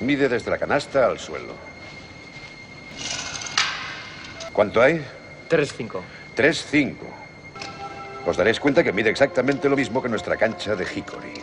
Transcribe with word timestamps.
Mide 0.00 0.28
desde 0.28 0.50
la 0.50 0.58
canasta 0.58 1.06
al 1.06 1.18
suelo. 1.18 1.54
¿Cuánto 4.52 4.82
hay? 4.82 5.04
3-5. 5.48 6.00
3-5. 6.36 6.96
Os 8.26 8.36
daréis 8.36 8.60
cuenta 8.60 8.84
que 8.84 8.92
mide 8.92 9.10
exactamente 9.10 9.68
lo 9.68 9.76
mismo 9.76 10.02
que 10.02 10.08
nuestra 10.08 10.36
cancha 10.36 10.74
de 10.74 10.84
Hickory. 10.84 11.34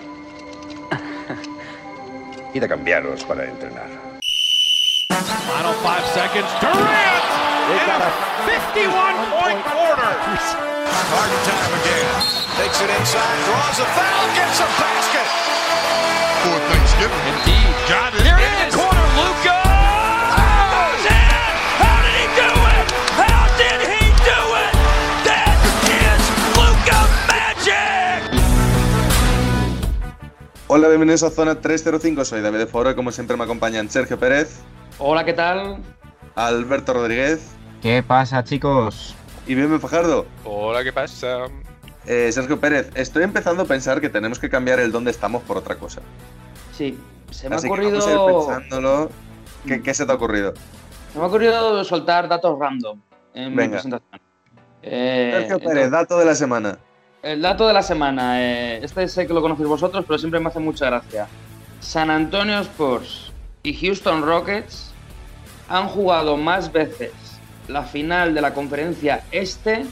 Id 2.54 2.64
a 2.64 2.68
cambiaros 2.68 3.24
para 3.24 3.46
entrenar. 3.46 3.88
Final 5.10 5.74
five 5.82 6.06
seconds. 6.14 6.50
Durant! 6.62 7.28
In 7.68 7.90
a 7.90 8.00
51-point 8.48 9.62
quarter. 9.64 10.14
Harden 11.12 11.42
time 11.44 11.74
again. 11.82 12.38
Takes 12.58 12.82
it 12.82 12.90
inside, 13.00 13.40
draws 13.46 13.80
a 13.80 13.86
foul, 13.96 14.28
gets 14.36 14.60
a 14.60 14.68
basket. 14.80 15.67
For 16.48 16.60
Thanksgiving. 16.72 17.24
Indeed. 17.28 17.76
Got 17.90 18.14
it. 18.16 18.24
The 18.24 18.78
corner, 18.78 19.08
Luca. 19.20 19.58
Magic. 27.28 28.32
Hola, 30.68 30.88
bienvenidos 30.88 31.24
a 31.24 31.30
Zona 31.30 31.60
305, 31.60 32.26
soy 32.26 32.42
David 32.42 32.60
de 32.60 32.68
Foro 32.68 32.92
y 32.92 32.96
como 32.96 33.12
siempre 33.12 33.36
me 33.38 33.44
acompañan 33.44 33.90
Sergio 33.90 34.20
Pérez, 34.20 34.60
Hola, 35.00 35.24
¿qué 35.26 35.34
tal? 35.34 35.78
Alberto 36.36 36.94
Rodríguez 36.94 37.42
¿Qué 37.82 38.04
pasa, 38.04 38.44
chicos? 38.44 39.16
y 39.46 39.56
Bienvenido 39.56 39.80
Fajardo. 39.80 40.26
Hola, 40.44 40.84
¿qué 40.84 40.92
pasa? 40.92 41.46
Eh, 42.06 42.32
Sergio 42.32 42.60
Pérez, 42.60 42.90
estoy 42.96 43.24
empezando 43.24 43.64
a 43.64 43.66
pensar 43.66 44.02
que 44.02 44.10
tenemos 44.10 44.40
que 44.40 44.50
cambiar 44.50 44.80
el 44.80 44.92
dónde 44.92 45.12
estamos 45.12 45.44
por 45.44 45.58
otra 45.58 45.76
cosa. 45.76 46.02
Sí, 46.78 46.98
se 47.32 47.50
me 47.50 47.56
ha 47.56 47.60
que 47.60 47.68
ocurrido. 47.68 48.00
vamos 48.00 48.08
a 48.08 48.12
ir 48.12 48.20
pensándolo. 48.60 49.10
¿Qué, 49.66 49.82
qué 49.82 49.94
se 49.94 50.06
te 50.06 50.12
ha 50.12 50.16
ocurrido? 50.16 50.54
Se 51.12 51.18
me 51.18 51.26
ha 51.26 51.28
ocurrido 51.28 51.84
soltar 51.84 52.28
datos 52.28 52.58
random 52.60 53.00
en 53.34 53.56
mi 53.56 53.68
presentación. 53.68 54.22
Eh, 54.84 55.32
Sergio 55.34 55.58
Pérez, 55.60 55.86
entonces, 55.86 55.92
dato 55.92 56.20
de 56.20 56.26
la 56.26 56.36
semana. 56.36 56.78
el 57.24 57.42
dato 57.42 57.68
de 57.68 57.74
la 57.74 57.82
semana. 57.82 58.42
eh, 58.42 58.80
este 58.84 59.08
sé 59.08 59.26
que 59.28 59.34
lo 59.34 59.42
conocéis 59.42 59.68
vosotros, 59.68 60.06
pero 60.08 60.20
siempre 60.20 60.40
me 60.40 60.50
hace 60.50 60.60
mucha 60.60 60.86
gracia. 60.86 61.28
San 61.80 62.10
Antonio 62.10 62.60
Spurs 62.60 63.32
y 63.64 63.74
Houston 63.74 64.24
Rockets 64.24 64.92
han 65.70 65.88
jugado 65.88 66.38
más 66.38 66.72
veces 66.72 67.12
la 67.68 67.84
final 67.84 68.34
de 68.34 68.42
la 68.42 68.54
conferencia 68.54 69.24
este 69.32 69.86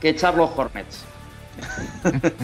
que 0.00 0.14
Charlotte 0.16 0.52
Hornets. 0.56 1.04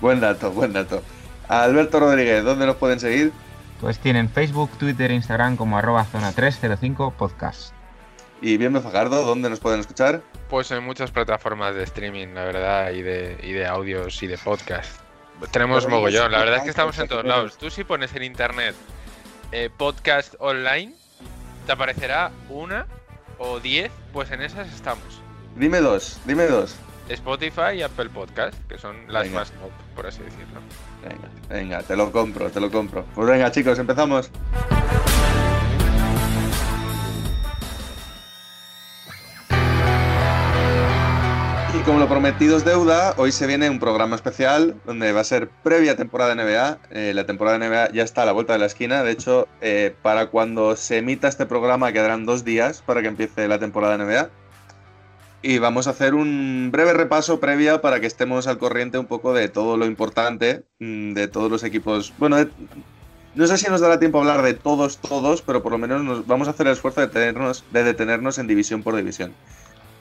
Buen 0.00 0.20
dato, 0.20 0.50
buen 0.50 0.72
dato. 0.72 1.02
Alberto 1.48 2.00
Rodríguez, 2.00 2.44
¿dónde 2.44 2.66
nos 2.66 2.76
pueden 2.76 3.00
seguir? 3.00 3.32
Pues 3.80 3.98
tienen 3.98 4.30
Facebook, 4.30 4.70
Twitter, 4.78 5.10
Instagram 5.10 5.56
como 5.56 5.76
arroba 5.76 6.04
zona 6.04 6.32
305 6.32 7.12
podcast. 7.12 7.74
Y 8.40 8.56
Bienvenido 8.56 8.90
Fajardo, 8.90 9.24
¿dónde 9.24 9.50
nos 9.50 9.60
pueden 9.60 9.80
escuchar? 9.80 10.22
Pues 10.48 10.70
en 10.70 10.84
muchas 10.84 11.10
plataformas 11.10 11.74
de 11.74 11.82
streaming, 11.84 12.28
la 12.28 12.44
verdad, 12.44 12.90
y 12.92 13.02
de, 13.02 13.38
y 13.42 13.52
de 13.52 13.66
audios 13.66 14.22
y 14.22 14.26
de 14.26 14.38
podcast. 14.38 15.00
Tenemos 15.50 15.84
Pero 15.84 15.96
mogollón, 15.96 16.30
la 16.32 16.38
verdad 16.38 16.58
es 16.58 16.62
que 16.64 16.70
estamos 16.70 16.98
en 16.98 17.08
todos 17.08 17.24
lados. 17.24 17.58
Tú 17.58 17.70
si 17.70 17.84
pones 17.84 18.14
en 18.14 18.22
internet 18.22 18.74
eh, 19.52 19.70
podcast 19.76 20.34
online, 20.38 20.94
te 21.66 21.72
aparecerá 21.72 22.30
una 22.48 22.86
o 23.38 23.60
diez, 23.60 23.90
pues 24.12 24.30
en 24.30 24.42
esas 24.42 24.68
estamos. 24.72 25.20
Dime 25.56 25.80
dos, 25.80 26.20
dime 26.24 26.46
dos. 26.46 26.76
Spotify 27.08 27.76
y 27.76 27.82
Apple 27.82 28.08
Podcast, 28.10 28.54
que 28.68 28.78
son 28.78 28.96
las 29.08 29.24
Venga. 29.24 29.40
más 29.40 29.50
top, 29.50 29.70
por 29.94 30.06
así 30.06 30.22
decirlo. 30.22 30.60
Venga, 31.04 31.28
venga, 31.50 31.82
te 31.82 31.96
lo 31.96 32.10
compro, 32.10 32.50
te 32.50 32.60
lo 32.60 32.70
compro. 32.70 33.04
Pues 33.14 33.28
venga, 33.28 33.50
chicos, 33.50 33.78
empezamos. 33.78 34.30
Y 41.74 41.82
como 41.84 41.98
lo 41.98 42.08
prometido 42.08 42.56
es 42.56 42.64
deuda, 42.64 43.12
hoy 43.18 43.32
se 43.32 43.46
viene 43.46 43.68
un 43.68 43.78
programa 43.78 44.16
especial 44.16 44.76
donde 44.86 45.12
va 45.12 45.20
a 45.20 45.24
ser 45.24 45.50
previa 45.62 45.94
temporada 45.96 46.34
de 46.34 46.42
NBA. 46.42 46.78
Eh, 46.90 47.12
la 47.14 47.26
temporada 47.26 47.58
de 47.58 47.68
NBA 47.68 47.90
ya 47.92 48.02
está 48.02 48.22
a 48.22 48.26
la 48.26 48.32
vuelta 48.32 48.54
de 48.54 48.60
la 48.60 48.66
esquina. 48.66 49.02
De 49.02 49.10
hecho, 49.10 49.46
eh, 49.60 49.94
para 50.00 50.28
cuando 50.28 50.76
se 50.76 50.98
emita 50.98 51.28
este 51.28 51.44
programa 51.44 51.92
quedarán 51.92 52.24
dos 52.24 52.44
días 52.44 52.82
para 52.86 53.02
que 53.02 53.08
empiece 53.08 53.46
la 53.48 53.58
temporada 53.58 53.98
de 53.98 54.04
NBA. 54.04 54.30
Y 55.46 55.58
vamos 55.58 55.86
a 55.86 55.90
hacer 55.90 56.14
un 56.14 56.70
breve 56.72 56.94
repaso 56.94 57.38
previa 57.38 57.82
para 57.82 58.00
que 58.00 58.06
estemos 58.06 58.46
al 58.46 58.56
corriente 58.56 58.96
un 58.96 59.04
poco 59.04 59.34
de 59.34 59.50
todo 59.50 59.76
lo 59.76 59.84
importante, 59.84 60.64
mm, 60.78 61.12
de 61.12 61.28
todos 61.28 61.50
los 61.50 61.62
equipos. 61.64 62.14
Bueno, 62.16 62.38
no 63.34 63.46
sé 63.46 63.58
si 63.58 63.68
nos 63.68 63.82
dará 63.82 63.98
tiempo 63.98 64.16
a 64.16 64.20
hablar 64.22 64.40
de 64.40 64.54
todos, 64.54 64.96
todos, 64.96 65.42
pero 65.42 65.62
por 65.62 65.72
lo 65.72 65.76
menos 65.76 66.02
nos, 66.02 66.26
vamos 66.26 66.48
a 66.48 66.52
hacer 66.52 66.66
el 66.66 66.72
esfuerzo 66.72 67.02
de, 67.02 67.08
tenernos, 67.08 67.62
de 67.70 67.84
detenernos 67.84 68.38
en 68.38 68.46
división 68.46 68.82
por 68.82 68.96
división. 68.96 69.34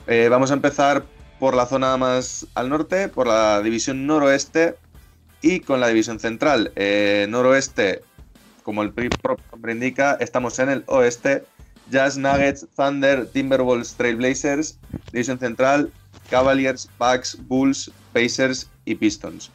Eh, 0.07 0.29
vamos 0.29 0.49
a 0.51 0.53
empezar 0.53 1.03
por 1.41 1.55
la 1.55 1.65
zona 1.65 1.97
más 1.97 2.47
al 2.55 2.69
norte, 2.69 3.09
por 3.09 3.27
la 3.27 3.61
división 3.61 4.07
noroeste 4.07 4.77
y 5.41 5.59
con 5.59 5.81
la 5.81 5.89
división 5.89 6.21
central. 6.21 6.71
Eh, 6.77 7.27
noroeste, 7.27 8.01
como 8.63 8.81
el 8.81 8.93
propio 8.93 9.43
nombre 9.51 9.73
indica, 9.73 10.15
estamos 10.21 10.57
en 10.59 10.69
el 10.69 10.83
oeste. 10.87 11.43
Jazz, 11.89 12.17
Nuggets, 12.17 12.67
Thunder, 12.75 13.27
Timberwolves, 13.27 13.95
Trailblazers. 13.95 14.77
División 15.11 15.39
central, 15.39 15.91
Cavaliers, 16.29 16.89
Bucks, 16.97 17.37
Bulls, 17.47 17.91
Pacers 18.13 18.69
y 18.85 18.95
Pistons. 18.95 19.51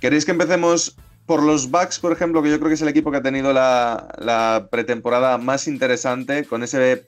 ¿Queréis 0.00 0.24
que 0.24 0.30
empecemos 0.30 0.96
por 1.26 1.42
los 1.42 1.70
Bucks, 1.70 1.98
por 1.98 2.12
ejemplo, 2.12 2.42
que 2.42 2.50
yo 2.50 2.58
creo 2.58 2.68
que 2.68 2.74
es 2.74 2.82
el 2.82 2.88
equipo 2.88 3.10
que 3.10 3.18
ha 3.18 3.22
tenido 3.22 3.52
la, 3.52 4.08
la 4.18 4.68
pretemporada 4.70 5.38
más 5.38 5.68
interesante, 5.68 6.44
con 6.44 6.62
ese 6.62 7.06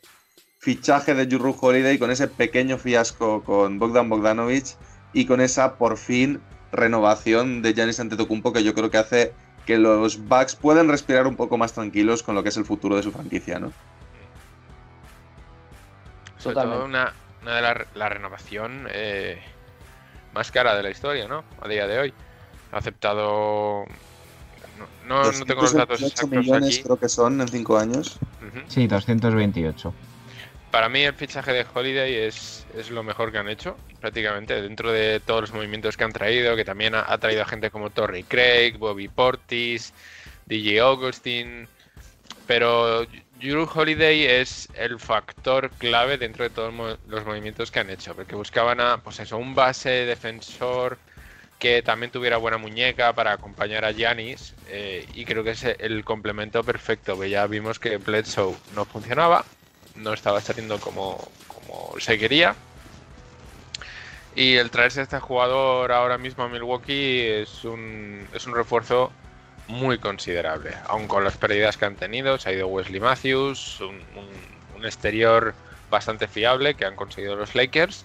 fichaje 0.59 1.15
de 1.15 1.27
Jrue 1.27 1.55
Holiday, 1.59 1.99
con 1.99 2.11
ese 2.11 2.29
pequeño 2.29 2.79
fiasco 2.79 3.43
con 3.43 3.79
Bogdan 3.79 4.09
Bogdanovic 4.09 4.77
y 5.13 5.25
con 5.25 5.41
esa, 5.41 5.77
por 5.77 5.97
fin, 5.97 6.41
renovación 6.71 7.63
de 7.63 7.75
Giannis 7.75 8.01
Antetokounmpo 8.01 8.53
que 8.53 8.63
yo 8.63 8.75
creo 8.75 8.91
que 8.91 8.99
hace 8.99 9.33
que 9.67 9.79
los 9.79 10.29
Bucks 10.29 10.55
puedan 10.55 10.89
respirar 10.89 11.27
un 11.27 11.37
poco 11.37 11.59
más 11.59 11.73
tranquilos 11.73 12.23
con 12.23 12.35
lo 12.35 12.43
que 12.43 12.51
es 12.51 12.57
el 12.57 12.65
futuro 12.65 12.97
de 12.97 13.03
su 13.03 13.13
franquicia, 13.13 13.59
¿no? 13.59 13.73
Sobre 16.43 16.55
Totalmente. 16.55 16.79
todo 16.79 16.85
una, 16.87 17.13
una 17.43 17.55
de 17.57 17.63
la, 17.63 17.87
la 17.95 18.09
renovación 18.09 18.89
eh, 18.91 19.41
más 20.35 20.51
cara 20.51 20.75
de 20.75 20.83
la 20.83 20.91
historia, 20.91 21.29
¿no? 21.29 21.45
A 21.61 21.69
día 21.69 21.87
de 21.87 21.99
hoy. 22.01 22.15
Ha 22.73 22.79
aceptado. 22.79 23.85
No, 25.07 25.23
no, 25.23 25.33
no 25.33 25.45
tengo 25.45 25.63
los 25.63 25.73
datos 25.73 26.01
228 26.01 26.07
exactos 26.07 26.31
millones 26.31 26.75
aquí. 26.75 26.83
creo 26.83 26.97
que 26.99 27.09
son 27.09 27.41
en 27.41 27.49
cinco 27.49 27.79
años. 27.79 28.19
Ujú. 28.41 28.61
Sí, 28.67 28.89
228. 28.89 29.95
Para 30.73 30.89
mí 30.89 31.03
el 31.03 31.15
fichaje 31.15 31.53
de 31.53 31.67
Holiday 31.73 32.15
es, 32.15 32.67
es 32.75 32.91
lo 32.91 33.03
mejor 33.03 33.31
que 33.31 33.39
han 33.39 33.49
hecho, 33.49 33.77
prácticamente, 34.01 34.61
dentro 34.61 34.91
de 34.91 35.21
todos 35.21 35.43
los 35.43 35.53
movimientos 35.53 35.97
que 35.97 36.05
han 36.05 36.13
traído, 36.13 36.57
que 36.57 36.65
también 36.65 36.95
ha, 36.95 37.05
ha 37.07 37.19
traído 37.19 37.43
a 37.43 37.45
gente 37.45 37.71
como 37.71 37.91
Torrey 37.91 38.25
Craig, 38.25 38.79
Bobby 38.79 39.07
Portis, 39.09 39.93
DJ 40.47 40.81
Augustin, 40.81 41.69
pero 42.47 43.07
Drew 43.43 43.69
Holiday 43.75 44.25
es 44.25 44.69
el 44.75 45.01
factor 45.01 45.69
clave 45.71 46.17
dentro 46.17 46.45
de 46.45 46.51
todos 46.51 46.73
los 47.09 47.27
movimientos 47.27 47.73
que 47.73 47.81
han 47.81 47.91
hecho, 47.91 48.15
porque 48.15 48.37
buscaban 48.37 48.81
a, 48.81 48.99
pues 48.99 49.19
eso, 49.19 49.37
un 49.37 49.57
base 49.57 49.91
defensor 50.07 50.97
que 51.59 51.83
también 51.83 52.13
tuviera 52.13 52.37
buena 52.37 52.57
muñeca 52.57 53.13
para 53.15 53.33
acompañar 53.33 53.85
a 53.85 53.91
Giannis, 53.91 54.55
eh, 54.69 55.09
y 55.15 55.25
creo 55.25 55.43
que 55.43 55.51
es 55.51 55.65
el 55.65 56.05
complemento 56.05 56.63
perfecto, 56.63 57.19
que 57.19 57.31
ya 57.31 57.45
vimos 57.49 57.81
que 57.81 57.97
Bledsoe 57.97 58.55
no 58.77 58.85
funcionaba, 58.85 59.45
no 59.97 60.13
estaba 60.13 60.41
saliendo 60.41 60.79
como, 60.79 61.19
como 61.49 61.99
se 61.99 62.21
quería. 62.21 62.55
Y 64.37 64.55
el 64.55 64.71
traerse 64.71 65.01
a 65.01 65.03
este 65.03 65.19
jugador 65.19 65.91
ahora 65.91 66.17
mismo 66.17 66.45
a 66.45 66.49
Milwaukee 66.49 67.23
es 67.27 67.65
un, 67.65 68.25
es 68.33 68.47
un 68.47 68.55
refuerzo 68.55 69.11
muy 69.73 69.99
considerable. 69.99 70.73
Aun 70.87 71.09
con 71.09 71.25
las 71.25 71.37
pérdidas 71.37 71.77
que 71.77 71.87
han 71.87 71.97
tenido, 71.97 72.39
se 72.39 72.51
ha 72.51 72.53
ido 72.53 72.69
Wesley 72.69 73.01
Matthews, 73.01 73.81
un, 73.81 74.85
exterior 74.85 75.55
bastante 75.91 76.27
fiable 76.27 76.75
que 76.75 76.85
han 76.85 76.97
conseguido 76.97 77.37
los 77.37 77.55
Lakers. 77.55 78.05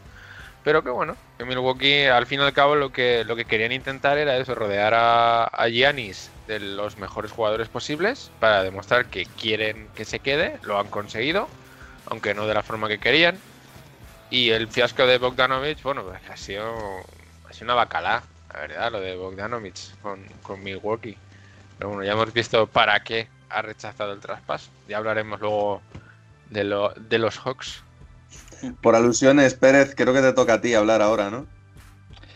Pero 0.63 0.83
que 0.83 0.89
bueno, 0.91 1.15
que 1.37 1.45
Milwaukee 1.45 2.05
al 2.05 2.27
fin 2.27 2.39
y 2.39 2.43
al 2.43 2.53
cabo 2.53 2.75
lo 2.75 2.91
que, 2.91 3.23
lo 3.25 3.35
que 3.35 3.45
querían 3.45 3.71
intentar 3.71 4.17
era 4.17 4.37
eso, 4.37 4.53
rodear 4.53 4.93
a, 4.93 5.45
a 5.45 5.69
Giannis 5.69 6.29
de 6.45 6.59
los 6.59 6.97
mejores 6.97 7.31
jugadores 7.31 7.67
posibles 7.67 8.31
para 8.39 8.63
demostrar 8.63 9.05
que 9.05 9.25
quieren 9.25 9.87
que 9.95 10.05
se 10.05 10.19
quede, 10.19 10.59
lo 10.63 10.79
han 10.79 10.87
conseguido, 10.87 11.47
aunque 12.05 12.33
no 12.33 12.47
de 12.47 12.53
la 12.53 12.63
forma 12.63 12.87
que 12.87 12.99
querían. 12.99 13.39
Y 14.29 14.49
el 14.49 14.67
fiasco 14.67 15.07
de 15.07 15.17
Bogdanovich, 15.17 15.81
bueno, 15.81 16.03
pues 16.03 16.19
ha 16.29 16.37
sido, 16.37 16.75
ha 17.49 17.53
sido 17.53 17.65
una 17.65 17.75
bacalá, 17.75 18.23
la 18.53 18.59
verdad, 18.59 18.91
lo 18.91 19.01
de 19.01 19.15
Bogdanovich 19.15 19.95
con, 20.01 20.23
con 20.43 20.61
Milwaukee. 20.63 21.17
Pero 21.77 21.89
bueno, 21.89 22.03
ya 22.03 22.13
hemos 22.13 22.33
visto 22.33 22.67
para 22.67 22.99
qué 23.03 23.27
ha 23.49 23.61
rechazado 23.61 24.13
el 24.13 24.19
traspaso. 24.19 24.69
Ya 24.87 24.97
hablaremos 24.97 25.39
luego 25.39 25.81
de, 26.49 26.63
lo, 26.63 26.93
de 26.95 27.19
los 27.19 27.37
Hawks. 27.37 27.83
Por 28.81 28.95
alusiones, 28.95 29.53
Pérez, 29.53 29.93
creo 29.95 30.13
que 30.13 30.21
te 30.21 30.33
toca 30.33 30.53
a 30.53 30.61
ti 30.61 30.73
hablar 30.73 31.01
ahora, 31.01 31.29
¿no? 31.29 31.45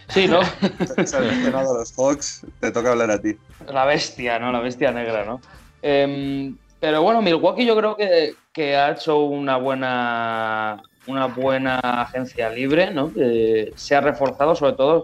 Sí, 0.10 0.28
¿no? 0.28 0.42
Se 1.06 1.18
han 1.18 1.26
mencionado 1.28 1.78
los 1.78 1.94
Hawks, 1.98 2.46
te 2.60 2.72
toca 2.72 2.92
hablar 2.92 3.12
a 3.12 3.22
ti. 3.22 3.36
La 3.68 3.86
bestia, 3.86 4.40
¿no? 4.40 4.52
La 4.52 4.60
bestia 4.60 4.92
negra, 4.92 5.26
¿no? 5.26 5.42
Em, 5.82 6.56
pero 6.80 7.02
bueno, 7.02 7.22
Milwaukee 7.22 7.66
yo 7.66 7.76
creo 7.76 7.96
que, 7.96 8.36
que 8.54 8.76
ha 8.76 8.92
hecho 8.92 9.20
una 9.24 9.58
buena, 9.58 10.82
una 11.08 11.26
buena 11.28 11.80
agencia 11.80 12.50
libre, 12.50 12.92
¿no? 12.92 13.14
Que 13.14 13.72
se 13.76 13.96
ha 13.96 14.02
reforzado, 14.02 14.56
sobre 14.56 14.74
todo. 14.74 15.04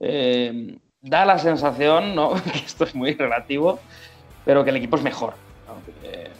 em, 0.00 0.78
da 1.06 1.24
la 1.24 1.38
sensación, 1.38 2.14
¿no? 2.14 2.34
que 2.52 2.58
esto 2.58 2.84
es 2.84 2.94
muy 2.94 3.14
relativo, 3.14 3.80
pero 4.44 4.64
que 4.64 4.70
el 4.70 4.76
equipo 4.76 4.96
es 4.96 5.02
mejor. 5.02 5.34
Eh, 6.02 6.30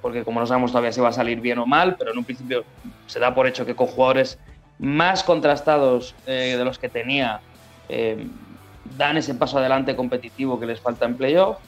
porque 0.00 0.24
como 0.24 0.40
no 0.40 0.46
sabemos 0.46 0.70
todavía 0.70 0.92
si 0.92 1.00
va 1.00 1.08
a 1.08 1.12
salir 1.12 1.40
bien 1.40 1.58
o 1.58 1.66
mal, 1.66 1.96
pero 1.96 2.12
en 2.12 2.18
un 2.18 2.24
principio 2.24 2.64
se 3.06 3.18
da 3.18 3.34
por 3.34 3.46
hecho 3.46 3.66
que 3.66 3.74
con 3.74 3.86
jugadores 3.86 4.38
más 4.78 5.24
contrastados 5.24 6.14
eh, 6.26 6.54
de 6.56 6.64
los 6.64 6.78
que 6.78 6.88
tenía, 6.88 7.40
eh, 7.88 8.26
dan 8.96 9.16
ese 9.16 9.34
paso 9.34 9.58
adelante 9.58 9.96
competitivo 9.96 10.58
que 10.58 10.66
les 10.66 10.80
falta 10.80 11.04
en 11.04 11.16
playoff. 11.16 11.58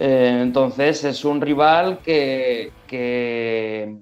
Entonces 0.00 1.02
es 1.04 1.24
un 1.24 1.40
rival 1.40 1.98
que, 2.04 2.72
que 2.86 3.96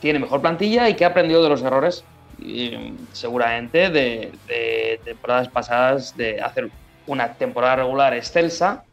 tiene 0.00 0.18
mejor 0.18 0.40
plantilla 0.40 0.88
y 0.88 0.94
que 0.94 1.04
ha 1.04 1.08
aprendido 1.08 1.42
de 1.42 1.48
los 1.48 1.62
errores, 1.62 2.04
y, 2.38 2.92
seguramente, 3.12 3.90
de, 3.90 4.32
de 4.46 5.00
temporadas 5.04 5.48
pasadas, 5.48 6.16
de 6.16 6.40
hacer 6.40 6.70
una 7.06 7.34
temporada 7.34 7.76
regular 7.76 8.14
excelsa 8.14 8.84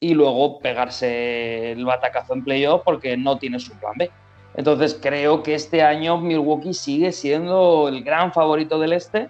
y 0.00 0.14
luego 0.14 0.60
pegarse 0.60 1.72
el 1.72 1.84
batacazo 1.84 2.34
en 2.34 2.44
playoff 2.44 2.82
porque 2.84 3.16
no 3.16 3.38
tiene 3.38 3.58
su 3.58 3.72
plan 3.72 3.94
B. 3.96 4.10
Entonces 4.54 4.98
creo 5.00 5.42
que 5.42 5.54
este 5.54 5.82
año 5.82 6.18
Milwaukee 6.18 6.74
sigue 6.74 7.12
siendo 7.12 7.88
el 7.88 8.02
gran 8.02 8.32
favorito 8.32 8.78
del 8.78 8.92
este 8.92 9.28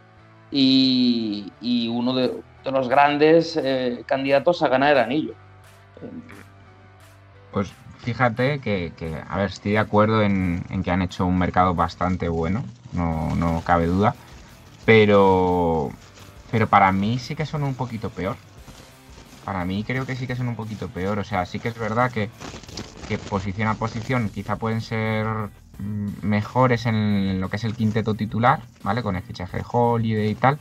y, 0.50 1.52
uno 1.92 2.14
de, 2.14 2.40
los 2.64 2.88
grandes 2.88 3.58
eh, 3.62 4.02
candidatos 4.06 4.62
a 4.62 4.68
ganar 4.68 4.92
el 4.92 4.98
anillo. 4.98 5.34
Pues 7.52 7.72
fíjate 7.98 8.60
que, 8.60 8.92
que, 8.96 9.14
a 9.28 9.38
ver, 9.38 9.48
estoy 9.48 9.72
de 9.72 9.78
acuerdo 9.78 10.22
en, 10.22 10.62
en 10.70 10.82
que 10.82 10.90
han 10.90 11.02
hecho 11.02 11.26
un 11.26 11.38
mercado 11.38 11.74
bastante 11.74 12.28
bueno, 12.28 12.64
no, 12.92 13.34
no 13.36 13.62
cabe 13.64 13.86
duda, 13.86 14.14
pero, 14.88 15.90
pero 16.50 16.68
para 16.68 16.92
mí 16.92 17.18
sí 17.18 17.36
que 17.36 17.46
son 17.46 17.62
un 17.64 17.76
poquito 17.76 18.10
peor. 18.14 18.38
Para 19.44 19.64
mí 19.64 19.84
creo 19.84 20.06
que 20.06 20.16
sí 20.16 20.26
que 20.26 20.36
son 20.36 20.48
un 20.48 20.56
poquito 20.56 20.90
peor. 20.90 21.18
O 21.18 21.24
sea, 21.24 21.46
sí 21.46 21.60
que 21.60 21.68
es 21.68 21.74
verdad 21.78 22.10
que, 22.12 22.30
que 23.06 23.18
posición 23.18 23.68
a 23.68 23.78
posición 23.78 24.30
quizá 24.30 24.58
pueden 24.58 24.80
ser 24.82 25.26
mm, 25.78 26.10
mejores 26.22 26.86
en 26.86 27.40
lo 27.40 27.50
que 27.50 27.56
es 27.56 27.64
el 27.64 27.76
quinteto 27.76 28.16
titular, 28.16 28.64
¿vale? 28.82 29.02
Con 29.02 29.16
el 29.16 29.22
fichaje 29.24 29.58
de 29.58 29.64
Holiday 29.70 30.30
y 30.30 30.36
tal. 30.36 30.60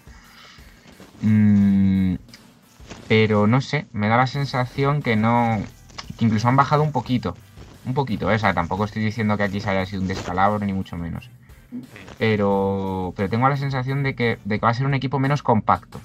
Mm, 1.20 2.16
pero 3.08 3.48
no 3.48 3.62
sé, 3.62 3.88
me 3.94 4.10
da 4.10 4.18
la 4.18 4.28
sensación 4.28 5.04
que 5.04 5.16
no. 5.16 5.64
que 6.18 6.26
incluso 6.26 6.48
han 6.48 6.56
bajado 6.58 6.84
un 6.84 6.92
poquito. 6.92 7.38
Un 7.86 7.94
poquito, 7.94 8.32
¿eh? 8.32 8.36
o 8.36 8.40
sea, 8.40 8.54
tampoco 8.54 8.86
estoy 8.86 9.04
diciendo 9.04 9.38
que 9.38 9.44
aquí 9.44 9.62
se 9.62 9.70
haya 9.70 9.86
sido 9.86 10.02
un 10.02 10.08
descalabro, 10.08 10.66
ni 10.66 10.74
mucho 10.74 10.98
menos. 10.98 11.32
Pero, 12.18 13.14
pero 13.16 13.30
tengo 13.30 13.50
la 13.50 13.58
sensación 13.58 14.04
de 14.04 14.16
que, 14.16 14.40
de 14.46 14.60
que 14.60 14.66
va 14.66 14.70
a 14.70 14.74
ser 14.74 14.86
un 14.86 14.94
equipo 14.94 15.20
menos 15.20 15.44
compacto. 15.44 16.00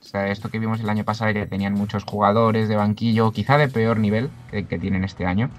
O 0.00 0.04
sea, 0.04 0.28
esto 0.28 0.48
que 0.48 0.58
vimos 0.58 0.80
el 0.80 0.88
año 0.88 1.04
pasado, 1.04 1.32
que 1.34 1.46
tenían 1.46 1.74
muchos 1.74 2.04
jugadores 2.04 2.68
de 2.68 2.76
banquillo, 2.76 3.30
quizá 3.32 3.58
de 3.58 3.68
peor 3.68 3.98
nivel 3.98 4.30
que, 4.50 4.62
tienen 4.78 5.04
este 5.04 5.26
año. 5.26 5.50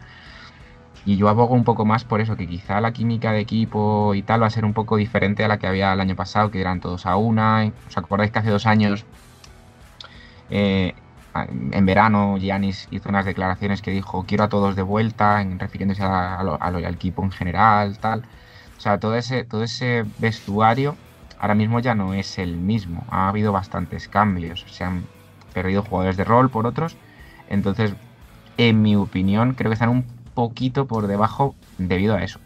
Y 1.06 1.18
yo 1.18 1.30
abogo 1.30 1.54
un 1.54 1.64
poco 1.64 1.86
más 1.86 2.04
por 2.04 2.20
eso, 2.20 2.36
que 2.36 2.48
quizá 2.48 2.82
la 2.82 2.92
química 2.92 3.32
de 3.32 3.40
equipo 3.42 4.16
y 4.16 4.24
tal 4.24 4.42
va 4.42 4.48
a 4.48 4.50
ser 4.50 4.66
un 4.66 4.74
poco 4.74 4.98
diferente 4.98 5.44
a 5.44 5.48
la 5.48 5.60
que 5.60 5.68
había 5.68 5.94
el 5.94 6.00
año 6.00 6.16
pasado, 6.16 6.52
que 6.52 6.62
eran 6.62 6.80
todos 6.80 7.06
a 7.06 7.16
una. 7.16 7.72
¿Os 7.88 7.98
acordáis 7.98 8.32
que 8.32 8.40
hace 8.40 8.50
dos 8.50 8.66
años, 8.66 9.06
eh, 10.50 10.94
en 11.72 11.86
verano, 11.86 12.38
Giannis 12.40 12.88
hizo 12.92 13.10
unas 13.10 13.26
declaraciones 13.26 13.82
que 13.82 13.92
dijo, 13.92 14.26
quiero 14.28 14.46
a 14.46 14.50
todos 14.50 14.76
de 14.76 14.82
vuelta, 14.82 15.44
refiriéndose 15.58 16.04
al 16.04 16.86
equipo 16.86 17.24
en 17.24 17.32
general, 17.32 18.00
tal. 18.00 18.24
O 18.80 18.82
sea, 18.82 18.98
todo 18.98 19.16
ese, 19.16 19.44
todo 19.44 19.64
ese 19.64 20.06
vestuario 20.20 20.96
ahora 21.38 21.54
mismo 21.54 21.82
ya 21.82 21.96
no 21.96 22.14
es 22.14 22.40
el 22.40 22.56
mismo. 22.56 23.06
Ha 23.12 23.28
habido 23.28 23.52
bastantes 23.52 24.08
cambios. 24.08 24.66
Se 24.72 24.86
han 24.86 25.06
perdido 25.54 25.84
jugadores 25.84 26.16
de 26.16 26.24
rol 26.24 26.50
por 26.50 26.66
otros. 26.66 26.96
Entonces, 27.50 27.92
en 28.56 28.82
mi 28.82 28.96
opinión, 28.96 29.54
creo 29.54 29.70
que 29.70 29.74
están 29.74 29.90
un 29.90 30.04
poquito 30.34 30.88
por 30.88 31.08
debajo 31.08 31.56
debido 31.78 32.16
a 32.16 32.24
eso. 32.24 32.40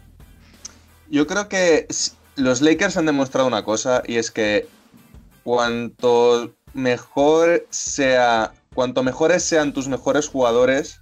Yo 1.08 1.28
creo 1.28 1.48
que 1.48 1.86
los 2.34 2.62
Lakers 2.62 2.96
han 2.96 3.06
demostrado 3.06 3.46
una 3.46 3.64
cosa 3.64 4.02
y 4.04 4.16
es 4.16 4.32
que 4.32 4.66
cuanto 5.44 6.52
mejor 6.72 7.64
sea, 7.70 8.52
cuanto 8.74 9.04
mejores 9.04 9.44
sean 9.44 9.72
tus 9.72 9.86
mejores 9.86 10.28
jugadores, 10.28 11.00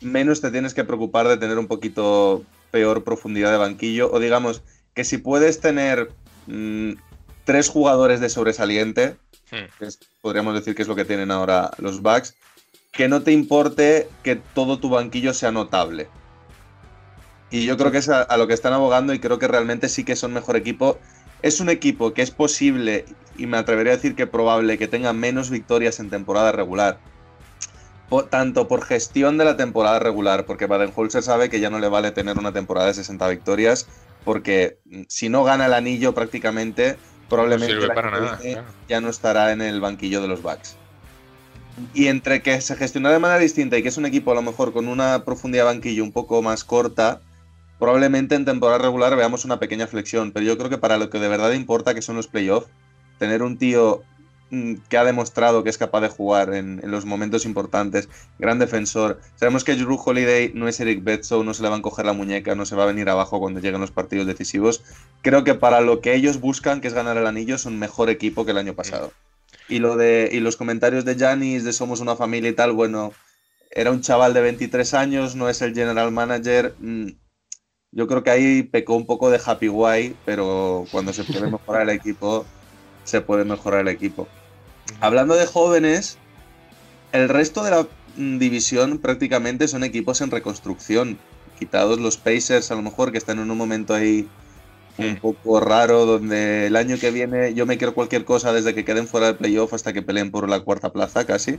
menos 0.00 0.40
te 0.40 0.50
tienes 0.50 0.74
que 0.74 0.82
preocupar 0.82 1.28
de 1.28 1.36
tener 1.36 1.56
un 1.56 1.68
poquito 1.68 2.44
peor 2.74 3.04
profundidad 3.04 3.52
de 3.52 3.58
banquillo. 3.58 4.10
O 4.12 4.18
digamos 4.18 4.62
que 4.94 5.04
si 5.04 5.18
puedes 5.18 5.60
tener 5.60 6.10
mmm, 6.48 6.94
tres 7.44 7.68
jugadores 7.68 8.18
de 8.20 8.28
sobresaliente, 8.28 9.16
Hmm. 9.52 9.68
que 9.78 9.84
es- 9.86 10.00
podríamos 10.20 10.54
decir 10.54 10.74
que 10.74 10.82
es 10.82 10.88
lo 10.88 10.96
que 10.96 11.04
tienen 11.04 11.30
ahora 11.30 11.70
los 11.78 12.02
Bucks, 12.02 12.34
que 12.90 13.06
no 13.08 13.22
te 13.22 13.30
importe 13.30 14.08
que 14.24 14.34
todo 14.36 14.80
tu 14.80 14.88
banquillo 14.88 15.32
sea 15.34 15.52
notable. 15.52 16.08
Y 17.50 17.64
yo 17.64 17.76
creo 17.76 17.92
que 17.92 17.98
es 17.98 18.08
a, 18.08 18.22
a 18.22 18.36
lo 18.36 18.48
que 18.48 18.54
están 18.54 18.72
abogando 18.72 19.14
y 19.14 19.20
creo 19.20 19.38
que 19.38 19.46
realmente 19.46 19.88
sí 19.88 20.02
que 20.02 20.16
son 20.16 20.32
mejor 20.32 20.56
equipo. 20.56 20.98
Es 21.42 21.60
un 21.60 21.68
equipo 21.68 22.12
que 22.12 22.22
es 22.22 22.32
posible, 22.32 23.04
y 23.36 23.46
me 23.46 23.56
atrevería 23.56 23.92
a 23.92 23.96
decir 23.96 24.16
que 24.16 24.26
probable, 24.26 24.78
que 24.78 24.88
tenga 24.88 25.12
menos 25.12 25.50
victorias 25.50 26.00
en 26.00 26.10
temporada 26.10 26.50
regular. 26.50 26.98
Po- 28.08 28.28
tanto 28.28 28.68
por 28.68 28.82
gestión 28.84 29.38
de 29.38 29.44
la 29.44 29.56
temporada 29.56 29.98
regular, 29.98 30.46
porque 30.46 30.66
Baden-Holzer 30.66 31.22
sabe 31.22 31.48
que 31.50 31.60
ya 31.60 31.70
no 31.70 31.78
le 31.78 31.88
vale 31.88 32.12
tener 32.12 32.38
una 32.38 32.52
temporada 32.52 32.88
de 32.88 32.94
60 32.94 33.28
victorias, 33.28 33.88
porque 34.22 34.80
mm, 34.84 35.02
si 35.08 35.28
no 35.28 35.44
gana 35.44 35.66
el 35.66 35.74
anillo 35.74 36.14
prácticamente, 36.14 37.00
probablemente 37.28 37.86
No 37.86 37.94
para 37.94 38.10
nada, 38.10 38.46
claro. 38.50 38.74
ya 38.88 39.00
no 39.00 39.08
estará 39.08 39.52
en 39.52 39.62
el 39.62 39.80
banquillo 39.80 40.20
de 40.22 40.28
los 40.28 40.42
Bucks. 40.42 40.80
Y 41.92 42.06
entre 42.08 42.42
que 42.42 42.60
se 42.60 42.76
gestiona 42.76 43.10
de 43.10 43.18
manera 43.18 43.40
distinta 43.40 43.76
y 43.76 43.82
que 43.82 43.88
es 43.88 43.96
un 43.96 44.06
equipo 44.06 44.30
a 44.30 44.34
lo 44.34 44.42
mejor 44.42 44.72
con 44.72 44.86
una 44.88 45.24
profundidad 45.24 45.64
de 45.64 45.72
banquillo 45.74 46.04
un 46.04 46.12
poco 46.12 46.40
más 46.42 46.64
corta, 46.64 47.24
probablemente 47.78 48.34
en 48.36 48.44
temporada 48.44 48.78
regular 48.78 49.16
veamos 49.16 49.44
una 49.44 49.58
pequeña 49.60 49.86
flexión. 49.88 50.32
Pero 50.32 50.46
yo 50.46 50.56
creo 50.58 50.70
que 50.70 50.78
para 50.78 50.98
lo 50.98 51.10
que 51.10 51.18
de 51.18 51.28
verdad 51.28 51.52
importa, 51.52 51.94
que 51.94 52.02
son 52.02 52.16
los 52.16 52.28
playoffs, 52.28 52.70
tener 53.18 53.42
un 53.42 53.58
tío 53.58 54.08
que 54.50 54.96
ha 54.96 55.04
demostrado 55.04 55.64
que 55.64 55.70
es 55.70 55.78
capaz 55.78 56.00
de 56.00 56.08
jugar 56.08 56.54
en, 56.54 56.80
los 56.84 57.04
momentos 57.04 57.44
importantes, 57.44 58.08
gran 58.38 58.58
defensor. 58.58 59.20
Sabemos 59.36 59.64
que 59.64 59.74
Drew 59.74 60.00
Holiday 60.02 60.52
no 60.54 60.68
es 60.68 60.78
Eric 60.80 61.02
Bledsoe, 61.02 61.44
no 61.44 61.54
se 61.54 61.62
le 61.62 61.68
van 61.68 61.80
a 61.80 61.82
coger 61.82 62.06
la 62.06 62.12
muñeca, 62.12 62.54
no 62.54 62.66
se 62.66 62.76
va 62.76 62.84
a 62.84 62.86
venir 62.86 63.08
abajo 63.08 63.40
cuando 63.40 63.60
lleguen 63.60 63.80
los 63.80 63.90
partidos 63.90 64.26
decisivos. 64.26 64.84
Creo 65.22 65.44
que 65.44 65.54
para 65.54 65.80
lo 65.80 66.00
que 66.00 66.14
ellos 66.14 66.40
buscan, 66.40 66.80
que 66.80 66.88
es 66.88 66.94
ganar 66.94 67.16
el 67.16 67.26
anillo, 67.26 67.58
son 67.58 67.78
mejor 67.78 68.10
equipo 68.10 68.44
que 68.44 68.52
el 68.52 68.58
año 68.58 68.74
pasado. 68.74 69.12
Y 69.68 69.78
los 69.78 70.56
comentarios 70.56 71.04
de 71.04 71.16
Janis 71.16 71.64
de 71.64 71.72
somos 71.72 72.00
una 72.00 72.16
familia 72.16 72.50
y 72.50 72.54
tal, 72.54 72.72
bueno, 72.72 73.12
era 73.70 73.90
un 73.90 74.02
chaval 74.02 74.34
de 74.34 74.40
23 74.40 74.94
años, 74.94 75.34
no 75.34 75.48
es 75.48 75.62
el 75.62 75.74
general 75.74 76.12
manager. 76.12 76.74
mm, 76.78 77.08
Yo 77.92 78.06
creo 78.06 78.22
que 78.22 78.30
ahí 78.30 78.62
pecó 78.62 78.94
un 78.94 79.06
poco 79.06 79.30
de 79.30 79.40
happy 79.44 79.68
guay, 79.68 80.16
pero 80.24 80.84
cuando 80.90 81.12
se 81.12 81.24
puede 81.24 81.50
mejorar 81.50 81.82
el 81.82 81.96
equipo, 81.96 82.44
se 83.04 83.20
puede 83.20 83.44
mejorar 83.44 83.82
el 83.82 83.88
equipo. 83.88 84.28
Hablando 85.00 85.34
de 85.34 85.46
jóvenes, 85.46 86.18
el 87.12 87.28
resto 87.28 87.62
de 87.62 87.70
la 87.70 87.86
mm, 88.16 88.38
división 88.38 88.98
prácticamente 88.98 89.68
son 89.68 89.84
equipos 89.84 90.20
en 90.20 90.30
reconstrucción. 90.30 91.18
Quitados 91.58 92.00
los 92.00 92.16
Pacers, 92.16 92.70
a 92.70 92.74
lo 92.74 92.82
mejor, 92.82 93.12
que 93.12 93.18
están 93.18 93.38
en 93.38 93.50
un 93.50 93.56
momento 93.56 93.94
ahí 93.94 94.28
un 94.98 95.16
poco 95.16 95.60
raro, 95.60 96.06
donde 96.06 96.66
el 96.66 96.76
año 96.76 96.96
que 96.98 97.10
viene 97.10 97.54
yo 97.54 97.66
me 97.66 97.78
quiero 97.78 97.94
cualquier 97.94 98.24
cosa 98.24 98.52
desde 98.52 98.74
que 98.74 98.84
queden 98.84 99.08
fuera 99.08 99.26
del 99.26 99.36
playoff 99.36 99.74
hasta 99.74 99.92
que 99.92 100.02
peleen 100.02 100.30
por 100.30 100.48
la 100.48 100.60
cuarta 100.60 100.92
plaza 100.92 101.24
casi. 101.24 101.58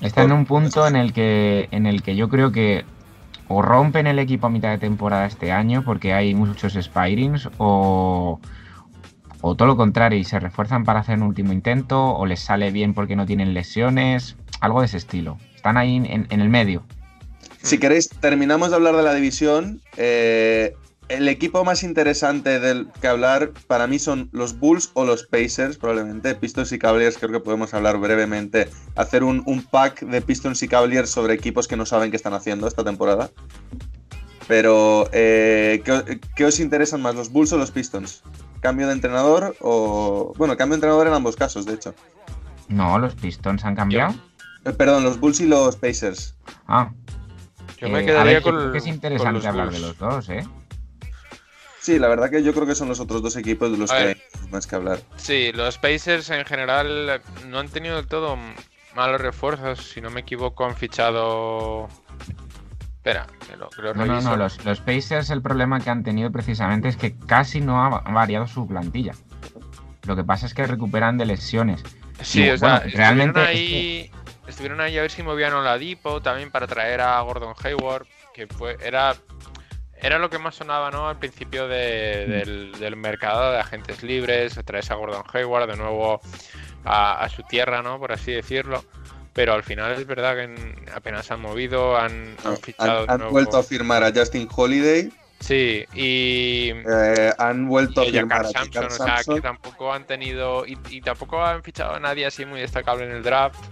Está 0.00 0.22
en 0.22 0.32
un 0.32 0.46
punto 0.46 0.86
en 0.86 0.94
el 0.94 1.12
que 1.12 1.68
en 1.70 1.86
el 1.86 2.02
que 2.02 2.16
yo 2.16 2.28
creo 2.28 2.52
que 2.52 2.84
o 3.48 3.62
rompen 3.62 4.06
el 4.06 4.18
equipo 4.18 4.46
a 4.46 4.50
mitad 4.50 4.70
de 4.70 4.78
temporada 4.78 5.26
este 5.26 5.52
año 5.52 5.82
porque 5.84 6.12
hay 6.12 6.34
muchos 6.34 6.74
spirings 6.74 7.48
o 7.58 8.40
o 9.46 9.54
todo 9.54 9.68
lo 9.68 9.76
contrario 9.76 10.18
y 10.18 10.24
se 10.24 10.40
refuerzan 10.40 10.84
para 10.84 11.00
hacer 11.00 11.16
un 11.16 11.22
último 11.22 11.52
intento 11.52 12.14
o 12.14 12.26
les 12.26 12.40
sale 12.40 12.70
bien 12.70 12.94
porque 12.94 13.16
no 13.16 13.26
tienen 13.26 13.54
lesiones, 13.54 14.36
algo 14.60 14.80
de 14.80 14.86
ese 14.86 14.96
estilo. 14.96 15.38
Están 15.54 15.76
ahí 15.76 15.96
en, 15.96 16.26
en 16.28 16.40
el 16.40 16.48
medio. 16.48 16.84
Si 17.62 17.78
queréis, 17.78 18.08
terminamos 18.08 18.70
de 18.70 18.76
hablar 18.76 18.96
de 18.96 19.02
la 19.02 19.14
división. 19.14 19.80
Eh, 19.96 20.74
el 21.08 21.28
equipo 21.28 21.64
más 21.64 21.82
interesante 21.82 22.58
del 22.58 22.88
que 23.00 23.06
hablar 23.06 23.52
para 23.66 23.86
mí 23.86 23.98
son 23.98 24.28
los 24.32 24.58
Bulls 24.58 24.90
o 24.94 25.04
los 25.04 25.24
Pacers, 25.26 25.76
probablemente. 25.76 26.34
Pistons 26.34 26.72
y 26.72 26.78
Cavaliers, 26.78 27.16
creo 27.16 27.30
que 27.30 27.40
podemos 27.40 27.74
hablar 27.74 27.98
brevemente. 27.98 28.68
Hacer 28.96 29.22
un, 29.22 29.42
un 29.46 29.62
pack 29.62 30.02
de 30.02 30.20
Pistons 30.20 30.62
y 30.62 30.68
Cavaliers 30.68 31.10
sobre 31.10 31.34
equipos 31.34 31.68
que 31.68 31.76
no 31.76 31.86
saben 31.86 32.10
qué 32.10 32.16
están 32.16 32.34
haciendo 32.34 32.66
esta 32.66 32.82
temporada. 32.82 33.30
Pero, 34.48 35.08
eh, 35.12 35.82
¿qué, 35.84 36.20
qué 36.36 36.44
os 36.44 36.60
interesan 36.60 37.02
más, 37.02 37.14
los 37.14 37.30
Bulls 37.30 37.52
o 37.52 37.58
los 37.58 37.70
Pistons? 37.72 38.22
¿Cambio 38.60 38.86
de 38.86 38.92
entrenador 38.92 39.56
o.? 39.60 40.32
Bueno, 40.36 40.56
cambio 40.56 40.74
de 40.74 40.76
entrenador 40.76 41.06
en 41.08 41.14
ambos 41.14 41.34
casos, 41.36 41.66
de 41.66 41.74
hecho. 41.74 41.94
No, 42.68 42.98
los 42.98 43.14
Pistons 43.14 43.64
han 43.64 43.74
cambiado. 43.74 44.14
Eh, 44.64 44.72
perdón, 44.72 45.04
los 45.04 45.18
Bulls 45.18 45.40
y 45.40 45.46
los 45.46 45.76
Pacers. 45.76 46.36
Ah, 46.68 46.90
Yo 47.78 47.88
me 47.88 48.00
eh, 48.00 48.02
a 48.02 48.06
quedaría 48.06 48.32
ver, 48.34 48.42
yo 48.42 48.50
con. 48.50 48.56
creo 48.60 48.72
que 48.72 48.78
es 48.78 48.84
con 48.84 48.92
interesante 48.94 49.32
los 49.32 49.46
hablar 49.46 49.66
Bulls. 49.68 49.80
de 49.80 49.86
los 49.88 49.98
dos, 49.98 50.28
¿eh? 50.28 50.46
Sí, 51.80 51.98
la 52.00 52.08
verdad 52.08 52.30
que 52.30 52.42
yo 52.42 52.52
creo 52.52 52.66
que 52.66 52.74
son 52.74 52.88
los 52.88 52.98
otros 52.98 53.22
dos 53.22 53.36
equipos 53.36 53.70
de 53.70 53.78
los 53.78 53.90
A 53.92 53.98
que 53.98 54.04
ver. 54.06 54.22
hay 54.42 54.48
más 54.50 54.66
que 54.66 54.74
hablar. 54.76 55.00
Sí, 55.16 55.52
los 55.52 55.78
Pacers 55.78 56.30
en 56.30 56.44
general 56.44 57.20
no 57.46 57.58
han 57.60 57.68
tenido 57.68 57.96
del 57.96 58.08
todo 58.08 58.36
malos 58.96 59.20
refuerzos. 59.20 59.90
Si 59.90 60.00
no 60.00 60.10
me 60.10 60.20
equivoco, 60.20 60.64
han 60.64 60.74
fichado. 60.74 61.88
Espera, 63.06 63.26
que 63.48 63.56
lo, 63.56 63.68
que 63.70 63.82
lo 63.82 63.94
No, 63.94 64.04
no, 64.06 64.20
no, 64.20 64.36
los, 64.36 64.64
los 64.64 64.80
Pacers 64.80 65.30
el 65.30 65.40
problema 65.40 65.78
que 65.80 65.90
han 65.90 66.02
tenido 66.02 66.32
precisamente 66.32 66.88
es 66.88 66.96
que 66.96 67.16
casi 67.16 67.60
no 67.60 67.80
ha 67.84 67.88
va- 67.88 68.00
variado 68.00 68.48
su 68.48 68.66
plantilla. 68.66 69.12
Lo 70.06 70.16
que 70.16 70.24
pasa 70.24 70.46
es 70.46 70.54
que 70.54 70.66
recuperan 70.66 71.16
de 71.16 71.26
lesiones. 71.26 71.84
Sí, 72.20 72.42
Y, 72.44 72.50
o 72.50 72.58
sea, 72.58 72.80
realmente 72.80 73.38
estuvieron 73.40 73.42
es 73.42 73.48
ahí, 73.48 74.10
estuvieron 74.48 74.80
ahí 74.80 74.98
a 74.98 75.02
ver 75.02 75.10
si 75.12 75.22
movían 75.22 75.52
a 75.52 75.58
Oladipo 75.58 76.20
también 76.20 76.50
para 76.50 76.66
traer 76.66 77.00
a 77.00 77.20
Gordon 77.20 77.54
Hayward, 77.62 78.06
que 78.34 78.48
fue, 78.48 78.76
era, 78.82 79.14
era 80.02 80.18
lo 80.18 80.28
que 80.28 80.38
más 80.40 80.56
sonaba 80.56 80.90
¿no? 80.90 81.08
al 81.08 81.18
principio 81.20 81.68
de- 81.68 82.26
del, 82.26 82.72
del 82.72 82.96
mercado 82.96 83.52
de 83.52 83.60
agentes 83.60 84.02
libres, 84.02 84.58
traes 84.64 84.90
a 84.90 84.96
Gordon 84.96 85.22
Hayward 85.32 85.68
de 85.70 85.76
nuevo 85.76 86.20
a, 86.84 87.20
a 87.22 87.28
su 87.28 87.44
tierra, 87.44 87.82
¿no? 87.82 88.00
por 88.00 88.10
así 88.10 88.32
decirlo. 88.32 88.84
Pero 89.36 89.52
al 89.52 89.62
final 89.62 89.92
es 89.92 90.06
verdad 90.06 90.34
que 90.34 90.42
en- 90.44 90.74
apenas 90.92 91.30
han 91.30 91.40
movido, 91.42 91.96
han, 91.96 92.34
han 92.44 92.56
fichado 92.56 93.02
Han, 93.02 93.10
han 93.10 93.16
nuevo. 93.18 93.32
vuelto 93.32 93.58
a 93.58 93.62
firmar 93.62 94.02
a 94.02 94.10
Justin 94.12 94.48
Holiday, 94.52 95.12
Sí, 95.38 95.84
y, 95.94 96.70
eh, 96.70 97.30
han 97.36 97.68
vuelto 97.68 98.00
a 98.00 98.04
y 98.06 98.08
a 98.08 98.12
firmar 98.12 98.38
Carl 98.38 98.46
a 98.46 98.50
Sampson, 98.58 98.82
J.K. 98.84 99.04
o 99.04 99.22
sea, 99.22 99.34
que 99.34 99.40
tampoco 99.42 99.92
han 99.92 100.06
tenido 100.06 100.64
y, 100.66 100.78
y 100.88 101.02
tampoco 101.02 101.44
han 101.44 101.62
fichado 101.62 101.92
a 101.94 102.00
nadie 102.00 102.24
así 102.24 102.46
muy 102.46 102.60
destacable 102.60 103.04
en 103.04 103.10
el 103.12 103.22
draft. 103.22 103.62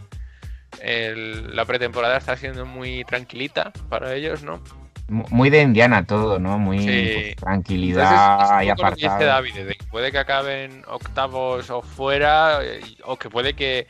El- 0.82 1.54
la 1.56 1.64
pretemporada 1.64 2.18
está 2.18 2.36
siendo 2.36 2.66
muy 2.66 3.04
tranquilita 3.04 3.72
para 3.88 4.14
ellos, 4.14 4.42
¿no? 4.42 4.62
mu- 5.08 5.24
muy 5.30 5.50
de 5.50 5.60
Indiana 5.62 6.04
todo, 6.06 6.38
¿no? 6.38 6.58
Muy 6.58 6.78
Sí. 6.78 6.84
pues, 6.84 6.98
Entonces, 6.98 7.36
tranquilidad 7.36 8.60
es 8.60 8.66
y 8.66 8.70
un 8.70 8.76
poco 8.76 8.88
lo 8.90 8.94
que 8.94 8.94
dice 8.96 9.06
apartado. 9.06 9.26
David, 9.26 9.54
de 9.54 9.74
que 9.74 9.84
puede 9.86 10.12
que 10.12 10.18
acaben 10.18 10.82
octavos 10.86 11.70
o 11.70 11.82
fuera, 11.82 12.60
o 13.04 13.16
que 13.18 13.30
puede 13.30 13.54
que, 13.54 13.86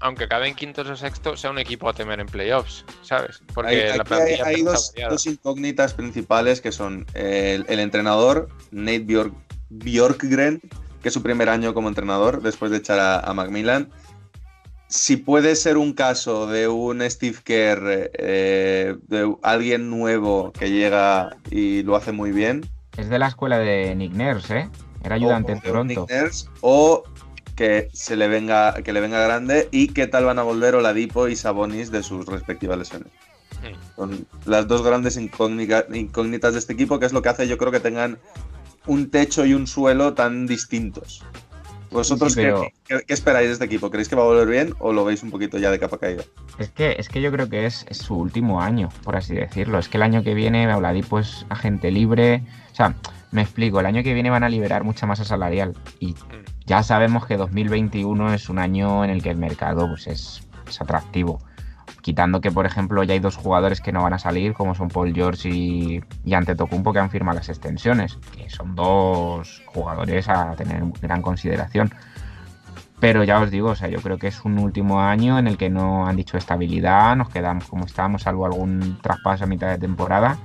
aunque 0.00 0.24
acaben 0.24 0.54
quintos 0.54 0.88
o 0.88 0.96
sextos, 0.96 1.40
sea 1.40 1.50
un 1.50 1.58
equipo 1.58 1.88
a 1.88 1.92
temer 1.92 2.20
en 2.20 2.26
playoffs, 2.26 2.84
¿sabes? 3.02 3.42
Porque 3.54 3.70
Hay, 3.70 3.88
la 3.88 4.02
aquí 4.02 4.08
plantilla 4.08 4.46
hay 4.46 4.62
dos, 4.62 5.26
incógnitas 5.26 5.94
principales 5.94 6.60
que 6.60 6.72
son 6.72 7.06
el, 7.14 7.64
el 7.68 7.80
entrenador, 7.80 8.48
Nate 8.70 9.00
Bjork, 9.00 9.34
Bjorkgren, 9.70 10.60
que 11.02 11.08
es 11.08 11.14
su 11.14 11.22
primer 11.22 11.48
año 11.48 11.74
como 11.74 11.88
entrenador 11.88 12.42
después 12.42 12.70
de 12.70 12.78
echar 12.78 12.98
a, 12.98 13.20
a 13.20 13.34
Macmillan. 13.34 13.90
Si 14.88 15.16
puede 15.16 15.56
ser 15.56 15.78
un 15.78 15.92
caso 15.94 16.46
de 16.46 16.68
un 16.68 17.02
Steve 17.10 17.38
Kerr, 17.42 18.10
eh, 18.14 18.94
de 19.08 19.34
alguien 19.42 19.90
nuevo 19.90 20.52
que 20.52 20.70
llega 20.70 21.30
y 21.50 21.82
lo 21.82 21.96
hace 21.96 22.12
muy 22.12 22.30
bien, 22.30 22.68
Es 22.96 23.08
de 23.08 23.18
la 23.18 23.26
escuela 23.28 23.58
de 23.58 23.94
Nick 23.96 24.12
Nurse, 24.12 24.58
¿eh? 24.58 24.68
Era 25.02 25.16
ayudante 25.16 25.54
de 25.54 25.60
Toronto. 25.60 26.06
Nick 26.08 26.22
Nurse, 26.22 26.48
o 26.60 27.02
que 27.56 27.88
se 27.92 28.14
le 28.16 28.28
venga 28.28 28.74
que 28.84 28.92
le 28.92 29.00
venga 29.00 29.20
grande 29.20 29.68
y 29.72 29.88
qué 29.88 30.06
tal 30.06 30.24
van 30.26 30.38
a 30.38 30.42
volver 30.42 30.74
Oladipo 30.74 31.26
y 31.28 31.36
Sabonis 31.36 31.90
de 31.90 32.02
sus 32.02 32.26
respectivas 32.26 32.78
lesiones. 32.78 33.08
Mm. 33.62 33.96
Son 33.96 34.26
las 34.44 34.68
dos 34.68 34.82
grandes 34.82 35.16
incógnitas 35.16 36.52
de 36.52 36.58
este 36.58 36.74
equipo, 36.74 36.98
que 36.98 37.06
es 37.06 37.12
lo 37.12 37.22
que 37.22 37.30
hace 37.30 37.48
yo 37.48 37.56
creo 37.58 37.72
que 37.72 37.80
tengan 37.80 38.18
un 38.86 39.10
techo 39.10 39.44
y 39.46 39.54
un 39.54 39.66
suelo 39.66 40.14
tan 40.14 40.46
distintos. 40.46 41.24
¿Vosotros 41.90 42.32
Sí, 42.34 42.40
qué- 42.40 42.46
pero- 42.46 42.68
qué, 42.86 43.00
qué 43.06 43.14
esperáis 43.14 43.46
de 43.46 43.52
este 43.54 43.64
equipo? 43.64 43.90
¿Creéis 43.90 44.08
que 44.08 44.16
va 44.16 44.22
a 44.22 44.26
volver 44.26 44.48
bien 44.48 44.74
o 44.80 44.92
lo 44.92 45.04
veis 45.04 45.22
un 45.22 45.30
poquito 45.30 45.56
ya 45.56 45.70
de 45.70 45.78
capa 45.78 45.98
caída? 45.98 46.24
Es 46.58 46.68
que, 46.70 46.96
es 46.98 47.08
que 47.08 47.22
yo 47.22 47.30
creo 47.32 47.48
que 47.48 47.64
es, 47.64 47.86
es 47.88 47.98
su 47.98 48.16
último 48.16 48.60
año, 48.60 48.90
por 49.04 49.16
así 49.16 49.34
decirlo. 49.34 49.78
Es 49.78 49.88
que 49.88 49.96
el 49.96 50.02
año 50.02 50.22
que 50.22 50.34
viene 50.34 50.72
Oladipo 50.74 51.18
es 51.18 51.46
agente 51.48 51.90
libre. 51.90 52.42
O 52.72 52.74
sea, 52.74 52.94
me 53.30 53.42
explico, 53.42 53.80
el 53.80 53.86
año 53.86 54.02
que 54.02 54.14
viene 54.14 54.30
van 54.30 54.44
a 54.44 54.48
liberar 54.48 54.84
mucha 54.84 55.06
masa 55.06 55.24
salarial. 55.24 55.74
Y 56.00 56.14
ya 56.66 56.82
sabemos 56.82 57.26
que 57.26 57.36
2021 57.36 58.34
es 58.34 58.48
un 58.48 58.58
año 58.58 59.04
en 59.04 59.10
el 59.10 59.22
que 59.22 59.30
el 59.30 59.36
mercado 59.36 59.88
pues, 59.88 60.06
es, 60.08 60.42
atractivo. 60.80 61.40
Quitando 62.02 62.40
que, 62.40 62.50
por 62.50 62.66
ejemplo, 62.66 63.02
ya 63.04 63.14
hay 63.14 63.20
dos 63.20 63.36
jugadores 63.36 63.80
que 63.80 63.92
no 63.92 64.02
van 64.02 64.12
a 64.12 64.18
salir, 64.18 64.52
como 64.52 64.74
son 64.74 64.88
Paul 64.88 65.14
George 65.14 65.48
y, 65.48 66.00
y 66.24 66.34
Antetokounmpo, 66.34 66.92
que 66.92 66.98
han 66.98 67.10
firmado 67.10 67.38
las 67.38 67.48
extensiones, 67.48 68.18
que 68.36 68.50
son 68.50 68.74
dos 68.74 69.62
jugadores 69.66 70.28
a 70.28 70.54
tener 70.56 70.78
en 70.78 70.92
gran 71.00 71.22
consideración. 71.22 71.92
Pero 72.98 73.22
ya 73.24 73.40
os 73.40 73.50
digo, 73.50 73.70
o 73.70 73.76
sea, 73.76 73.88
yo 73.88 74.00
creo 74.00 74.18
que 74.18 74.28
es 74.28 74.44
un 74.44 74.58
último 74.58 75.00
año 75.00 75.38
en 75.38 75.46
el 75.46 75.58
que 75.58 75.68
no 75.68 76.06
han 76.06 76.16
dicho 76.16 76.36
estabilidad, 76.36 77.14
nos 77.14 77.28
quedamos 77.28 77.66
como 77.66 77.84
estábamos, 77.84 78.22
salvo 78.22 78.46
algún 78.46 78.98
traspaso 79.02 79.44
a 79.44 79.46
mitad 79.46 79.68
de 79.68 79.78
temporada. 79.78 80.38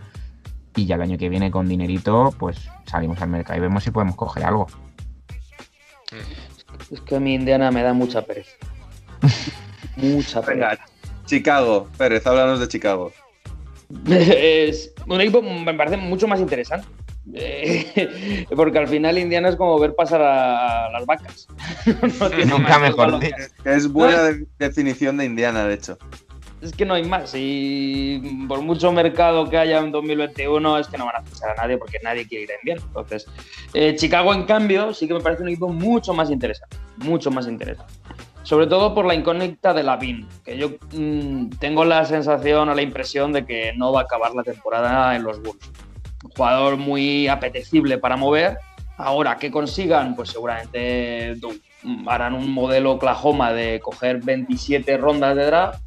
Y 0.75 0.85
ya 0.85 0.95
el 0.95 1.01
año 1.01 1.17
que 1.17 1.29
viene 1.29 1.51
con 1.51 1.67
dinerito, 1.67 2.33
pues 2.37 2.69
salimos 2.85 3.21
al 3.21 3.29
mercado 3.29 3.57
y 3.57 3.61
vemos 3.61 3.83
si 3.83 3.91
podemos 3.91 4.15
coger 4.15 4.45
algo. 4.45 4.67
Es 6.91 7.01
que 7.01 7.15
a 7.15 7.19
mí 7.19 7.33
Indiana 7.35 7.71
me 7.71 7.83
da 7.83 7.93
mucha 7.93 8.21
pereza. 8.21 8.51
mucha 9.95 10.41
pereza. 10.45 10.69
Venga, 10.69 10.85
Chicago, 11.25 11.87
Pérez, 11.97 12.25
háblanos 12.27 12.59
de 12.59 12.67
Chicago. 12.67 13.11
Es 14.09 14.93
un 15.07 15.19
equipo 15.19 15.41
me 15.41 15.73
parece 15.73 15.97
mucho 15.97 16.27
más 16.27 16.39
interesante. 16.39 16.87
Eh, 17.33 18.47
porque 18.55 18.79
al 18.79 18.87
final 18.87 19.17
Indiana 19.17 19.49
es 19.49 19.55
como 19.55 19.77
ver 19.79 19.93
pasar 19.95 20.21
a, 20.21 20.89
las 20.91 21.05
vacas. 21.05 21.47
No 22.47 22.57
Nunca 22.57 22.79
mejor. 22.79 23.19
Que 23.19 23.31
es 23.65 23.87
buena 23.91 24.23
de- 24.23 24.47
definición 24.57 25.17
de 25.17 25.25
Indiana, 25.25 25.65
de 25.65 25.73
hecho. 25.75 25.97
Es 26.61 26.73
que 26.73 26.85
no 26.85 26.93
hay 26.93 27.03
más. 27.03 27.33
Y 27.35 28.45
por 28.47 28.61
mucho 28.61 28.91
mercado 28.91 29.49
que 29.49 29.57
haya 29.57 29.79
en 29.79 29.91
2021, 29.91 30.77
es 30.77 30.87
que 30.87 30.97
no 30.97 31.05
van 31.05 31.15
a 31.17 31.23
fichar 31.23 31.49
a 31.51 31.55
nadie 31.55 31.77
porque 31.77 31.97
nadie 32.03 32.27
quiere 32.27 32.43
ir 32.43 32.51
a 32.51 32.55
Indiana. 32.61 32.81
Entonces, 32.85 33.27
eh, 33.73 33.95
Chicago, 33.95 34.33
en 34.33 34.43
cambio, 34.43 34.93
sí 34.93 35.07
que 35.07 35.15
me 35.15 35.21
parece 35.21 35.41
un 35.41 35.49
equipo 35.49 35.69
mucho 35.69 36.13
más 36.13 36.29
interesante. 36.29 36.77
Mucho 36.97 37.31
más 37.31 37.47
interesante. 37.47 37.91
Sobre 38.43 38.67
todo 38.67 38.93
por 38.93 39.05
la 39.05 39.15
incógnita 39.15 39.73
de 39.73 39.83
Lavin, 39.83 40.27
que 40.43 40.57
yo 40.57 40.71
mm, 40.93 41.49
tengo 41.59 41.83
la 41.83 42.05
sensación 42.05 42.69
o 42.69 42.75
la 42.75 42.81
impresión 42.81 43.33
de 43.33 43.45
que 43.45 43.73
no 43.75 43.91
va 43.91 44.01
a 44.01 44.03
acabar 44.03 44.33
la 44.35 44.43
temporada 44.43 45.15
en 45.15 45.23
los 45.23 45.41
Bulls. 45.41 45.71
Un 46.23 46.31
jugador 46.31 46.77
muy 46.77 47.27
apetecible 47.27 47.97
para 47.97 48.17
mover. 48.17 48.57
Ahora 48.97 49.37
que 49.37 49.49
consigan, 49.49 50.15
pues 50.15 50.29
seguramente 50.29 51.35
harán 52.05 52.35
un 52.35 52.51
modelo 52.51 52.91
Oklahoma 52.91 53.51
de 53.51 53.79
coger 53.79 54.21
27 54.21 54.97
rondas 54.97 55.35
de 55.35 55.45
draft 55.45 55.81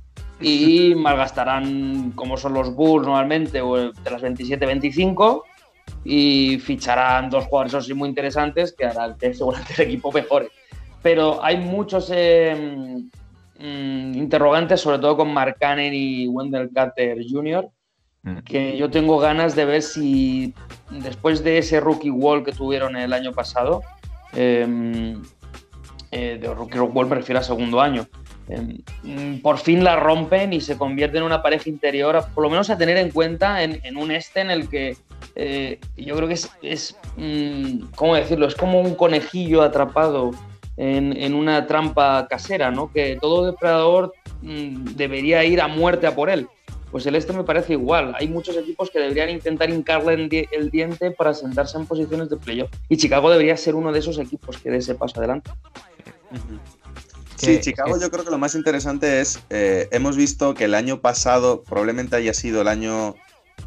y 0.44 0.94
malgastarán, 0.96 2.12
como 2.12 2.36
son 2.36 2.54
los 2.54 2.74
Bulls 2.74 3.06
normalmente, 3.06 3.60
o 3.60 3.92
de 3.92 4.10
las 4.10 4.22
27-25 4.22 5.42
y 6.04 6.58
ficharán 6.58 7.30
dos 7.30 7.46
jugadores 7.46 7.74
así 7.74 7.94
muy 7.94 8.08
interesantes 8.08 8.74
que 8.76 8.84
harán 8.84 9.16
que 9.16 9.34
seguramente 9.34 9.74
el 9.78 9.88
equipo 9.88 10.12
mejore. 10.12 10.48
Pero 11.02 11.42
hay 11.44 11.58
muchos 11.58 12.10
eh, 12.14 13.02
mm, 13.58 14.14
interrogantes, 14.14 14.80
sobre 14.80 14.98
todo 14.98 15.16
con 15.16 15.32
Mark 15.32 15.56
Cannon 15.58 15.92
y 15.92 16.28
Wendell 16.28 16.70
Carter 16.72 17.18
Jr., 17.28 17.70
Mm. 18.24 18.38
que 18.38 18.76
yo 18.78 18.90
tengo 18.90 19.18
ganas 19.18 19.54
de 19.54 19.66
ver 19.66 19.82
si 19.82 20.54
después 20.90 21.44
de 21.44 21.58
ese 21.58 21.78
rookie 21.78 22.10
wall 22.10 22.42
que 22.42 22.52
tuvieron 22.52 22.96
el 22.96 23.12
año 23.12 23.32
pasado, 23.32 23.82
eh, 24.32 25.14
eh, 26.10 26.38
de 26.40 26.54
rookie 26.54 26.78
wall 26.78 27.06
me 27.06 27.16
refiero 27.16 27.40
a 27.40 27.42
segundo 27.42 27.82
año, 27.82 28.06
mm, 28.48 29.40
por 29.40 29.58
fin 29.58 29.84
la 29.84 29.96
rompen 29.96 30.52
y 30.52 30.60
se 30.60 30.76
convierten 30.76 31.18
en 31.18 31.24
una 31.24 31.42
pareja 31.42 31.68
interior, 31.68 32.24
por 32.34 32.44
lo 32.44 32.50
menos 32.50 32.70
a 32.70 32.78
tener 32.78 32.96
en 32.96 33.10
cuenta 33.10 33.62
en, 33.62 33.96
un 33.96 34.10
este 34.10 34.40
en 34.40 34.50
el 34.50 34.68
que 34.68 34.96
eh, 35.36 35.78
yo 35.96 36.16
creo 36.16 36.28
que 36.28 36.34
es, 36.34 36.50
es 36.62 36.96
mm, 37.16 37.90
¿cómo 37.96 38.14
decirlo? 38.14 38.46
Es 38.46 38.54
como 38.54 38.80
un 38.80 38.94
conejillo 38.94 39.62
atrapado 39.62 40.32
en, 40.76 41.34
una 41.34 41.66
trampa 41.66 42.26
casera, 42.28 42.70
¿no? 42.70 42.92
Que 42.92 43.18
todo 43.20 43.46
depredador 43.46 44.12
mm, 44.42 44.94
debería 44.96 45.44
ir 45.44 45.60
a 45.60 45.68
muerte 45.68 46.06
a 46.06 46.14
por 46.14 46.30
él. 46.30 46.48
Pues 46.90 47.06
el 47.06 47.16
este 47.16 47.32
me 47.32 47.42
parece 47.42 47.72
igual. 47.72 48.14
Hay 48.16 48.28
muchos 48.28 48.56
equipos 48.56 48.90
que 48.90 49.00
deberían 49.00 49.30
intentar 49.30 49.68
hincarle 49.68 50.28
el 50.52 50.70
diente 50.70 51.10
para 51.10 51.34
sentarse 51.34 51.76
en 51.76 51.86
posiciones 51.86 52.30
de 52.30 52.36
playoff. 52.36 52.70
Y 52.88 52.96
Chicago 52.96 53.30
debería 53.30 53.56
ser 53.56 53.74
uno 53.74 53.90
de 53.90 53.98
esos 53.98 54.18
equipos 54.18 54.58
que 54.58 54.70
dé 54.70 54.76
ese 54.76 54.94
paso 54.94 55.18
adelante. 55.18 55.50
Sí, 57.36 57.60
Chicago 57.60 57.98
yo 58.00 58.10
creo 58.10 58.24
que 58.24 58.30
lo 58.30 58.38
más 58.38 58.54
interesante 58.54 59.20
es, 59.20 59.40
eh, 59.50 59.88
hemos 59.90 60.16
visto 60.16 60.54
que 60.54 60.64
el 60.64 60.74
año 60.74 61.00
pasado 61.00 61.62
probablemente 61.62 62.16
haya 62.16 62.32
sido 62.32 62.62
el 62.62 62.68
año, 62.68 63.16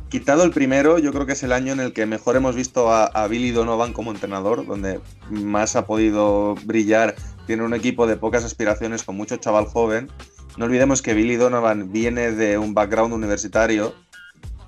quitado 0.09 0.43
el 0.43 0.51
primero, 0.51 1.00
yo 1.00 1.12
creo 1.12 1.25
que 1.25 1.33
es 1.33 1.43
el 1.43 1.51
año 1.51 1.74
en 1.74 1.79
el 1.79 1.93
que 1.93 2.05
mejor 2.05 2.36
hemos 2.36 2.55
visto 2.55 2.91
a, 2.91 3.05
a 3.05 3.27
Billy 3.27 3.51
Donovan 3.51 3.93
como 3.93 4.12
entrenador, 4.12 4.65
donde 4.65 5.00
más 5.29 5.75
ha 5.75 5.86
podido 5.86 6.55
brillar, 6.63 7.15
tiene 7.45 7.63
un 7.63 7.74
equipo 7.74 8.07
de 8.07 8.17
pocas 8.17 8.43
aspiraciones 8.43 9.03
con 9.03 9.15
mucho 9.15 9.38
chaval 9.38 9.65
joven. 9.65 10.09
No 10.57 10.65
olvidemos 10.65 11.01
que 11.01 11.13
Billy 11.13 11.36
Donovan 11.36 11.91
viene 11.91 12.31
de 12.31 12.57
un 12.57 12.74
background 12.74 13.13
universitario, 13.13 13.93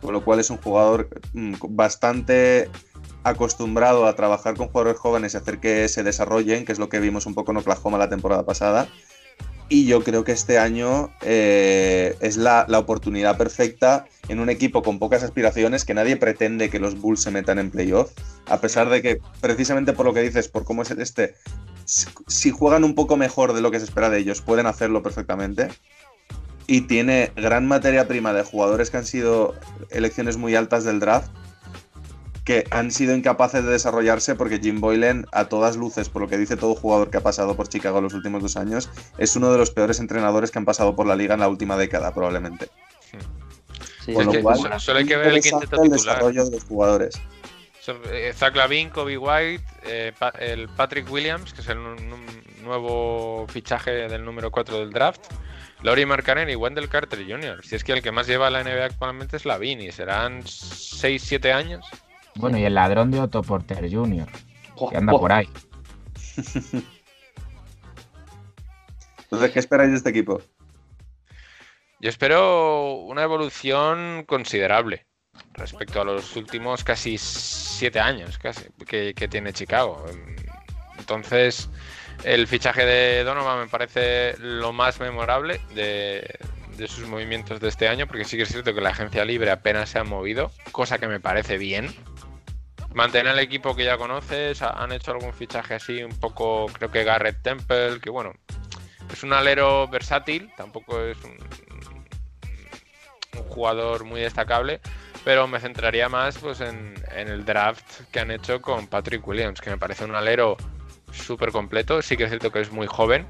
con 0.01 0.13
lo 0.13 0.23
cual 0.23 0.39
es 0.39 0.49
un 0.49 0.57
jugador 0.57 1.09
mm, 1.33 1.55
bastante 1.69 2.69
acostumbrado 3.23 4.05
a 4.07 4.15
trabajar 4.15 4.55
con 4.55 4.67
jugadores 4.67 4.99
jóvenes 4.99 5.33
y 5.33 5.37
hacer 5.37 5.59
que 5.59 5.87
se 5.89 6.03
desarrollen, 6.03 6.65
que 6.65 6.71
es 6.71 6.79
lo 6.79 6.89
que 6.89 6.99
vimos 6.99 7.25
un 7.25 7.33
poco 7.33 7.51
en 7.51 7.57
Oklahoma 7.57 7.97
la 7.97 8.09
temporada 8.09 8.45
pasada. 8.45 8.87
Y 9.71 9.85
yo 9.85 10.03
creo 10.03 10.23
que 10.23 10.31
este 10.31 10.57
año 10.57 11.11
eh, 11.21 12.15
es 12.21 12.37
la, 12.37 12.65
la 12.67 12.79
oportunidad 12.79 13.37
perfecta 13.37 14.07
en 14.27 14.39
un 14.39 14.49
equipo 14.49 14.81
con 14.81 14.97
pocas 14.97 15.21
aspiraciones, 15.21 15.85
que 15.85 15.93
nadie 15.93 16.17
pretende 16.17 16.71
que 16.71 16.79
los 16.79 16.99
Bulls 16.99 17.21
se 17.21 17.29
metan 17.29 17.59
en 17.59 17.69
playoff, 17.69 18.11
a 18.47 18.59
pesar 18.61 18.89
de 18.89 19.03
que, 19.03 19.19
precisamente 19.41 19.93
por 19.93 20.07
lo 20.07 20.13
que 20.15 20.21
dices, 20.21 20.47
por 20.47 20.63
cómo 20.63 20.81
es 20.81 20.89
este, 20.89 21.35
si- 21.85 22.07
si 22.25 22.49
juegan 22.49 22.83
un 22.83 22.95
poco 22.95 23.15
mejor 23.15 23.53
de 23.53 23.61
lo 23.61 23.69
que 23.69 23.77
se 23.77 23.85
espera 23.85 24.09
de 24.09 24.17
ellos, 24.17 24.41
pueden 24.41 24.65
hacerlo 24.65 25.03
perfectamente. 25.03 25.67
Y 26.65 26.81
tiene 26.81 27.31
gran 27.35 27.67
materia 27.67 28.07
prima 28.07 28.33
de 28.33 28.43
jugadores 28.43 28.89
que 28.89 28.97
han 28.97 29.05
sido 29.05 29.53
elecciones 29.91 30.37
muy 30.37 30.55
altas 30.55 30.83
del 30.83 30.99
draft, 30.99 31.29
que 32.49 32.65
han 32.71 32.89
sido 32.89 33.15
incapaces 33.15 33.63
de 33.63 33.69
desarrollarse 33.69 34.33
porque 34.33 34.57
Jim 34.57 34.81
Boylan, 34.81 35.27
a 35.31 35.45
todas 35.49 35.77
luces, 35.77 36.09
por 36.09 36.23
lo 36.23 36.27
que 36.27 36.35
dice 36.35 36.57
todo 36.57 36.73
jugador 36.73 37.11
que 37.11 37.17
ha 37.17 37.21
pasado 37.21 37.55
por 37.55 37.67
Chicago 37.69 37.99
en 37.99 38.05
los 38.05 38.15
últimos 38.15 38.41
dos 38.41 38.57
años, 38.57 38.89
es 39.19 39.35
uno 39.35 39.51
de 39.51 39.59
los 39.59 39.69
peores 39.69 39.99
entrenadores 39.99 40.49
que 40.49 40.57
han 40.57 40.65
pasado 40.65 40.95
por 40.95 41.05
la 41.05 41.15
liga 41.15 41.35
en 41.35 41.41
la 41.41 41.47
última 41.47 41.77
década, 41.77 42.11
probablemente. 42.11 42.69
Sí, 44.03 44.13
Con 44.13 44.21
Es 44.21 44.25
lo 44.25 44.31
que 44.31 44.41
cual, 44.41 44.57
solo- 44.57 44.79
solo 44.79 44.97
hay 44.97 45.05
que 45.05 45.13
es 45.13 45.19
ver 45.19 45.27
el 45.35 45.41
quinteto 45.43 45.75
el 45.83 45.91
titular. 45.91 46.15
desarrollo 46.15 46.45
de 46.45 46.51
los 46.51 46.63
jugadores. 46.63 47.21
Eh, 48.11 48.33
Zach 48.35 48.55
Lavin, 48.55 48.89
Kobe 48.89 49.19
White, 49.19 49.63
eh, 49.85 50.11
Pa- 50.17 50.33
el 50.39 50.69
Patrick 50.69 51.07
Williams, 51.11 51.53
que 51.53 51.61
es 51.61 51.67
el 51.67 51.77
nu- 51.77 51.93
nu- 51.97 52.17
nuevo 52.63 53.45
fichaje 53.47 53.91
del 53.91 54.25
número 54.25 54.49
4 54.49 54.79
del 54.79 54.89
draft, 54.89 55.21
Laurie 55.83 56.07
Markkanen 56.07 56.49
y 56.49 56.55
Wendell 56.55 56.89
Carter 56.89 57.19
Jr. 57.27 57.63
Si 57.63 57.75
es 57.75 57.83
que 57.83 57.91
el 57.93 58.01
que 58.01 58.11
más 58.11 58.25
lleva 58.25 58.49
la 58.49 58.61
NBA 58.63 58.85
actualmente 58.85 59.37
es 59.37 59.45
Lavin 59.45 59.81
y 59.81 59.91
serán 59.91 60.41
6-7 60.47 61.53
años. 61.53 61.85
Bueno, 62.35 62.57
y 62.57 62.65
el 62.65 62.75
ladrón 62.75 63.11
de 63.11 63.19
Otto 63.19 63.41
Porter 63.43 63.91
Jr., 63.91 64.27
que 64.89 64.97
anda 64.97 65.11
por 65.11 65.31
ahí. 65.31 65.49
Entonces, 69.23 69.51
¿qué 69.51 69.59
esperáis 69.59 69.91
de 69.91 69.97
este 69.97 70.09
equipo? 70.09 70.41
Yo 71.99 72.09
espero 72.09 72.93
una 72.95 73.23
evolución 73.23 74.23
considerable 74.25 75.05
respecto 75.53 76.01
a 76.01 76.05
los 76.05 76.35
últimos 76.35 76.83
casi 76.83 77.17
7 77.17 77.99
años 77.99 78.37
casi, 78.37 78.65
que, 78.87 79.13
que 79.13 79.27
tiene 79.27 79.53
Chicago. 79.53 80.05
Entonces, 80.97 81.69
el 82.23 82.47
fichaje 82.47 82.85
de 82.85 83.23
Donovan 83.23 83.59
me 83.59 83.67
parece 83.67 84.37
lo 84.39 84.73
más 84.73 84.99
memorable 84.99 85.59
de, 85.75 86.39
de 86.79 86.87
sus 86.87 87.07
movimientos 87.07 87.59
de 87.59 87.67
este 87.67 87.87
año, 87.87 88.07
porque 88.07 88.25
sí 88.25 88.37
que 88.37 88.43
es 88.43 88.49
cierto 88.49 88.73
que 88.73 88.81
la 88.81 88.89
agencia 88.89 89.23
libre 89.25 89.51
apenas 89.51 89.89
se 89.89 89.99
ha 89.99 90.03
movido, 90.03 90.51
cosa 90.71 90.97
que 90.97 91.07
me 91.07 91.19
parece 91.19 91.57
bien. 91.57 91.93
Mantener 92.93 93.33
el 93.33 93.39
equipo 93.39 93.75
que 93.75 93.85
ya 93.85 93.97
conoces, 93.97 94.61
ha- 94.61 94.81
han 94.81 94.91
hecho 94.91 95.11
algún 95.11 95.33
fichaje 95.33 95.75
así 95.75 96.03
un 96.03 96.17
poco, 96.19 96.67
creo 96.73 96.89
que 96.89 97.03
Garrett 97.03 97.41
Temple, 97.41 97.99
que 98.01 98.09
bueno, 98.09 98.33
es 99.11 99.23
un 99.23 99.33
alero 99.33 99.87
versátil, 99.87 100.51
tampoco 100.55 100.99
es 101.01 101.17
un, 101.23 101.37
jugador 103.47 104.05
muy 104.05 104.21
destacable, 104.21 104.79
pero 105.25 105.47
me 105.47 105.59
centraría 105.59 106.07
más 106.07 106.37
pues, 106.37 106.61
en, 106.61 106.93
el 107.15 107.43
draft 107.45 108.01
que 108.11 108.19
han 108.19 108.31
hecho 108.31 108.61
con 108.61 108.87
Patrick 108.87 109.27
Williams, 109.27 109.59
que 109.59 109.69
me 109.69 109.77
parece 109.77 110.05
un 110.05 110.15
alero 110.15 110.55
súper 111.11 111.51
completo. 111.51 112.01
Sí 112.01 112.15
que 112.15 112.23
es 112.23 112.29
cierto 112.29 112.51
que 112.51 112.61
es 112.61 112.71
muy 112.71 112.87
joven, 112.87 113.25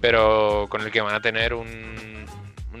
pero 0.00 0.66
con 0.68 0.82
el 0.82 0.90
que 0.90 1.00
van 1.00 1.14
a 1.14 1.20
tener 1.20 1.54
un, 1.54 2.26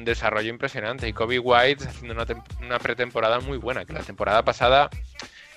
desarrollo 0.04 0.50
impresionante. 0.50 1.08
Y 1.08 1.12
Kobe 1.12 1.40
White 1.40 1.88
haciendo 1.88 2.14
una, 2.14 2.26
una 2.60 2.78
pretemporada 2.78 3.40
muy 3.40 3.58
buena, 3.58 3.84
que 3.84 3.92
la 3.92 4.02
temporada 4.02 4.44
pasada 4.44 4.88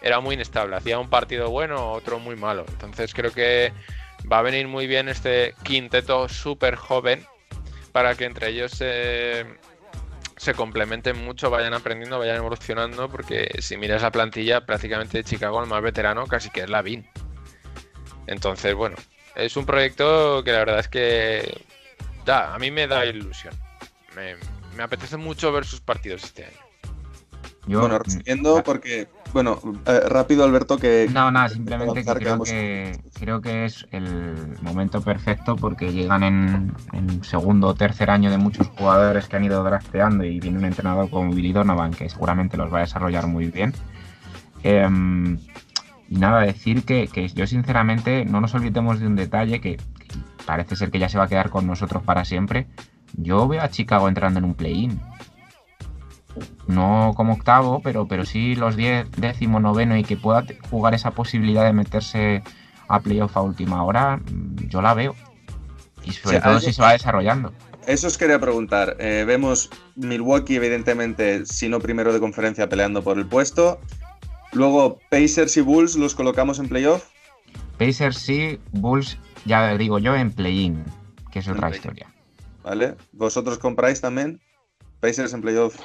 era 0.01 0.19
muy 0.19 0.35
inestable. 0.35 0.75
Hacía 0.75 0.99
un 0.99 1.09
partido 1.09 1.49
bueno, 1.49 1.91
otro 1.91 2.19
muy 2.19 2.35
malo. 2.35 2.65
Entonces 2.69 3.13
creo 3.13 3.31
que 3.31 3.73
va 4.31 4.39
a 4.39 4.41
venir 4.41 4.67
muy 4.67 4.87
bien 4.87 5.09
este 5.09 5.55
quinteto 5.63 6.27
súper 6.29 6.75
joven 6.75 7.25
para 7.91 8.15
que 8.15 8.25
entre 8.25 8.49
ellos 8.49 8.71
se, 8.71 9.45
se 10.37 10.53
complementen 10.53 11.23
mucho, 11.23 11.49
vayan 11.49 11.73
aprendiendo, 11.73 12.19
vayan 12.19 12.37
evolucionando, 12.37 13.09
porque 13.09 13.49
si 13.59 13.77
miras 13.77 14.01
la 14.01 14.11
plantilla, 14.11 14.65
prácticamente 14.65 15.17
de 15.17 15.23
Chicago 15.23 15.61
el 15.61 15.69
más 15.69 15.81
veterano 15.81 16.27
casi 16.27 16.49
que 16.49 16.61
es 16.61 16.69
Lavin. 16.69 17.07
Entonces, 18.27 18.75
bueno, 18.75 18.95
es 19.35 19.57
un 19.57 19.65
proyecto 19.65 20.43
que 20.43 20.51
la 20.51 20.59
verdad 20.59 20.79
es 20.79 20.87
que 20.87 21.61
da, 22.25 22.53
a 22.53 22.59
mí 22.59 22.69
me 22.71 22.87
da 22.87 23.05
ilusión. 23.05 23.53
Me, 24.15 24.35
me 24.75 24.83
apetece 24.83 25.17
mucho 25.17 25.51
ver 25.51 25.65
sus 25.65 25.81
partidos 25.81 26.23
este 26.23 26.45
año. 26.45 26.57
Yo, 27.65 27.79
bueno, 27.81 27.95
mm, 27.95 28.03
resumiendo, 28.03 28.55
va- 28.55 28.63
porque, 28.63 29.07
bueno, 29.33 29.59
eh, 29.85 30.01
rápido, 30.07 30.43
Alberto, 30.43 30.77
que. 30.77 31.07
No, 31.11 31.31
nada, 31.31 31.49
simplemente 31.49 32.03
que 32.03 32.13
creo 32.13 32.41
que 32.41 32.99
creo 33.13 33.41
que 33.41 33.65
es 33.65 33.87
el 33.91 34.57
momento 34.61 35.01
perfecto 35.01 35.55
porque 35.55 35.91
llegan 35.91 36.23
en, 36.23 36.73
en 36.93 37.23
segundo 37.23 37.67
o 37.67 37.75
tercer 37.75 38.09
año 38.09 38.31
de 38.31 38.37
muchos 38.37 38.67
jugadores 38.67 39.27
que 39.27 39.35
han 39.35 39.45
ido 39.45 39.63
drafteando 39.63 40.23
y 40.23 40.39
viene 40.39 40.57
un 40.57 40.65
entrenador 40.65 41.09
como 41.09 41.31
Billy 41.33 41.53
Donovan 41.53 41.91
que 41.91 42.09
seguramente 42.09 42.57
los 42.57 42.73
va 42.73 42.79
a 42.79 42.81
desarrollar 42.81 43.27
muy 43.27 43.47
bien. 43.47 43.73
Em, 44.63 45.37
y 46.09 46.15
nada, 46.17 46.41
decir 46.41 46.83
que, 46.83 47.07
que 47.07 47.27
yo 47.29 47.45
sinceramente 47.45 48.25
no 48.25 48.41
nos 48.41 48.53
olvidemos 48.55 48.99
de 48.99 49.07
un 49.07 49.15
detalle 49.15 49.61
que, 49.61 49.77
que 49.77 50.17
parece 50.45 50.75
ser 50.75 50.91
que 50.91 50.99
ya 50.99 51.09
se 51.09 51.17
va 51.17 51.25
a 51.25 51.27
quedar 51.27 51.49
con 51.49 51.67
nosotros 51.67 52.03
para 52.03 52.25
siempre. 52.25 52.67
Yo 53.13 53.47
veo 53.47 53.61
a 53.61 53.69
Chicago 53.69 54.07
entrando 54.07 54.39
en 54.39 54.45
un 54.45 54.55
play-in. 54.55 54.99
No 56.69 57.13
como 57.15 57.33
octavo, 57.33 57.81
pero, 57.83 58.07
pero 58.07 58.25
sí 58.25 58.53
los 58.55 58.75
10, 58.75 59.09
décimo, 59.17 59.59
noveno 59.59 59.97
y 59.97 60.03
que 60.03 60.15
pueda 60.17 60.45
jugar 60.69 60.93
esa 60.93 61.11
posibilidad 61.11 61.65
de 61.65 61.73
meterse 61.73 62.43
a 62.87 62.99
playoff 62.99 63.35
a 63.35 63.41
última 63.41 63.83
hora, 63.83 64.17
mm, 64.17 64.67
yo 64.67 64.79
la 64.83 64.93
veo. 64.93 65.15
Y 66.03 66.11
sobre 66.11 66.39
todo 66.39 66.49
algo- 66.51 66.61
si 66.61 66.71
se 66.71 66.81
va 66.83 66.91
desarrollando. 66.91 67.53
Eso 67.87 68.05
os 68.05 68.19
quería 68.19 68.39
preguntar. 68.39 68.95
Eh, 68.99 69.23
vemos 69.25 69.71
Milwaukee, 69.95 70.57
evidentemente, 70.57 71.43
si 71.47 71.69
no 71.69 71.79
primero 71.79 72.13
de 72.13 72.19
conferencia, 72.19 72.69
peleando 72.69 73.03
por 73.03 73.17
el 73.17 73.25
puesto. 73.25 73.79
Luego, 74.51 74.99
Pacers 75.09 75.57
y 75.57 75.61
Bulls 75.61 75.95
los 75.95 76.13
colocamos 76.13 76.59
en 76.59 76.69
playoff. 76.69 77.03
Pacers 77.79 78.17
sí, 78.17 78.59
Bulls, 78.73 79.17
ya 79.45 79.75
digo 79.75 79.97
yo, 79.97 80.15
en 80.15 80.31
play-in, 80.31 80.83
que 81.31 81.39
es 81.39 81.47
En 81.47 81.53
otra 81.53 81.71
historia. 81.71 82.13
¿Vale? 82.63 82.95
¿Vosotros 83.11 83.57
compráis 83.57 84.01
también? 84.01 84.39
Pacers 84.99 85.33
en 85.33 85.41
playoff. 85.41 85.75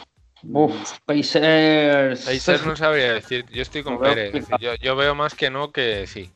Uf, 0.53 0.99
Pacers. 1.05 2.25
Pacers 2.25 2.67
no 2.67 2.77
sabría 2.77 3.15
decir, 3.15 3.45
yo 3.53 3.63
estoy 3.63 3.83
con 3.83 3.99
Pérez. 3.99 4.33
decir, 4.33 4.57
yo, 4.61 4.75
yo 4.77 4.97
veo 4.97 5.15
más 5.15 5.35
que 5.35 5.51
no 5.51 5.73
que 5.73 6.07
sí. 6.07 6.31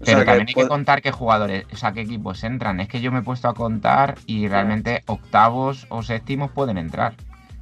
O 0.00 0.04
Pero 0.04 0.18
sea, 0.18 0.24
también 0.26 0.48
hay 0.48 0.54
que 0.54 0.60
pod- 0.62 0.68
contar 0.68 1.00
qué 1.02 1.10
jugadores, 1.12 1.64
o 1.72 1.76
sea, 1.76 1.92
qué 1.92 2.02
equipos 2.02 2.42
entran. 2.44 2.80
Es 2.80 2.88
que 2.88 3.00
yo 3.00 3.10
me 3.12 3.20
he 3.20 3.22
puesto 3.22 3.48
a 3.48 3.54
contar 3.54 4.16
y 4.26 4.48
realmente 4.48 5.02
octavos 5.06 5.86
o 5.88 6.02
séptimos 6.02 6.50
pueden 6.50 6.76
entrar. 6.78 7.14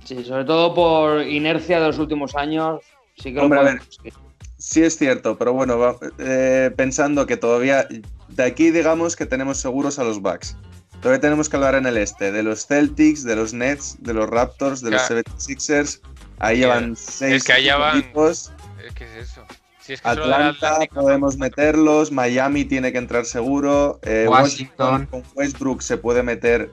Sí, 0.04 0.24
sobre 0.24 0.44
todo 0.44 0.74
por 0.74 1.22
inercia 1.22 1.78
de 1.80 1.86
los 1.86 1.98
últimos 1.98 2.34
años. 2.34 2.80
Sí 3.16 3.32
que 3.32 3.38
Hombre, 3.40 3.60
a 3.60 3.62
lo 3.62 3.68
ver. 3.68 3.78
podemos 3.78 3.98
decir. 4.02 4.12
Sí 4.58 4.82
es 4.82 4.96
cierto, 4.96 5.36
pero 5.38 5.52
bueno, 5.52 5.78
va- 5.78 5.96
eh, 6.18 6.70
pensando 6.76 7.26
que 7.26 7.36
todavía 7.36 7.86
de 8.28 8.42
aquí 8.44 8.70
digamos 8.70 9.14
que 9.16 9.26
tenemos 9.26 9.58
seguros 9.58 9.98
a 9.98 10.04
los 10.04 10.20
Bucks. 10.20 10.56
Todavía 11.02 11.20
tenemos 11.20 11.48
que 11.48 11.56
hablar 11.56 11.74
en 11.74 11.84
el 11.86 11.96
este 11.98 12.30
de 12.32 12.42
los 12.44 12.66
Celtics, 12.66 13.24
de 13.24 13.34
los 13.36 13.52
Nets, 13.52 13.96
de 13.98 14.14
los 14.14 14.30
Raptors, 14.30 14.80
de 14.80 14.92
los 14.92 15.02
Claro. 15.02 15.22
76ers. 15.22 16.00
Ahí 16.38 16.58
Mira, 16.58 16.68
llevan 16.76 16.96
seis 16.96 17.34
es 17.34 17.44
que 17.44 17.62
ya 17.62 17.76
van- 17.76 17.98
equipos. 17.98 18.52
Es 18.86 18.94
que 18.94 19.04
es 19.04 19.30
eso. 19.30 19.42
Si 19.80 19.94
es 19.94 20.00
que 20.00 20.08
Atlanta 20.08 20.76
Atlántico- 20.76 21.02
podemos 21.02 21.36
meterlos, 21.38 22.12
Miami 22.12 22.64
tiene 22.64 22.92
que 22.92 22.98
entrar 22.98 23.24
seguro, 23.26 23.98
eh, 24.02 24.26
Washington. 24.28 24.92
Washington 24.92 25.06
con 25.06 25.22
Westbrook 25.34 25.82
se 25.82 25.96
puede 25.98 26.22
meter 26.22 26.70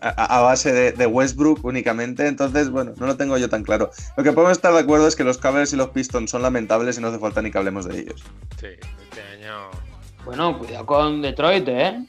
a, 0.00 0.38
a 0.38 0.40
base 0.40 0.72
de, 0.72 0.92
de 0.92 1.06
Westbrook 1.06 1.64
únicamente, 1.64 2.26
entonces 2.28 2.70
bueno, 2.70 2.92
no 2.96 3.06
lo 3.06 3.16
tengo 3.16 3.36
yo 3.38 3.48
tan 3.48 3.64
claro. 3.64 3.90
Lo 4.16 4.22
que 4.22 4.32
podemos 4.32 4.52
estar 4.56 4.72
de 4.72 4.78
acuerdo 4.78 5.08
es 5.08 5.16
que 5.16 5.24
los 5.24 5.38
Cavaliers 5.38 5.72
y 5.72 5.76
los 5.76 5.88
Pistons 5.90 6.30
son 6.30 6.42
lamentables 6.42 6.96
y 6.96 7.00
no 7.00 7.08
hace 7.08 7.18
falta 7.18 7.42
ni 7.42 7.50
que 7.50 7.58
hablemos 7.58 7.86
de 7.86 8.00
ellos. 8.00 8.22
Sí, 8.60 8.68
este 8.68 9.22
año. 9.44 9.70
Bueno, 10.24 10.56
cuidado 10.58 10.86
con 10.86 11.22
Detroit, 11.22 11.66
¿eh? 11.68 12.04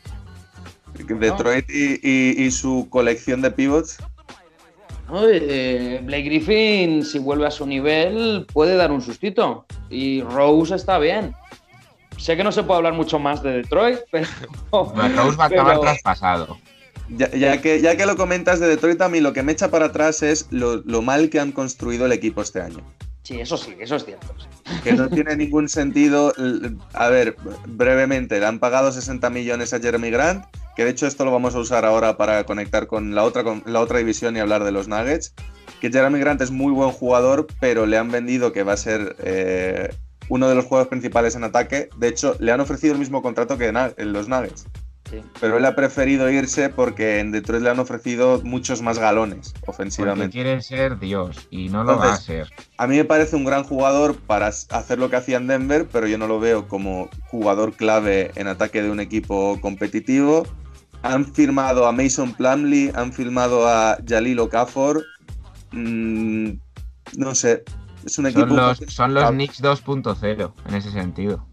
Detroit 1.03 1.69
y, 1.69 1.99
y- 2.01 2.43
y 2.45 2.51
su 2.51 2.88
colección 2.89 3.41
de 3.41 3.51
pivots, 3.51 3.97
No, 5.10 5.21
eh, 5.29 5.99
Blake 6.03 6.23
Griffin, 6.23 7.03
si 7.05 7.19
vuelve 7.19 7.45
a 7.45 7.51
su 7.51 7.65
nivel, 7.67 8.47
puede 8.51 8.75
dar 8.75 8.91
un 8.91 9.01
sustito. 9.01 9.65
Y 9.89 10.21
Rose 10.21 10.73
está 10.75 10.97
bien. 10.97 11.34
Sé 12.17 12.36
que 12.36 12.43
no 12.43 12.51
se 12.51 12.63
puede 12.63 12.77
hablar 12.77 12.93
mucho 12.93 13.19
más 13.19 13.43
de 13.43 13.51
Detroit, 13.58 13.99
pero. 14.12 14.27
Bueno, 14.71 15.23
Rose 15.23 15.38
va 15.38 15.43
a 15.43 15.47
acabar 15.47 15.73
pero- 15.73 15.81
traspasado. 15.81 16.58
ya, 17.10 17.29
ya 17.31 17.62
que, 17.62 17.81
ya 17.81 17.95
que 17.97 18.05
lo 18.08 18.15
comentas 18.17 18.60
de 18.60 18.67
Detroit, 18.67 18.99
a 19.01 19.10
mí 19.10 19.19
lo 19.19 19.31
que 19.31 19.43
me 19.43 19.51
echa 19.51 19.69
para 19.69 19.88
atrás 19.88 20.23
es 20.23 20.47
lo, 20.49 20.77
lo 20.77 21.03
mal 21.03 21.29
que 21.29 21.39
han 21.39 21.51
construido 21.51 22.08
el 22.08 22.12
equipo 22.12 22.41
este 22.41 22.62
año. 22.62 22.79
Sí, 23.25 23.39
eso 23.39 23.57
sí, 23.57 23.75
eso 23.79 23.95
es 23.95 24.05
cierto. 24.05 24.27
que 24.83 24.93
no 24.93 25.09
tiene 25.09 25.35
ningún 25.35 25.67
sentido. 25.67 26.31
A 26.93 27.09
ver, 27.09 27.35
brevemente, 27.65 28.39
le 28.39 28.45
han 28.45 28.59
pagado 28.59 28.91
60 28.91 29.31
millones 29.31 29.73
a 29.73 29.79
Jeremy 29.79 30.11
Grant, 30.11 30.45
que 30.75 30.85
de 30.85 30.91
hecho 30.91 31.07
esto 31.07 31.25
lo 31.25 31.31
vamos 31.31 31.55
a 31.55 31.59
usar 31.59 31.85
ahora 31.85 32.17
para 32.17 32.43
conectar 32.43 32.85
con 32.85 33.15
la 33.15 33.23
otra, 33.23 33.43
con 33.43 33.63
la 33.65 33.79
otra 33.79 33.97
división 33.97 34.38
y 34.38 34.41
hablar 34.41 34.63
de 34.63 34.71
los 34.71 34.88
Nuggets. 34.88 35.33
Que 35.81 35.91
Jeremy 35.91 36.19
Grant 36.19 36.39
es 36.41 36.51
muy 36.51 36.71
buen 36.71 36.91
jugador, 36.91 37.47
pero 37.59 37.88
le 37.88 37.97
han 37.97 38.11
vendido 38.11 38.53
que 38.53 38.61
va 38.61 38.73
a 38.73 38.77
ser 38.77 39.15
eh, 39.23 39.89
uno 40.29 40.47
de 40.47 40.53
los 40.53 40.65
jugadores 40.65 40.89
principales 40.89 41.35
en 41.35 41.45
ataque. 41.45 41.89
De 41.97 42.09
hecho, 42.09 42.35
le 42.39 42.51
han 42.51 42.61
ofrecido 42.61 42.93
el 42.93 42.99
mismo 42.99 43.23
contrato 43.23 43.57
que 43.57 43.73
los 43.97 44.29
Nuggets. 44.29 44.67
Sí. 45.10 45.22
Pero 45.39 45.58
él 45.58 45.65
ha 45.65 45.76
preferido 45.76 46.30
irse 46.32 46.70
porque 46.70 47.20
en 47.20 47.32
Detroit 47.32 47.62
le 47.62 47.70
han 47.70 47.80
ofrecido 47.80 48.41
muchos 48.44 48.82
más 48.82 48.98
galones 48.98 49.54
Porque 49.54 49.70
ofensivamente. 49.70 50.32
quiere 50.32 50.62
ser 50.63 50.98
Dios 50.98 51.48
y 51.52 51.70
no 51.70 51.84
lo 51.84 51.98
va 51.98 52.13
a 52.13 52.18
ser. 52.18 52.50
A 52.78 52.88
mí 52.88 52.98
me 52.98 53.06
parece 53.06 53.36
un 53.36 53.46
gran 53.46 53.63
jugador 53.63 54.15
para 54.15 54.48
hacer 54.48 54.98
lo 54.98 55.10
que 55.10 55.18
hacía 55.18 55.38
en 55.38 55.48
Denver, 55.48 55.88
pero 55.91 56.08
yo 56.08 56.18
no 56.18 56.28
lo 56.28 56.39
veo 56.39 56.68
como 56.68 57.10
jugador 57.28 57.74
clave 57.74 58.32
en 58.36 58.48
ataque 58.48 58.82
de 58.82 58.89
un 58.89 59.00
equipo 59.00 59.60
competitivo. 59.62 60.48
Han 61.04 61.26
firmado 61.26 61.86
a 61.86 61.91
Mason 61.91 62.34
Plumlee, 62.34 62.91
han 62.96 63.13
firmado 63.13 63.68
a 63.68 63.98
Jalil 64.08 64.39
Okafor. 64.39 65.04
Mm, 65.72 66.54
no 67.18 67.36
sé, 67.36 67.63
es 68.06 68.18
un 68.18 68.26
equipo. 68.28 68.48
Son 68.48 68.56
los, 68.56 68.78
son 68.88 69.13
los 69.13 69.32
inexplicable. 69.32 69.36
Knicks 69.36 69.62
2.0 69.62 70.54
en 70.68 70.76
ese 70.76 70.91
sentido. 70.91 71.46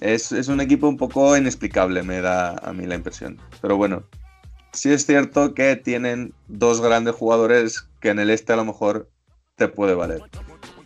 Es, 0.00 0.32
es 0.32 0.48
un 0.48 0.60
equipo 0.60 0.88
un 0.88 0.96
poco 0.96 1.36
inexplicable, 1.36 2.02
me 2.02 2.20
da 2.20 2.56
a 2.56 2.72
mí 2.72 2.86
la 2.86 2.96
impresión. 2.96 3.38
Pero 3.60 3.76
bueno, 3.76 4.04
sí 4.72 4.92
es 4.92 5.06
cierto 5.06 5.54
que 5.54 5.76
tienen 5.76 6.34
dos 6.48 6.80
grandes 6.80 7.14
jugadores 7.14 7.88
que 8.00 8.10
en 8.10 8.18
el 8.18 8.30
este 8.30 8.52
a 8.52 8.56
lo 8.56 8.64
mejor 8.64 9.08
te 9.56 9.68
puede 9.68 9.94
valer. 9.94 10.22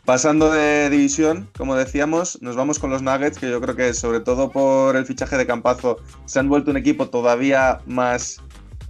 Pasando 0.05 0.51
de 0.51 0.89
división, 0.89 1.51
como 1.57 1.75
decíamos, 1.75 2.41
nos 2.41 2.57
vamos 2.57 2.79
con 2.79 2.89
los 2.89 3.03
Nuggets, 3.03 3.39
que 3.39 3.51
yo 3.51 3.61
creo 3.61 3.77
que 3.77 3.93
sobre 3.93 4.21
todo 4.21 4.51
por 4.51 4.97
el 4.97 5.05
fichaje 5.05 5.37
de 5.37 5.47
Campazo 5.47 5.99
se 6.25 6.39
han 6.39 6.49
vuelto 6.49 6.71
un 6.71 6.79
equipo 6.79 7.11
todavía 7.11 7.81
más 7.85 8.41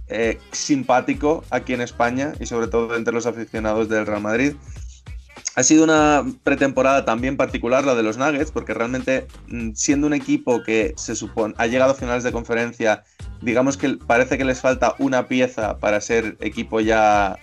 eh, 0.07 0.39
simpático 0.51 1.43
aquí 1.49 1.73
en 1.73 1.81
España 1.81 2.31
y 2.39 2.45
sobre 2.45 2.67
todo 2.67 2.95
entre 2.95 3.13
los 3.13 3.25
aficionados 3.25 3.89
del 3.89 4.05
Real 4.05 4.21
Madrid. 4.21 4.53
Ha 5.55 5.63
sido 5.63 5.83
una 5.83 6.25
pretemporada 6.43 7.05
también 7.05 7.37
particular 7.37 7.83
la 7.83 7.95
de 7.95 8.03
los 8.03 8.17
Nuggets, 8.17 8.51
porque 8.51 8.73
realmente 8.73 9.27
mm, 9.47 9.71
siendo 9.73 10.07
un 10.07 10.13
equipo 10.13 10.63
que 10.63 10.93
se 10.97 11.15
supone 11.15 11.53
ha 11.57 11.67
llegado 11.67 11.91
a 11.91 11.95
finales 11.95 12.23
de 12.23 12.31
conferencia, 12.31 13.03
digamos 13.41 13.77
que 13.77 13.97
parece 13.97 14.37
que 14.37 14.45
les 14.45 14.61
falta 14.61 14.95
una 14.99 15.27
pieza 15.27 15.77
para 15.77 16.01
ser 16.01 16.37
equipo 16.39 16.79
ya 16.79 17.37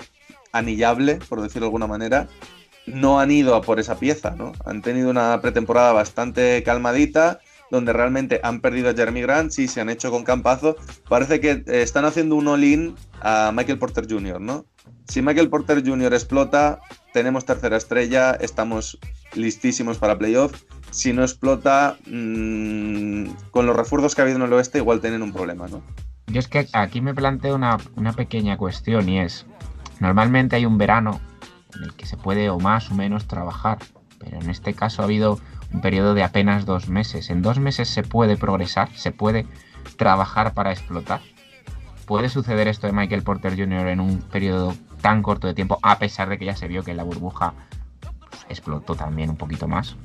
anillable, 0.53 1.19
por 1.29 1.41
decirlo 1.41 1.67
de 1.67 1.69
alguna 1.69 1.87
manera. 1.87 2.29
No 2.87 3.19
han 3.19 3.33
ido 3.33 3.61
por 3.63 3.81
esa 3.81 3.99
pieza, 3.99 4.31
¿no? 4.31 4.53
Han 4.65 4.81
tenido 4.81 5.11
una 5.11 5.41
pretemporada 5.41 5.93
bastante 5.93 6.63
calmadita, 6.63 7.41
donde 7.71 7.93
realmente 7.93 8.41
han 8.43 8.61
perdido 8.61 8.91
a 8.91 8.95
Jeremy 8.95 9.23
Grant, 9.23 9.51
sí, 9.51 9.69
se 9.69 9.81
han 9.81 9.89
hecho 9.89 10.11
con 10.11 10.25
Campazo. 10.25 10.77
Parece 11.09 11.41
que 11.41 11.51
eh, 11.51 11.65
están 11.67 12.05
haciendo 12.05 12.37
un 12.37 12.49
all-in 12.49 12.95
a 13.21 13.53
Michael 13.55 13.79
Porter 13.79 14.07
Jr., 14.09 14.41
¿no? 14.41 14.67
Si 15.09 15.23
Michael 15.23 15.49
Porter 15.49 15.85
Jr. 15.87 16.13
explota, 16.13 16.81
tenemos 17.13 17.45
tercera 17.45 17.77
estrella, 17.77 18.33
estamos 18.33 18.99
listísimos 19.35 19.99
para 19.99 20.19
playoff. 20.19 20.63
Si 20.91 21.13
no 21.13 21.23
explota, 21.23 21.97
mmm, 22.07 23.27
con 23.51 23.67
los 23.67 23.77
refuerzos 23.77 24.15
que 24.15 24.21
ha 24.21 24.25
habido 24.25 24.39
en 24.39 24.45
el 24.45 24.53
oeste, 24.53 24.79
igual 24.79 25.01
tienen 25.01 25.23
un 25.23 25.33
problema, 25.33 25.67
¿no? 25.69 25.83
Yo 26.29 26.41
es 26.41 26.49
que 26.49 26.69
aquí 26.73 27.01
me 27.01 27.15
planteo 27.15 27.55
una, 27.55 27.79
una 27.95 28.13
pequeña 28.13 28.57
cuestión 28.57 29.09
y 29.09 29.21
es, 29.21 29.47
normalmente 30.01 30.57
hay 30.57 30.67
un 30.67 30.77
verano 30.77 31.21
en 31.77 31.85
el 31.85 31.95
que 31.95 32.07
se 32.07 32.17
puede 32.17 32.51
o 32.51 32.59
más 32.59 32.91
o 32.91 32.95
menos 32.95 33.27
trabajar, 33.27 33.79
pero 34.19 34.41
en 34.41 34.51
este 34.51 34.75
caso 34.75 35.03
ha 35.03 35.05
habido 35.05 35.39
un 35.73 35.81
periodo 35.81 36.15
de 36.15 36.23
apenas 36.23 36.67
dos 36.67 36.89
meses. 36.89 37.31
En 37.31 37.43
dos 37.43 37.59
meses 37.59 37.89
se 37.89 38.03
puede 38.03 38.37
progresar, 38.37 38.91
se 38.95 39.13
puede 39.13 39.47
trabajar 39.97 40.55
para 40.55 40.73
explotar. 40.73 41.21
¿Puede 42.07 42.29
suceder 42.29 42.69
esto 42.69 42.87
de 42.87 42.93
Michael 42.93 43.23
Porter 43.23 43.57
Jr. 43.57 43.89
en 43.89 44.01
un 44.01 44.19
periodo 44.19 44.75
tan 45.01 45.23
corto 45.23 45.47
de 45.47 45.55
tiempo, 45.55 45.79
a 45.83 45.99
pesar 45.99 46.29
de 46.29 46.39
que 46.39 46.45
ya 46.45 46.57
se 46.57 46.69
vio 46.69 46.83
que 46.83 46.95
la 46.95 47.03
burbuja 47.03 47.55
pues, 48.01 48.47
explotó 48.49 48.95
también 48.95 49.31
un 49.31 49.37
poquito 49.37 49.67
más? 49.67 49.97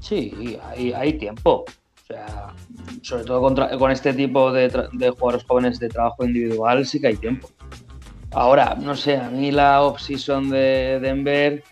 Sí, 0.00 0.58
hay, 0.94 1.14
tiempo. 1.14 1.64
O 1.66 2.06
sea, 2.06 2.52
sobre 3.02 3.24
todo 3.24 3.78
con 3.78 3.90
este 3.90 4.12
tipo 4.12 4.52
de 4.52 4.68
jugadores 5.18 5.44
jóvenes 5.46 5.78
de 5.78 5.88
trabajo 5.88 6.24
individual, 6.24 6.84
sí 6.84 7.00
que 7.00 7.08
hay 7.08 7.16
tiempo. 7.16 7.48
Ahora, 8.32 8.76
no 8.80 8.94
sé, 8.94 9.16
a 9.16 9.28
mí 9.28 9.50
la 9.50 9.82
off-season 9.82 10.50
de 10.50 11.00
Denver 11.00 11.64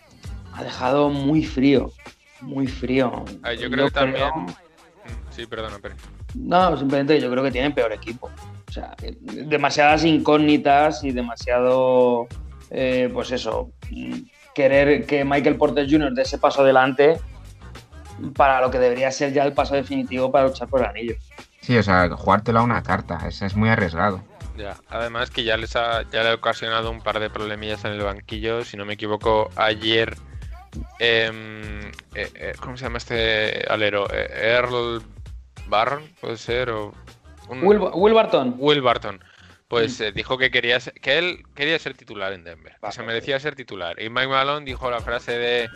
ha 0.53 0.63
dejado 0.63 1.09
muy 1.09 1.43
frío. 1.45 1.91
Muy 2.41 2.67
frío. 2.67 3.25
Ah, 3.43 3.53
yo 3.53 3.69
creo 3.69 3.85
que 3.85 3.91
también. 3.91 4.29
Mm, 4.35 4.49
Sí, 5.31 5.45
perdona, 5.45 5.77
pero. 5.81 5.95
No, 6.35 6.77
simplemente 6.77 7.19
yo 7.19 7.31
creo 7.31 7.43
que 7.43 7.51
tienen 7.51 7.73
peor 7.73 7.93
equipo. 7.93 8.29
O 8.67 8.71
sea, 8.71 8.95
demasiadas 9.21 10.03
incógnitas 10.03 11.03
y 11.03 11.11
demasiado, 11.11 12.27
eh, 12.69 13.09
pues 13.13 13.31
eso, 13.31 13.71
mm, 13.89 14.13
querer 14.53 15.05
que 15.05 15.23
Michael 15.23 15.55
Porter 15.55 15.87
Jr. 15.89 16.13
dé 16.13 16.21
ese 16.23 16.37
paso 16.37 16.61
adelante 16.61 17.19
para 18.35 18.61
lo 18.61 18.69
que 18.69 18.79
debería 18.79 19.11
ser 19.11 19.33
ya 19.33 19.45
el 19.45 19.53
paso 19.53 19.75
definitivo 19.75 20.31
para 20.31 20.47
luchar 20.47 20.67
por 20.67 20.81
el 20.81 20.87
anillo. 20.87 21.15
Sí, 21.61 21.77
o 21.77 21.83
sea, 21.83 22.09
jugártelo 22.09 22.59
a 22.59 22.63
una 22.63 22.83
carta, 22.83 23.19
eso 23.27 23.45
es 23.45 23.55
muy 23.55 23.69
arriesgado. 23.69 24.23
Ya, 24.57 24.75
además 24.89 25.29
que 25.31 25.43
ya 25.45 25.55
les 25.55 25.75
ha, 25.77 26.01
ya 26.11 26.23
le 26.23 26.29
ha 26.29 26.33
ocasionado 26.33 26.91
un 26.91 27.01
par 27.01 27.19
de 27.19 27.29
problemillas 27.29 27.85
en 27.85 27.93
el 27.93 28.01
banquillo. 28.01 28.65
Si 28.65 28.75
no 28.75 28.85
me 28.85 28.93
equivoco, 28.95 29.49
ayer. 29.55 30.17
Em, 30.99 31.87
eh, 32.15 32.29
eh, 32.35 32.53
¿Cómo 32.59 32.77
se 32.77 32.83
llama 32.83 32.97
este 32.97 33.65
alero? 33.69 34.07
Eh, 34.11 34.29
Earl 34.55 35.01
Barron, 35.67 36.03
puede 36.21 36.37
ser. 36.37 36.69
O 36.69 36.93
un- 37.47 37.63
Will, 37.63 37.79
Will 37.93 38.13
Barton. 38.13 38.55
Will 38.57 38.81
Barton. 38.81 39.23
Pues 39.67 40.01
eh, 40.01 40.11
dijo 40.11 40.37
que 40.37 40.49
quería 40.49 40.79
ser- 40.79 40.93
que 40.93 41.17
él 41.19 41.43
quería 41.53 41.77
ser 41.77 41.93
titular 41.95 42.33
en 42.33 42.43
Denver, 42.43 42.75
que 42.81 42.91
se 42.91 43.03
merecía 43.03 43.39
ser 43.39 43.55
titular. 43.55 44.01
Y 44.01 44.09
Mike 44.09 44.27
Malone 44.27 44.65
dijo 44.65 44.89
la 44.89 44.99
frase 44.99 45.37
de 45.37 45.69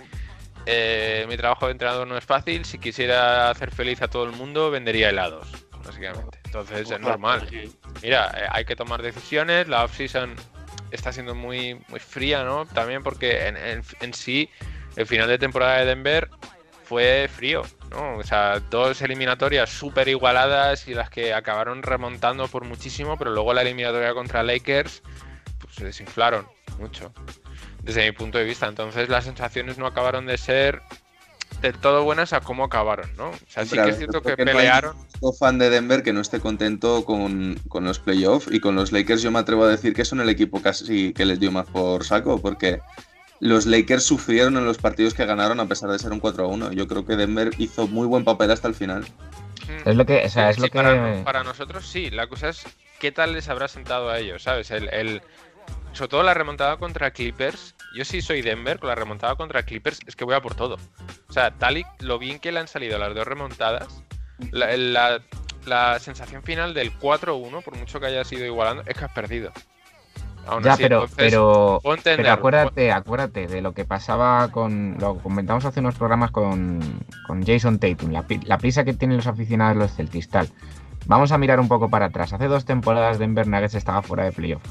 eh, 0.66 1.26
mi 1.30 1.38
trabajo 1.38 1.68
de 1.68 1.74
entrenador 1.74 2.08
no 2.08 2.18
es 2.18 2.24
fácil, 2.26 2.66
si 2.66 2.80
quisiera 2.80 3.50
hacer 3.52 3.70
feliz 3.72 4.02
a 4.02 4.08
todo 4.08 4.24
el 4.24 4.32
mundo 4.32 4.72
vendería 4.72 5.10
helados, 5.10 5.48
básicamente. 5.86 6.40
Entonces 6.46 6.90
es 6.90 7.00
normal. 7.00 7.48
Mira, 8.02 8.32
eh, 8.36 8.48
hay 8.50 8.66
que 8.66 8.76
tomar 8.76 9.02
decisiones, 9.04 9.68
la 9.68 9.84
offseason 9.84 10.36
está 10.90 11.12
siendo 11.14 11.36
muy, 11.36 11.80
muy 11.90 12.00
fría, 12.00 12.44
¿no? 12.44 12.66
También 12.66 13.04
porque 13.04 13.48
en, 13.48 13.58
en- 13.58 13.84
en 14.00 14.14
sí 14.14 14.50
el 14.96 15.08
final 15.08 15.28
de 15.28 15.38
temporada 15.38 15.80
de 15.80 15.86
Denver 15.86 16.30
fue 16.84 17.30
frío, 17.34 17.64
¿no? 17.92 18.18
O 18.18 18.24
sea, 18.24 18.60
dos 18.70 19.02
eliminatorias 19.02 19.70
súper 19.70 20.08
igualadas 20.08 20.88
y 20.88 20.94
las 20.94 21.10
que 21.10 21.34
acabaron 21.34 21.82
remontando 21.82 22.48
por 22.48 22.66
muchísimo, 22.66 23.18
pero 23.18 23.32
luego 23.32 23.54
la 23.54 23.62
eliminatoria 23.62 24.14
contra 24.14 24.44
Lakers 24.44 25.02
pues, 25.62 25.76
se 25.76 25.86
desinflaron 25.86 26.48
mucho, 26.78 27.14
desde 27.82 28.04
mi 28.06 28.12
punto 28.12 28.38
de 28.38 28.44
vista. 28.44 28.68
Entonces 28.68 29.10
las 29.10 29.26
sensaciones 29.26 29.78
no 29.78 29.88
acabaron 29.88 30.26
de 30.26 30.38
ser 30.38 30.82
del 31.62 31.78
todo 31.78 32.04
buenas 32.04 32.34
a 32.34 32.42
cómo 32.42 32.66
acabaron, 32.66 33.10
¿no? 33.16 33.30
O 33.30 33.36
sea, 33.48 33.66
sí 33.66 33.78
que 33.78 33.90
es 33.90 33.98
cierto 33.98 34.22
que 34.22 34.30
Porque 34.30 34.46
no 34.46 34.52
hay 34.52 34.58
pelearon. 34.58 34.96
fan 35.40 35.58
de 35.58 35.70
Denver 35.70 36.04
que 36.04 36.12
no 36.12 36.20
esté 36.20 36.42
contento 36.42 37.06
con, 37.06 37.58
con 37.70 37.86
los 37.86 38.00
playoffs 38.00 38.50
y 38.52 38.60
con 38.60 38.76
los 38.76 38.92
Lakers 38.92 39.22
yo 39.22 39.32
me 39.32 39.40
atrevo 39.40 39.64
a 39.64 39.70
decir 39.70 39.94
que 39.94 40.04
son 40.04 40.20
el 40.20 40.28
equipo 40.30 40.62
casi 40.62 41.14
que 41.14 41.26
les 41.26 41.40
dio 41.40 41.52
más 41.52 41.66
por 41.68 42.04
saco 42.04 42.42
porque 42.42 42.82
los 43.40 43.66
Lakers 43.66 44.04
sufrieron 44.04 44.58
en 44.58 44.66
los 44.66 44.78
partidos 44.78 45.14
que 45.14 45.26
ganaron 45.26 45.60
a 45.60 45.66
pesar 45.68 45.90
de 45.90 46.00
ser 46.00 46.12
un 46.12 46.20
4 46.20 46.46
a 46.46 46.48
1. 46.48 46.72
Yo 46.74 46.88
creo 46.88 47.06
que 47.06 47.16
Denver 47.16 47.50
hizo 47.58 47.88
muy 47.88 48.08
buen 48.08 48.24
papel 48.24 48.52
hasta 48.52 48.68
el 48.68 48.76
final. 48.76 49.02
Mm, 49.04 49.90
Es 49.90 49.96
lo 49.96 50.06
que, 50.06 50.24
o 50.26 50.30
sea, 50.30 50.50
es 50.50 50.56
Sí, 50.56 50.62
lo 50.62 50.68
que... 50.68 50.74
para, 50.74 51.24
para 51.24 51.44
nosotros 51.44 51.86
sí, 51.88 52.10
la 52.10 52.28
cosa 52.28 52.50
es 52.50 52.64
qué 53.00 53.12
tal 53.12 53.34
les 53.34 53.50
habrá 53.50 53.68
sentado 53.68 54.10
a 54.10 54.20
ellos, 54.20 54.44
¿sabes? 54.44 54.72
El, 54.72 54.90
el- 54.94 55.22
sobre 55.94 56.10
todo 56.10 56.24
la 56.24 56.34
remontada 56.34 56.78
contra 56.78 57.12
Clippers. 57.12 57.76
Yo 57.96 58.04
sí 58.04 58.22
soy 58.22 58.42
Denver, 58.42 58.80
con 58.80 58.90
la 58.90 58.96
remontada 58.96 59.36
contra 59.36 59.64
Clippers 59.64 60.00
es 60.08 60.16
que 60.16 60.26
voy 60.26 60.34
a 60.36 60.42
por 60.42 60.56
todo. 60.56 60.78
O 61.30 61.34
sea, 61.34 61.52
tal 61.52 61.78
y 61.78 61.86
lo 62.00 62.18
bien 62.18 62.40
que 62.40 62.52
le 62.52 62.60
han 62.60 62.68
salido 62.68 62.98
las 62.98 63.14
dos 63.14 63.28
remontadas, 63.28 64.04
la, 64.52 64.76
la- 64.78 65.22
la 65.66 66.00
sensación 66.00 66.44
final 66.44 66.74
del 66.74 66.92
4-1, 67.00 67.64
por 67.64 67.78
mucho 67.78 68.00
que 68.00 68.08
haya 68.08 68.24
sido 68.26 68.46
igualando, 68.46 68.84
es 68.88 68.98
que 68.98 69.06
has 69.06 69.12
perdido. 69.14 69.52
Aún 70.48 70.64
Ya, 70.64 70.74
así, 70.74 70.84
pero, 70.84 71.04
entonces, 71.04 71.18
pero, 71.18 71.80
pero 72.04 72.32
acuérdate, 72.32 72.92
acuérdate 72.92 73.48
de 73.48 73.62
lo 73.62 73.74
que 73.74 73.86
pasaba 73.86 74.50
con. 74.50 74.98
Lo 75.00 75.18
comentamos 75.18 75.66
hace 75.66 75.80
unos 75.80 75.96
programas 75.96 76.32
con, 76.32 76.80
con 77.28 77.46
Jason 77.46 77.80
Tatum, 77.80 78.12
la, 78.12 78.58
prisa 78.58 78.84
que 78.84 78.94
tienen 78.94 79.18
los 79.18 79.28
aficionados 79.28 79.78
los 79.78 79.94
Celtics, 79.94 80.30
tal. 80.30 80.50
Vamos 81.06 81.32
a 81.32 81.38
mirar 81.38 81.60
un 81.60 81.68
poco 81.68 81.90
para 81.90 82.08
atrás. 82.08 82.34
Hace 82.34 82.48
dos 82.48 82.66
temporadas 82.66 83.20
Denver 83.20 83.48
Nuggets 83.48 83.76
estaba 83.76 84.02
fuera 84.02 84.24
de 84.24 84.32
playoff. 84.32 84.64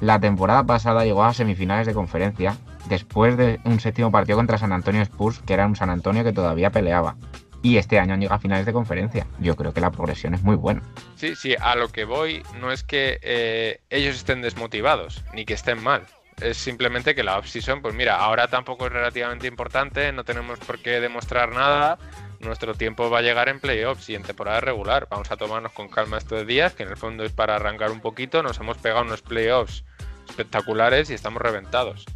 La 0.00 0.20
temporada 0.20 0.64
pasada 0.64 1.04
llegó 1.04 1.24
a 1.24 1.32
semifinales 1.32 1.86
de 1.86 1.94
conferencia 1.94 2.56
después 2.88 3.36
de 3.36 3.60
un 3.64 3.80
séptimo 3.80 4.10
partido 4.12 4.36
contra 4.36 4.58
San 4.58 4.72
Antonio 4.72 5.02
Spurs, 5.02 5.40
que 5.40 5.54
era 5.54 5.66
un 5.66 5.76
San 5.76 5.90
Antonio 5.90 6.22
que 6.22 6.32
todavía 6.32 6.70
peleaba. 6.70 7.16
Y 7.66 7.78
este 7.78 7.98
año 7.98 8.14
han 8.14 8.20
llegado 8.20 8.36
a 8.36 8.38
finales 8.38 8.64
de 8.64 8.72
conferencia. 8.72 9.26
Yo 9.40 9.56
creo 9.56 9.74
que 9.74 9.80
la 9.80 9.90
progresión 9.90 10.34
es 10.34 10.42
muy 10.44 10.54
buena. 10.54 10.82
Sí, 11.16 11.34
sí, 11.34 11.56
a 11.58 11.74
lo 11.74 11.88
que 11.88 12.04
voy 12.04 12.44
no 12.60 12.70
es 12.70 12.84
que 12.84 13.18
eh, 13.22 13.80
ellos 13.90 14.14
estén 14.14 14.40
desmotivados, 14.40 15.24
ni 15.34 15.44
que 15.44 15.54
estén 15.54 15.82
mal. 15.82 16.06
Es 16.40 16.58
simplemente 16.58 17.16
que 17.16 17.24
la 17.24 17.36
off-season, 17.38 17.82
pues 17.82 17.92
mira, 17.92 18.18
ahora 18.18 18.46
tampoco 18.46 18.86
es 18.86 18.92
relativamente 18.92 19.48
importante, 19.48 20.12
no 20.12 20.22
tenemos 20.22 20.60
por 20.60 20.78
qué 20.78 21.00
demostrar 21.00 21.50
nada. 21.50 21.98
Nuestro 22.38 22.74
tiempo 22.74 23.10
va 23.10 23.18
a 23.18 23.22
llegar 23.22 23.48
en 23.48 23.58
playoffs 23.58 24.10
y 24.10 24.14
en 24.14 24.22
temporada 24.22 24.60
regular. 24.60 25.08
Vamos 25.10 25.28
a 25.32 25.36
tomarnos 25.36 25.72
con 25.72 25.88
calma 25.88 26.18
estos 26.18 26.46
días, 26.46 26.72
que 26.74 26.84
en 26.84 26.90
el 26.90 26.96
fondo 26.96 27.24
es 27.24 27.32
para 27.32 27.56
arrancar 27.56 27.90
un 27.90 28.00
poquito. 28.00 28.44
Nos 28.44 28.60
hemos 28.60 28.78
pegado 28.78 29.02
unos 29.02 29.22
playoffs 29.22 29.82
espectaculares 30.28 31.10
y 31.10 31.14
estamos 31.14 31.42
reventados. 31.42 32.06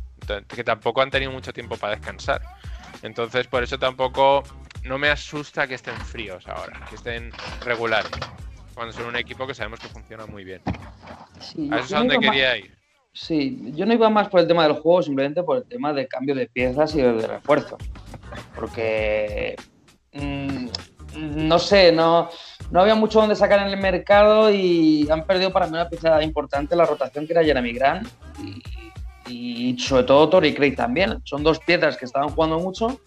Que 0.47 0.63
tampoco 0.63 1.03
han 1.03 1.11
tenido 1.11 1.33
mucho 1.33 1.53
tiempo 1.53 1.77
para 1.77 1.97
descansar. 1.97 2.41
Entonces, 3.03 3.49
por 3.49 3.65
eso 3.65 3.81
tampoco 3.81 4.45
no 4.85 4.99
me 4.99 5.09
asusta 5.09 5.67
que 5.67 5.75
estén 5.75 5.97
fríos 5.97 6.47
ahora, 6.49 6.81
que 6.89 6.97
estén 6.97 7.31
regulares. 7.65 8.11
cuando 8.75 8.95
son 8.95 9.07
un 9.07 9.17
equipo 9.17 9.47
que 9.47 9.53
sabemos 9.55 9.79
que 9.81 9.89
funciona 9.89 10.25
muy 10.27 10.43
bien. 10.45 10.63
Sí, 11.39 11.69
A 11.71 11.77
eso 11.79 11.87
es 11.87 11.93
a 11.93 11.99
donde 11.99 12.15
más- 12.17 12.25
quería 12.25 12.57
ir. 12.57 12.75
Sí, 13.13 13.73
yo 13.75 13.85
no 13.85 13.93
iba 13.93 14.09
más 14.09 14.29
por 14.29 14.41
el 14.41 14.47
tema 14.47 14.63
del 14.63 14.75
juego, 14.75 15.03
simplemente 15.03 15.43
por 15.43 15.59
el 15.59 15.65
tema 15.65 15.93
de 15.93 16.07
cambio 16.07 16.35
de 16.35 16.47
piezas 16.47 16.95
y 16.95 17.03
de 17.03 17.27
refuerzos. 17.27 17.79
Porque 18.55 19.57
mm, 20.13 20.67
no 21.47 21.59
sé, 21.59 21.93
no, 21.93 22.31
no 22.71 22.81
había 22.81 22.95
mucho 22.95 23.21
donde 23.21 23.35
sacar 23.37 23.59
en 23.67 23.73
el 23.75 23.77
mercado 23.81 24.51
y 24.51 25.09
han 25.11 25.25
perdido 25.27 25.53
para 25.53 25.67
mí 25.67 25.73
una 25.73 25.89
pieza 25.89 26.23
importante 26.23 26.77
la 26.77 26.87
rotación 26.87 27.27
que 27.27 27.33
era 27.33 27.45
Jeremy 27.45 27.73
Grant 27.73 28.09
y, 29.27 29.73
y 29.73 29.79
sobre 29.79 30.05
todo 30.05 30.29
Tori 30.29 30.55
Craig 30.55 30.75
también. 30.77 31.21
Son 31.25 31.43
dos 31.43 31.59
piezas 31.59 31.97
que 31.97 32.05
estaban 32.07 32.31
jugando 32.31 32.59
mucho 32.61 33.01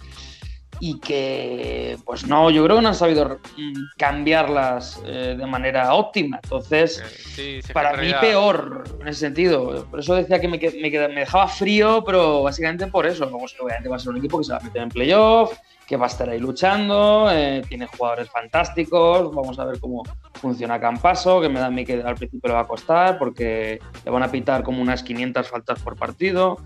y 0.86 1.00
que, 1.00 1.98
pues 2.04 2.28
no, 2.28 2.50
yo 2.50 2.62
creo 2.65 2.76
que 2.76 2.82
no 2.82 2.89
han 2.89 2.96
sabido 2.96 3.39
mm, 3.56 3.74
cambiarlas 3.98 5.02
eh, 5.06 5.34
de 5.38 5.46
manera 5.46 5.93
óptima. 5.93 6.41
Entonces, 6.43 7.02
sí, 7.34 7.62
sí, 7.62 7.72
para 7.72 7.96
mí 7.96 8.12
peor 8.19 8.84
en 9.00 9.08
ese 9.08 9.22
sentido. 9.22 9.86
Por 9.89 10.02
eso 10.02 10.13
decía 10.15 10.41
que 10.41 10.50
me, 10.50 10.58
me, 10.58 11.08
me 11.08 11.19
dejaba 11.22 11.48
frío, 11.48 12.04
pero 12.06 12.43
básicamente 12.43 12.88
por 12.88 13.06
eso. 13.06 13.24
Obviamente 13.24 13.88
va 13.88 13.96
a 13.96 14.00
ser 14.00 14.10
un 14.10 14.17
equipo 14.17 14.39
que 14.39 14.43
se 14.43 14.52
va 14.52 14.58
a 14.58 14.62
meter 14.62 14.82
en 14.82 14.89
playoff, 14.89 15.58
que 15.88 15.96
va 15.96 16.08
a 16.08 16.10
estar 16.10 16.30
ahí 16.30 16.39
luchando, 16.39 17.30
eh, 17.32 17.62
tiene 17.69 17.88
jugadores 17.88 18.30
fantásticos. 18.30 19.34
Vamos 19.34 19.58
a 19.60 19.63
ver 19.63 19.80
cómo 19.80 20.04
funciona 20.34 20.82
Campaso, 20.82 21.39
que 21.39 21.48
me 21.48 21.62
da 21.62 21.67
a 21.67 21.72
mí 21.72 21.86
que 21.86 22.02
al 22.02 22.15
principio 22.15 22.50
le 22.50 22.56
va 22.56 22.62
a 22.62 22.67
costar 22.67 23.17
porque 23.17 23.80
le 24.04 24.12
van 24.12 24.24
a 24.24 24.30
pitar 24.30 24.63
como 24.63 24.82
unas 24.82 25.02
500 25.02 25.48
faltas 25.48 25.80
por 25.80 25.96
partido. 25.96 26.58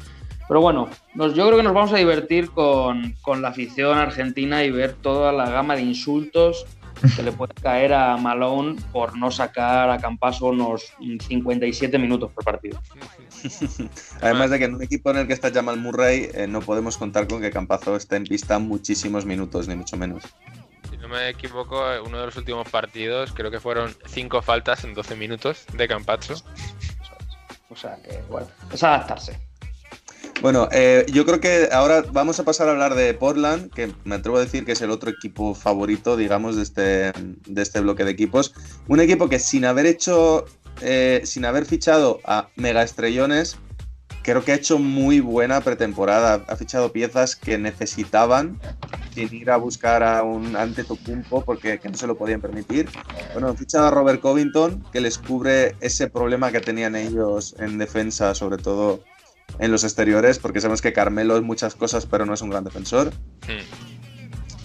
Pero 0.48 0.62
bueno, 0.62 0.90
nos- 1.14 1.34
yo 1.34 1.46
creo 1.46 1.58
que 1.58 1.64
nos 1.64 1.74
vamos 1.74 1.92
a 1.94 1.98
divertir 1.98 2.52
con, 2.52 3.14
con 3.22 3.42
la 3.42 3.50
afición 3.50 3.98
argentina 3.98 4.64
y 4.64 4.72
ver 4.72 4.94
toda 4.94 5.32
la 5.32 5.50
gama 5.50 5.76
de 5.76 5.82
insultos 5.82 6.66
que 7.16 7.22
le 7.22 7.32
puede 7.32 7.54
caer 7.54 7.94
a 7.94 8.18
Malone 8.18 8.76
por 8.92 9.16
no 9.18 9.30
sacar 9.30 9.90
a 9.92 10.00
Campaso 10.00 10.48
unos 10.48 10.94
57 11.28 12.00
minutos 12.00 12.32
por 12.32 12.44
partido. 12.44 12.82
Además 14.22 14.50
de 14.50 14.58
que 14.60 14.66
en 14.66 14.76
un 14.76 14.82
equipo 14.82 15.12
en 15.12 15.18
el 15.18 15.28
que 15.28 15.34
está 15.34 15.52
Jamal 15.52 15.78
Murray, 15.78 16.30
eh, 16.34 16.48
no 16.48 16.60
podemos 16.62 16.98
contar 16.98 17.28
con 17.28 17.40
que 17.42 17.52
Campazo 17.52 17.96
esté 17.96 18.16
en 18.16 18.24
pista 18.24 18.58
muchísimos 18.58 19.26
minutos, 19.26 19.68
ni 19.68 19.76
mucho 19.76 19.96
menos. 19.96 20.24
Si 20.90 20.98
no 20.98 21.08
me 21.08 21.30
equivoco, 21.30 21.84
uno 22.06 22.20
de 22.20 22.26
los 22.26 22.36
últimos 22.38 22.68
partidos 22.70 23.32
creo 23.32 23.52
que 23.52 23.60
fueron 23.60 23.94
cinco 24.08 24.42
faltas 24.42 24.84
en 24.84 24.94
12 24.96 25.16
minutos 25.16 25.66
de 25.74 25.88
Campazzo. 25.88 26.34
O 27.70 27.76
sea 27.76 27.98
que, 28.02 28.24
bueno, 28.30 28.48
es 28.74 28.82
adaptarse. 28.84 29.38
Bueno, 30.42 30.70
eh, 30.72 31.06
yo 31.12 31.26
creo 31.26 31.40
que 31.40 31.70
ahora 31.72 32.04
vamos 32.12 32.40
a 32.40 32.44
pasar 32.44 32.68
a 32.68 32.72
hablar 32.72 32.94
de 32.94 33.14
Portland, 33.16 33.72
que 33.74 33.92
me 34.04 34.16
atrevo 34.16 34.38
a 34.38 34.42
decir 34.42 34.66
que 34.66 34.74
es 34.74 34.82
el 34.82 34.92
otro 34.92 35.10
equipo 35.10 35.56
favorito, 35.56 36.16
digamos, 36.16 36.56
de 36.56 36.64
este, 36.64 37.12
de 37.12 37.62
este 37.62 37.80
bloque 37.80 38.06
de 38.06 38.12
equipos. 38.12 38.54
Un 38.88 39.00
equipo 39.00 39.30
que 39.30 39.40
sin 39.40 39.66
haber 39.66 39.88
hecho, 39.88 40.46
eh, 40.82 41.22
sin 41.24 41.44
haber 41.46 41.66
fichado 41.66 42.20
a 42.24 42.50
mega 42.56 42.84
estrellones, 42.84 43.58
creo 44.22 44.44
que 44.44 44.52
ha 44.52 44.56
hecho 44.56 44.78
muy 44.78 45.22
buena 45.22 45.60
pretemporada. 45.62 46.46
Ha 46.48 46.56
fichado 46.56 46.92
piezas 46.92 47.36
que 47.36 47.58
necesitaban 47.58 48.60
sin 49.16 49.34
ir 49.34 49.50
a 49.50 49.58
buscar 49.58 50.04
a 50.04 50.22
un 50.22 50.56
Antetokounmpo 50.56 51.44
porque 51.46 51.80
que 51.80 51.90
no 51.90 51.98
se 51.98 52.06
lo 52.06 52.16
podían 52.16 52.42
permitir. 52.42 52.88
Bueno, 53.34 53.48
han 53.48 53.58
fichado 53.58 53.88
a 53.88 53.92
Robert 53.92 54.22
Covington, 54.22 54.84
que 54.92 55.02
les 55.02 55.18
cubre 55.18 55.76
ese 55.82 56.10
problema 56.10 56.52
que 56.52 56.60
tenían 56.60 56.96
ellos 56.96 57.56
en 57.58 57.80
defensa, 57.80 58.36
sobre 58.36 58.58
todo 58.58 59.00
en 59.60 59.72
los 59.72 59.84
exteriores, 59.84 60.40
porque 60.40 60.62
sabemos 60.62 60.82
que 60.82 60.94
Carmelo 60.94 61.36
es 61.38 61.44
muchas 61.44 61.76
cosas, 61.76 62.06
pero 62.06 62.26
no 62.26 62.34
es 62.34 62.42
un 62.42 62.50
gran 62.50 62.64
defensor. 62.64 63.12
Hmm. 63.48 63.64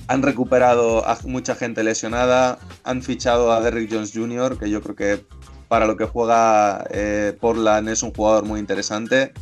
Han 0.09 0.23
recuperado 0.23 1.09
a 1.09 1.17
mucha 1.25 1.55
gente 1.55 1.83
lesionada, 1.85 2.59
han 2.85 3.03
fichado 3.03 3.53
a 3.53 3.61
Derrick 3.61 3.91
Jones 3.93 4.13
Jr., 4.15 4.59
que 4.59 4.69
yo 4.69 4.83
creo 4.83 4.97
que 4.97 5.25
para 5.69 5.87
lo 5.87 5.97
que 5.97 6.05
juega 6.05 6.85
eh, 6.91 7.37
Portland 7.41 7.89
es 7.89 8.03
un 8.03 8.13
jugador 8.13 8.45
muy 8.45 8.61
interesante. 8.61 9.33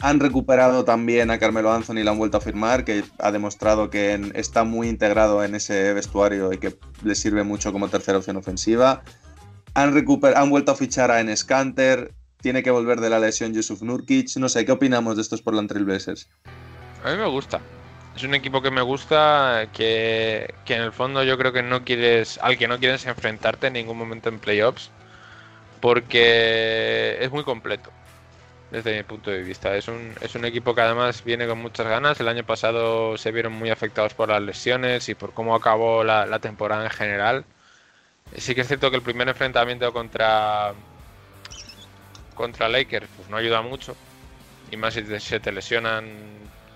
Han 0.00 0.20
recuperado 0.20 0.84
también 0.84 1.32
a 1.32 1.40
Carmelo 1.40 1.72
Anthony, 1.72 2.04
lo 2.04 2.12
han 2.12 2.18
vuelto 2.18 2.36
a 2.36 2.40
firmar, 2.40 2.84
que 2.84 3.02
ha 3.18 3.32
demostrado 3.32 3.90
que 3.90 4.12
en- 4.12 4.30
está 4.36 4.62
muy 4.62 4.88
integrado 4.88 5.42
en 5.42 5.56
ese 5.56 5.92
vestuario 5.92 6.52
y 6.52 6.58
que 6.58 6.78
le 7.02 7.16
sirve 7.16 7.42
mucho 7.42 7.72
como 7.72 7.88
tercera 7.88 8.18
opción 8.18 8.36
ofensiva. 8.36 9.02
Han, 9.74 9.92
han 10.36 10.50
vuelto 10.50 10.70
a 10.70 10.76
fichar 10.76 11.10
a 11.10 11.20
Enes 11.20 11.42
Kanter, 11.42 12.14
tiene 12.40 12.62
que 12.62 12.70
volver 12.70 13.00
de 13.00 13.10
la 13.10 13.18
lesión 13.18 13.52
Yusuf 13.52 13.82
Nurkic. 13.82 14.36
No 14.36 14.48
sé, 14.48 14.64
¿qué 14.64 14.72
opinamos 14.72 15.16
de 15.16 15.22
estos 15.22 15.42
Portland 15.42 15.68
Trail 15.68 15.84
Blazers? 15.84 16.28
A 17.04 17.10
mí 17.10 17.16
me 17.16 17.26
gusta. 17.26 17.60
Es 18.16 18.24
un 18.24 18.34
equipo 18.34 18.62
que 18.62 18.70
me 18.70 18.82
gusta, 18.82 19.68
que, 19.72 20.54
que 20.64 20.74
en 20.74 20.82
el 20.82 20.92
fondo 20.92 21.22
yo 21.22 21.38
creo 21.38 21.52
que 21.52 21.62
no 21.62 21.84
quieres, 21.84 22.38
al 22.42 22.58
que 22.58 22.66
no 22.66 22.78
quieres 22.78 23.06
enfrentarte 23.06 23.68
en 23.68 23.74
ningún 23.74 23.96
momento 23.96 24.28
en 24.28 24.40
playoffs, 24.40 24.90
porque 25.80 27.16
es 27.20 27.30
muy 27.30 27.44
completo, 27.44 27.90
desde 28.72 28.96
mi 28.96 29.04
punto 29.04 29.30
de 29.30 29.42
vista. 29.42 29.76
Es 29.76 29.86
un, 29.86 30.14
es 30.20 30.34
un 30.34 30.44
equipo 30.44 30.74
que 30.74 30.80
además 30.80 31.22
viene 31.22 31.46
con 31.46 31.60
muchas 31.60 31.86
ganas. 31.86 32.18
El 32.18 32.28
año 32.28 32.44
pasado 32.44 33.16
se 33.16 33.30
vieron 33.30 33.52
muy 33.52 33.70
afectados 33.70 34.14
por 34.14 34.30
las 34.30 34.42
lesiones 34.42 35.08
y 35.08 35.14
por 35.14 35.32
cómo 35.32 35.54
acabó 35.54 36.02
la 36.02 36.38
temporada 36.40 36.84
en 36.84 36.90
general. 36.90 37.44
Sí 38.36 38.54
que 38.54 38.62
es 38.62 38.68
cierto 38.68 38.90
que 38.90 38.96
el 38.96 39.02
primer 39.02 39.28
enfrentamiento 39.28 39.92
contra, 39.92 40.74
contra 42.38 42.68
Lakers 42.70 43.08
pues 43.16 43.28
no 43.28 43.36
ayuda 43.36 43.60
mucho, 43.60 43.94
y 44.70 44.76
más 44.78 44.94
si 44.94 45.04
se 45.20 45.40
te 45.40 45.52
lesionan 45.52 46.06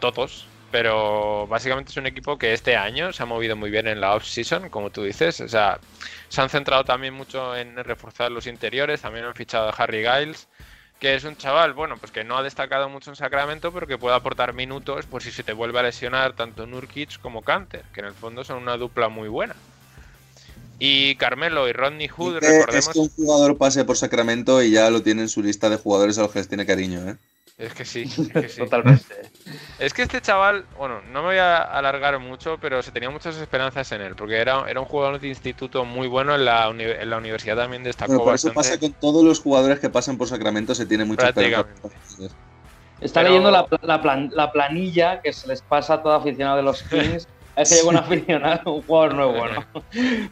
todos. 0.01 0.47
Pero 0.71 1.47
básicamente 1.49 1.91
es 1.91 1.99
un 1.99 2.07
equipo 2.07 2.39
que 2.39 2.55
este 2.55 2.77
año 2.77 3.13
se 3.13 3.23
ha 3.23 3.27
movido 3.27 3.57
muy 3.57 3.71
bien 3.71 3.87
en 3.87 4.01
la 4.01 4.15
off-season, 4.15 4.71
como 4.71 4.89
tú 4.89 5.03
dices. 5.03 5.41
O 5.43 5.49
sea, 5.49 5.79
se 6.29 6.41
han 6.41 6.49
centrado 6.49 6.83
también 6.83 7.13
mucho 7.13 7.55
en 7.55 7.77
reforzar 7.85 8.31
los 8.33 8.47
interiores. 8.47 9.03
También 9.03 9.27
han 9.27 9.35
fichado 9.35 9.69
a 9.69 9.73
Harry 9.73 10.03
Giles, 10.03 10.49
que 10.99 11.15
es 11.15 11.25
un 11.25 11.37
chaval, 11.37 11.75
bueno, 11.75 11.99
pues 11.99 12.11
que 12.11 12.25
no 12.25 12.39
ha 12.39 12.43
destacado 12.43 12.89
mucho 12.89 13.11
en 13.11 13.17
Sacramento, 13.17 13.71
pero 13.71 13.87
que 13.87 13.99
puede 13.99 14.17
aportar 14.17 14.55
minutos 14.55 15.07
por 15.07 15.23
si 15.23 15.31
se 15.31 15.45
te 15.45 15.53
vuelve 15.53 15.79
a 15.79 15.83
lesionar 15.83 16.33
tanto 16.33 16.67
Nurkic 16.67 17.21
como 17.21 17.43
Canter, 17.43 17.85
que 17.93 18.01
en 18.01 18.07
el 18.07 18.15
fondo 18.15 18.43
son 18.43 18.57
una 18.57 18.79
dupla 18.79 19.11
muy 19.11 19.29
buena. 19.29 19.57
Y 20.85 21.15
Carmelo 21.15 21.69
y 21.69 21.73
Rodney 21.73 22.09
Hood, 22.09 22.41
Dice, 22.41 22.47
es 22.47 22.67
recordemos. 22.67 22.89
que 22.89 22.99
un 22.99 23.09
jugador 23.11 23.57
pase 23.57 23.85
por 23.85 23.97
Sacramento 23.97 24.61
y 24.63 24.73
ya 24.73 24.91
lo 24.91 25.01
tiene 25.01 25.23
en 25.23 25.29
su 25.29 25.41
lista 25.41 25.71
de 25.71 25.77
jugadores 25.77 26.19
a 26.19 26.23
los 26.23 26.33
que 26.33 26.41
les 26.41 26.49
tiene 26.49 26.67
cariño, 26.67 27.09
¿eh? 27.09 27.17
Es 27.57 27.73
que 27.75 27.85
sí, 27.85 28.03
es 28.03 28.29
que 28.33 28.49
sí. 28.49 28.59
Totalmente. 28.63 29.05
Es 29.79 29.95
que 29.95 30.03
este 30.03 30.21
chaval, 30.21 30.65
bueno, 30.77 31.01
no 31.13 31.21
me 31.21 31.29
voy 31.29 31.37
a 31.37 31.59
alargar 31.59 32.19
mucho, 32.19 32.59
pero 32.61 32.83
se 32.83 32.91
tenía 32.91 33.11
muchas 33.11 33.37
esperanzas 33.37 33.93
en 33.93 34.01
él, 34.01 34.17
porque 34.17 34.39
era, 34.39 34.69
era 34.69 34.81
un 34.81 34.87
jugador 34.87 35.21
de 35.21 35.29
instituto 35.29 35.85
muy 35.85 36.09
bueno 36.09 36.35
en 36.35 36.45
la, 36.47 36.69
uni- 36.69 36.83
en 36.83 37.11
la 37.11 37.19
universidad 37.19 37.57
también 37.57 37.85
destacó 37.85 38.15
Bueno, 38.15 38.25
por 38.25 38.35
eso 38.35 38.49
bastante. 38.53 38.69
pasa 38.71 38.81
con 38.81 38.93
todos 39.01 39.23
los 39.25 39.39
jugadores 39.39 39.79
que 39.79 39.89
pasan 39.89 40.19
por 40.19 40.27
Sacramento, 40.27 40.75
se 40.75 40.87
tiene 40.87 41.05
mucha 41.05 41.29
esperanza. 41.29 41.69
Está 43.01 43.21
Pero- 43.21 43.29
leyendo 43.29 43.51
la, 43.53 43.67
la 43.83 44.03
plan- 44.03 44.31
la 44.35 44.51
planilla 44.51 45.21
que 45.21 45.33
se 45.33 45.47
les 45.47 45.63
pasa 45.63 45.95
a 45.95 46.03
todo 46.03 46.15
aficionado 46.15 46.57
de 46.57 46.63
los 46.65 46.83
Kings. 46.91 47.29
Es 47.57 47.69
que 47.69 47.77
llegó 47.77 47.91
un 47.91 47.97
aficionado, 47.97 48.73
un 48.73 48.83
jugador 48.83 49.15
nuevo, 49.15 49.47
¿no? 49.47 49.83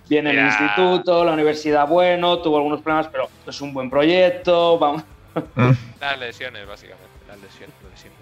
Viene 0.08 0.30
el 0.30 0.38
instituto, 0.38 1.24
la 1.24 1.32
universidad, 1.32 1.86
bueno, 1.86 2.38
tuvo 2.38 2.56
algunos 2.56 2.80
problemas, 2.80 3.08
pero 3.08 3.28
es 3.46 3.60
un 3.60 3.74
buen 3.74 3.90
proyecto. 3.90 4.78
Vamos. 4.78 5.02
Las 6.00 6.18
lesiones, 6.18 6.66
básicamente, 6.66 7.10
las 7.28 7.38
lesiones, 7.40 7.74
lo 7.82 7.90
de 7.90 7.96
siempre. 7.96 8.20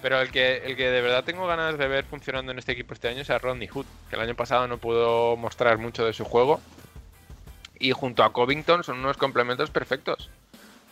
Pero 0.00 0.20
el 0.20 0.30
que, 0.30 0.58
el 0.58 0.76
que 0.76 0.90
de 0.90 1.00
verdad 1.00 1.24
tengo 1.24 1.46
ganas 1.46 1.78
de 1.78 1.88
ver 1.88 2.04
funcionando 2.04 2.52
en 2.52 2.58
este 2.58 2.72
equipo 2.72 2.94
este 2.94 3.08
año 3.08 3.22
es 3.22 3.30
a 3.30 3.38
Rodney 3.38 3.68
Hood, 3.68 3.86
que 4.08 4.16
el 4.16 4.22
año 4.22 4.34
pasado 4.34 4.68
no 4.68 4.78
pudo 4.78 5.36
mostrar 5.36 5.78
mucho 5.78 6.04
de 6.04 6.12
su 6.12 6.24
juego. 6.24 6.60
Y 7.78 7.92
junto 7.92 8.22
a 8.22 8.32
Covington 8.32 8.84
son 8.84 8.98
unos 8.98 9.16
complementos 9.16 9.70
perfectos 9.70 10.30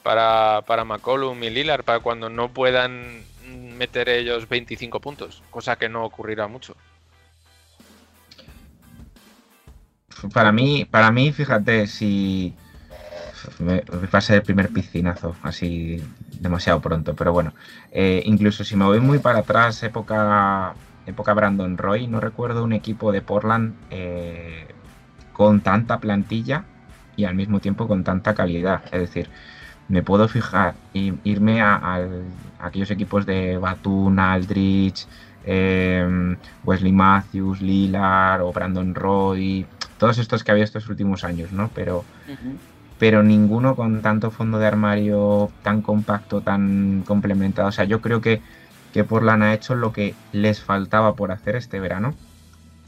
para, 0.02 0.62
para 0.66 0.84
McCollum 0.84 1.42
y 1.44 1.50
Lillard, 1.50 1.84
para 1.84 2.00
cuando 2.00 2.28
no 2.28 2.48
puedan 2.48 3.22
meter 3.46 4.08
ellos 4.08 4.48
25 4.48 5.00
puntos, 5.00 5.42
cosa 5.50 5.76
que 5.76 5.88
no 5.88 6.04
ocurrirá 6.04 6.48
mucho. 6.48 6.74
Para 10.30 10.52
mí, 10.52 10.84
para 10.84 11.10
mí, 11.10 11.32
fíjate, 11.32 11.86
si 11.86 12.54
me, 13.58 13.80
va 13.80 14.18
a 14.18 14.20
ser 14.20 14.36
el 14.36 14.42
primer 14.42 14.68
piscinazo, 14.68 15.34
así 15.42 16.02
demasiado 16.40 16.80
pronto, 16.80 17.14
pero 17.14 17.32
bueno, 17.32 17.52
eh, 17.90 18.22
incluso 18.26 18.64
si 18.64 18.76
me 18.76 18.84
voy 18.84 19.00
muy 19.00 19.18
para 19.18 19.40
atrás, 19.40 19.82
época, 19.82 20.74
época 21.06 21.34
Brandon 21.34 21.76
Roy, 21.76 22.06
no 22.06 22.20
recuerdo 22.20 22.64
un 22.64 22.72
equipo 22.72 23.12
de 23.12 23.22
Portland 23.22 23.74
eh, 23.90 24.66
con 25.32 25.60
tanta 25.60 25.98
plantilla 25.98 26.64
y 27.16 27.24
al 27.24 27.34
mismo 27.34 27.60
tiempo 27.60 27.86
con 27.86 28.04
tanta 28.04 28.34
calidad. 28.34 28.82
Es 28.92 29.00
decir, 29.00 29.28
me 29.88 30.02
puedo 30.02 30.28
fijar 30.28 30.74
y 30.92 31.12
irme 31.24 31.62
a, 31.62 32.00
aquellos 32.60 32.90
equipos 32.90 33.26
de 33.26 33.58
Batum, 33.58 34.18
Aldrich, 34.18 35.06
eh, 35.44 36.36
Wesley 36.64 36.92
Matthews, 36.92 37.60
Lillard 37.60 38.42
o 38.42 38.52
Brandon 38.52 38.94
Roy, 38.94 39.66
todos 40.02 40.18
estos 40.18 40.42
que 40.42 40.50
había 40.50 40.64
estos 40.64 40.88
últimos 40.88 41.22
años, 41.22 41.52
¿no? 41.52 41.70
Pero, 41.76 42.04
pero 42.98 43.22
ninguno 43.22 43.76
con 43.76 44.02
tanto 44.02 44.32
fondo 44.32 44.58
de 44.58 44.66
armario 44.66 45.48
tan 45.62 45.80
compacto, 45.80 46.40
tan 46.40 47.04
complementado. 47.06 47.68
O 47.68 47.70
sea, 47.70 47.84
yo 47.84 48.00
creo 48.00 48.20
que, 48.20 48.42
que 48.92 49.04
Portland 49.04 49.44
ha 49.44 49.54
hecho 49.54 49.76
lo 49.76 49.92
que 49.92 50.16
les 50.32 50.60
faltaba 50.60 51.14
por 51.14 51.30
hacer 51.30 51.54
este 51.54 51.78
verano. 51.78 52.14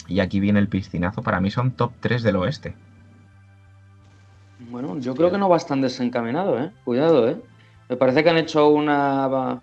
Y 0.08 0.18
aquí 0.18 0.40
viene 0.40 0.58
el 0.58 0.66
piscinazo. 0.66 1.22
Para 1.22 1.38
mí 1.38 1.52
son 1.52 1.70
top 1.70 1.92
3 2.00 2.24
del 2.24 2.34
oeste. 2.34 2.74
Bueno, 4.58 4.98
yo 4.98 5.14
creo 5.14 5.30
que 5.30 5.38
no 5.38 5.48
va 5.48 5.60
tan 5.60 5.82
desencaminado, 5.82 6.60
¿eh? 6.60 6.72
Cuidado, 6.82 7.28
¿eh? 7.28 7.36
Me 7.88 7.96
parece 7.96 8.24
que 8.24 8.30
han 8.30 8.38
hecho 8.38 8.70
una, 8.70 9.60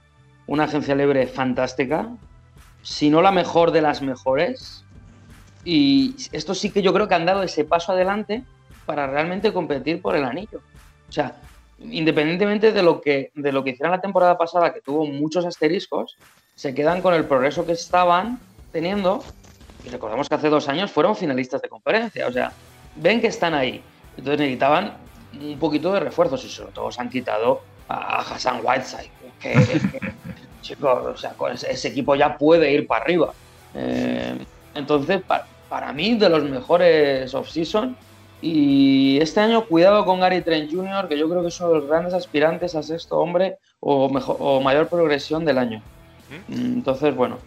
una 0.47 0.63
agencia 0.63 0.95
libre 0.95 1.27
fantástica, 1.27 2.07
si 2.81 3.09
no 3.09 3.21
la 3.21 3.33
mejor 3.33 3.71
de 3.71 3.81
las 3.81 4.01
mejores. 4.01 4.85
Y 5.63 6.15
esto 6.32 6.56
sí 6.56 6.71
que 6.71 6.82
yo 6.82 6.93
creo 6.93 7.08
que 7.08 7.15
han 7.15 7.26
dado 7.26 7.43
ese 7.43 7.65
paso 7.65 7.91
adelante 7.91 8.43
para 8.86 9.08
realmente 9.08 9.54
competir 9.54 10.02
por 10.02 10.15
el 10.15 10.24
anillo. 10.24 10.60
O 11.08 11.12
sea, 11.12 11.36
independientemente 11.80 12.71
de 12.71 12.84
lo 12.84 13.02
que, 13.02 13.32
de 13.36 13.52
lo 13.52 13.63
que 13.63 13.71
hicieron 13.71 13.91
la 13.91 14.02
temporada 14.02 14.38
pasada, 14.38 14.74
que 14.74 14.82
tuvo 14.82 15.06
muchos 15.06 15.45
asteriscos, 15.45 16.17
se 16.56 16.74
quedan 16.74 17.02
con 17.02 17.13
el 17.13 17.26
progreso 17.26 17.65
que 17.65 17.74
estaban 17.74 18.39
teniendo. 18.71 19.24
Y 19.84 19.89
recordamos 19.89 20.30
que 20.30 20.36
hace 20.36 20.50
dos 20.50 20.67
años 20.67 20.91
fueron 20.91 21.15
finalistas 21.15 21.62
de 21.62 21.69
conferencia. 21.69 22.28
O 22.28 22.32
sea, 22.32 22.54
ven 22.95 23.21
que 23.21 23.28
están 23.28 23.54
ahí. 23.54 23.84
Entonces 24.17 24.39
necesitaban 24.39 24.97
un 25.39 25.58
poquito 25.60 25.93
de 25.93 26.02
refuerzos 26.02 26.43
y 26.43 26.50
sobre 26.50 26.71
todo 26.71 26.91
se 26.91 27.02
han 27.02 27.10
quitado 27.10 27.62
a 27.88 28.19
Hassan 28.19 28.62
Whiteside. 28.63 29.12
Que, 29.39 29.54
que, 29.54 29.82
chicos, 30.62 31.06
o 31.06 31.17
sea, 31.17 31.36
ese, 31.69 31.88
equipo 31.88 32.15
ya 32.15 32.38
puede 32.38 32.71
ir 32.71 32.88
para 32.88 33.04
arriba. 33.04 33.34
Eh, 33.74 34.38
entonces, 34.76 35.21
pa- 35.24 35.47
para 35.71 35.93
mí, 35.93 36.17
de 36.17 36.27
los 36.29 36.43
mejores 36.43 37.34
off-season. 37.34 37.95
Y 38.41 39.19
este 39.21 39.39
año, 39.39 39.65
cuidado 39.67 40.03
con 40.03 40.19
Gary 40.19 40.41
Trent 40.41 40.69
Jr., 40.69 41.07
que 41.07 41.17
yo 41.17 41.29
creo 41.29 41.41
que 41.41 41.47
es 41.47 41.60
uno 41.62 41.69
de 41.69 41.79
los 41.79 41.88
grandes 41.88 42.13
aspirantes 42.13 42.75
a 42.75 42.84
sexto 42.84 43.17
hombre 43.17 43.57
o, 43.79 44.10
mejor, 44.10 44.36
o 44.39 44.60
mayor 44.60 44.89
progresión 44.89 45.45
del 45.45 45.57
año. 45.57 45.81
Mm, 46.49 46.73
Entonces, 46.79 47.15
bueno, 47.15 47.38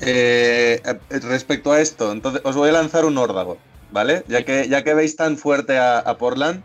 Eh, 0.00 0.80
eh, 0.84 1.20
respecto 1.20 1.70
a 1.70 1.80
esto, 1.80 2.10
entonces 2.12 2.40
os 2.44 2.56
voy 2.56 2.70
a 2.70 2.72
lanzar 2.72 3.04
un 3.04 3.18
órdago, 3.18 3.58
¿vale? 3.90 4.24
Ya 4.26 4.42
que, 4.44 4.68
ya 4.68 4.82
que 4.82 4.94
veis 4.94 5.14
tan 5.16 5.36
fuerte 5.36 5.78
a, 5.78 5.98
a 5.98 6.16
Portland, 6.16 6.64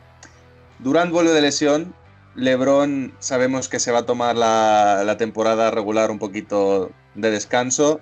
Durant 0.79 1.11
vuelve 1.11 1.31
de 1.33 1.41
lesión, 1.41 1.93
LeBron 2.35 3.13
sabemos 3.19 3.67
que 3.69 3.79
se 3.79 3.91
va 3.91 3.99
a 3.99 4.05
tomar 4.05 4.35
la, 4.37 5.03
la 5.05 5.17
temporada 5.17 5.69
regular 5.71 6.09
un 6.09 6.19
poquito 6.19 6.91
de 7.15 7.29
descanso. 7.31 7.99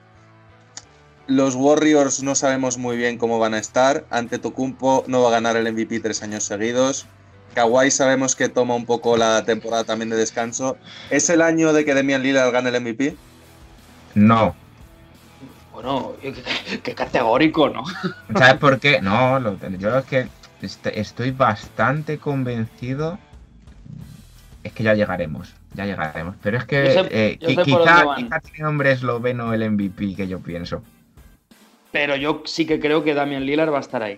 Los 1.27 1.55
Warriors 1.55 2.21
no 2.21 2.35
sabemos 2.35 2.77
muy 2.77 2.97
bien 2.97 3.17
cómo 3.17 3.39
van 3.39 3.53
a 3.55 3.59
estar. 3.59 4.05
Ante 4.11 4.37
Tocumpo 4.39 5.03
no 5.07 5.21
va 5.23 5.29
a 5.29 5.31
ganar 5.31 5.55
el 5.57 5.71
MVP 5.71 5.99
tres 5.99 6.21
años 6.21 6.43
seguidos. 6.43 7.07
Kawhi 7.55 7.89
sabemos 7.89 8.35
que 8.35 8.49
toma 8.49 8.75
un 8.75 8.85
poco 8.85 9.17
la 9.17 9.43
temporada 9.45 9.83
también 9.85 10.09
de 10.09 10.17
descanso. 10.17 10.77
¿Es 11.09 11.29
el 11.29 11.41
año 11.41 11.73
de 11.73 11.85
que 11.85 11.93
Demian 11.95 12.21
Lillard 12.21 12.51
gane 12.51 12.69
el 12.69 12.75
MVP? 12.81 13.15
No. 14.13 14.55
bueno, 15.73 16.13
qué, 16.83 16.93
categórico, 16.95 17.69
¿no? 17.69 17.83
¿Sabes 18.37 18.55
por 18.55 18.79
qué? 18.79 19.01
No, 19.01 19.39
lo- 19.39 19.57
yo 19.77 19.97
es 19.97 20.05
que 20.05 20.27
est- 20.61 20.87
estoy 20.87 21.31
bastante 21.31 22.17
convencido. 22.17 23.17
Es 24.63 24.71
que 24.73 24.83
ya 24.83 24.93
llegaremos, 24.93 25.53
ya 25.73 25.85
llegaremos. 25.85 26.35
Pero 26.41 26.57
es 26.57 26.65
que 26.65 26.93
Yo 26.95 27.03
sé- 27.03 27.09
eh, 27.11 27.37
yo 27.41 27.49
qui- 27.49 27.55
sé 27.55 27.55
por 27.55 27.65
quizá, 27.65 27.77
dónde 27.77 28.05
van. 28.05 28.23
quizá 28.23 28.39
tiene 28.39 28.67
hombre 28.69 28.91
esloveno 28.91 29.53
el 29.53 29.63
MVP 29.63 30.15
que 30.15 30.27
yo 30.27 30.39
pienso. 30.39 30.81
Pero 31.95 32.15
yo 32.23 32.31
sí 32.45 32.65
que 32.67 32.79
creo 32.79 33.03
que 33.03 33.13
Damian 33.13 33.45
Lillard 33.45 33.71
va 33.73 33.77
a 33.77 33.81
estar 33.87 34.01
ahí. 34.03 34.17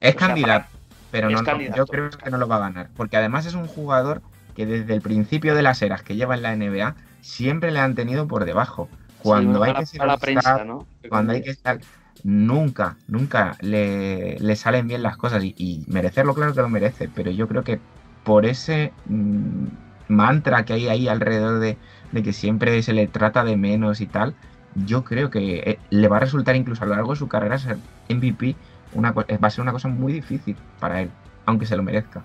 Es 0.00 0.14
O 0.14 0.20
sea, 0.20 0.36
candidato, 0.36 0.78
pero 1.10 1.30
es 1.34 1.42
no, 1.42 1.42
candidato. 1.42 1.76
yo 1.76 1.86
creo 1.88 2.10
que 2.10 2.30
no 2.30 2.38
lo 2.38 2.48
va 2.48 2.56
a 2.56 2.58
ganar. 2.60 2.90
Porque 2.94 3.16
además 3.16 3.46
es 3.46 3.54
un 3.54 3.66
jugador 3.66 4.22
que 4.54 4.66
desde 4.66 4.94
el 4.94 5.02
principio 5.02 5.54
de 5.54 5.62
las 5.62 5.82
eras 5.82 6.02
que 6.02 6.16
lleva 6.16 6.34
en 6.34 6.42
la 6.42 6.52
NBA 6.52 6.96
siempre 7.20 7.70
le 7.72 7.80
han 7.80 7.94
tenido 7.94 8.26
por 8.28 8.44
debajo. 8.44 8.90
Cuando 9.18 9.62
Sí, 9.62 9.62
hay 9.62 9.74
para, 9.74 9.74
que 9.74 9.86
ser 9.86 10.02
para 10.02 10.12
la 10.12 10.18
prensa, 10.18 10.64
¿no? 10.64 10.86
cuando 11.08 11.32
hay 11.32 11.42
que 11.42 11.50
estar, 11.50 11.80
nunca, 12.22 12.98
nunca 13.06 13.56
le, 13.60 14.38
le 14.40 14.56
salen 14.56 14.88
bien 14.88 15.02
las 15.02 15.16
cosas 15.16 15.44
y, 15.44 15.54
y 15.58 15.84
merecerlo, 15.88 16.34
claro 16.34 16.54
que 16.54 16.62
lo 16.62 16.68
merece, 16.70 17.08
pero 17.08 17.30
yo 17.30 17.48
creo 17.48 17.64
que 17.64 17.80
por 18.24 18.46
ese 18.46 18.92
mm, 19.06 19.66
mantra 20.08 20.64
que 20.64 20.74
hay 20.74 20.88
ahí 20.88 21.08
alrededor 21.08 21.60
de, 21.60 21.78
de 22.12 22.22
que 22.22 22.32
siempre 22.32 22.82
se 22.82 22.92
le 22.92 23.08
trata 23.08 23.44
de 23.44 23.56
menos 23.56 24.00
y 24.00 24.06
tal, 24.08 24.36
yo 24.84 25.04
creo 25.04 25.30
que 25.30 25.58
eh, 25.58 25.78
le 25.90 26.08
va 26.08 26.18
a 26.18 26.20
resultar 26.20 26.56
incluso 26.56 26.82
a 26.82 26.86
lo 26.86 26.94
largo 26.94 27.12
de 27.12 27.18
su 27.18 27.28
carrera 27.28 27.58
ser 27.58 27.78
MVP, 28.08 28.56
una, 28.92 29.14
eh, 29.28 29.38
va 29.38 29.48
a 29.48 29.50
ser 29.50 29.62
una 29.62 29.72
cosa 29.72 29.88
muy 29.88 30.12
difícil 30.12 30.56
para 30.80 31.02
él, 31.02 31.10
aunque 31.46 31.66
se 31.66 31.76
lo 31.76 31.82
merezca. 31.82 32.22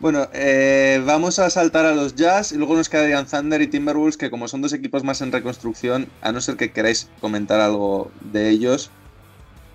Bueno, 0.00 0.28
eh, 0.32 1.02
vamos 1.04 1.40
a 1.40 1.50
saltar 1.50 1.84
a 1.84 1.92
los 1.92 2.14
Jazz 2.14 2.52
y 2.52 2.56
luego 2.56 2.76
nos 2.76 2.88
quedarían 2.88 3.26
Thunder 3.26 3.60
y 3.62 3.66
Timberwolves, 3.66 4.16
que 4.16 4.30
como 4.30 4.46
son 4.46 4.62
dos 4.62 4.72
equipos 4.72 5.02
más 5.02 5.20
en 5.22 5.32
reconstrucción, 5.32 6.06
a 6.22 6.30
no 6.30 6.40
ser 6.40 6.56
que 6.56 6.70
queráis 6.70 7.08
comentar 7.20 7.60
algo 7.60 8.12
de 8.20 8.48
ellos, 8.48 8.92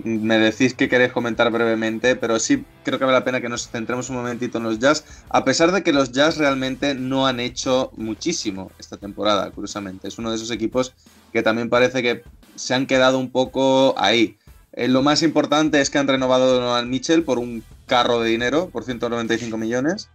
me 0.03 0.37
decís 0.37 0.73
que 0.73 0.89
queréis 0.89 1.11
comentar 1.11 1.51
brevemente, 1.51 2.15
pero 2.15 2.39
sí 2.39 2.65
creo 2.83 2.99
que 2.99 3.05
vale 3.05 3.17
la 3.17 3.23
pena 3.23 3.41
que 3.41 3.49
nos 3.49 3.69
centremos 3.69 4.09
un 4.09 4.17
momentito 4.17 4.57
en 4.57 4.65
los 4.65 4.79
Jazz, 4.79 5.05
a 5.29 5.43
pesar 5.43 5.71
de 5.71 5.83
que 5.83 5.93
los 5.93 6.11
Jazz 6.11 6.37
realmente 6.37 6.93
no 6.95 7.27
han 7.27 7.39
hecho 7.39 7.91
muchísimo 7.95 8.71
esta 8.79 8.97
temporada, 8.97 9.51
curiosamente. 9.51 10.07
Es 10.07 10.17
uno 10.17 10.29
de 10.29 10.35
esos 10.35 10.51
equipos 10.51 10.93
que 11.31 11.43
también 11.43 11.69
parece 11.69 12.01
que 12.01 12.23
se 12.55 12.73
han 12.73 12.85
quedado 12.85 13.19
un 13.19 13.31
poco 13.31 13.95
ahí. 13.97 14.37
Eh, 14.73 14.87
lo 14.87 15.03
más 15.03 15.21
importante 15.21 15.79
es 15.81 15.89
que 15.89 15.99
han 15.99 16.07
renovado 16.07 16.73
a 16.73 16.81
Mitchell 16.83 17.23
por 17.23 17.39
un 17.39 17.63
carro 17.85 18.19
de 18.19 18.29
dinero, 18.29 18.69
por 18.69 18.83
195 18.83 19.57
millones. 19.57 20.09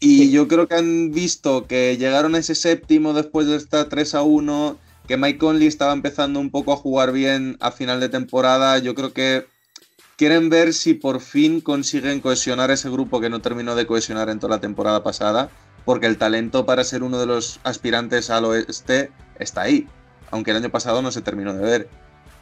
Y 0.00 0.30
yo 0.30 0.48
creo 0.48 0.66
que 0.66 0.76
han 0.76 1.12
visto 1.12 1.66
que 1.66 1.98
llegaron 1.98 2.34
a 2.34 2.38
ese 2.38 2.54
séptimo 2.54 3.12
después 3.12 3.46
de 3.46 3.56
estar 3.56 3.84
3 3.84 4.14
a 4.14 4.22
1, 4.22 4.78
que 5.10 5.16
Mike 5.16 5.38
Conley 5.38 5.66
estaba 5.66 5.92
empezando 5.92 6.38
un 6.38 6.52
poco 6.52 6.72
a 6.72 6.76
jugar 6.76 7.10
bien 7.10 7.56
a 7.58 7.72
final 7.72 7.98
de 7.98 8.08
temporada. 8.08 8.78
Yo 8.78 8.94
creo 8.94 9.12
que 9.12 9.44
quieren 10.16 10.50
ver 10.50 10.72
si 10.72 10.94
por 10.94 11.20
fin 11.20 11.60
consiguen 11.60 12.20
cohesionar 12.20 12.70
ese 12.70 12.88
grupo 12.90 13.20
que 13.20 13.28
no 13.28 13.40
terminó 13.40 13.74
de 13.74 13.88
cohesionar 13.88 14.28
en 14.28 14.38
toda 14.38 14.54
la 14.54 14.60
temporada 14.60 15.02
pasada, 15.02 15.50
porque 15.84 16.06
el 16.06 16.16
talento 16.16 16.64
para 16.64 16.84
ser 16.84 17.02
uno 17.02 17.18
de 17.18 17.26
los 17.26 17.58
aspirantes 17.64 18.30
al 18.30 18.44
oeste 18.44 19.10
está 19.40 19.62
ahí, 19.62 19.88
aunque 20.30 20.52
el 20.52 20.58
año 20.58 20.70
pasado 20.70 21.02
no 21.02 21.10
se 21.10 21.22
terminó 21.22 21.54
de 21.54 21.64
ver. 21.64 21.88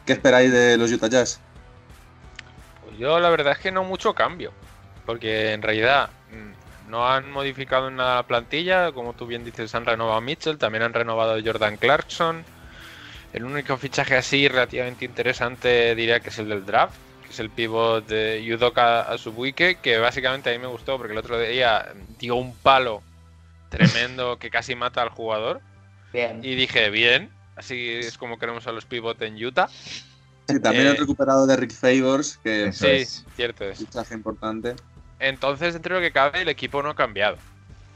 ¿Qué 0.05 0.13
esperáis 0.13 0.51
de 0.51 0.77
los 0.77 0.91
Utah 0.91 1.07
Jazz? 1.07 1.39
Pues 2.85 2.99
yo 2.99 3.19
la 3.19 3.31
verdad 3.31 3.53
es 3.53 3.57
que 3.57 3.71
no 3.71 3.83
mucho 3.83 4.13
cambio, 4.13 4.51
porque 5.07 5.53
en 5.53 5.63
realidad 5.63 6.11
mm, 6.31 6.91
no 6.91 7.09
han 7.09 7.31
modificado 7.31 7.89
nada 7.89 8.17
la 8.17 8.27
plantilla, 8.27 8.91
como 8.91 9.13
tú 9.13 9.25
bien 9.25 9.43
dices, 9.43 9.73
han 9.73 9.87
renovado 9.87 10.17
a 10.17 10.21
Mitchell, 10.21 10.59
también 10.59 10.83
han 10.83 10.93
renovado 10.93 11.33
a 11.33 11.41
Jordan 11.43 11.75
Clarkson. 11.77 12.45
El 13.33 13.43
único 13.43 13.77
fichaje 13.77 14.15
así 14.17 14.47
relativamente 14.47 15.05
interesante 15.05 15.93
diría 15.95 16.19
que 16.19 16.29
es 16.29 16.39
el 16.39 16.49
del 16.49 16.65
draft, 16.65 16.95
que 17.25 17.31
es 17.33 17.39
el 17.39 17.49
pivot 17.49 18.07
de 18.07 18.43
Yudoka 18.43 19.01
Asubuike, 19.01 19.79
que 19.81 19.97
básicamente 19.99 20.49
a 20.49 20.53
mí 20.53 20.59
me 20.59 20.67
gustó 20.67 20.97
porque 20.97 21.13
el 21.13 21.19
otro 21.19 21.39
día 21.39 21.93
dio 22.19 22.35
un 22.35 22.55
palo 22.55 23.03
tremendo 23.69 24.39
que 24.39 24.49
casi 24.49 24.75
mata 24.75 25.01
al 25.03 25.09
jugador. 25.09 25.61
Bien. 26.11 26.43
Y 26.43 26.55
dije, 26.55 26.89
bien, 26.89 27.29
así 27.55 27.89
es 27.89 28.17
como 28.17 28.39
queremos 28.39 28.65
a 28.65 28.71
los 28.71 28.85
pivot 28.85 29.21
en 29.21 29.43
Utah. 29.43 29.69
Sí, 30.47 30.59
también 30.59 30.87
Eh, 30.87 30.89
han 30.89 30.97
recuperado 30.97 31.45
de 31.45 31.55
Rick 31.55 31.71
Favors, 31.73 32.39
que 32.43 32.73
Sí, 32.73 32.87
es. 32.87 33.25
cierto 33.35 33.65
es. 33.65 33.77
fichaje 33.77 34.15
importante. 34.15 34.75
Entonces, 35.19 35.73
dentro 35.73 35.95
de 35.95 36.01
lo 36.01 36.07
que 36.07 36.11
cabe, 36.11 36.41
el 36.41 36.49
equipo 36.49 36.81
no 36.81 36.89
ha 36.89 36.95
cambiado. 36.95 37.37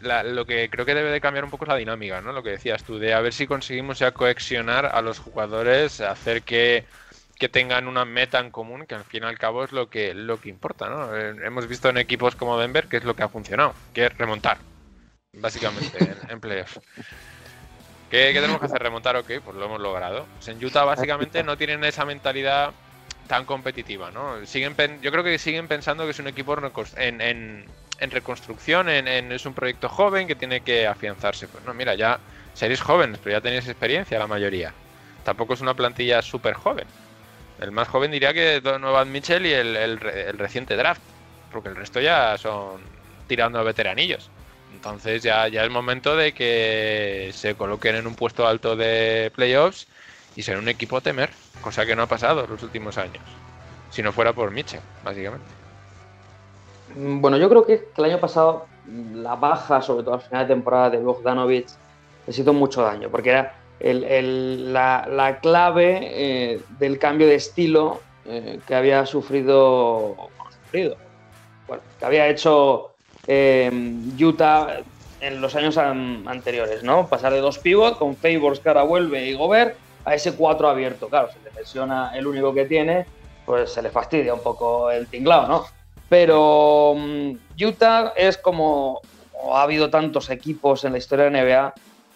La- 0.03 0.23
lo 0.23 0.45
que 0.45 0.69
creo 0.69 0.85
que 0.85 0.95
debe 0.95 1.11
de 1.11 1.21
cambiar 1.21 1.43
un 1.45 1.49
poco 1.51 1.65
es 1.65 1.69
la 1.69 1.75
dinámica, 1.77 2.21
¿no? 2.21 2.31
Lo 2.33 2.43
que 2.43 2.51
decías 2.51 2.83
tú, 2.83 2.99
de 2.99 3.13
a 3.13 3.21
ver 3.21 3.33
si 3.33 3.47
conseguimos 3.47 3.99
ya 3.99 4.11
coexionar 4.11 4.85
a 4.87 5.01
los 5.01 5.19
jugadores, 5.19 6.01
hacer 6.01 6.43
que, 6.43 6.85
que 7.37 7.49
tengan 7.49 7.87
una 7.87 8.05
meta 8.05 8.39
en 8.39 8.51
común, 8.51 8.85
que 8.87 8.95
al 8.95 9.05
fin 9.05 9.23
y 9.23 9.27
al 9.27 9.37
cabo 9.39 9.63
es 9.63 9.71
lo 9.71 9.89
que, 9.89 10.13
lo 10.13 10.39
que 10.39 10.49
importa, 10.49 10.89
¿no? 10.89 11.15
Eh, 11.17 11.35
hemos 11.45 11.67
visto 11.67 11.89
en 11.89 11.97
equipos 11.97 12.35
como 12.35 12.59
Denver 12.59 12.87
que 12.87 12.97
es 12.97 13.03
lo 13.03 13.15
que 13.15 13.23
ha 13.23 13.29
funcionado, 13.29 13.73
que 13.93 14.05
es 14.07 14.17
remontar, 14.17 14.59
básicamente, 15.33 16.11
en, 16.11 16.19
en 16.29 16.41
playoffs. 16.41 16.81
¿Qué, 18.09 18.31
tenemos 18.33 18.59
que 18.59 18.65
hacer? 18.67 18.81
¿Remontar? 18.81 19.15
Ok, 19.15 19.31
pues 19.43 19.55
lo 19.55 19.65
hemos 19.65 19.81
logrado. 19.81 20.29
Pues 20.33 20.47
en 20.47 20.63
Utah 20.63 20.83
básicamente 20.85 21.43
no 21.43 21.57
tienen 21.57 21.83
esa 21.83 22.05
mentalidad 22.05 22.75
tan 23.27 23.45
competitiva, 23.45 24.11
¿no? 24.11 24.45
Siguen 24.45 24.75
yo 25.01 25.11
creo 25.11 25.23
que 25.23 25.39
siguen 25.39 25.67
pensando 25.67 26.03
que 26.05 26.11
es 26.11 26.19
un 26.19 26.27
equipo 26.27 26.55
en- 26.97 27.65
en 27.97 28.11
reconstrucción, 28.11 28.89
en, 28.89 29.07
en- 29.07 29.31
es 29.31 29.45
un 29.45 29.53
proyecto 29.55 29.89
joven 29.89 30.27
que 30.27 30.35
tiene 30.35 30.63
que 30.63 30.87
afianzarse. 30.87 31.47
Pues 31.47 31.63
no, 31.63 31.73
mira, 31.73 31.95
ya 31.95 32.23
seréis 32.53 32.81
jóvenes, 32.81 33.19
pero 33.21 33.37
ya 33.37 33.41
tenéis 33.41 33.67
experiencia 33.67 34.19
la 34.19 34.27
mayoría. 34.27 34.75
Tampoco 35.23 35.53
es 35.53 35.61
una 35.61 35.75
plantilla 35.75 36.21
súper 36.21 36.53
joven. 36.55 36.87
El 37.57 37.71
más 37.71 37.87
joven 37.87 38.11
diría 38.11 38.33
que 38.33 38.61
Donovan 38.61 39.11
Mitchell 39.11 39.45
y 39.45 39.53
el, 39.53 39.75
el 39.75 39.99
re- 39.99 40.29
el 40.29 40.37
reciente 40.39 40.75
draft, 40.75 41.03
porque 41.49 41.69
el 41.69 41.75
resto 41.75 41.99
ya 42.01 42.37
son 42.37 42.91
tirando 43.27 43.59
a 43.59 43.63
veteranillos. 43.63 44.31
Entonces 44.69 45.21
ya, 45.23 45.47
ya 45.47 45.63
es 45.63 45.69
momento 45.69 46.15
de 46.17 46.33
que 46.33 47.31
se 47.33 47.55
coloquen 47.55 47.95
en 47.95 48.07
un 48.07 48.15
puesto 48.15 48.47
alto 48.47 48.75
de 48.75 49.31
playoffs 49.35 49.87
y 50.35 50.43
ser 50.43 50.57
un 50.57 50.67
equipo 50.69 50.97
a 50.97 51.01
temer, 51.01 51.37
cosa 51.59 51.85
que 51.85 51.95
no 51.95 52.03
ha 52.03 52.07
pasado 52.07 52.43
en 52.45 52.49
los 52.51 52.63
últimos 52.63 52.97
años. 52.97 53.43
Si 53.89 54.01
no 54.01 54.11
fuera 54.13 54.33
por 54.33 54.51
Mitchell, 54.51 54.83
básicamente. 55.01 55.55
Mm, 56.87 57.21
Bueno, 57.21 57.37
yo 57.37 57.49
creo 57.49 57.65
que 57.65 57.89
el 57.95 58.05
año 58.05 58.19
pasado 58.19 58.71
la 58.83 59.35
baja, 59.35 59.81
sobre 59.81 60.03
todo 60.03 60.15
al 60.15 60.21
final 60.21 60.47
de 60.47 60.53
temporada 60.55 60.89
de 60.89 60.97
Bogdanovic, 60.99 61.69
les 62.25 62.39
hizo 62.39 62.53
mucho 62.53 62.81
daño, 62.83 63.09
porque 63.11 63.29
era 63.31 63.53
el- 63.79 64.73
la, 64.73 65.05
la 65.09 65.39
clave 65.39 65.99
eh, 66.55 66.65
del 66.69 66.99
cambio 66.99 67.27
de 67.27 67.35
estilo 67.35 68.07
eh, 68.23 68.63
que 68.65 68.75
había 68.75 69.05
sufrido, 69.05 70.33
bueno, 71.67 71.83
que 71.97 72.05
había 72.05 72.27
hecho 72.29 72.97
eh, 73.25 73.71
Utah 74.21 74.83
en 75.19 75.41
los 75.41 75.55
años 75.55 75.77
an- 75.77 76.27
anteriores, 76.27 76.83
¿no? 76.83 77.09
Pasar 77.09 77.33
de 77.33 77.39
dos 77.39 77.59
pivots 77.59 77.97
con 77.97 78.17
Favors 78.17 78.59
que 78.59 78.69
ahora 78.69 78.83
vuelve 78.83 79.25
y 79.27 79.33
Gobert 79.33 79.77
a 80.03 80.15
ese 80.15 80.35
4 80.35 80.67
abierto. 80.69 81.09
Claro, 81.09 81.29
se 81.29 81.39
le 81.39 81.51
lesiona 81.55 82.11
el 82.15 82.27
único 82.27 82.53
que 82.53 82.65
tiene, 82.65 83.07
pues 83.45 83.73
se 83.73 83.81
le 83.81 83.91
fastidia 83.91 84.33
un 84.33 84.43
poco 84.43 84.91
el 84.91 85.09
tinglado, 85.09 85.47
¿no? 85.47 85.65
Pero 86.13 86.93
mm, 86.95 87.31
Utah 87.59 88.13
es 88.15 88.37
como, 88.37 89.01
ha 89.51 89.63
habido 89.63 89.89
tantos 89.89 90.29
equipos 90.29 90.85
en 90.85 90.91
la 90.91 90.99
historia 90.99 91.27
de 91.27 91.31
NBA, 91.31 91.73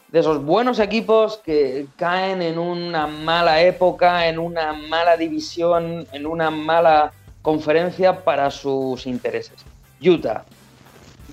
de 0.09 0.19
esos 0.19 0.45
buenos 0.45 0.77
equipos 0.77 1.37
que 1.37 1.87
caen 1.95 2.43
en 2.43 2.59
una 2.59 3.07
mala 3.07 3.63
época, 3.63 4.27
en 4.27 4.37
una 4.37 4.71
mala 4.71 5.17
división, 5.17 6.05
en 6.11 6.27
una 6.27 6.51
mala 6.51 7.11
conferencia 7.41 8.23
para 8.23 8.51
sus 8.51 9.07
intereses. 9.07 9.65
Utah 9.99 10.45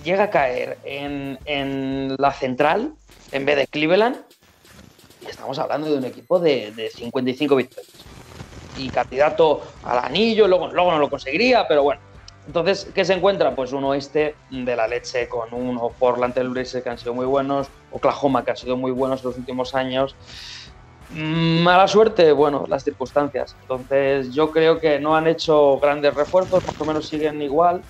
llega 0.03 0.23
a 0.23 0.29
caer 0.31 0.79
en, 0.85 1.37
en 1.45 2.15
la 2.17 2.31
central 2.31 2.93
en 3.31 3.45
vez 3.45 3.57
de 3.57 3.67
Cleveland 3.67 4.17
y 5.21 5.27
estamos 5.27 5.59
hablando 5.59 5.91
de 5.91 5.99
un 5.99 6.05
equipo 6.05 6.39
de, 6.39 6.71
de 6.71 6.89
55 6.89 7.57
victorias 7.57 7.93
y 8.75 8.89
candidato 8.89 9.61
al 9.83 9.99
anillo, 9.99 10.47
luego, 10.47 10.69
luego 10.69 10.91
no 10.93 10.97
lo 10.97 11.11
conseguiría, 11.11 11.67
pero 11.67 11.83
bueno. 11.83 12.14
Entonces, 12.45 12.91
¿qué 12.93 13.03
se 13.05 13.13
encuentra? 13.13 13.55
Pues 13.55 13.73
un 13.73 13.83
oeste 13.85 14.39
de 14.49 14.75
la 14.75 14.87
leche 14.87 15.27
con 15.27 15.51
unos 15.53 15.93
Portland 15.97 16.33
Trailblazers 16.33 16.83
que 16.83 16.89
han 16.89 16.97
sido 16.99 17.15
muy 17.15 17.25
buenos, 17.25 17.71
Oklahoma 17.89 18.43
que 18.45 18.51
ha 18.51 18.55
sido 18.55 18.77
muy 18.77 18.91
buenos 18.91 19.23
en 19.23 19.29
los 19.29 19.37
últimos 19.37 19.73
años. 19.73 20.15
Mm, 21.07 21.61
Mala 21.63 21.87
suerte, 21.87 22.31
bueno, 22.31 22.65
las 22.67 22.83
circunstancias. 22.83 23.57
Entonces, 23.61 24.33
yo 24.33 24.51
creo 24.51 24.79
que 24.79 24.99
no 24.99 25.15
han 25.15 25.27
hecho 25.27 25.79
grandes 25.79 26.13
refuerzos, 26.13 26.63
más 26.65 26.79
o 26.79 26.85
menos 26.85 27.07
siguen 27.07 27.41
igual, 27.41 27.83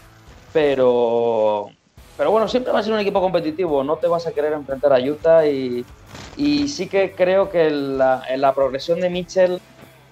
pero, 0.52 1.68
pero 2.16 2.32
bueno, 2.32 2.48
siempre 2.48 2.74
va 2.74 2.80
a 2.80 2.84
ser 2.84 2.94
un 2.94 3.00
equipo 3.00 3.22
competitivo, 3.22 3.84
no 3.84 4.00
te 4.00 4.08
vas 4.08 4.28
a 4.28 4.34
querer 4.34 4.54
enfrentar 4.54 4.94
a 4.94 5.00
Utah 5.02 5.48
y, 5.48 5.88
y 6.34 6.68
sí 6.70 6.90
que 6.90 7.16
creo 7.16 7.50
que 7.50 7.70
la, 7.72 8.24
la 8.38 8.54
progresión 8.56 9.00
de 9.02 9.10
Mitchell 9.10 9.60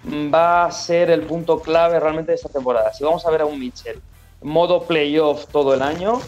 va 0.05 0.65
a 0.65 0.71
ser 0.71 1.09
el 1.11 1.25
punto 1.25 1.61
clave 1.61 1.99
realmente 1.99 2.31
de 2.31 2.35
esta 2.35 2.49
temporada. 2.49 2.91
Si 2.93 3.03
vamos 3.03 3.25
a 3.25 3.31
ver 3.31 3.41
a 3.41 3.45
un 3.45 3.59
Mitchell 3.59 4.03
modo 4.43 4.83
playoff 4.85 5.47
todo 5.47 5.73
el 5.73 5.81
año 5.81 6.19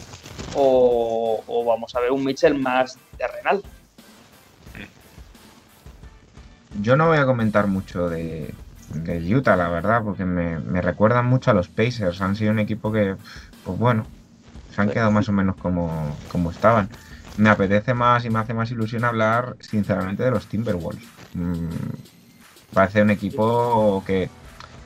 o, 0.55 1.63
vamos 1.67 1.95
a 1.95 1.99
ver 1.99 2.11
un 2.11 2.23
Mitchell 2.23 2.57
más 2.57 2.97
terrenal. 3.17 3.61
Yo 6.81 6.97
no 6.97 7.07
voy 7.07 7.17
a 7.17 7.25
comentar 7.25 7.67
mucho 7.67 8.09
de, 8.09 8.53
de 8.89 9.35
Utah, 9.35 9.55
la 9.55 9.69
verdad, 9.69 10.03
porque 10.03 10.25
me, 10.25 10.59
me 10.59 10.81
recuerdan 10.81 11.25
mucho 11.25 11.51
a 11.51 11.53
los 11.53 11.67
Pacers. 11.69 12.21
Han 12.21 12.35
sido 12.35 12.51
un 12.51 12.59
equipo 12.59 12.91
que, 12.91 13.15
pues 13.63 13.77
bueno, 13.77 14.05
se 14.75 14.81
han 14.81 14.89
quedado 14.89 15.11
más 15.11 15.29
o 15.29 15.31
menos 15.31 15.55
como, 15.55 16.17
como 16.31 16.51
estaban. 16.51 16.89
Me 17.37 17.49
apetece 17.49 17.93
más 17.93 18.25
y 18.25 18.29
me 18.29 18.39
hace 18.39 18.53
más 18.53 18.71
ilusión 18.71 19.05
hablar, 19.05 19.55
sinceramente, 19.59 20.23
de 20.23 20.31
los 20.31 20.47
Timberwolves. 20.47 21.05
Mm, 21.33 21.69
parece 22.73 23.01
un 23.01 23.09
equipo 23.09 24.03
que, 24.05 24.29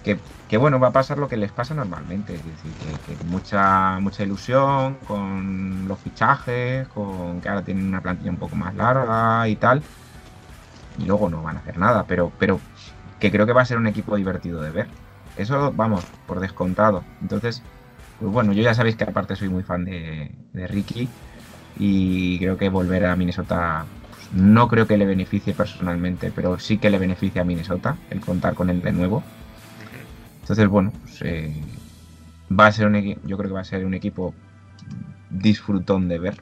que, 0.03 0.17
que, 0.49 0.57
bueno, 0.57 0.79
va 0.79 0.89
a 0.89 0.91
pasar 0.91 1.17
lo 1.17 1.29
que 1.29 1.37
les 1.37 1.51
pasa 1.51 1.73
normalmente. 1.73 2.35
Es 2.35 2.43
decir, 2.43 2.71
que, 3.05 3.15
mucha, 3.27 3.99
mucha 3.99 4.23
ilusión 4.23 4.97
con 5.07 5.87
los 5.87 5.99
fichajes, 5.99 6.87
con 6.89 7.39
que 7.39 7.47
ahora 7.47 7.63
tienen 7.63 7.87
una 7.87 8.01
plantilla 8.01 8.31
un 8.31 8.37
poco 8.37 8.55
más 8.55 8.75
larga 8.75 9.47
y 9.47 9.55
tal 9.55 9.81
y 10.99 11.05
luego 11.05 11.29
no 11.29 11.41
van 11.41 11.57
a 11.57 11.59
hacer 11.59 11.77
nada, 11.77 12.05
pero, 12.07 12.31
pero 12.37 12.59
que 13.19 13.31
creo 13.31 13.45
que 13.45 13.53
va 13.53 13.61
a 13.61 13.65
ser 13.65 13.77
un 13.77 13.87
equipo 13.87 14.15
divertido 14.15 14.61
de 14.61 14.71
ver. 14.71 14.87
Eso, 15.37 15.71
vamos, 15.73 16.03
por 16.27 16.39
descontado. 16.39 17.03
Entonces, 17.21 17.63
pues 18.19 18.31
bueno, 18.31 18.53
yo 18.53 18.61
ya 18.61 18.73
sabéis 18.73 18.95
que 18.95 19.05
aparte 19.05 19.35
soy 19.35 19.49
muy 19.49 19.63
fan 19.63 19.85
de, 19.85 20.31
de 20.53 20.67
Ricky 20.67 21.09
y 21.77 22.37
creo 22.39 22.57
que 22.57 22.69
volver 22.69 23.05
a 23.05 23.15
Minnesota 23.15 23.85
pues, 24.09 24.33
no 24.33 24.67
creo 24.67 24.87
que 24.87 24.97
le 24.97 25.05
beneficie 25.05 25.53
personalmente, 25.53 26.31
pero 26.35 26.59
sí 26.59 26.77
que 26.77 26.89
le 26.89 26.99
beneficia 26.99 27.43
a 27.43 27.45
Minnesota 27.45 27.95
el 28.09 28.19
contar 28.19 28.55
con 28.55 28.69
él 28.69 28.81
de 28.81 28.91
nuevo. 28.91 29.23
Entonces, 30.49 30.67
bueno, 30.67 30.91
pues, 31.03 31.21
eh, 31.21 31.53
va 32.51 32.65
a 32.65 32.71
ser 32.71 32.87
un 32.87 32.95
yo 33.23 33.37
creo 33.37 33.49
que 33.49 33.53
va 33.53 33.61
a 33.61 33.63
ser 33.63 33.85
un 33.85 33.93
equipo 33.93 34.33
disfrutón 35.29 36.07
de 36.09 36.17
ver. 36.17 36.41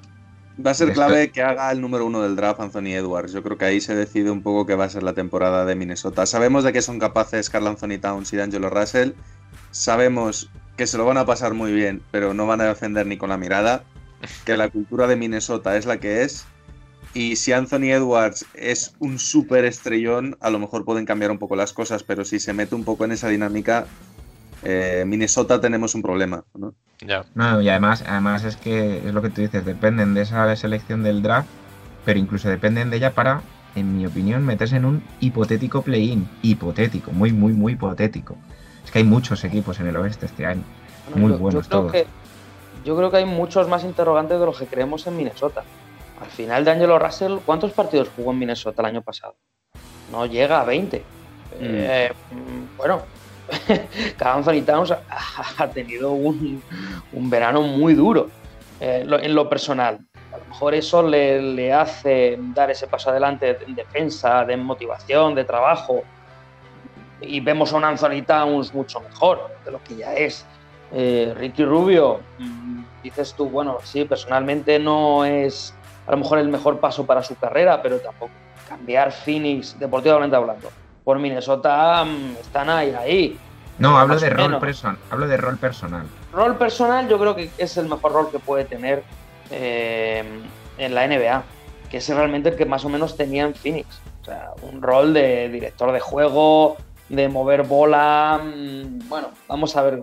Va 0.66 0.72
a 0.72 0.74
ser 0.74 0.88
Esto- 0.88 1.00
clave 1.02 1.30
que 1.30 1.44
haga 1.44 1.70
el 1.74 1.82
número 1.82 2.06
uno 2.06 2.22
del 2.22 2.38
draft 2.38 2.62
Anthony 2.62 2.94
Edwards. 2.94 3.34
Yo 3.34 3.44
creo 3.44 3.58
que 3.58 3.66
ahí 3.66 3.82
se 3.82 3.96
decide 3.96 4.32
un 4.32 4.42
poco 4.44 4.66
qué 4.66 4.76
va 4.76 4.86
a 4.86 4.90
ser 4.90 5.04
la 5.04 5.12
temporada 5.12 5.66
de 5.66 5.76
Minnesota. 5.76 6.26
Sabemos 6.26 6.64
de 6.64 6.72
qué 6.72 6.82
son 6.82 7.00
capaces 7.00 7.50
Carl 7.50 7.68
Anthony 7.68 8.00
Towns 8.00 8.32
y 8.32 8.38
D'Angelo 8.38 8.70
Russell. 8.70 9.12
Sabemos 9.72 10.50
que 10.78 10.88
se 10.88 10.98
lo 10.98 11.04
van 11.04 11.18
a 11.18 11.26
pasar 11.26 11.54
muy 11.54 11.74
bien, 11.74 12.02
pero 12.10 12.34
no 12.34 12.48
van 12.48 12.62
a 12.62 12.66
defender 12.66 13.06
ni 13.08 13.18
con 13.18 13.28
la 13.28 13.38
mirada. 13.38 13.84
Que 14.46 14.56
la 14.56 14.70
cultura 14.70 15.06
de 15.08 15.18
Minnesota 15.18 15.76
es 15.76 15.86
la 15.86 15.98
que 15.98 16.24
es. 16.24 16.46
Y 17.14 17.36
si 17.36 17.52
Anthony 17.52 17.92
Edwards 17.92 18.46
es 18.54 18.94
un 19.00 19.18
súper 19.18 19.66
estrellón, 19.66 20.38
a 20.40 20.50
lo 20.50 20.60
mejor 20.60 20.86
pueden 20.86 21.06
cambiar 21.06 21.32
un 21.32 21.40
poco 21.40 21.56
las 21.56 21.74
cosas, 21.74 22.04
pero 22.04 22.26
si 22.26 22.40
se 22.40 22.54
mete 22.54 22.76
un 22.76 22.84
poco 22.84 23.06
en 23.06 23.12
esa 23.12 23.28
dinámica, 23.30 23.88
eh, 24.64 25.04
Minnesota 25.08 25.60
tenemos 25.60 25.96
un 25.96 26.02
problema. 26.02 26.44
¿no? 26.56 26.74
Ya. 27.02 27.26
No, 27.36 27.62
y 27.62 27.70
además, 27.70 28.04
además 28.08 28.44
es 28.44 28.56
que 28.56 28.98
es 28.98 29.14
lo 29.14 29.22
que 29.22 29.30
tú 29.30 29.42
dices, 29.42 29.66
dependen 29.66 30.14
de 30.14 30.22
esa 30.22 30.56
selección 30.56 31.04
del 31.04 31.22
draft, 31.22 31.50
pero 32.06 32.20
incluso 32.20 32.50
dependen 32.50 32.90
de 32.90 32.98
ella 32.98 33.14
para, 33.14 33.42
en 33.76 33.98
mi 33.98 34.06
opinión, 34.06 34.46
meterse 34.46 34.78
en 34.78 34.86
un 34.86 35.04
hipotético 35.20 35.82
play-in. 35.82 36.28
Hipotético, 36.42 37.12
muy, 37.12 37.32
muy, 37.32 37.54
muy 37.54 37.74
hipotético. 37.74 38.36
Es 38.84 38.92
que 38.92 39.00
hay 39.00 39.06
muchos 39.06 39.44
equipos 39.44 39.80
en 39.80 39.88
el 39.88 39.98
oeste 39.98 40.26
este 40.26 40.46
año. 40.46 40.64
Bueno, 41.10 41.28
Muy 41.28 41.32
yo, 41.32 41.40
buenos 41.40 41.66
yo 41.66 41.70
creo 41.70 41.82
todos. 41.82 41.92
Que, 41.92 42.08
yo 42.86 42.96
creo 42.96 43.12
que 43.12 43.18
hay 43.18 43.26
muchos 43.26 43.68
más 43.68 43.84
interrogantes 43.84 44.40
de 44.40 44.46
los 44.46 44.58
que 44.58 44.66
creemos 44.66 45.06
en 45.08 45.18
Minnesota. 45.18 45.64
Al 46.22 46.30
final 46.30 46.66
de 46.66 46.72
Angelo 46.72 46.98
Russell, 46.98 47.38
¿cuántos 47.46 47.72
partidos 47.74 48.10
jugó 48.16 48.32
en 48.32 48.40
Minnesota 48.40 48.82
el 48.82 48.88
año 48.88 49.02
pasado? 49.02 49.36
No 50.12 50.26
llega 50.26 50.62
a 50.62 50.66
20. 50.66 51.04
Eh, 51.60 52.12
mm, 52.32 52.78
bueno, 52.78 53.02
Carl 54.18 54.40
Anthony 54.40 54.62
Towns 54.66 54.92
ha, 54.92 55.68
tenido 55.68 56.12
un, 56.12 56.62
un 57.14 57.30
verano 57.30 57.62
muy 57.62 57.94
duro 57.94 58.30
eh, 58.80 59.06
en 59.08 59.36
lo 59.36 59.50
personal. 59.50 60.00
A 60.34 60.38
lo 60.38 60.46
mejor 60.46 60.74
eso 60.74 61.02
le, 61.02 61.42
le 61.42 61.74
hace 61.74 62.38
dar 62.54 62.70
ese 62.70 62.88
paso 62.88 63.10
adelante 63.10 63.58
en 63.66 63.76
defensa, 63.76 64.44
de 64.46 64.58
motivación, 64.58 65.36
de 65.36 65.44
trabajo. 65.44 66.04
Y 67.22 67.40
vemos 67.40 67.74
a 67.74 67.78
un 67.78 67.86
Anthony 67.86 68.24
Towns 68.26 68.74
mucho 68.74 69.00
mejor 69.02 69.50
de 69.66 69.72
lo 69.72 69.84
que 69.84 69.96
ya 69.96 70.14
es. 70.14 70.46
Eh, 70.92 71.34
Ricky 71.36 71.66
Rubio, 71.66 72.22
mm, 72.38 72.84
dices 73.04 73.34
tú, 73.34 73.50
bueno, 73.50 73.78
sí, 73.84 74.06
personalmente 74.06 74.80
no 74.80 75.26
es 75.26 75.74
a 76.08 76.12
lo 76.12 76.18
mejor 76.18 76.40
el 76.40 76.48
mejor 76.48 76.80
paso 76.80 77.06
para 77.06 77.22
su 77.22 77.36
carrera, 77.36 77.82
pero 77.82 78.00
tampoco 78.00 78.32
cambiar 78.68 79.12
Phoenix, 79.12 79.78
deportivamente 79.78 80.36
hablando, 80.36 80.70
por 81.04 81.20
Minnesota 81.20 82.04
mm, 82.06 82.38
están 82.40 82.70
ahí, 82.70 82.92
ahí. 82.98 83.40
No, 83.78 83.98
hablo 83.98 84.18
de 84.20 84.30
rol 84.30 84.60
personal. 84.60 84.98
Hablo 85.12 85.28
de 85.28 85.38
rol 85.38 85.58
personal. 85.58 86.08
Rol 86.34 86.58
personal, 86.58 87.08
yo 87.08 87.20
creo 87.20 87.36
que 87.36 87.50
es 87.58 87.78
el 87.78 87.88
mejor 87.88 88.12
rol 88.12 88.32
que 88.32 88.40
puede 88.40 88.66
tener 88.66 89.04
eh, 89.52 90.24
en 90.78 90.96
la 90.96 91.08
NBA, 91.08 91.44
que 91.90 91.98
es 91.98 92.10
realmente 92.10 92.50
el 92.50 92.56
que 92.56 92.66
más 92.66 92.84
o 92.86 92.90
menos 92.90 93.16
tenía 93.16 93.44
en 93.44 93.54
Phoenix. 93.54 94.00
O 94.22 94.26
sea, 94.26 94.52
un 94.62 94.82
rol 94.82 95.14
de 95.14 95.50
director 95.50 95.92
de 95.92 96.00
juego, 96.00 96.78
de 97.10 97.30
mover 97.30 97.64
bola. 97.64 98.42
mm, 98.44 99.08
Bueno, 99.08 99.30
vamos 99.48 99.76
a 99.76 99.84
ver 99.84 100.02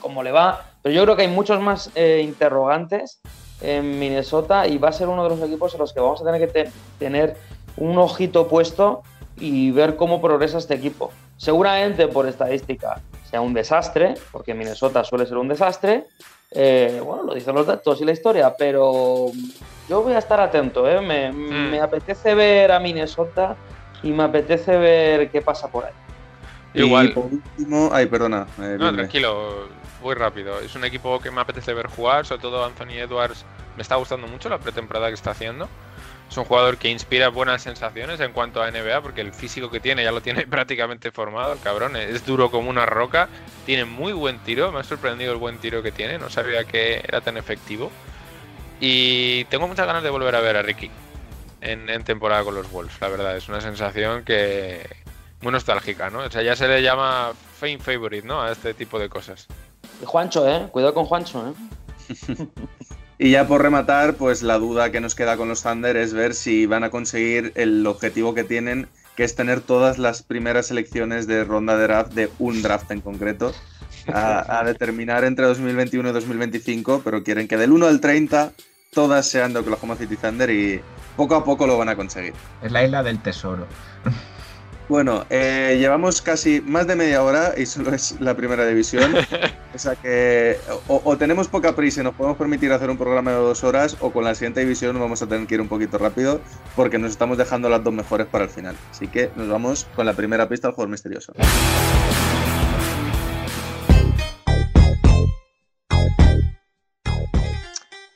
cómo 0.00 0.22
le 0.22 0.32
va. 0.32 0.66
Pero 0.82 0.94
yo 0.94 1.02
creo 1.04 1.16
que 1.16 1.22
hay 1.22 1.28
muchos 1.28 1.60
más 1.60 1.90
eh, 1.94 2.20
interrogantes 2.22 3.20
en 3.64 3.98
Minnesota 3.98 4.66
y 4.66 4.78
va 4.78 4.88
a 4.88 4.92
ser 4.92 5.08
uno 5.08 5.22
de 5.24 5.30
los 5.30 5.40
equipos 5.42 5.72
en 5.74 5.80
los 5.80 5.92
que 5.92 6.00
vamos 6.00 6.20
a 6.20 6.24
tener 6.24 6.40
que 6.40 6.46
te- 6.64 6.70
tener 6.98 7.36
un 7.76 7.96
ojito 7.98 8.46
puesto 8.48 9.02
y 9.36 9.70
ver 9.70 9.96
cómo 9.96 10.20
progresa 10.20 10.58
este 10.58 10.74
equipo. 10.74 11.10
Seguramente 11.36 12.06
por 12.08 12.28
estadística 12.28 13.00
sea 13.28 13.40
un 13.40 13.52
desastre, 13.54 14.14
porque 14.30 14.54
Minnesota 14.54 15.02
suele 15.02 15.26
ser 15.26 15.38
un 15.38 15.48
desastre. 15.48 16.04
Eh, 16.52 17.00
bueno, 17.04 17.24
lo 17.24 17.34
dicen 17.34 17.54
los 17.54 17.66
datos 17.66 18.00
y 18.00 18.04
la 18.04 18.12
historia, 18.12 18.54
pero 18.56 19.32
yo 19.88 20.02
voy 20.02 20.12
a 20.12 20.18
estar 20.18 20.38
atento. 20.40 20.88
¿eh? 20.88 21.00
Me, 21.00 21.32
Mm. 21.32 21.70
me 21.72 21.80
apetece 21.80 22.34
ver 22.34 22.70
a 22.70 22.78
Minnesota 22.78 23.56
y 24.04 24.12
me 24.12 24.22
apetece 24.22 24.76
ver 24.76 25.30
qué 25.30 25.40
pasa 25.42 25.66
por 25.68 25.84
ahí. 25.86 25.92
Igual. 26.74 27.06
Y 27.06 27.12
por 27.12 27.24
último, 27.24 27.88
ay, 27.92 28.06
perdona. 28.06 28.46
eh, 28.60 28.76
No, 28.78 28.92
tranquilo, 28.94 29.68
muy 30.04 30.14
rápido. 30.14 30.60
Es 30.60 30.74
un 30.76 30.84
equipo 30.84 31.18
que 31.18 31.30
me 31.30 31.40
apetece 31.40 31.72
ver 31.72 31.88
jugar, 31.88 32.26
sobre 32.26 32.42
todo 32.42 32.64
Anthony 32.64 32.98
Edwards. 32.98 33.44
Me 33.74 33.82
está 33.82 33.96
gustando 33.96 34.28
mucho 34.28 34.48
la 34.48 34.58
pretemporada 34.58 35.08
que 35.08 35.14
está 35.14 35.30
haciendo. 35.30 35.68
Es 36.30 36.36
un 36.36 36.44
jugador 36.44 36.76
que 36.76 36.88
inspira 36.88 37.28
buenas 37.28 37.62
sensaciones 37.62 38.20
en 38.20 38.32
cuanto 38.32 38.62
a 38.62 38.70
NBA, 38.70 39.00
porque 39.00 39.22
el 39.22 39.32
físico 39.32 39.70
que 39.70 39.80
tiene 39.80 40.04
ya 40.04 40.12
lo 40.12 40.20
tiene 40.20 40.46
prácticamente 40.46 41.10
formado, 41.10 41.54
el 41.54 41.60
cabrón. 41.60 41.96
Es 41.96 42.24
duro 42.26 42.50
como 42.50 42.70
una 42.70 42.86
roca, 42.86 43.28
tiene 43.66 43.84
muy 43.84 44.12
buen 44.12 44.38
tiro, 44.40 44.70
me 44.70 44.80
ha 44.80 44.84
sorprendido 44.84 45.32
el 45.32 45.38
buen 45.38 45.58
tiro 45.58 45.82
que 45.82 45.90
tiene, 45.90 46.18
no 46.18 46.30
sabía 46.30 46.64
que 46.64 47.02
era 47.02 47.20
tan 47.20 47.36
efectivo. 47.36 47.90
Y 48.80 49.44
tengo 49.46 49.66
muchas 49.66 49.86
ganas 49.86 50.02
de 50.02 50.10
volver 50.10 50.34
a 50.34 50.40
ver 50.40 50.56
a 50.56 50.62
Ricky 50.62 50.90
en, 51.62 52.04
temporada 52.04 52.44
con 52.44 52.54
los 52.54 52.70
Wolves, 52.70 53.00
la 53.00 53.08
verdad. 53.08 53.36
Es 53.36 53.48
una 53.48 53.60
sensación 53.60 54.24
que 54.24 54.86
muy 55.40 55.52
nostálgica, 55.52 56.10
¿no? 56.10 56.20
O 56.20 56.30
sea, 56.30 56.42
ya 56.42 56.56
se 56.56 56.68
le 56.68 56.82
llama 56.82 57.32
fame 57.58 57.78
favorite, 57.78 58.26
¿no? 58.26 58.42
A 58.42 58.52
este 58.52 58.74
tipo 58.74 58.98
de 58.98 59.08
cosas. 59.08 59.48
Y 60.02 60.04
Juancho, 60.04 60.48
¿eh? 60.48 60.68
Cuidado 60.70 60.94
con 60.94 61.04
Juancho, 61.04 61.48
¿eh? 61.48 61.54
Y 63.16 63.30
ya 63.30 63.46
por 63.46 63.62
rematar, 63.62 64.14
pues 64.14 64.42
la 64.42 64.58
duda 64.58 64.90
que 64.90 65.00
nos 65.00 65.14
queda 65.14 65.36
con 65.36 65.48
los 65.48 65.62
Thunder 65.62 65.96
es 65.96 66.12
ver 66.12 66.34
si 66.34 66.66
van 66.66 66.82
a 66.82 66.90
conseguir 66.90 67.52
el 67.54 67.86
objetivo 67.86 68.34
que 68.34 68.42
tienen, 68.42 68.88
que 69.16 69.22
es 69.22 69.36
tener 69.36 69.60
todas 69.60 69.98
las 69.98 70.24
primeras 70.24 70.66
selecciones 70.66 71.28
de 71.28 71.44
ronda 71.44 71.76
de 71.76 71.84
draft 71.84 72.12
de 72.12 72.28
un 72.40 72.60
draft 72.60 72.90
en 72.90 73.00
concreto 73.00 73.54
a, 74.12 74.58
a 74.58 74.64
determinar 74.64 75.24
entre 75.24 75.46
2021 75.46 76.08
y 76.08 76.12
2025, 76.12 77.02
pero 77.04 77.22
quieren 77.22 77.46
que 77.46 77.56
del 77.56 77.70
1 77.70 77.86
al 77.86 78.00
30 78.00 78.52
todas 78.92 79.26
sean 79.26 79.52
de 79.52 79.60
Oklahoma 79.60 79.94
City 79.94 80.16
Thunder 80.16 80.50
y 80.50 80.80
poco 81.16 81.36
a 81.36 81.44
poco 81.44 81.68
lo 81.68 81.78
van 81.78 81.90
a 81.90 81.96
conseguir. 81.96 82.34
Es 82.62 82.72
la 82.72 82.84
isla 82.84 83.02
del 83.04 83.20
tesoro. 83.20 83.66
Bueno, 84.86 85.24
eh, 85.30 85.76
llevamos 85.78 86.20
casi 86.20 86.60
más 86.60 86.86
de 86.86 86.94
media 86.94 87.22
hora 87.22 87.54
y 87.56 87.64
solo 87.64 87.94
es 87.94 88.20
la 88.20 88.36
primera 88.36 88.66
división. 88.66 89.14
o 89.74 89.78
sea 89.78 89.96
que 89.96 90.58
o, 90.88 91.00
o 91.04 91.16
tenemos 91.16 91.48
poca 91.48 91.74
prisa 91.74 92.02
y 92.02 92.04
nos 92.04 92.14
podemos 92.14 92.36
permitir 92.36 92.70
hacer 92.70 92.90
un 92.90 92.98
programa 92.98 93.30
de 93.30 93.38
dos 93.38 93.64
horas 93.64 93.96
o 94.00 94.12
con 94.12 94.24
la 94.24 94.34
siguiente 94.34 94.60
división 94.60 94.98
vamos 95.00 95.22
a 95.22 95.26
tener 95.26 95.46
que 95.46 95.54
ir 95.54 95.62
un 95.62 95.68
poquito 95.68 95.96
rápido 95.96 96.40
porque 96.76 96.98
nos 96.98 97.12
estamos 97.12 97.38
dejando 97.38 97.70
las 97.70 97.82
dos 97.82 97.94
mejores 97.94 98.26
para 98.26 98.44
el 98.44 98.50
final. 98.50 98.76
Así 98.90 99.08
que 99.08 99.30
nos 99.36 99.48
vamos 99.48 99.86
con 99.96 100.04
la 100.04 100.12
primera 100.12 100.48
pista 100.50 100.68
del 100.68 100.74
jugador 100.74 100.90
misterioso. 100.90 101.32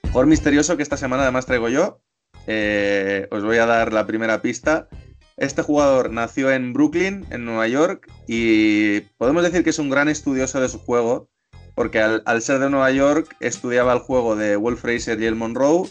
Jugador 0.09 0.27
misterioso 0.27 0.77
que 0.77 0.83
esta 0.83 0.99
semana 0.99 1.23
además 1.23 1.47
traigo 1.47 1.71
yo. 1.71 2.03
Eh, 2.47 3.27
os 3.31 3.43
voy 3.43 3.57
a 3.57 3.67
dar 3.67 3.93
la 3.93 4.07
primera 4.07 4.43
pista. 4.43 4.89
Este 5.39 5.63
jugador 5.63 6.11
nació 6.11 6.51
en 6.51 6.73
Brooklyn, 6.73 7.25
en 7.31 7.45
Nueva 7.45 7.69
York, 7.69 8.11
y 8.27 9.03
podemos 9.19 9.45
decir 9.45 9.63
que 9.63 9.71
es 9.71 9.79
un 9.79 9.89
gran 9.89 10.09
estudioso 10.09 10.61
de 10.61 10.69
su 10.69 10.81
juego, 10.81 11.29
porque 11.77 12.01
al, 12.01 12.43
ser 12.43 12.59
de 12.59 12.69
Nueva 12.69 12.91
York 12.91 13.37
estudiaba 13.39 13.93
el 13.93 14.01
juego 14.01 14.35
de 14.35 14.57
Wolf 14.57 14.81
Fraser 14.81 15.21
y 15.21 15.27
el 15.27 15.37
Monroe, 15.37 15.89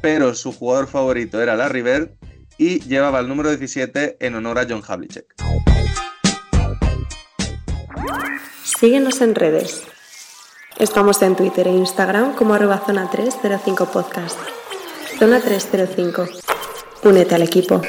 pero 0.00 0.34
su 0.34 0.52
jugador 0.52 0.88
favorito 0.88 1.40
era 1.40 1.54
Larry 1.54 1.82
Bird 1.82 2.10
y 2.58 2.80
llevaba 2.80 3.20
el 3.20 3.28
número 3.28 3.50
17 3.50 4.16
en 4.18 4.34
honor 4.34 4.58
a 4.58 4.66
John 4.68 4.82
Havlicek. 4.86 5.36
Síguenos 8.64 9.20
en 9.20 9.36
redes. 9.36 9.84
Estamos 10.80 11.22
en 11.22 11.36
Twitter 11.36 11.68
e 11.68 11.72
Instagram 11.72 12.34
como 12.34 12.54
arroba 12.54 12.82
zona 12.84 13.08
305 13.08 13.86
podcast. 13.92 14.38
Zona 15.16 15.40
305. 15.40 16.26
Únete 17.04 17.36
al 17.36 17.42
equipo. 17.42 17.82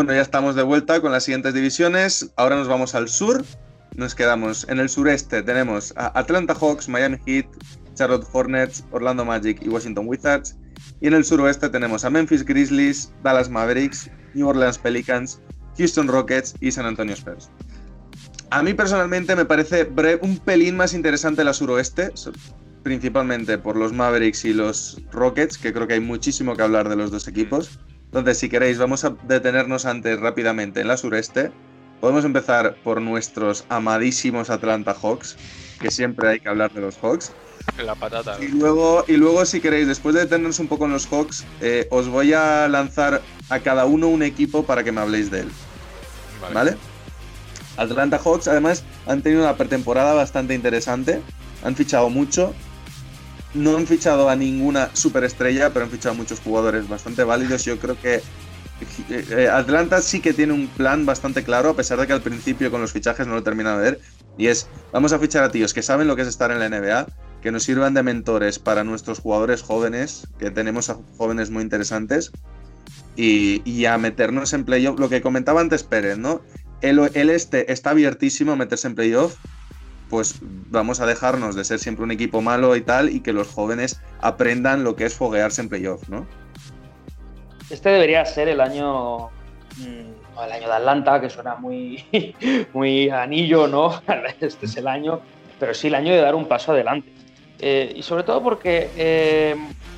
Bueno, 0.00 0.14
ya 0.14 0.22
estamos 0.22 0.54
de 0.54 0.62
vuelta 0.62 0.98
con 1.02 1.12
las 1.12 1.24
siguientes 1.24 1.52
divisiones. 1.52 2.32
Ahora 2.36 2.56
nos 2.56 2.68
vamos 2.68 2.94
al 2.94 3.06
sur. 3.06 3.44
Nos 3.96 4.14
quedamos 4.14 4.66
en 4.70 4.80
el 4.80 4.88
sureste. 4.88 5.42
Tenemos 5.42 5.92
a 5.94 6.18
Atlanta 6.18 6.54
Hawks, 6.54 6.88
Miami 6.88 7.18
Heat, 7.26 7.44
Charlotte 7.96 8.26
Hornets, 8.32 8.82
Orlando 8.92 9.26
Magic 9.26 9.60
y 9.60 9.68
Washington 9.68 10.08
Wizards. 10.08 10.56
Y 11.02 11.08
en 11.08 11.12
el 11.12 11.22
suroeste 11.22 11.68
tenemos 11.68 12.06
a 12.06 12.08
Memphis 12.08 12.46
Grizzlies, 12.46 13.12
Dallas 13.22 13.50
Mavericks, 13.50 14.10
New 14.32 14.48
Orleans 14.48 14.78
Pelicans, 14.78 15.38
Houston 15.76 16.08
Rockets 16.08 16.54
y 16.60 16.72
San 16.72 16.86
Antonio 16.86 17.12
Spurs. 17.12 17.50
A 18.48 18.62
mí 18.62 18.72
personalmente 18.72 19.36
me 19.36 19.44
parece 19.44 19.86
un 20.22 20.38
pelín 20.38 20.78
más 20.78 20.94
interesante 20.94 21.44
la 21.44 21.52
suroeste, 21.52 22.10
principalmente 22.82 23.58
por 23.58 23.76
los 23.76 23.92
Mavericks 23.92 24.46
y 24.46 24.54
los 24.54 25.02
Rockets, 25.12 25.58
que 25.58 25.74
creo 25.74 25.86
que 25.86 25.92
hay 25.92 26.00
muchísimo 26.00 26.56
que 26.56 26.62
hablar 26.62 26.88
de 26.88 26.96
los 26.96 27.10
dos 27.10 27.28
equipos. 27.28 27.78
Entonces, 28.10 28.38
si 28.38 28.48
queréis, 28.48 28.76
vamos 28.76 29.04
a 29.04 29.10
detenernos 29.28 29.86
antes 29.86 30.18
rápidamente 30.18 30.80
en 30.80 30.88
la 30.88 30.96
sureste. 30.96 31.52
Podemos 32.00 32.24
empezar 32.24 32.74
por 32.82 33.00
nuestros 33.00 33.64
amadísimos 33.68 34.50
Atlanta 34.50 34.96
Hawks, 35.00 35.36
que 35.80 35.92
siempre 35.92 36.28
hay 36.28 36.40
que 36.40 36.48
hablar 36.48 36.72
de 36.72 36.80
los 36.80 36.98
Hawks. 36.98 37.30
La 37.78 37.94
patata. 37.94 38.36
Y 38.42 38.48
luego, 38.48 39.04
y 39.06 39.16
luego, 39.16 39.46
si 39.46 39.60
queréis, 39.60 39.86
después 39.86 40.16
de 40.16 40.22
detenernos 40.22 40.58
un 40.58 40.66
poco 40.66 40.86
en 40.86 40.92
los 40.92 41.06
Hawks, 41.06 41.44
eh, 41.60 41.86
os 41.90 42.08
voy 42.08 42.32
a 42.32 42.66
lanzar 42.66 43.22
a 43.48 43.60
cada 43.60 43.84
uno 43.84 44.08
un 44.08 44.24
equipo 44.24 44.64
para 44.64 44.82
que 44.82 44.90
me 44.90 45.00
habléis 45.00 45.30
de 45.30 45.42
él. 45.42 45.48
¿Vale? 46.52 46.76
Atlanta 47.76 48.18
Hawks, 48.18 48.48
además, 48.48 48.82
han 49.06 49.22
tenido 49.22 49.42
una 49.42 49.56
pretemporada 49.56 50.14
bastante 50.14 50.54
interesante. 50.54 51.22
Han 51.62 51.76
fichado 51.76 52.10
mucho. 52.10 52.54
No 53.54 53.76
han 53.76 53.86
fichado 53.86 54.28
a 54.28 54.36
ninguna 54.36 54.90
superestrella, 54.94 55.72
pero 55.72 55.84
han 55.84 55.90
fichado 55.90 56.14
a 56.14 56.16
muchos 56.16 56.40
jugadores 56.40 56.88
bastante 56.88 57.24
válidos. 57.24 57.64
Yo 57.64 57.78
creo 57.78 58.00
que 58.00 58.22
eh, 59.10 59.26
eh, 59.30 59.48
Atlanta 59.48 60.00
sí 60.00 60.20
que 60.20 60.32
tiene 60.32 60.52
un 60.52 60.68
plan 60.68 61.04
bastante 61.04 61.42
claro, 61.42 61.70
a 61.70 61.76
pesar 61.76 61.98
de 61.98 62.06
que 62.06 62.12
al 62.12 62.22
principio 62.22 62.70
con 62.70 62.80
los 62.80 62.92
fichajes 62.92 63.26
no 63.26 63.34
lo 63.34 63.42
terminan 63.42 63.76
de 63.76 63.82
ver. 63.82 64.00
Y 64.38 64.46
es, 64.46 64.68
vamos 64.92 65.12
a 65.12 65.18
fichar 65.18 65.44
a 65.44 65.50
tíos 65.50 65.74
que 65.74 65.82
saben 65.82 66.06
lo 66.06 66.16
que 66.16 66.22
es 66.22 66.28
estar 66.28 66.50
en 66.50 66.60
la 66.60 66.68
NBA, 66.68 67.06
que 67.42 67.52
nos 67.52 67.64
sirvan 67.64 67.94
de 67.94 68.02
mentores 68.02 68.58
para 68.58 68.84
nuestros 68.84 69.18
jugadores 69.18 69.62
jóvenes, 69.62 70.26
que 70.38 70.50
tenemos 70.50 70.88
a 70.90 70.98
jóvenes 71.18 71.50
muy 71.50 71.62
interesantes, 71.62 72.30
y, 73.16 73.62
y 73.70 73.84
a 73.86 73.98
meternos 73.98 74.52
en 74.52 74.64
playoff. 74.64 74.98
Lo 74.98 75.08
que 75.08 75.20
comentaba 75.20 75.60
antes 75.60 75.82
Pérez, 75.82 76.18
¿no? 76.18 76.40
El, 76.80 77.10
el 77.14 77.30
este 77.30 77.72
está 77.72 77.90
abiertísimo 77.90 78.52
a 78.52 78.56
meterse 78.56 78.88
en 78.88 78.94
playoff, 78.94 79.36
pues 80.10 80.40
vamos 80.42 81.00
a 81.00 81.06
dejarnos 81.06 81.54
de 81.54 81.64
ser 81.64 81.78
siempre 81.78 82.04
un 82.04 82.10
equipo 82.10 82.42
malo 82.42 82.74
y 82.74 82.82
tal, 82.82 83.08
y 83.08 83.20
que 83.20 83.32
los 83.32 83.48
jóvenes 83.48 84.02
aprendan 84.20 84.84
lo 84.84 84.96
que 84.96 85.04
es 85.06 85.14
foguearse 85.14 85.62
en 85.62 85.68
playoff, 85.68 86.08
¿no? 86.08 86.26
Este 87.70 87.88
debería 87.88 88.24
ser 88.26 88.48
el 88.48 88.60
año. 88.60 89.28
mm, 89.78 90.34
no, 90.34 90.44
el 90.44 90.52
año 90.52 90.66
de 90.66 90.74
Atlanta, 90.74 91.20
que 91.20 91.30
suena 91.30 91.54
muy, 91.54 92.04
muy 92.72 93.08
anillo, 93.08 93.68
¿no? 93.68 94.02
Este 94.40 94.66
es 94.66 94.76
el 94.76 94.88
año, 94.88 95.20
pero 95.60 95.72
sí 95.72 95.86
el 95.86 95.94
año 95.94 96.12
de 96.12 96.20
dar 96.20 96.34
un 96.34 96.46
paso 96.46 96.72
adelante. 96.72 97.12
Eh, 97.60 97.92
y 97.94 98.02
sobre 98.02 98.24
todo 98.24 98.42
porque 98.42 98.90
eh, 98.96 99.54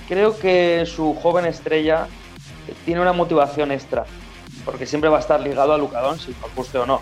creo 0.09 0.39
que 0.39 0.85
su 0.85 1.15
joven 1.15 1.47
estrella 1.47 2.07
tiene 2.85 3.01
una 3.01 3.13
motivación 3.13 3.73
extra, 3.73 4.05
porque 4.65 4.85
siempre 4.85 5.09
va 5.09 5.17
a 5.17 5.21
estar 5.21 5.41
ligado 5.41 5.73
a 5.73 5.79
Luka 5.79 6.01
Doncic, 6.01 6.37
os 6.45 6.55
guste 6.55 6.79
o 6.79 6.87
no. 6.87 7.01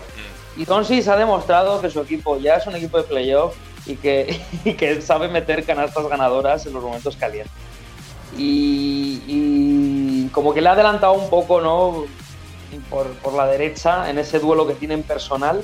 Y 0.57 0.65
Doncic 0.65 1.07
ha 1.07 1.15
demostrado 1.15 1.81
que 1.81 1.89
su 1.89 2.01
equipo 2.01 2.37
ya 2.37 2.55
es 2.55 2.67
un 2.67 2.75
equipo 2.75 2.97
de 2.97 3.03
playoff 3.03 3.55
y 3.85 3.95
que, 3.95 4.41
y 4.65 4.73
que 4.73 5.01
sabe 5.01 5.27
meter 5.27 5.65
canastas 5.65 6.07
ganadoras 6.07 6.65
en 6.65 6.73
los 6.73 6.83
momentos 6.83 7.15
calientes. 7.15 7.53
Y, 8.37 9.21
y 9.27 10.29
como 10.29 10.53
que 10.53 10.61
le 10.61 10.69
ha 10.69 10.73
adelantado 10.73 11.13
un 11.13 11.29
poco, 11.29 11.61
¿no? 11.61 12.05
Por, 12.89 13.07
por 13.17 13.33
la 13.33 13.47
derecha 13.47 14.09
en 14.09 14.17
ese 14.17 14.39
duelo 14.39 14.65
que 14.65 14.75
tienen 14.75 15.03
personal. 15.03 15.63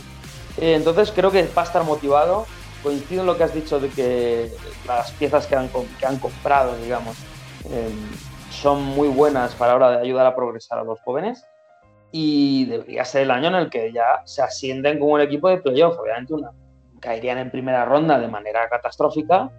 Eh, 0.57 0.73
entonces 0.73 1.11
creo 1.15 1.31
que 1.31 1.47
va 1.57 1.61
a 1.61 1.65
estar 1.65 1.83
motivado. 1.83 2.45
Coincido 2.83 3.21
en 3.21 3.27
lo 3.27 3.37
que 3.37 3.43
has 3.43 3.53
dicho 3.53 3.79
de 3.79 3.89
que 3.89 4.51
las 4.85 5.11
piezas 5.11 5.47
que 5.47 5.55
han, 5.55 5.69
que 5.99 6.05
han 6.05 6.19
comprado, 6.19 6.75
digamos, 6.77 7.17
eh, 7.69 7.89
son 8.51 8.83
muy 8.83 9.07
buenas 9.07 9.53
para 9.55 9.71
la 9.71 9.75
hora 9.75 9.91
de 9.91 10.03
ayudar 10.03 10.25
a 10.25 10.35
progresar 10.35 10.79
a 10.79 10.83
los 10.83 10.99
jóvenes. 11.01 11.43
Y 12.11 12.65
debería 12.65 13.05
ser 13.05 13.23
el 13.23 13.31
año 13.31 13.49
en 13.49 13.55
el 13.55 13.69
que 13.69 13.91
ya 13.91 14.21
se 14.25 14.41
ascienden 14.41 14.99
como 14.99 15.13
un 15.13 15.21
equipo 15.21 15.49
de 15.49 15.57
playoff. 15.57 15.99
Obviamente 15.99 16.33
una, 16.33 16.51
caerían 16.99 17.37
en 17.37 17.51
primera 17.51 17.85
ronda 17.85 18.19
de 18.19 18.27
manera 18.27 18.67
catastrófica, 18.69 19.49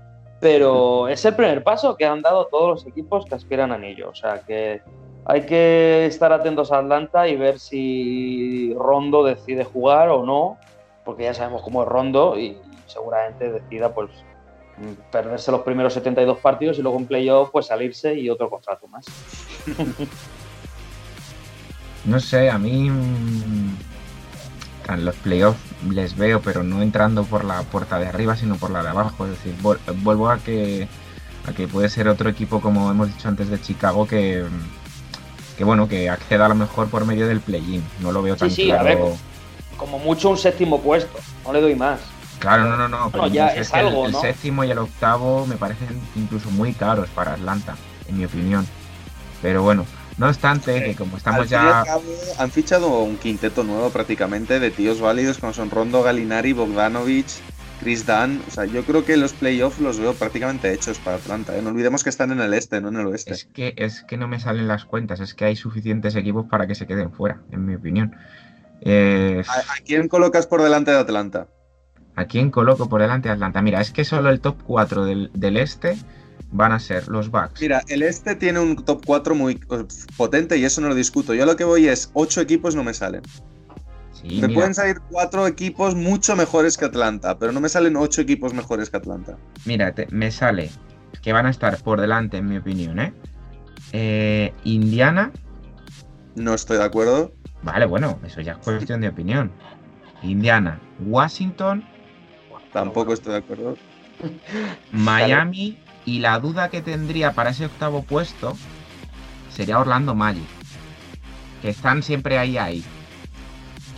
pero 0.40 1.08
es 1.08 1.24
el 1.24 1.34
primer 1.34 1.62
paso 1.62 1.96
que 1.96 2.06
han 2.06 2.22
dado 2.22 2.46
todos 2.46 2.70
los 2.70 2.86
equipos 2.86 3.26
que 3.26 3.34
aspiran 3.34 3.72
a 3.72 3.76
anillo. 3.76 4.10
O 4.10 4.14
sea 4.14 4.40
que 4.46 4.82
hay 5.24 5.42
que 5.42 6.06
estar 6.06 6.32
atentos 6.32 6.72
a 6.72 6.78
Atlanta 6.78 7.28
y 7.28 7.36
ver 7.36 7.58
si 7.58 8.74
Rondo 8.74 9.24
decide 9.24 9.64
jugar 9.64 10.08
o 10.08 10.24
no, 10.24 10.58
porque 11.04 11.24
ya 11.24 11.34
sabemos 11.34 11.62
cómo 11.62 11.82
es 11.82 11.88
Rondo 11.88 12.38
y 12.38 12.56
seguramente 12.86 13.52
decida 13.52 13.92
pues 13.92 14.10
perderse 15.10 15.50
los 15.50 15.62
primeros 15.62 15.92
72 15.94 16.38
partidos 16.38 16.78
y 16.78 16.82
luego 16.82 16.98
en 16.98 17.06
playoff 17.06 17.50
pues 17.50 17.66
salirse 17.66 18.14
y 18.14 18.30
otro 18.30 18.48
contrato 18.48 18.86
más. 18.88 19.04
No 22.08 22.20
sé, 22.20 22.50
a 22.50 22.58
mí 22.58 22.90
mm, 22.90 23.76
en 24.88 25.04
los 25.04 25.14
playoffs 25.16 25.58
les 25.90 26.16
veo, 26.16 26.40
pero 26.40 26.62
no 26.62 26.80
entrando 26.82 27.24
por 27.24 27.44
la 27.44 27.62
puerta 27.62 27.98
de 27.98 28.06
arriba, 28.06 28.36
sino 28.36 28.56
por 28.56 28.70
la 28.70 28.82
de 28.82 28.88
abajo. 28.88 29.24
Es 29.26 29.30
decir, 29.32 29.54
vol- 29.62 29.78
vuelvo 30.02 30.30
a 30.30 30.38
que, 30.38 30.88
a 31.46 31.52
que 31.52 31.68
puede 31.68 31.88
ser 31.88 32.08
otro 32.08 32.28
equipo, 32.30 32.60
como 32.60 32.90
hemos 32.90 33.08
dicho 33.08 33.28
antes, 33.28 33.48
de 33.50 33.60
Chicago, 33.60 34.06
que, 34.06 34.44
que 35.58 35.64
bueno, 35.64 35.86
que 35.88 36.08
acceda 36.08 36.46
a 36.46 36.48
lo 36.48 36.54
mejor 36.54 36.88
por 36.88 37.04
medio 37.04 37.26
del 37.28 37.40
play-in. 37.40 37.82
No 38.00 38.10
lo 38.12 38.22
veo 38.22 38.36
tan 38.36 38.50
sí, 38.50 38.70
a 38.70 38.78
claro. 38.78 38.84
ver, 38.84 39.14
Como 39.76 39.98
mucho 39.98 40.30
un 40.30 40.38
séptimo 40.38 40.80
puesto, 40.80 41.18
no 41.44 41.52
le 41.52 41.60
doy 41.60 41.74
más. 41.74 42.00
Claro, 42.38 42.64
no, 42.64 42.76
no, 42.76 42.88
no. 42.88 43.10
Pero 43.10 43.26
ya 43.26 43.48
es 43.48 43.70
el- 43.74 43.86
algo, 43.86 44.06
el, 44.06 44.12
¿no? 44.12 44.20
séptimo 44.22 44.64
y 44.64 44.70
el 44.70 44.78
octavo 44.78 45.44
me 45.46 45.56
parecen 45.56 46.00
incluso 46.16 46.50
muy 46.50 46.72
caros 46.72 47.08
para 47.10 47.32
Atlanta, 47.34 47.76
en 48.08 48.16
mi 48.16 48.24
opinión. 48.24 48.66
Pero 49.42 49.62
bueno, 49.62 49.84
no 50.18 50.28
obstante, 50.28 50.84
que 50.84 50.96
como 50.96 51.16
estamos 51.16 51.48
ya. 51.48 51.84
han 52.38 52.50
fichado 52.50 53.02
un 53.02 53.16
quinteto 53.16 53.62
nuevo 53.62 53.90
prácticamente 53.90 54.58
de 54.58 54.70
tíos 54.70 55.00
válidos 55.00 55.38
como 55.38 55.52
son 55.52 55.70
Rondo, 55.70 56.02
Galinari, 56.02 56.52
Bogdanovich, 56.52 57.40
Chris 57.80 58.04
Dunn. 58.04 58.42
O 58.48 58.50
sea, 58.50 58.64
yo 58.64 58.82
creo 58.82 59.04
que 59.04 59.16
los 59.16 59.32
playoffs 59.32 59.78
los 59.78 60.00
veo 60.00 60.14
prácticamente 60.14 60.72
hechos 60.72 60.98
para 60.98 61.18
Atlanta. 61.18 61.56
¿eh? 61.56 61.62
No 61.62 61.70
olvidemos 61.70 62.02
que 62.02 62.10
están 62.10 62.32
en 62.32 62.40
el 62.40 62.52
este, 62.52 62.80
no 62.80 62.88
en 62.88 62.96
el 62.96 63.06
oeste. 63.06 63.32
Es 63.32 63.44
que, 63.44 63.74
es 63.76 64.02
que 64.02 64.16
no 64.16 64.26
me 64.26 64.40
salen 64.40 64.66
las 64.66 64.84
cuentas, 64.84 65.20
es 65.20 65.34
que 65.34 65.44
hay 65.44 65.54
suficientes 65.54 66.16
equipos 66.16 66.46
para 66.50 66.66
que 66.66 66.74
se 66.74 66.86
queden 66.88 67.12
fuera, 67.12 67.40
en 67.52 67.64
mi 67.64 67.76
opinión. 67.76 68.16
Eh, 68.80 69.42
¿A, 69.46 69.58
a 69.58 69.84
quién 69.84 70.08
colocas 70.08 70.48
por 70.48 70.62
delante 70.62 70.90
de 70.90 70.98
Atlanta? 70.98 71.46
¿A 72.16 72.24
quién 72.24 72.50
coloco 72.50 72.88
por 72.88 73.00
delante 73.00 73.28
de 73.28 73.34
Atlanta? 73.34 73.62
Mira, 73.62 73.80
es 73.80 73.92
que 73.92 74.04
solo 74.04 74.30
el 74.30 74.40
top 74.40 74.56
4 74.64 75.04
del, 75.04 75.30
del 75.34 75.56
este 75.56 75.96
van 76.50 76.72
a 76.72 76.78
ser 76.80 77.08
los 77.08 77.30
Bucks. 77.30 77.60
Mira, 77.60 77.82
el 77.88 78.02
este 78.02 78.34
tiene 78.34 78.58
un 78.60 78.76
top 78.76 79.02
4 79.04 79.34
muy 79.34 79.54
eh, 79.70 79.84
potente 80.16 80.56
y 80.56 80.64
eso 80.64 80.80
no 80.80 80.88
lo 80.88 80.94
discuto. 80.94 81.34
Yo 81.34 81.44
lo 81.46 81.56
que 81.56 81.64
voy 81.64 81.88
es 81.88 82.10
8 82.14 82.40
equipos 82.40 82.74
no 82.74 82.84
me 82.84 82.94
salen. 82.94 83.22
Sí, 84.12 84.40
me 84.40 84.48
mira, 84.48 84.54
pueden 84.54 84.74
salir 84.74 84.96
4 85.10 85.46
equipos 85.46 85.94
mucho 85.94 86.34
mejores 86.34 86.76
que 86.76 86.86
Atlanta, 86.86 87.38
pero 87.38 87.52
no 87.52 87.60
me 87.60 87.68
salen 87.68 87.96
8 87.96 88.20
equipos 88.22 88.52
mejores 88.54 88.90
que 88.90 88.96
Atlanta. 88.96 89.36
mira, 89.64 89.92
te- 89.94 90.08
me 90.10 90.30
sale 90.30 90.70
que 91.22 91.32
van 91.32 91.46
a 91.46 91.50
estar 91.50 91.76
por 91.82 92.00
delante, 92.00 92.38
en 92.38 92.48
mi 92.48 92.56
opinión, 92.56 92.98
¿eh? 92.98 93.12
Eh, 93.92 94.52
Indiana, 94.64 95.30
No 96.34 96.54
estoy 96.54 96.78
de 96.78 96.84
acuerdo. 96.84 97.32
vale, 97.62 97.84
bueno, 97.86 98.18
eso 98.24 98.40
ya 98.40 98.52
es 98.52 98.58
cuestión 98.58 99.00
de 99.00 99.08
opinión. 99.08 99.50
Indiana, 100.22 100.80
Washington, 101.06 101.84
Tampoco 102.72 103.12
estoy 103.14 103.32
de 103.32 103.38
acuerdo. 103.38 103.76
Miami 104.92 105.78
y 106.08 106.20
la 106.20 106.38
duda 106.38 106.70
que 106.70 106.80
tendría 106.80 107.32
para 107.34 107.50
ese 107.50 107.66
octavo 107.66 108.02
puesto 108.02 108.56
sería 109.54 109.78
Orlando 109.78 110.14
Magic, 110.14 110.48
que 111.60 111.68
están 111.68 112.02
siempre 112.02 112.38
ahí 112.38 112.56
ahí. 112.56 112.82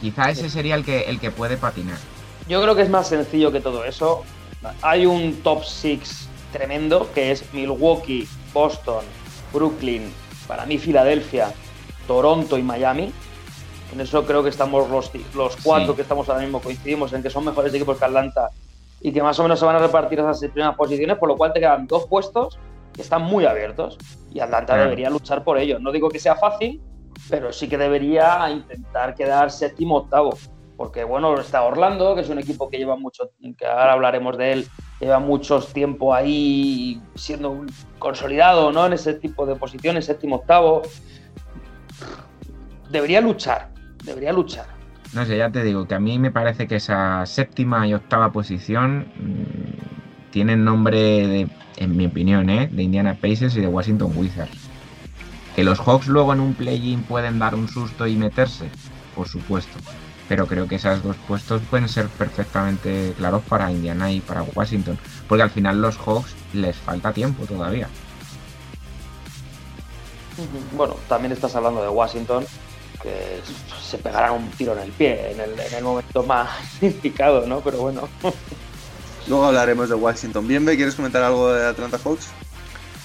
Quizá 0.01 0.31
ese 0.31 0.51
sería 0.51 0.75
el 0.75 0.85
que 0.85 1.03
el 1.03 1.21
que 1.21 1.31
puede 1.31 1.57
patinar. 1.57 1.99
Yo 2.49 2.61
creo 2.63 2.75
que 2.75 2.83
es 2.83 2.91
más 2.91 3.09
sencillo 3.09 3.53
que 3.53 3.61
todo 3.61 3.85
eso. 3.85 4.25
Hay 4.83 5.07
un 5.07 5.37
top 5.43 5.65
6 5.65 6.29
tremendo 6.53 7.09
que 7.15 7.31
es 7.31 7.45
Milwaukee, 7.55 8.27
Boston, 8.53 9.05
Brooklyn, 9.53 10.13
para 10.49 10.67
mí 10.67 10.79
Filadelfia, 10.79 11.53
Toronto 12.09 12.59
y 12.59 12.63
Miami. 12.63 13.13
En 13.93 14.01
eso 14.01 14.27
creo 14.27 14.43
que 14.43 14.49
estamos 14.51 14.91
los, 14.91 15.13
los 15.35 15.57
cuatro 15.63 15.93
Sí. 15.93 15.97
que 15.97 16.03
estamos 16.03 16.29
ahora 16.29 16.43
mismo 16.43 16.61
coincidimos 16.61 17.13
en 17.13 17.23
que 17.23 17.31
son 17.31 17.45
mejores 17.45 17.73
equipos 17.73 17.99
que 17.99 18.05
Atlanta 18.05 18.51
y 19.01 19.13
que 19.13 19.23
más 19.23 19.39
o 19.39 19.43
menos 19.43 19.59
se 19.59 19.65
van 19.65 19.77
a 19.77 19.79
repartir 19.79 20.19
esas 20.19 20.39
seis 20.39 20.53
primeras 20.53 20.77
posiciones, 20.77 21.17
por 21.19 21.29
lo 21.29 21.37
cual 21.37 21.53
te 21.53 21.61
quedan 21.61 21.87
dos 21.87 22.07
puestos 22.07 22.59
que 22.93 23.03
están 23.03 23.23
muy 23.23 23.47
abiertos 23.47 23.99
y 24.33 24.41
Atlanta 24.41 24.77
debería 24.77 25.11
luchar 25.11 25.43
por 25.43 25.59
ellos. 25.59 25.81
No 25.81 25.93
digo 25.93 26.09
que 26.09 26.19
sea 26.19 26.37
fácil, 26.37 26.83
pero 27.29 27.53
sí 27.53 27.69
que 27.69 27.79
debería 27.79 28.49
intentar 28.51 29.15
quedar 29.15 29.51
séptimo 29.51 29.97
octavo. 29.99 30.37
Porque 30.77 31.05
bueno, 31.05 31.39
está 31.39 31.63
Orlando, 31.63 32.15
que 32.15 32.23
es 32.23 32.31
un 32.31 32.39
equipo 32.39 32.71
que 32.71 32.79
lleva 32.79 32.97
mucho, 32.97 33.31
que 33.59 33.67
ahora 33.67 33.93
hablaremos 33.93 34.39
de 34.39 34.53
él, 34.53 34.69
lleva 34.99 35.19
mucho 35.19 35.61
tiempo 35.61 36.15
ahí 36.15 37.03
siendo 37.15 37.67
consolidado, 37.99 38.73
¿no? 38.73 38.87
En 38.87 38.95
ese 38.95 39.15
tipo 39.15 39.45
de 39.45 39.57
posiciones, 39.57 40.07
séptimo, 40.07 40.37
octavo. 40.37 40.83
Debería 42.89 43.21
luchar, 43.21 43.69
debería 44.05 44.33
luchar. 44.33 44.80
No 45.13 45.27
sé, 45.27 45.37
ya 45.37 45.51
te 45.51 45.65
digo 45.65 45.89
que 45.89 45.95
a 45.95 46.01
mí 46.01 46.19
me 46.19 46.31
parece 46.31 46.69
que 46.69 46.77
esa 46.77 47.27
séptima 47.27 47.87
y 47.87 47.95
octava 47.95 48.31
posición 48.31 49.09
mm, 49.17 50.31
tienen 50.31 50.65
nombre, 50.65 50.99
de, 50.99 51.49
en 51.77 51.97
mi 51.97 52.07
opinión, 52.07 52.49
¿eh? 52.49 52.69
de 52.71 52.83
Indiana 52.83 53.15
Pacers 53.21 53.57
y 53.57 53.61
de 53.61 53.67
Washington 53.67 54.13
Wizards. 54.15 54.71
Que 55.57 55.65
los 55.65 55.81
Hawks 55.81 56.07
luego 56.07 56.33
en 56.33 56.41
un 56.41 56.55
play-in 56.55 57.03
pueden 57.03 57.41
dar 57.41 57.57
un 57.57 57.69
susto 57.69 58.07
y 58.07 58.15
meterse, 58.15 58.69
por 59.17 59.27
supuesto. 59.27 59.79
Pero 60.29 60.47
creo 60.47 60.69
que 60.69 60.77
esos 60.77 61.03
dos 61.03 61.17
puestos 61.27 61.61
pueden 61.69 61.89
ser 61.89 62.07
perfectamente 62.07 63.13
claros 63.17 63.43
para 63.49 63.73
Indiana 63.73 64.13
y 64.13 64.21
para 64.21 64.45
Washington. 64.45 64.97
Porque 65.29 65.43
al 65.43 65.51
final 65.51 65.83
los 65.83 65.99
Hawks 65.99 66.37
les 66.53 66.77
falta 66.77 67.13
tiempo 67.13 67.47
todavía. 67.47 67.89
Bueno, 70.77 70.95
también 71.09 71.33
estás 71.33 71.57
hablando 71.57 71.83
de 71.83 71.89
Washington, 71.89 72.45
que 73.03 73.41
se 73.83 73.99
pegarán 73.99 74.33
un 74.35 74.51
tiro 74.51 74.73
en 74.75 74.81
el 74.81 74.93
pie 74.93 75.33
en 75.33 75.41
el, 75.41 75.59
en 75.59 75.75
el 75.75 75.83
momento 75.85 76.23
más 76.23 76.51
indicado, 76.83 77.47
¿no? 77.47 77.61
Pero 77.61 77.79
bueno. 77.79 78.09
Luego 79.27 79.47
hablaremos 79.47 79.89
de 79.89 79.95
Washington. 79.95 80.47
Bien, 80.49 80.65
¿me 80.65 80.77
quieres 80.77 80.95
comentar 80.95 81.23
algo 81.23 81.53
de 81.53 81.67
Atlanta 81.67 81.99
Hawks? 82.03 82.29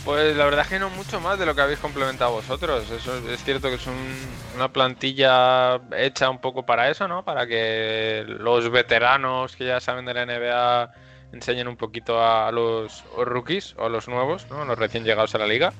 Pues 0.03 0.35
la 0.37 0.45
verdad 0.45 0.61
es 0.61 0.67
que 0.67 0.77
no 0.79 0.89
mucho 0.91 1.19
más 1.19 1.39
de 1.39 1.47
lo 1.47 1.55
que 1.55 1.61
habéis 1.61 1.79
complementado 1.79 2.31
vosotros. 2.31 2.83
Eso 2.91 3.11
es 3.27 3.43
cierto 3.43 3.69
que 3.69 3.75
es 3.75 3.87
un- 3.87 4.27
una 4.55 4.71
plantilla 4.71 5.81
hecha 5.97 6.29
un 6.29 6.37
poco 6.39 6.63
para 6.65 6.89
eso, 6.89 7.07
¿no? 7.07 7.25
Para 7.25 7.47
que 7.47 8.23
los 8.27 8.69
veteranos 8.69 9.55
que 9.55 9.65
ya 9.65 9.79
saben 9.79 10.05
de 10.05 10.13
la 10.13 10.21
NBA 10.25 10.91
enseñen 11.33 11.67
un 11.67 11.75
poquito 11.75 12.23
a 12.23 12.51
los 12.51 13.03
rookies 13.17 13.75
o 13.79 13.85
a 13.85 13.89
los 13.89 14.07
nuevos, 14.07 14.45
¿no? 14.51 14.61
A 14.61 14.65
los 14.65 14.77
recién 14.77 15.03
llegados 15.03 15.33
a 15.33 15.39
la 15.39 15.47
liga. 15.47 15.73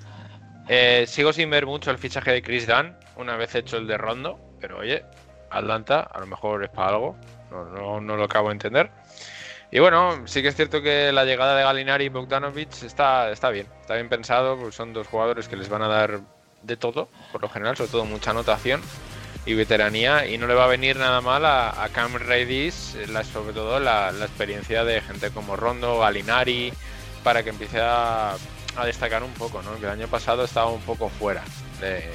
Eh, 0.67 1.05
sigo 1.07 1.31
sin 1.31 1.49
ver 1.49 1.65
mucho 1.65 1.91
el 1.91 1.97
fichaje 1.97 2.31
de 2.31 2.41
Chris 2.41 2.65
Dunn, 2.65 2.95
una 3.17 3.37
vez 3.37 3.53
hecho 3.53 3.77
el 3.77 3.85
de 3.85 3.97
Rondo, 3.97 4.39
pero 4.59 4.79
oye, 4.79 5.03
Atlanta 5.51 5.99
a 5.99 6.19
lo 6.19 6.25
mejor 6.25 6.63
es 6.63 6.69
para 6.69 6.89
algo, 6.89 7.15
no, 7.51 7.99
lo 7.99 8.23
acabo 8.23 8.49
de 8.49 8.53
entender. 8.53 8.89
Y 9.71 9.79
bueno, 9.79 10.27
sí 10.27 10.41
que 10.41 10.49
es 10.49 10.55
cierto 10.55 10.81
que 10.81 11.11
la 11.11 11.25
llegada 11.25 11.55
de 11.55 11.63
Galinari 11.63 12.05
y 12.05 12.09
Bogdanovic 12.09 12.83
está, 12.83 13.29
bien, 13.51 13.67
está 13.81 13.95
bien 13.95 14.09
pensado, 14.09 14.57
porque 14.57 14.75
son 14.75 14.93
dos 14.93 15.07
jugadores 15.07 15.47
que 15.47 15.55
les 15.55 15.69
van 15.69 15.81
a 15.83 15.87
dar 15.87 16.21
de 16.63 16.77
todo, 16.77 17.09
por 17.31 17.41
lo 17.41 17.49
general, 17.49 17.77
sobre 17.77 17.91
todo 17.91 18.05
mucha 18.05 18.31
anotación 18.31 18.81
y 19.45 19.53
veteranía, 19.53 20.25
y 20.25 20.39
no 20.39 20.47
le 20.47 20.55
va 20.55 20.63
a 20.63 20.67
venir 20.67 20.97
nada 20.97 21.21
mal 21.21 21.45
a, 21.45 21.87
Cam 21.93 22.15
Redis, 22.15 22.97
sobre 23.31 23.53
todo 23.53 23.79
la, 23.79 24.11
la 24.11 24.25
experiencia 24.25 24.83
de 24.83 25.01
gente 25.01 25.29
como 25.29 25.55
Rondo, 25.55 25.99
Galinari, 25.99 26.73
para 27.23 27.43
que 27.43 27.51
empiece 27.51 27.79
a, 27.79 28.35
a 28.75 28.85
destacar 28.85 29.23
un 29.23 29.33
poco, 29.33 29.61
¿no? 29.61 29.75
Que 29.75 29.85
el 29.85 29.91
año 29.91 30.07
pasado 30.07 30.43
estaba 30.43 30.69
un 30.69 30.81
poco 30.81 31.09
fuera 31.09 31.43
de, 31.79 32.09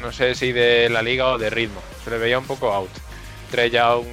no 0.00 0.12
sé 0.12 0.34
si 0.34 0.52
de 0.52 0.88
la 0.88 1.02
liga 1.02 1.28
o 1.28 1.38
de 1.38 1.50
ritmo, 1.50 1.80
se 2.04 2.10
le 2.10 2.18
veía 2.18 2.38
un 2.38 2.46
poco 2.46 2.72
out. 2.72 2.90
Trey 3.50 3.70
Young 3.70 4.06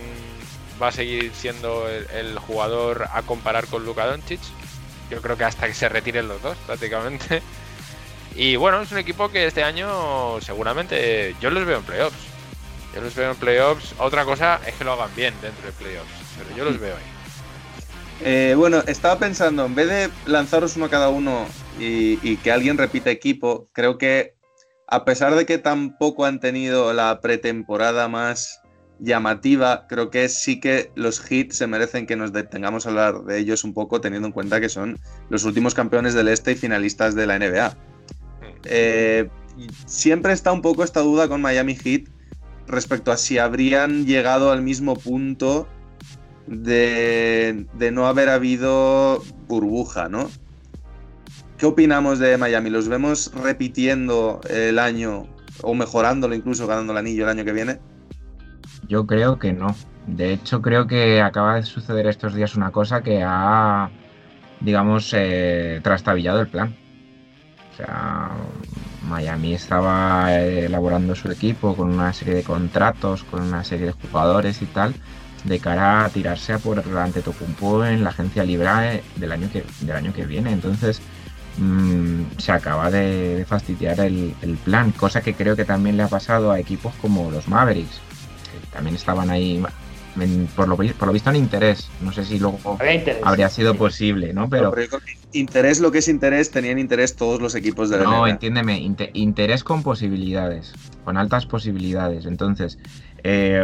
va 0.82 0.90
a 0.90 0.92
seguir 0.92 1.32
siendo 1.34 1.90
el, 1.90 2.10
el 2.12 2.40
jugador 2.40 3.08
a 3.12 3.22
comparar 3.24 3.68
con 3.68 3.86
Luka 3.86 4.06
Doncic. 4.06 4.42
Yo 5.10 5.22
creo 5.22 5.38
que 5.38 5.44
hasta 5.44 5.68
que 5.68 5.74
se 5.74 5.90
retiren 5.90 6.28
los 6.28 6.42
dos, 6.42 6.58
prácticamente. 6.66 7.42
Y 8.36 8.56
bueno, 8.56 8.82
es 8.82 8.92
un 8.92 9.00
equipo 9.00 9.30
que 9.30 9.48
este 9.48 9.64
año 9.64 10.40
seguramente 10.42 11.36
yo 11.42 11.50
los 11.50 11.66
veo 11.66 11.80
en 11.80 11.84
playoffs. 11.84 12.18
Yo 12.94 13.02
los 13.02 13.14
veo 13.16 13.32
en 13.32 13.38
playoffs. 13.38 13.96
Otra 13.98 14.24
cosa 14.24 14.60
es 14.66 14.76
que 14.76 14.84
lo 14.84 14.94
hagan 14.94 15.14
bien 15.16 15.34
dentro 15.42 15.66
de 15.66 15.72
playoffs. 15.74 16.12
Pero 16.38 16.56
yo 16.56 16.64
los 16.64 16.80
veo 16.80 16.96
ahí. 16.96 17.19
Eh, 18.22 18.54
bueno, 18.58 18.84
estaba 18.86 19.18
pensando, 19.18 19.66
en 19.66 19.76
vez 19.76 19.88
de 19.88 20.10
lanzaros 20.26 20.76
uno 20.76 20.86
a 20.86 20.90
cada 20.90 21.10
uno 21.10 21.46
y, 21.80 22.36
que 22.38 22.52
alguien 22.52 22.78
repita 22.78 23.10
equipo, 23.12 23.70
creo 23.72 23.98
que 23.98 24.36
a 24.88 25.06
pesar 25.06 25.36
de 25.36 25.46
que 25.46 25.58
tampoco 25.58 26.26
han 26.26 26.40
tenido 26.40 26.92
la 26.94 27.22
pretemporada 27.22 28.10
más 28.10 28.62
llamativa, 29.00 29.88
creo 29.88 30.10
que 30.10 30.28
sí 30.28 30.60
que 30.60 30.92
los 30.96 31.32
hits 31.32 31.56
se 31.56 31.68
merecen 31.68 32.06
que 32.06 32.18
nos 32.18 32.34
detengamos 32.34 32.86
a 32.86 32.90
hablar 32.90 33.24
de 33.24 33.40
ellos 33.40 33.64
un 33.64 33.74
poco, 33.74 34.02
teniendo 34.02 34.28
en 34.28 34.34
cuenta 34.34 34.60
que 34.60 34.68
son 34.68 35.00
los 35.30 35.46
últimos 35.46 35.74
campeones 35.74 36.14
del 36.14 36.28
este 36.28 36.52
y 36.52 36.56
finalistas 36.56 37.16
de 37.16 37.28
la 37.28 37.40
NBA. 37.40 37.78
Eh, 38.66 39.30
siempre 39.86 40.34
está 40.34 40.52
un 40.52 40.62
poco 40.62 40.84
esta 40.84 41.00
duda 41.00 41.30
con 41.30 41.42
Miami 41.42 41.76
Heat 41.76 42.10
respecto 42.68 43.14
a 43.14 43.18
si 43.18 43.38
habrían 43.38 44.06
llegado 44.06 44.52
al 44.52 44.62
mismo 44.62 44.96
punto 44.96 45.68
de, 46.50 47.68
de 47.74 47.91
no 47.91 48.08
haber 48.08 48.30
habido 48.30 49.22
burbuja, 49.47 50.10
¿no? 50.10 50.30
¿Qué 51.58 51.66
opinamos 51.66 52.20
de 52.20 52.38
Miami? 52.38 52.70
¿Los 52.70 52.88
vemos 52.88 53.32
repitiendo 53.34 54.41
el 54.50 54.80
año 54.80 55.28
o 55.62 55.74
mejorándolo 55.76 56.34
incluso 56.34 56.68
ganando 56.68 56.93
el 56.93 57.00
anillo 57.00 57.24
el 57.24 57.30
año 57.30 57.45
que 57.45 57.52
viene? 57.54 57.80
Yo 58.88 59.06
creo 59.06 59.38
que 59.38 59.54
no. 59.54 59.76
De 60.08 60.32
hecho, 60.34 60.62
creo 60.62 60.88
que 60.88 61.22
acaba 61.22 61.56
de 61.56 61.64
suceder 61.64 62.08
estos 62.08 62.34
días 62.34 62.56
una 62.56 62.72
cosa 62.72 63.04
que 63.04 63.22
ha, 63.24 63.91
digamos, 64.62 65.14
eh, 65.16 65.82
trastabillado 65.84 66.41
el 66.41 66.47
plan. 66.47 66.76
O 67.74 67.78
sea, 67.78 68.32
Miami 69.08 69.54
estaba 69.54 70.34
eh, 70.34 70.66
elaborando 70.66 71.14
su 71.14 71.30
equipo 71.30 71.76
con 71.76 71.89
una 71.89 72.14
serie 72.14 72.36
de 72.36 72.43
contratos, 72.43 73.24
con 73.26 73.41
una 73.43 73.64
serie 73.64 73.88
de 73.88 73.91
jugadores 73.91 74.62
y 74.62 74.66
tal, 74.66 74.95
de 75.44 75.60
cara 75.60 76.06
a 76.06 76.10
tirarse 76.10 76.54
a 76.54 76.60
por 76.60 76.80
Antetokounmpo 76.98 77.86
en 77.86 78.04
la 78.04 78.10
agencia 78.10 78.44
libre 78.44 79.02
del 79.16 79.32
año 79.32 79.50
que, 79.52 79.64
del 79.82 79.96
año 79.96 80.14
que 80.14 80.26
viene. 80.26 80.52
Entonces, 80.52 81.02
mm, 81.58 82.22
se 82.38 82.52
acaba 82.52 82.90
de, 82.92 83.38
de 83.38 83.46
fastidiar 83.46 84.00
el, 84.02 84.34
el 84.42 84.58
plan, 84.58 84.92
cosa 84.92 85.22
que 85.22 85.34
creo 85.34 85.56
que 85.56 85.66
también 85.66 85.98
le 85.98 86.04
ha 86.04 86.08
pasado 86.08 86.52
a 86.52 86.60
equipos 86.60 86.94
como 87.02 87.32
los 87.32 87.48
Mavericks, 87.48 88.00
que 88.52 88.68
también 88.76 88.96
estaban 88.96 89.30
ahí, 89.30 89.64
en- 90.20 90.48
por, 90.56 90.68
lo, 90.68 90.76
por 90.76 91.08
lo 91.08 91.14
visto, 91.14 91.30
en 91.30 91.36
interés. 91.38 91.90
No 92.02 92.12
sé 92.12 92.26
si 92.26 92.40
luego 92.40 92.60
interés. 92.94 93.20
habría 93.24 93.50
sido 93.50 93.74
Sí. 93.74 93.78
posible, 93.80 94.34
¿no? 94.34 94.50
Pero, 94.50 94.66
yo 94.66 94.72
creo 94.72 95.00
que 95.00 95.14
interés, 95.40 95.80
lo 95.80 95.92
que 95.92 96.00
es 96.00 96.08
interés, 96.08 96.52
tenían 96.52 96.80
interés 96.80 97.16
todos 97.16 97.42
los 97.42 97.56
equipos 97.56 97.90
de 97.90 97.98
la 98.00 98.04
no, 98.04 98.12
NBA. 98.26 98.30
entiéndeme, 98.32 98.78
inte- 98.80 99.12
interés 99.14 99.64
con 99.64 99.84
posibilidades, 99.84 100.74
con 101.06 101.16
altas 101.18 101.46
posibilidades. 101.46 102.26
Entonces, 102.26 102.78
eh, 103.24 103.64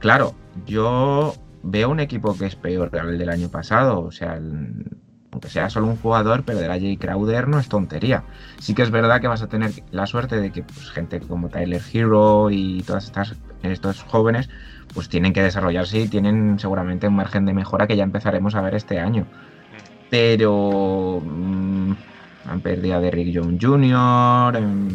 claro, 0.00 0.34
yo 0.66 1.34
veo 1.62 1.90
un 1.90 2.00
equipo 2.00 2.36
que 2.36 2.46
es 2.46 2.56
peor 2.56 2.90
que 2.90 2.98
el 2.98 3.18
del 3.18 3.28
año 3.30 3.48
pasado. 3.48 4.00
O 4.00 4.10
sea, 4.10 4.34
el- 4.34 4.96
aunque 5.32 5.48
sea 5.48 5.70
solo 5.70 5.86
un 5.86 5.96
jugador, 5.96 6.42
pero 6.44 6.58
de 6.58 6.66
la 6.66 6.74
Jay 6.74 6.96
Crowder 6.96 7.46
no 7.46 7.60
es 7.60 7.68
tontería. 7.68 8.24
Sí 8.58 8.74
que 8.74 8.82
es 8.82 8.90
verdad 8.90 9.20
que 9.20 9.28
vas 9.28 9.42
a 9.42 9.46
tener 9.46 9.70
la 9.92 10.06
suerte 10.06 10.40
de 10.40 10.50
que 10.50 10.64
pues, 10.64 10.90
gente 10.90 11.20
como 11.20 11.48
Tyler 11.48 11.80
Hero 11.92 12.50
y 12.50 12.82
todas 12.82 13.04
estas 13.04 13.36
estos 13.62 14.02
jóvenes 14.04 14.48
pues 14.92 15.08
tienen 15.08 15.32
que 15.32 15.42
desarrollarse 15.42 16.00
y 16.00 16.08
tienen 16.08 16.58
seguramente 16.58 17.06
un 17.06 17.14
margen 17.14 17.44
de 17.46 17.54
mejora 17.54 17.86
que 17.86 17.94
ya 17.96 18.02
empezaremos 18.02 18.56
a 18.56 18.60
ver 18.60 18.74
este 18.74 18.98
año. 18.98 19.24
Pero 20.10 21.20
mm, 21.24 21.92
han 22.46 22.60
perdido 22.60 22.96
a 22.96 23.00
Derrick 23.00 23.32
Jones 23.32 23.58
Jr. 23.60 24.56
em, 24.56 24.88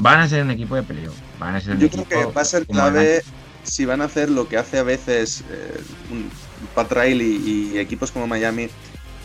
van 0.00 0.20
a 0.20 0.28
ser 0.28 0.42
un 0.42 0.50
equipo 0.50 0.74
de 0.74 0.82
peleo. 0.82 1.12
Van 1.38 1.54
a 1.54 1.60
ser 1.60 1.74
un 1.74 1.80
Yo 1.80 1.88
creo 1.88 2.04
que 2.08 2.24
va 2.32 2.40
a 2.40 2.44
ser 2.44 2.66
clave 2.66 3.22
si 3.62 3.84
van 3.84 4.00
a 4.02 4.04
hacer 4.06 4.30
lo 4.30 4.48
que 4.48 4.56
hace 4.58 4.78
a 4.78 4.82
veces 4.82 5.44
eh, 5.50 5.80
un 6.10 6.28
Pat 6.74 6.90
Riley 6.92 7.70
y, 7.74 7.78
equipos 7.78 8.10
como 8.12 8.26
Miami. 8.26 8.68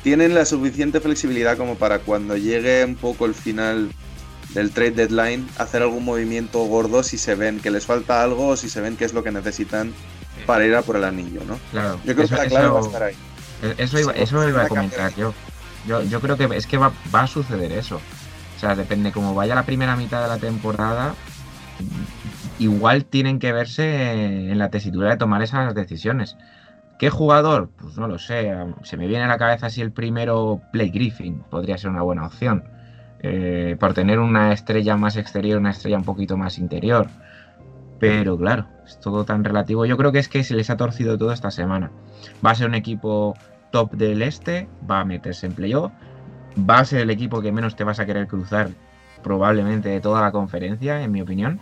Tienen 0.03 0.33
la 0.35 0.45
suficiente 0.45 0.99
flexibilidad 1.01 1.57
como 1.57 1.75
para 1.75 1.99
cuando 1.99 2.37
llegue 2.37 2.85
un 2.85 2.95
poco 2.95 3.25
el 3.25 3.33
final 3.33 3.89
del 4.53 4.71
trade 4.71 4.91
deadline 4.91 5.47
hacer 5.57 5.81
algún 5.81 6.05
movimiento 6.05 6.59
gordo 6.59 7.03
si 7.03 7.17
se 7.17 7.35
ven 7.35 7.59
que 7.59 7.69
les 7.71 7.85
falta 7.85 8.23
algo 8.23 8.47
o 8.49 8.55
si 8.57 8.69
se 8.69 8.79
ven 8.79 8.95
que 8.95 9.05
es 9.05 9.13
lo 9.13 9.23
que 9.23 9.31
necesitan 9.31 9.93
para 10.45 10.65
ir 10.65 10.75
a 10.75 10.81
por 10.83 10.95
el 10.95 11.03
anillo, 11.03 11.41
¿no? 11.45 11.59
Claro, 11.71 11.99
Yo 12.05 12.13
creo 12.13 12.25
eso- 12.25 12.35
que 12.35 12.41
la 12.43 12.47
clave 12.47 12.67
va 12.67 12.77
a 12.77 12.79
eso- 12.79 12.87
estar 12.87 13.03
ahí. 13.03 13.15
Eh, 13.63 13.73
Eso 13.79 13.99
iba, 13.99 14.11
eso 14.13 14.47
iba 14.47 14.63
a 14.63 14.67
comentar 14.67 15.13
yo. 15.15 15.33
yo. 15.87 16.03
Yo 16.03 16.21
creo 16.21 16.37
que 16.37 16.47
es 16.55 16.67
que 16.67 16.77
va, 16.77 16.93
va 17.13 17.21
a 17.23 17.27
suceder 17.27 17.71
eso. 17.71 17.95
O 18.55 18.59
sea, 18.59 18.75
depende 18.75 19.11
cómo 19.11 19.33
vaya 19.35 19.55
la 19.55 19.65
primera 19.65 19.95
mitad 19.95 20.21
de 20.21 20.27
la 20.29 20.37
temporada. 20.37 21.15
Igual 22.59 23.05
tienen 23.05 23.39
que 23.39 23.51
verse 23.53 24.49
en 24.51 24.57
la 24.57 24.69
tesitura 24.69 25.11
de 25.11 25.17
tomar 25.17 25.41
esas 25.41 25.75
decisiones. 25.75 26.37
¿Qué 26.97 27.11
jugador? 27.11 27.69
Pues 27.79 27.97
no 27.97 28.07
lo 28.07 28.17
sé. 28.17 28.51
Se 28.83 28.97
me 28.97 29.07
viene 29.07 29.25
a 29.25 29.27
la 29.27 29.37
cabeza 29.37 29.69
si 29.69 29.81
el 29.81 29.91
primero 29.91 30.61
Blake 30.73 30.89
Griffin 30.89 31.43
podría 31.49 31.77
ser 31.77 31.91
una 31.91 32.01
buena 32.01 32.25
opción. 32.25 32.63
Eh, 33.19 33.75
por 33.79 33.93
tener 33.93 34.19
una 34.19 34.53
estrella 34.53 34.97
más 34.97 35.17
exterior, 35.17 35.59
una 35.59 35.71
estrella 35.71 35.97
un 35.97 36.03
poquito 36.03 36.37
más 36.37 36.57
interior. 36.57 37.07
Pero 37.99 38.37
claro, 38.37 38.67
es 38.85 38.99
todo 38.99 39.25
tan 39.25 39.43
relativo. 39.43 39.85
Yo 39.85 39.97
creo 39.97 40.11
que 40.11 40.19
es 40.19 40.27
que 40.27 40.43
se 40.43 40.55
les 40.55 40.69
ha 40.71 40.77
torcido 40.77 41.17
todo 41.17 41.31
esta 41.31 41.51
semana. 41.51 41.91
Va 42.43 42.51
a 42.51 42.55
ser 42.55 42.67
un 42.67 42.75
equipo 42.75 43.35
top 43.71 43.93
del 43.93 44.21
este, 44.21 44.67
va 44.89 45.01
a 45.01 45.05
meterse 45.05 45.45
en 45.45 45.53
playoff, 45.53 45.91
va 46.57 46.79
a 46.79 46.85
ser 46.85 47.01
el 47.01 47.09
equipo 47.09 47.41
que 47.41 47.51
menos 47.51 47.75
te 47.75 47.83
vas 47.83 47.99
a 47.99 48.05
querer 48.05 48.27
cruzar 48.27 48.69
probablemente 49.23 49.89
de 49.89 49.99
toda 49.99 50.21
la 50.21 50.31
conferencia, 50.31 51.01
en 51.01 51.11
mi 51.11 51.21
opinión. 51.21 51.59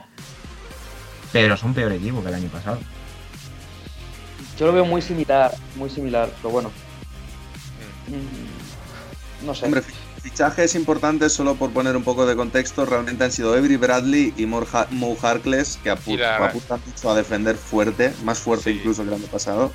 Pero 1.35 1.57
son 1.57 1.73
peor 1.73 1.91
equipo 1.91 2.21
que 2.23 2.29
el 2.29 2.35
año 2.35 2.47
pasado. 2.47 2.79
Yo 4.57 4.67
lo 4.67 4.71
veo 4.71 4.85
muy 4.85 5.01
similar, 5.01 5.53
muy 5.75 5.89
similar, 5.89 6.29
pero 6.37 6.49
bueno. 6.49 6.71
Mm, 8.07 9.45
No 9.45 9.53
sé. 9.53 9.65
Hombre, 9.65 9.81
fichajes 10.23 10.75
importantes, 10.75 11.33
solo 11.33 11.55
por 11.55 11.71
poner 11.71 11.97
un 11.97 12.03
poco 12.03 12.25
de 12.25 12.35
contexto, 12.37 12.85
realmente 12.85 13.25
han 13.25 13.31
sido 13.33 13.53
Avery 13.53 13.75
Bradley 13.75 14.33
y 14.37 14.45
Mo 14.45 14.61
Har- 14.71 14.87
Mo 14.91 15.15
Harkless, 15.21 15.77
que 15.83 15.91
apu- 15.91 16.17
la- 16.17 16.37
apuntan 16.37 16.79
mucho 16.85 17.09
a 17.11 17.15
defender 17.15 17.57
fuerte, 17.57 18.13
más 18.23 18.39
fuerte 18.39 18.71
Sí. 18.71 18.77
incluso 18.77 19.03
que 19.03 19.09
el 19.09 19.15
año 19.15 19.27
pasado. 19.27 19.73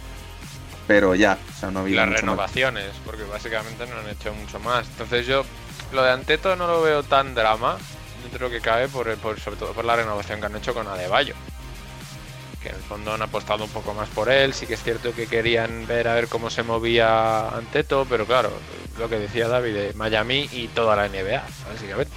Pero 0.86 1.14
ya, 1.14 1.38
o 1.56 1.60
sea, 1.60 1.70
no 1.70 1.80
ha 1.80 1.88
Y 1.88 1.92
las 1.92 2.06
mucho 2.06 2.14
más. 2.14 2.20
renovaciones, 2.22 2.90
porque 3.04 3.22
básicamente 3.24 3.86
no 3.86 3.96
han 3.98 4.08
hecho 4.08 4.32
mucho 4.32 4.58
más. 4.60 4.88
Entonces 4.88 5.26
yo 5.26 5.44
lo 5.92 6.02
de 6.02 6.10
Anteto 6.10 6.56
no 6.56 6.66
lo 6.66 6.80
veo 6.82 7.02
tan 7.02 7.34
drama 7.34 7.76
dentro 8.22 8.38
de 8.38 8.44
lo 8.46 8.50
que 8.50 8.60
cabe, 8.60 8.88
por, 8.88 9.14
por- 9.18 9.38
sobre 9.38 9.56
todo 9.56 9.72
por 9.72 9.84
la 9.84 9.96
renovación 9.96 10.40
que 10.40 10.46
han 10.46 10.56
hecho 10.56 10.74
con 10.74 10.86
Adebayo. 10.86 11.34
Que 12.62 12.68
en 12.68 12.74
el 12.74 12.82
fondo 12.82 13.14
han 13.14 13.22
apostado 13.22 13.64
un 13.64 13.70
poco 13.70 13.94
más 13.94 14.08
por 14.10 14.28
él. 14.30 14.52
Sí 14.52 14.66
que 14.66 14.74
es 14.74 14.82
cierto 14.82 15.14
que 15.14 15.26
querían 15.26 15.86
ver 15.86 16.06
a 16.08 16.14
ver 16.14 16.28
cómo 16.28 16.50
se 16.50 16.62
movía 16.62 17.48
Anteto, 17.48 18.06
pero 18.08 18.26
claro, 18.26 18.50
lo 18.98 19.08
que 19.08 19.18
decía 19.18 19.48
David, 19.48 19.74
de 19.74 19.92
Miami 19.94 20.48
y 20.52 20.68
toda 20.68 20.94
la 20.96 21.06
NBA, 21.06 21.42
básicamente. 21.72 22.12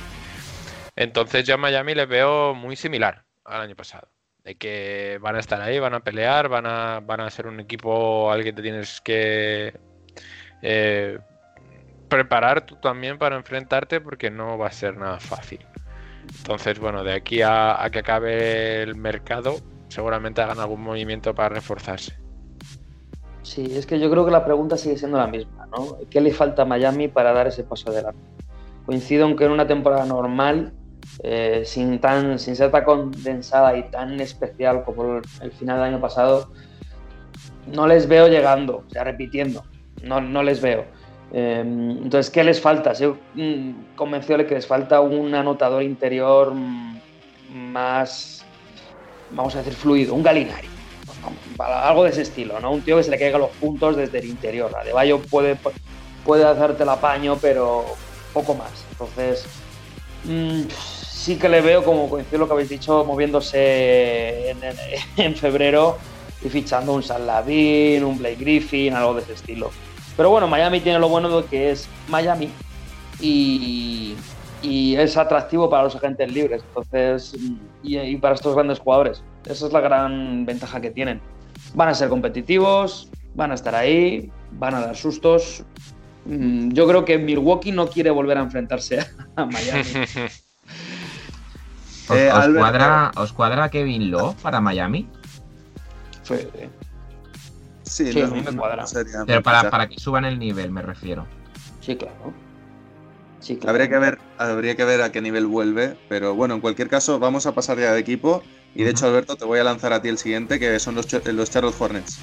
Entonces 0.95 1.45
yo 1.45 1.55
a 1.55 1.57
Miami 1.57 1.95
les 1.95 2.07
veo 2.07 2.53
muy 2.53 2.75
similar 2.75 3.23
al 3.45 3.61
año 3.61 3.75
pasado. 3.75 4.09
De 4.43 4.55
que 4.55 5.17
van 5.21 5.37
a 5.37 5.39
estar 5.39 5.61
ahí, 5.61 5.79
van 5.79 5.93
a 5.93 6.01
pelear, 6.01 6.49
van 6.49 6.65
a, 6.65 6.99
van 6.99 7.21
a 7.21 7.29
ser 7.29 7.47
un 7.47 7.61
equipo 7.61 8.29
al 8.29 8.43
que 8.43 8.51
te 8.51 8.61
tienes 8.61 8.99
que 8.99 9.73
eh, 10.61 11.17
preparar 12.09 12.65
tú 12.65 12.75
también 12.75 13.17
para 13.17 13.37
enfrentarte 13.37 14.01
porque 14.01 14.29
no 14.29 14.57
va 14.57 14.67
a 14.67 14.71
ser 14.73 14.97
nada 14.97 15.21
fácil. 15.21 15.65
Entonces, 16.37 16.79
bueno, 16.79 17.03
de 17.03 17.13
aquí 17.13 17.41
a, 17.41 17.83
a 17.83 17.89
que 17.89 17.99
acabe 17.99 18.83
el 18.83 18.95
mercado, 18.95 19.55
seguramente 19.87 20.41
hagan 20.41 20.59
algún 20.59 20.81
movimiento 20.81 21.33
para 21.33 21.49
reforzarse. 21.49 22.23
Sí, 23.43 23.65
es 23.75 23.85
que 23.85 23.99
yo 23.99 24.09
creo 24.09 24.25
que 24.25 24.31
la 24.31 24.45
pregunta 24.45 24.77
sigue 24.77 24.97
siendo 24.97 25.17
la 25.17 25.27
misma, 25.27 25.67
¿no? 25.67 25.97
¿Qué 26.09 26.21
le 26.21 26.31
falta 26.31 26.61
a 26.61 26.65
Miami 26.65 27.09
para 27.09 27.33
dar 27.33 27.47
ese 27.47 27.63
paso 27.63 27.89
adelante? 27.89 28.21
Coincido 28.85 29.27
en 29.27 29.35
que 29.35 29.45
en 29.45 29.51
una 29.51 29.67
temporada 29.67 30.05
normal, 30.05 30.73
eh, 31.23 31.63
sin, 31.65 31.99
tan, 31.99 32.39
sin 32.39 32.55
ser 32.55 32.71
tan 32.71 32.85
condensada 32.85 33.77
y 33.77 33.83
tan 33.91 34.19
especial 34.21 34.83
como 34.85 35.17
el, 35.41 35.51
final 35.51 35.77
del 35.77 35.93
año 35.93 36.01
pasado, 36.01 36.51
no 37.67 37.85
les 37.85 38.07
veo 38.07 38.29
llegando, 38.29 38.83
o 38.87 38.89
sea, 38.89 39.03
repitiendo, 39.03 39.63
no, 40.03 40.21
no 40.21 40.41
les 40.41 40.61
veo. 40.61 40.85
Eh, 41.33 41.63
entonces, 41.65 42.29
¿qué 42.29 42.43
les 42.43 42.61
falta? 42.61 42.93
Yo 42.93 43.17
mm, 43.33 43.95
convencido 43.95 44.37
de 44.37 44.45
que 44.45 44.55
les 44.55 44.67
falta 44.67 45.01
un 45.01 45.33
anotador 45.33 45.83
interior 45.83 46.53
mm, 46.53 46.99
más, 47.49 48.45
vamos 49.31 49.55
a 49.55 49.57
decir, 49.59 49.73
fluido, 49.73 50.13
un 50.13 50.23
Galinari 50.23 50.73
algo 51.59 52.03
de 52.03 52.09
ese 52.09 52.21
estilo, 52.23 52.59
¿no? 52.59 52.71
Un 52.71 52.81
tío 52.81 52.97
que 52.97 53.03
se 53.03 53.11
le 53.11 53.19
caiga 53.19 53.37
los 53.37 53.51
puntos 53.51 53.95
desde 53.95 54.19
el 54.19 54.25
interior. 54.25 54.75
Adebayo 54.75 55.19
puede, 55.19 55.57
puede 56.25 56.45
hacerte 56.45 56.83
el 56.83 56.89
apaño, 56.89 57.37
pero 57.41 57.85
poco 58.33 58.53
más. 58.53 58.71
Entonces, 58.91 59.45
mmm, 60.25 60.61
sí 60.69 61.37
que 61.37 61.49
le 61.49 61.61
veo, 61.61 61.83
como 61.83 62.09
coincido 62.09 62.39
lo 62.39 62.47
que 62.47 62.53
habéis 62.53 62.69
dicho, 62.69 63.05
moviéndose 63.05 64.55
en, 65.17 65.35
febrero 65.35 65.97
y 66.43 66.49
fichando 66.49 66.93
un 66.93 67.03
San 67.03 67.23
un 67.23 68.17
Blake 68.17 68.37
Griffin, 68.39 68.93
algo 68.93 69.15
de 69.15 69.21
ese 69.21 69.33
estilo. 69.33 69.71
Pero 70.15 70.29
bueno, 70.29 70.47
Miami 70.47 70.79
tiene 70.79 70.99
lo 70.99 71.09
bueno 71.09 71.29
de 71.41 71.45
que 71.47 71.71
es 71.71 71.87
Miami 72.07 72.49
y, 73.19 74.15
y 74.61 74.95
es 74.95 75.17
atractivo 75.17 75.69
para 75.69 75.83
los 75.83 75.95
agentes 75.95 76.31
libres. 76.31 76.63
Entonces, 76.67 77.35
y, 77.83 77.97
y 77.97 78.17
para 78.17 78.35
estos 78.35 78.53
grandes 78.55 78.79
jugadores. 78.79 79.23
Esa 79.45 79.67
es 79.67 79.73
la 79.73 79.81
gran 79.81 80.45
ventaja 80.45 80.79
que 80.81 80.91
tienen. 80.91 81.19
Van 81.73 81.89
a 81.89 81.93
ser 81.93 82.09
competitivos, 82.09 83.09
van 83.33 83.51
a 83.51 83.55
estar 83.55 83.73
ahí, 83.75 84.31
van 84.51 84.75
a 84.75 84.79
dar 84.81 84.95
sustos. 84.95 85.63
Mm, 86.25 86.71
Yo 86.73 86.87
creo 86.87 87.03
que 87.05 87.17
Milwaukee 87.17 87.71
no 87.71 87.87
quiere 87.87 88.09
volver 88.11 88.37
a 88.37 88.41
enfrentarse 88.41 88.99
a 89.35 89.45
Miami. 89.45 89.83
¿Os, 92.09 92.17
Eh, 92.17 92.29
os 92.29 92.33
Albert- 92.37 92.59
cuadra, 92.59 93.11
¿Os 93.15 93.33
cuadra 93.33 93.69
Kevin 93.69 94.11
Love 94.11 94.35
para 94.41 94.59
Miami? 94.61 95.07
Fue- 96.23 96.49
Sí, 97.93 98.11
Sí, 98.11 98.19
no- 98.21 98.25
a 98.25 98.29
mí 98.29 98.41
me 98.41 98.51
no 98.51 98.57
cuadra. 98.59 98.87
sería 98.87 99.23
Pero 99.23 99.43
para, 99.43 99.69
para 99.69 99.87
que 99.87 99.99
suban 99.99 100.25
el 100.25 100.39
nivel, 100.39 100.71
me 100.71 100.81
refiero. 100.81 101.27
Sí, 101.79 101.95
claro. 101.95 102.33
Sí, 103.39 103.57
claro. 103.57 103.69
Habría 103.69 103.87
que 103.87 103.99
ver, 103.99 104.17
habría 104.39 104.75
que 104.75 104.83
ver 104.83 105.01
a 105.03 105.11
qué 105.11 105.21
nivel 105.21 105.45
vuelve, 105.45 105.95
pero 106.09 106.33
bueno, 106.33 106.55
en 106.55 106.61
cualquier 106.61 106.89
caso, 106.89 107.19
vamos 107.19 107.45
a 107.45 107.53
pasar 107.53 107.77
ya 107.77 107.93
de 107.93 107.99
equipo. 107.99 108.41
Y 108.73 108.83
de 108.83 108.89
hecho, 108.89 109.05
Alberto, 109.05 109.35
te 109.35 109.45
voy 109.45 109.59
a 109.59 109.63
lanzar 109.63 109.93
a 109.93 110.01
ti 110.01 110.09
el 110.09 110.17
siguiente, 110.17 110.59
que 110.59 110.79
son 110.79 110.95
los, 110.95 111.05
los 111.27 111.51
Charlotte 111.51 111.75
Hornets. 111.79 112.17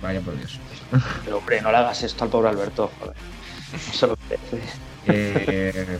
Vaya 0.00 0.20
por 0.20 0.36
Dios. 0.36 0.58
Pero 1.24 1.38
hombre, 1.38 1.62
no 1.62 1.70
le 1.70 1.76
hagas 1.76 2.02
esto 2.02 2.24
al 2.24 2.30
pobre 2.30 2.48
Alberto, 2.48 2.90
joder. 2.98 3.14
No 3.86 3.92
se 3.94 4.06
lo 4.08 4.16
merece. 4.28 4.60
Eh, 5.06 5.98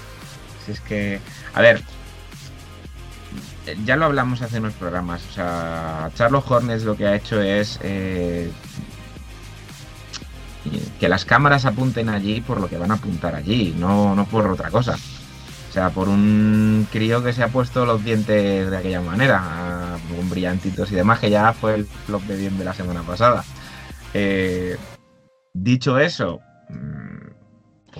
si 0.64 0.72
es 0.72 0.80
que. 0.80 1.18
A 1.54 1.60
ver. 1.60 1.82
Ya 3.84 3.96
lo 3.96 4.06
hablamos 4.06 4.42
hace 4.42 4.58
unos 4.58 4.74
programas. 4.74 5.22
O 5.28 5.32
sea, 5.32 6.10
Charlotte 6.14 6.50
Hornets 6.50 6.84
lo 6.84 6.96
que 6.96 7.06
ha 7.06 7.14
hecho 7.14 7.40
es. 7.40 7.78
eh, 7.82 8.50
que 10.98 11.08
las 11.08 11.24
cámaras 11.24 11.64
apunten 11.64 12.08
allí 12.08 12.40
por 12.40 12.60
lo 12.60 12.68
que 12.68 12.76
van 12.76 12.90
a 12.90 12.94
apuntar 12.94 13.34
allí, 13.34 13.74
no, 13.78 14.14
no 14.14 14.26
por 14.26 14.46
otra 14.46 14.70
cosa. 14.70 14.96
O 15.68 15.72
sea, 15.72 15.90
por 15.90 16.08
un 16.08 16.86
crío 16.90 17.22
que 17.22 17.32
se 17.32 17.42
ha 17.42 17.48
puesto 17.48 17.86
los 17.86 18.04
dientes 18.04 18.70
de 18.70 18.76
aquella 18.76 19.00
manera, 19.00 19.96
con 20.14 20.28
brillantitos 20.28 20.90
y 20.92 20.96
demás, 20.96 21.20
que 21.20 21.30
ya 21.30 21.52
fue 21.52 21.76
el 21.76 21.86
flop 21.86 22.22
de 22.24 22.36
bien 22.36 22.58
de 22.58 22.64
la 22.64 22.74
semana 22.74 23.02
pasada. 23.02 23.44
Eh, 24.12 24.76
dicho 25.54 25.98
eso, 25.98 26.40
mm, 26.68 27.09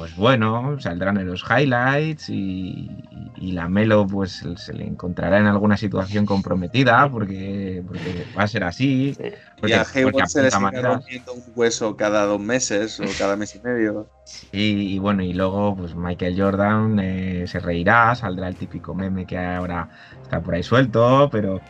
pues 0.00 0.16
bueno, 0.16 0.80
saldrán 0.80 1.18
en 1.18 1.26
los 1.26 1.44
highlights 1.44 2.30
y, 2.30 2.88
y 3.36 3.52
la 3.52 3.68
Melo 3.68 4.06
pues 4.06 4.42
se 4.56 4.72
le 4.72 4.86
encontrará 4.86 5.38
en 5.38 5.44
alguna 5.44 5.76
situación 5.76 6.24
comprometida 6.24 7.06
porque, 7.10 7.84
porque 7.86 8.24
va 8.34 8.44
a 8.44 8.48
ser 8.48 8.64
así. 8.64 9.10
y 9.10 9.60
Porque, 9.60 9.74
a 9.74 9.84
porque 9.84 9.98
Hayward 9.98 10.26
se 10.26 10.42
le 10.42 10.50
maneras. 10.58 10.94
rompiendo 10.94 11.34
un 11.34 11.42
hueso 11.54 11.98
cada 11.98 12.24
dos 12.24 12.40
meses 12.40 12.98
o 12.98 13.04
cada 13.18 13.36
mes 13.36 13.54
y 13.56 13.60
medio. 13.60 14.08
Y, 14.52 14.94
y 14.94 14.98
bueno, 14.98 15.22
y 15.22 15.34
luego 15.34 15.76
pues 15.76 15.94
Michael 15.94 16.40
Jordan 16.40 16.98
eh, 16.98 17.44
se 17.46 17.60
reirá, 17.60 18.14
saldrá 18.14 18.48
el 18.48 18.56
típico 18.56 18.94
meme 18.94 19.26
que 19.26 19.36
ahora 19.36 19.90
está 20.22 20.40
por 20.40 20.54
ahí 20.54 20.62
suelto, 20.62 21.28
pero 21.30 21.60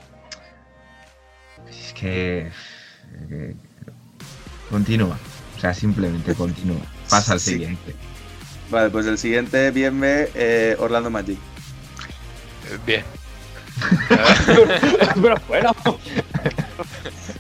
es 1.69 1.93
que 1.95 2.49
continúa. 4.71 5.19
O 5.57 5.61
sea, 5.61 5.75
simplemente 5.75 6.33
continúa. 6.37 6.81
Pasa 7.09 7.33
al 7.33 7.41
Sí. 7.41 7.67
Vale, 8.71 8.91
pues 8.91 9.07
el 9.07 9.19
siguiente, 9.19 9.71
bien 9.73 9.99
ve, 10.01 10.31
eh, 10.35 10.77
Orlando 10.79 11.11
Magic. 11.11 11.39
Bien. 12.87 13.05
Pero 14.47 15.35
bueno, 15.49 15.75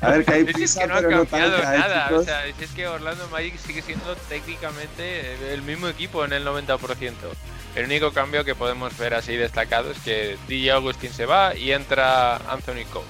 A 0.01 0.11
ver, 0.11 0.25
que 0.25 0.33
hay 0.33 0.41
Es 0.41 0.47
que 0.47 0.53
prisa, 0.55 0.87
no 0.87 0.95
ha 0.95 1.01
pero 1.01 1.27
cambiado 1.27 1.59
¿eh, 1.59 1.79
nada. 1.79 2.11
O 2.13 2.25
sea, 2.25 2.45
si 2.57 2.65
es 2.65 2.71
que 2.71 2.89
Orlando 2.89 3.29
Magic 3.29 3.57
sigue 3.59 3.83
siendo 3.83 4.17
técnicamente 4.29 5.53
el 5.53 5.63
mismo 5.63 5.89
equipo 5.89 6.25
en 6.25 6.33
el 6.33 6.45
90%. 6.45 7.13
El 7.77 7.85
único 7.85 8.13
cambio 8.13 8.45
que 8.45 8.55
podemos 8.55 8.97
ver 8.99 9.15
así 9.15 9.37
destacado 9.37 9.91
es 9.93 9.99
que 9.99 10.37
DJ 10.49 10.73
Augustin 10.73 11.13
se 11.13 11.27
va 11.27 11.55
y 11.55 11.73
entra 11.73 12.37
Anthony 12.37 12.85
Cole. 12.91 13.07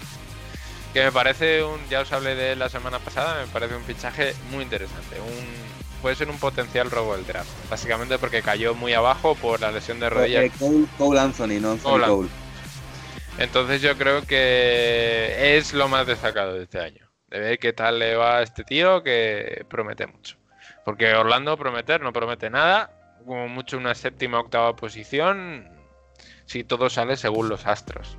Que 0.92 1.04
me 1.04 1.12
parece 1.12 1.62
un, 1.62 1.78
ya 1.88 2.00
os 2.00 2.12
hablé 2.12 2.34
de 2.34 2.52
él 2.52 2.58
la 2.58 2.68
semana 2.68 2.98
pasada, 2.98 3.40
me 3.40 3.46
parece 3.52 3.76
un 3.76 3.84
fichaje 3.84 4.34
muy 4.50 4.64
interesante. 4.64 5.20
Un, 5.20 5.59
puede 6.00 6.16
ser 6.16 6.28
un 6.30 6.38
potencial 6.38 6.90
robo 6.90 7.16
del 7.16 7.26
draft. 7.26 7.48
Básicamente 7.70 8.18
porque 8.18 8.42
cayó 8.42 8.74
muy 8.74 8.92
abajo 8.94 9.34
por 9.34 9.60
la 9.60 9.70
lesión 9.70 10.00
de 10.00 10.10
rodilla 10.10 10.48
Cole, 10.58 10.86
Cole 10.98 11.20
Anthony, 11.20 11.60
no 11.60 11.72
Anthony 11.72 11.90
Cole. 11.90 12.06
Cole. 12.06 12.28
Entonces 13.38 13.80
yo 13.80 13.96
creo 13.96 14.26
que 14.26 15.56
es 15.56 15.72
lo 15.72 15.88
más 15.88 16.06
destacado 16.06 16.54
de 16.54 16.64
este 16.64 16.80
año. 16.80 17.10
De 17.28 17.38
ver 17.38 17.58
qué 17.58 17.72
tal 17.72 17.98
le 17.98 18.16
va 18.16 18.38
a 18.38 18.42
este 18.42 18.64
tío 18.64 19.02
que 19.02 19.64
promete 19.68 20.06
mucho. 20.06 20.36
Porque 20.84 21.14
Orlando 21.14 21.56
prometer 21.56 22.00
no 22.00 22.12
promete 22.12 22.50
nada. 22.50 22.90
Como 23.24 23.48
mucho 23.48 23.76
una 23.76 23.94
séptima 23.94 24.40
octava 24.40 24.74
posición. 24.76 25.68
Si 26.44 26.64
todo 26.64 26.90
sale 26.90 27.16
según 27.16 27.48
los 27.48 27.66
astros. 27.66 28.18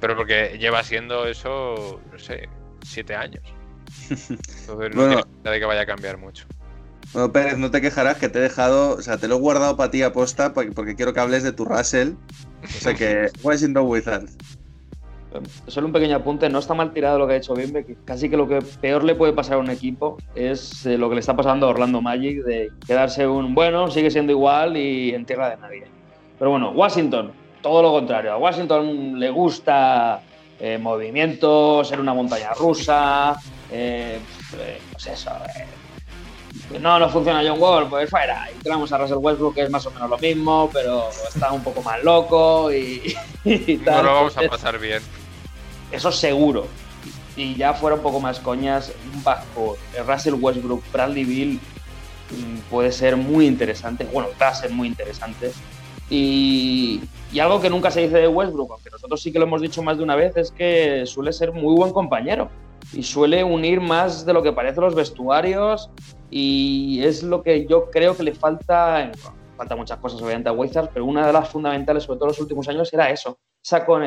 Pero 0.00 0.16
porque 0.16 0.56
lleva 0.58 0.82
siendo 0.82 1.26
eso, 1.26 2.00
no 2.10 2.18
sé, 2.18 2.48
siete 2.82 3.14
años. 3.14 3.42
Entonces 4.10 4.66
no 4.66 4.74
Bueno. 4.74 5.22
tiene 5.22 5.50
de 5.50 5.58
que 5.60 5.64
vaya 5.66 5.82
a 5.82 5.86
cambiar 5.86 6.16
mucho. 6.16 6.46
Bueno, 7.16 7.32
Pérez, 7.32 7.56
no 7.56 7.70
te 7.70 7.80
quejarás 7.80 8.18
que 8.18 8.28
te 8.28 8.40
he 8.40 8.42
dejado, 8.42 8.90
o 8.90 9.00
sea, 9.00 9.16
te 9.16 9.26
lo 9.26 9.36
he 9.36 9.38
guardado 9.38 9.74
para 9.74 9.90
ti 9.90 10.02
aposta 10.02 10.52
porque, 10.52 10.72
porque 10.72 10.96
quiero 10.96 11.14
que 11.14 11.20
hables 11.20 11.42
de 11.44 11.50
tu 11.50 11.64
Russell. 11.64 12.10
O 12.62 12.66
sea 12.66 12.92
que, 12.92 13.30
Washington 13.42 13.86
Wizards. 13.86 14.36
solo 15.66 15.86
un 15.86 15.94
pequeño 15.94 16.16
apunte, 16.16 16.50
no 16.50 16.58
está 16.58 16.74
mal 16.74 16.92
tirado 16.92 17.18
lo 17.18 17.26
que 17.26 17.32
ha 17.32 17.36
hecho 17.38 17.54
Bimbe, 17.54 17.86
que 17.86 17.96
casi 18.04 18.28
que 18.28 18.36
lo 18.36 18.46
que 18.46 18.58
peor 18.82 19.02
le 19.02 19.14
puede 19.14 19.32
pasar 19.32 19.54
a 19.54 19.60
un 19.60 19.70
equipo 19.70 20.18
es 20.34 20.84
eh, 20.84 20.98
lo 20.98 21.08
que 21.08 21.14
le 21.14 21.20
está 21.20 21.34
pasando 21.34 21.66
a 21.66 21.70
Orlando 21.70 22.02
Magic, 22.02 22.44
de 22.44 22.70
quedarse 22.86 23.26
un 23.26 23.54
bueno, 23.54 23.90
sigue 23.90 24.10
siendo 24.10 24.32
igual 24.32 24.76
y 24.76 25.14
en 25.14 25.24
tierra 25.24 25.48
de 25.48 25.56
nadie. 25.56 25.84
Pero 26.38 26.50
bueno, 26.50 26.72
Washington, 26.72 27.32
todo 27.62 27.80
lo 27.80 27.92
contrario, 27.92 28.32
a 28.32 28.36
Washington 28.36 29.18
le 29.18 29.30
gusta 29.30 30.20
eh, 30.60 30.76
movimiento, 30.76 31.82
ser 31.82 31.98
una 31.98 32.12
montaña 32.12 32.52
rusa, 32.52 33.38
eh, 33.72 34.18
eh, 34.58 34.78
pues 34.92 35.06
eso, 35.06 35.30
eh, 35.30 35.66
no, 36.80 36.98
no 36.98 37.08
funciona 37.08 37.42
John 37.46 37.60
Wall, 37.60 37.88
pues 37.88 38.08
fuera. 38.10 38.48
Y 38.50 38.62
tenemos 38.62 38.92
a 38.92 38.98
Russell 38.98 39.16
Westbrook, 39.18 39.54
que 39.54 39.62
es 39.62 39.70
más 39.70 39.86
o 39.86 39.90
menos 39.90 40.10
lo 40.10 40.18
mismo, 40.18 40.70
pero 40.72 41.08
está 41.10 41.52
un 41.52 41.62
poco 41.62 41.82
más 41.82 42.02
loco 42.02 42.72
y, 42.72 43.14
y 43.44 43.76
No 43.78 43.84
tal. 43.84 44.04
lo 44.06 44.14
vamos 44.14 44.36
a 44.36 44.42
pasar 44.48 44.78
bien. 44.78 45.00
eso 45.92 46.10
seguro. 46.12 46.66
Y 47.36 47.54
ya 47.54 47.74
fuera 47.74 47.96
un 47.96 48.02
poco 48.02 48.18
más 48.20 48.40
coñas, 48.40 48.92
un 49.14 49.22
backcourt, 49.22 49.78
Russell 50.06 50.34
Westbrook, 50.34 50.82
Bradley 50.92 51.24
Bill 51.24 51.60
mm, 52.30 52.58
puede 52.70 52.90
ser 52.92 53.16
muy 53.16 53.46
interesante. 53.46 54.04
Bueno, 54.12 54.28
va 54.40 54.48
a 54.48 54.54
ser 54.54 54.70
muy 54.70 54.88
interesante. 54.88 55.52
Y, 56.08 57.02
y 57.32 57.40
algo 57.40 57.60
que 57.60 57.68
nunca 57.68 57.90
se 57.90 58.00
dice 58.02 58.16
de 58.18 58.28
Westbrook, 58.28 58.70
aunque 58.72 58.90
nosotros 58.90 59.20
sí 59.20 59.32
que 59.32 59.38
lo 59.38 59.44
hemos 59.44 59.60
dicho 59.60 59.82
más 59.82 59.98
de 59.98 60.04
una 60.04 60.14
vez, 60.16 60.36
es 60.36 60.50
que 60.50 61.04
suele 61.04 61.32
ser 61.32 61.52
muy 61.52 61.74
buen 61.74 61.92
compañero 61.92 62.48
y 62.92 63.02
suele 63.02 63.42
unir 63.44 63.80
más 63.80 64.24
de 64.24 64.32
lo 64.32 64.42
que 64.42 64.52
parece 64.52 64.80
los 64.80 64.94
vestuarios 64.94 65.88
y 66.30 67.02
es 67.04 67.22
lo 67.22 67.42
que 67.42 67.66
yo 67.66 67.88
creo 67.90 68.16
que 68.16 68.22
le 68.22 68.34
falta, 68.34 69.02
en- 69.02 69.12
falta 69.56 69.76
muchas 69.76 69.98
cosas 69.98 70.20
obviamente 70.20 70.48
a 70.48 70.52
Wizards, 70.52 70.90
pero 70.92 71.04
una 71.04 71.26
de 71.26 71.32
las 71.32 71.48
fundamentales, 71.48 72.04
sobre 72.04 72.18
todo 72.18 72.26
en 72.28 72.32
los 72.32 72.40
últimos 72.40 72.68
años, 72.68 72.92
era 72.92 73.10
eso, 73.10 73.38
esa 73.64 73.84
co- 73.86 73.98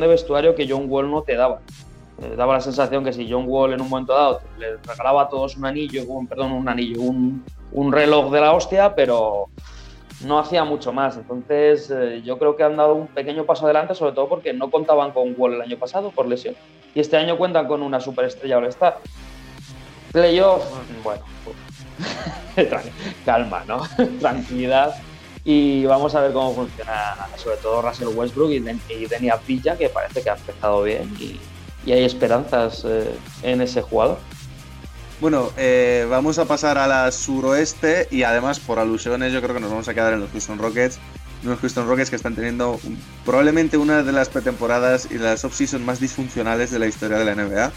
de 0.00 0.06
vestuario 0.06 0.54
que 0.54 0.66
John 0.68 0.86
Wall 0.88 1.10
no 1.10 1.22
te 1.22 1.36
daba. 1.36 1.60
Eh, 2.22 2.34
daba 2.36 2.54
la 2.54 2.60
sensación 2.60 3.04
que 3.04 3.12
si 3.12 3.30
John 3.30 3.44
Wall 3.48 3.72
en 3.72 3.80
un 3.80 3.88
momento 3.88 4.14
dado 4.14 4.40
le 4.56 4.76
regalaba 4.86 5.22
a 5.22 5.28
todos 5.28 5.56
un 5.56 5.66
anillo, 5.66 6.04
un, 6.06 6.26
perdón, 6.28 6.52
un 6.52 6.68
anillo, 6.68 7.00
un 7.72 7.92
reloj 7.92 8.30
de 8.32 8.40
la 8.40 8.52
hostia, 8.52 8.94
pero 8.94 9.48
no 10.20 10.38
hacía 10.38 10.64
mucho 10.64 10.92
más. 10.92 11.16
Entonces, 11.16 11.90
eh, 11.90 12.22
yo 12.24 12.38
creo 12.38 12.56
que 12.56 12.62
han 12.64 12.76
dado 12.76 12.94
un 12.94 13.08
pequeño 13.08 13.44
paso 13.44 13.64
adelante, 13.64 13.94
sobre 13.94 14.12
todo 14.12 14.28
porque 14.28 14.52
no 14.52 14.70
contaban 14.70 15.12
con 15.12 15.34
Wall 15.36 15.54
el 15.54 15.62
año 15.62 15.76
pasado 15.78 16.10
por 16.10 16.26
lesión. 16.26 16.54
Y 16.94 17.00
este 17.00 17.16
año 17.16 17.36
cuentan 17.36 17.66
con 17.66 17.82
una 17.82 18.00
superestrella 18.00 18.58
All-Star. 18.58 18.98
Playoff, 20.12 20.64
bueno, 21.02 21.22
tran- 22.56 22.90
calma, 23.24 23.64
¿no? 23.66 23.82
Tranquilidad. 24.20 24.94
Y 25.44 25.84
vamos 25.86 26.14
a 26.14 26.20
ver 26.22 26.32
cómo 26.32 26.54
funciona, 26.54 26.92
sobre 27.36 27.56
todo 27.58 27.82
Russell 27.82 28.08
Westbrook 28.14 28.50
y, 28.52 28.60
Den- 28.60 28.80
y 28.88 29.06
Denny 29.06 29.28
Avdija, 29.28 29.76
que 29.76 29.88
parece 29.88 30.22
que 30.22 30.30
ha 30.30 30.36
empezado 30.36 30.82
bien 30.84 31.12
y, 31.18 31.38
y 31.84 31.92
hay 31.92 32.04
esperanzas 32.04 32.84
eh, 32.88 33.10
en 33.42 33.60
ese 33.60 33.82
jugador. 33.82 34.18
Bueno, 35.20 35.50
eh, 35.56 36.06
vamos 36.10 36.38
a 36.38 36.44
pasar 36.44 36.76
a 36.76 36.86
la 36.86 37.10
suroeste 37.12 38.08
y 38.10 38.24
además 38.24 38.58
por 38.58 38.78
alusiones 38.78 39.32
yo 39.32 39.40
creo 39.40 39.54
que 39.54 39.60
nos 39.60 39.70
vamos 39.70 39.88
a 39.88 39.94
quedar 39.94 40.12
en 40.12 40.20
los 40.20 40.30
Houston 40.30 40.58
Rockets. 40.58 40.98
Unos 41.44 41.60
Houston 41.60 41.86
Rockets 41.86 42.10
que 42.10 42.16
están 42.16 42.34
teniendo 42.34 42.80
probablemente 43.24 43.76
una 43.76 44.02
de 44.02 44.12
las 44.12 44.28
pretemporadas 44.28 45.08
y 45.10 45.18
las 45.18 45.44
off-season 45.44 45.84
más 45.84 46.00
disfuncionales 46.00 46.70
de 46.70 46.78
la 46.78 46.86
historia 46.86 47.18
de 47.18 47.24
la 47.24 47.34
NBA. 47.34 47.72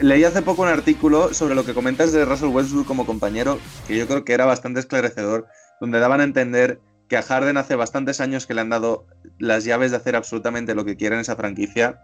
Leí 0.00 0.24
hace 0.24 0.42
poco 0.42 0.62
un 0.62 0.68
artículo 0.68 1.34
sobre 1.34 1.54
lo 1.54 1.64
que 1.64 1.74
comentas 1.74 2.12
de 2.12 2.24
Russell 2.24 2.48
Westbrook 2.48 2.86
como 2.86 3.04
compañero, 3.04 3.58
que 3.86 3.96
yo 3.96 4.06
creo 4.06 4.24
que 4.24 4.32
era 4.32 4.46
bastante 4.46 4.80
esclarecedor, 4.80 5.46
donde 5.80 5.98
daban 5.98 6.20
a 6.20 6.24
entender 6.24 6.80
que 7.08 7.16
a 7.16 7.22
Harden 7.22 7.56
hace 7.56 7.74
bastantes 7.74 8.20
años 8.20 8.46
que 8.46 8.54
le 8.54 8.60
han 8.60 8.68
dado 8.68 9.06
las 9.38 9.64
llaves 9.64 9.90
de 9.90 9.96
hacer 9.96 10.14
absolutamente 10.14 10.74
lo 10.74 10.84
que 10.84 10.96
quiera 10.96 11.16
en 11.16 11.22
esa 11.22 11.36
franquicia, 11.36 12.00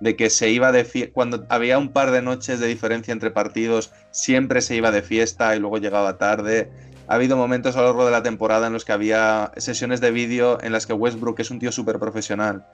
de 0.00 0.16
que 0.16 0.30
se 0.30 0.50
iba 0.50 0.72
de 0.72 0.84
fiesta, 0.84 1.12
cuando 1.12 1.46
había 1.48 1.78
un 1.78 1.88
par 1.90 2.10
de 2.10 2.22
noches 2.22 2.60
de 2.60 2.66
diferencia 2.66 3.12
entre 3.12 3.30
partidos, 3.30 3.92
siempre 4.10 4.60
se 4.60 4.76
iba 4.76 4.90
de 4.90 5.02
fiesta 5.02 5.54
y 5.56 5.60
luego 5.60 5.78
llegaba 5.78 6.18
tarde. 6.18 6.70
Ha 7.08 7.14
habido 7.14 7.36
momentos 7.36 7.76
a 7.76 7.80
lo 7.80 7.86
largo 7.86 8.04
de 8.04 8.12
la 8.12 8.22
temporada 8.22 8.66
en 8.66 8.72
los 8.72 8.84
que 8.84 8.92
había 8.92 9.52
sesiones 9.56 10.00
de 10.00 10.10
vídeo 10.10 10.58
en 10.62 10.72
las 10.72 10.86
que 10.86 10.92
Westbrook, 10.92 11.36
que 11.36 11.42
es 11.42 11.50
un 11.50 11.58
tío 11.58 11.72
súper 11.72 11.98
profesional, 11.98 12.66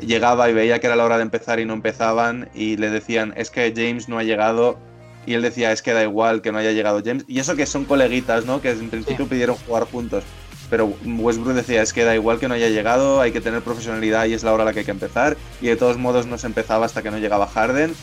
llegaba 0.00 0.48
y 0.48 0.54
veía 0.54 0.78
que 0.78 0.86
era 0.86 0.96
la 0.96 1.04
hora 1.04 1.16
de 1.16 1.22
empezar 1.22 1.60
y 1.60 1.64
no 1.64 1.74
empezaban 1.74 2.48
y 2.54 2.76
le 2.76 2.90
decían, 2.90 3.34
es 3.36 3.50
que 3.50 3.72
James 3.74 4.08
no 4.08 4.18
ha 4.18 4.22
llegado. 4.22 4.78
Y 5.24 5.34
él 5.34 5.42
decía, 5.42 5.70
es 5.70 5.82
que 5.82 5.92
da 5.92 6.02
igual 6.02 6.42
que 6.42 6.50
no 6.50 6.58
haya 6.58 6.72
llegado 6.72 7.00
James. 7.04 7.24
Y 7.28 7.38
eso 7.38 7.54
que 7.54 7.66
son 7.66 7.84
coleguitas, 7.84 8.44
¿no? 8.44 8.60
Que 8.60 8.70
en 8.70 8.90
principio 8.90 9.28
pidieron 9.28 9.56
jugar 9.56 9.84
juntos. 9.84 10.24
Pero 10.72 10.86
Westbrook 11.04 11.52
decía, 11.52 11.82
es 11.82 11.92
que 11.92 12.02
da 12.02 12.14
igual 12.14 12.38
que 12.38 12.48
no 12.48 12.54
haya 12.54 12.70
llegado, 12.70 13.20
hay 13.20 13.30
que 13.30 13.42
tener 13.42 13.60
profesionalidad 13.60 14.24
y 14.24 14.32
es 14.32 14.42
la 14.42 14.54
hora 14.54 14.62
a 14.62 14.64
la 14.64 14.72
que 14.72 14.78
hay 14.78 14.84
que 14.86 14.90
empezar. 14.90 15.36
Y 15.60 15.66
de 15.66 15.76
todos 15.76 15.98
modos 15.98 16.24
no 16.24 16.38
se 16.38 16.46
empezaba 16.46 16.86
hasta 16.86 17.02
que 17.02 17.10
no 17.10 17.18
llegaba 17.18 17.46
Harden. 17.46 17.94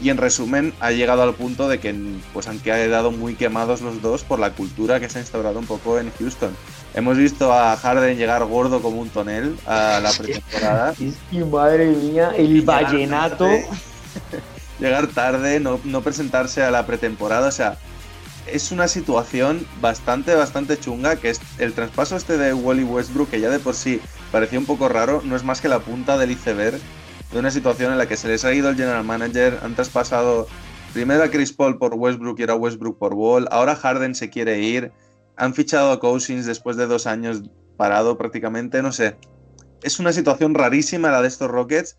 Y 0.00 0.10
en 0.10 0.16
resumen, 0.16 0.72
ha 0.78 0.92
llegado 0.92 1.24
al 1.24 1.34
punto 1.34 1.68
de 1.68 1.80
que 1.80 1.92
pues 2.32 2.46
han 2.46 2.60
quedado 2.60 3.10
muy 3.10 3.34
quemados 3.34 3.80
los 3.80 4.00
dos 4.00 4.22
por 4.22 4.38
la 4.38 4.50
cultura 4.52 5.00
que 5.00 5.08
se 5.08 5.18
ha 5.18 5.22
instaurado 5.22 5.58
un 5.58 5.66
poco 5.66 5.98
en 5.98 6.12
Houston. 6.20 6.56
Hemos 6.94 7.16
visto 7.16 7.52
a 7.52 7.76
Harden 7.76 8.16
llegar 8.16 8.44
gordo 8.44 8.80
como 8.80 9.00
un 9.00 9.08
tonel 9.08 9.56
a 9.66 9.98
la 10.00 10.12
pretemporada. 10.12 10.94
Y 11.32 11.38
madre 11.38 11.86
mía, 11.86 12.32
el 12.36 12.60
llegar 12.60 12.84
vallenato. 12.84 13.38
tarde, 13.46 13.66
llegar 14.78 15.08
tarde, 15.08 15.58
no, 15.58 15.80
no 15.82 16.00
presentarse 16.02 16.62
a 16.62 16.70
la 16.70 16.86
pretemporada, 16.86 17.48
o 17.48 17.52
sea, 17.52 17.76
es 18.46 18.72
una 18.72 18.88
situación 18.88 19.66
bastante, 19.80 20.34
bastante 20.34 20.78
chunga, 20.78 21.16
que 21.16 21.30
es 21.30 21.40
el 21.58 21.72
traspaso 21.72 22.16
este 22.16 22.36
de 22.36 22.52
Wally 22.54 22.84
Westbrook, 22.84 23.30
que 23.30 23.40
ya 23.40 23.50
de 23.50 23.58
por 23.58 23.74
sí 23.74 24.00
parecía 24.30 24.58
un 24.58 24.66
poco 24.66 24.88
raro, 24.88 25.22
no 25.24 25.36
es 25.36 25.44
más 25.44 25.60
que 25.60 25.68
la 25.68 25.80
punta 25.80 26.18
del 26.18 26.32
iceberg 26.32 26.78
de 27.32 27.38
una 27.38 27.50
situación 27.50 27.92
en 27.92 27.98
la 27.98 28.06
que 28.06 28.16
se 28.16 28.28
les 28.28 28.44
ha 28.44 28.52
ido 28.52 28.68
el 28.68 28.76
general 28.76 29.04
manager, 29.04 29.58
han 29.62 29.74
traspasado 29.74 30.46
primero 30.92 31.24
a 31.24 31.30
Chris 31.30 31.52
Paul 31.52 31.78
por 31.78 31.94
Westbrook 31.94 32.38
y 32.38 32.42
ahora 32.42 32.54
Westbrook 32.54 32.98
por 32.98 33.14
Wall, 33.14 33.48
ahora 33.50 33.74
Harden 33.74 34.14
se 34.14 34.30
quiere 34.30 34.60
ir, 34.60 34.92
han 35.36 35.54
fichado 35.54 35.90
a 35.90 36.00
Cousins 36.00 36.46
después 36.46 36.76
de 36.76 36.86
dos 36.86 37.06
años 37.06 37.42
parado 37.76 38.16
prácticamente, 38.16 38.82
no 38.82 38.92
sé. 38.92 39.16
Es 39.82 39.98
una 39.98 40.12
situación 40.12 40.54
rarísima 40.54 41.10
la 41.10 41.20
de 41.20 41.28
estos 41.28 41.50
Rockets. 41.50 41.98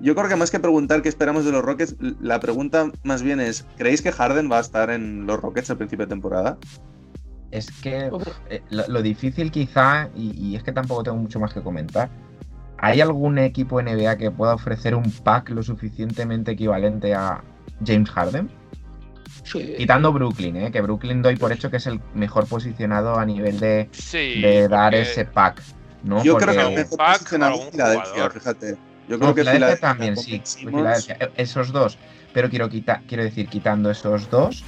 Yo 0.00 0.14
creo 0.14 0.28
que 0.28 0.36
más 0.36 0.50
que 0.50 0.60
preguntar 0.60 1.00
qué 1.02 1.08
esperamos 1.08 1.44
de 1.44 1.52
los 1.52 1.62
Rockets, 1.62 1.96
la 2.20 2.38
pregunta 2.40 2.90
más 3.02 3.22
bien 3.22 3.40
es, 3.40 3.64
¿creéis 3.76 4.02
que 4.02 4.12
Harden 4.12 4.50
va 4.50 4.58
a 4.58 4.60
estar 4.60 4.90
en 4.90 5.26
los 5.26 5.40
Rockets 5.40 5.70
al 5.70 5.78
principio 5.78 6.04
de 6.06 6.10
temporada? 6.10 6.58
Es 7.50 7.70
que 7.70 8.10
eh, 8.50 8.62
lo, 8.70 8.86
lo 8.88 9.02
difícil 9.02 9.50
quizá, 9.50 10.10
y, 10.14 10.32
y 10.32 10.56
es 10.56 10.62
que 10.62 10.72
tampoco 10.72 11.02
tengo 11.02 11.16
mucho 11.16 11.40
más 11.40 11.54
que 11.54 11.62
comentar, 11.62 12.10
¿hay 12.78 13.00
algún 13.00 13.38
equipo 13.38 13.80
NBA 13.80 14.18
que 14.18 14.30
pueda 14.30 14.54
ofrecer 14.54 14.94
un 14.94 15.10
pack 15.10 15.48
lo 15.50 15.62
suficientemente 15.62 16.50
equivalente 16.52 17.14
a 17.14 17.42
James 17.86 18.10
Harden? 18.10 18.50
Quitando 19.78 20.12
Brooklyn, 20.12 20.56
¿eh? 20.56 20.72
que 20.72 20.80
Brooklyn 20.80 21.22
doy 21.22 21.36
por 21.36 21.52
hecho 21.52 21.70
que 21.70 21.76
es 21.76 21.86
el 21.86 22.00
mejor 22.14 22.46
posicionado 22.46 23.18
a 23.18 23.24
nivel 23.24 23.60
de, 23.60 23.88
Sí, 23.92 24.40
de 24.42 24.66
dar 24.68 24.92
porque- 24.92 25.02
ese 25.02 25.24
pack. 25.24 25.62
¿no? 26.02 26.22
Yo 26.22 26.34
Porque- 26.34 26.46
creo 26.52 26.56
que 26.68 26.74
el 26.74 26.78
mejor 26.80 26.98
pack, 26.98 27.12
posicionado 27.18 27.52
algún 27.52 27.66
es 27.66 27.72
Filadelfia, 27.72 28.10
jugador. 28.12 28.32
fíjate. 28.32 28.76
Yo 29.08 29.18
creo 29.18 29.28
No, 29.30 29.34
que 29.34 29.42
Filadelfia 29.42 29.76
también, 29.76 30.16
sí. 30.16 30.42
Filadelfia, 30.44 31.16
eh, 31.20 31.30
esos 31.36 31.72
dos. 31.72 31.96
Pero 32.32 32.50
quiero, 32.50 32.68
quiero 32.68 33.22
decir, 33.24 33.48
quitando 33.48 33.90
esos 33.90 34.28
dos, 34.30 34.62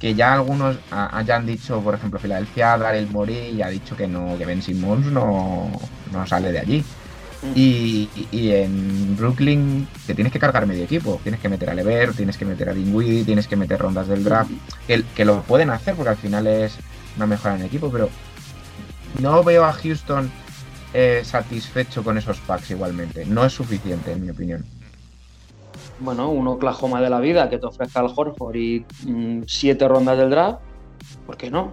que 0.00 0.14
ya 0.14 0.32
algunos 0.34 0.76
ha- 0.90 1.16
hayan 1.18 1.46
dicho, 1.46 1.80
por 1.80 1.94
ejemplo, 1.94 2.18
Filadelfia, 2.18 2.76
Daryl 2.78 3.08
Morey 3.10 3.62
ha 3.62 3.68
dicho 3.68 3.96
que 3.96 4.06
no, 4.08 4.36
que 4.38 4.44
Ben 4.46 4.60
Simmons 4.62 5.06
no, 5.06 5.70
no 6.12 6.26
sale 6.26 6.52
de 6.52 6.58
allí. 6.58 6.84
Y, 7.54 8.08
y- 8.16 8.28
y 8.32 8.50
en 8.52 9.16
Brooklyn 9.16 9.86
te 10.06 10.14
tienes 10.14 10.32
que 10.32 10.38
cargar 10.38 10.66
medio 10.66 10.82
equipo. 10.84 11.20
Tienes 11.22 11.40
que 11.40 11.48
meter 11.50 11.68
a 11.70 11.74
Lever, 11.74 12.12
tienes 12.14 12.38
que 12.38 12.46
meter 12.46 12.70
a 12.70 12.74
Dinwiddie, 12.74 13.24
tienes 13.24 13.46
que 13.46 13.56
meter 13.56 13.78
rondas 13.78 14.08
del 14.08 14.24
draft. 14.24 14.50
Que, 14.86 15.04
que 15.14 15.24
lo 15.26 15.42
pueden 15.42 15.68
hacer 15.70 15.94
porque 15.94 16.08
al 16.10 16.16
final 16.16 16.46
es 16.46 16.74
una 17.16 17.26
mejora 17.26 17.54
en 17.54 17.60
el 17.60 17.66
equipo, 17.66 17.90
pero 17.90 18.08
no 19.20 19.44
veo 19.44 19.64
a 19.64 19.72
Houston 19.74 20.30
eh, 20.94 21.22
satisfecho 21.24 22.04
con 22.04 22.16
esos 22.16 22.38
packs 22.38 22.70
igualmente. 22.70 23.26
No 23.26 23.44
es 23.44 23.52
suficiente, 23.52 24.12
en 24.12 24.24
mi 24.24 24.30
opinión. 24.30 24.64
Bueno, 25.98 26.30
un 26.30 26.46
Oklahoma 26.46 27.00
de 27.00 27.10
la 27.10 27.18
vida 27.18 27.50
que 27.50 27.58
te 27.58 27.66
ofrezca 27.66 27.98
al 27.98 28.12
Horford 28.14 28.54
y 28.54 28.86
mm, 29.04 29.42
siete 29.46 29.88
rondas 29.88 30.16
del 30.16 30.30
draft, 30.30 30.60
¿por 31.26 31.36
qué 31.36 31.50
no? 31.50 31.72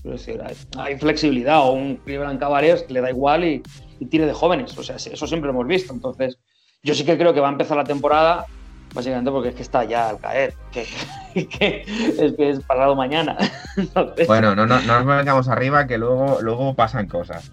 Quiero 0.00 0.16
decir, 0.16 0.42
hay, 0.42 0.56
hay 0.78 0.98
flexibilidad 0.98 1.60
o 1.60 1.72
un 1.72 1.96
Cleveland 1.96 2.40
Cavaliers 2.40 2.82
que 2.82 2.94
le 2.94 3.02
da 3.02 3.10
igual 3.10 3.44
y, 3.44 3.62
y 4.00 4.06
tire 4.06 4.26
de 4.26 4.32
jóvenes. 4.32 4.76
O 4.78 4.82
sea, 4.82 4.96
eso 4.96 5.26
siempre 5.26 5.50
hemos 5.50 5.66
visto. 5.66 5.92
Entonces, 5.92 6.38
yo 6.82 6.94
sí 6.94 7.04
que 7.04 7.18
creo 7.18 7.34
que 7.34 7.40
va 7.40 7.48
a 7.48 7.52
empezar 7.52 7.76
la 7.76 7.84
temporada, 7.84 8.46
básicamente 8.94 9.30
porque 9.30 9.50
es 9.50 9.54
que 9.54 9.62
está 9.62 9.84
ya 9.84 10.08
al 10.08 10.18
caer. 10.18 10.54
Que, 10.72 10.86
que 11.34 11.84
es 12.18 12.32
que 12.32 12.50
es 12.50 12.60
pasado 12.60 12.96
mañana. 12.96 13.36
Entonces, 13.76 14.26
Bueno, 14.26 14.56
no, 14.56 14.66
no, 14.66 14.80
no 14.80 15.04
nos 15.04 15.16
vengamos 15.18 15.48
arriba 15.48 15.86
que 15.86 15.98
luego, 15.98 16.38
luego 16.40 16.74
pasan 16.74 17.06
cosas. 17.06 17.52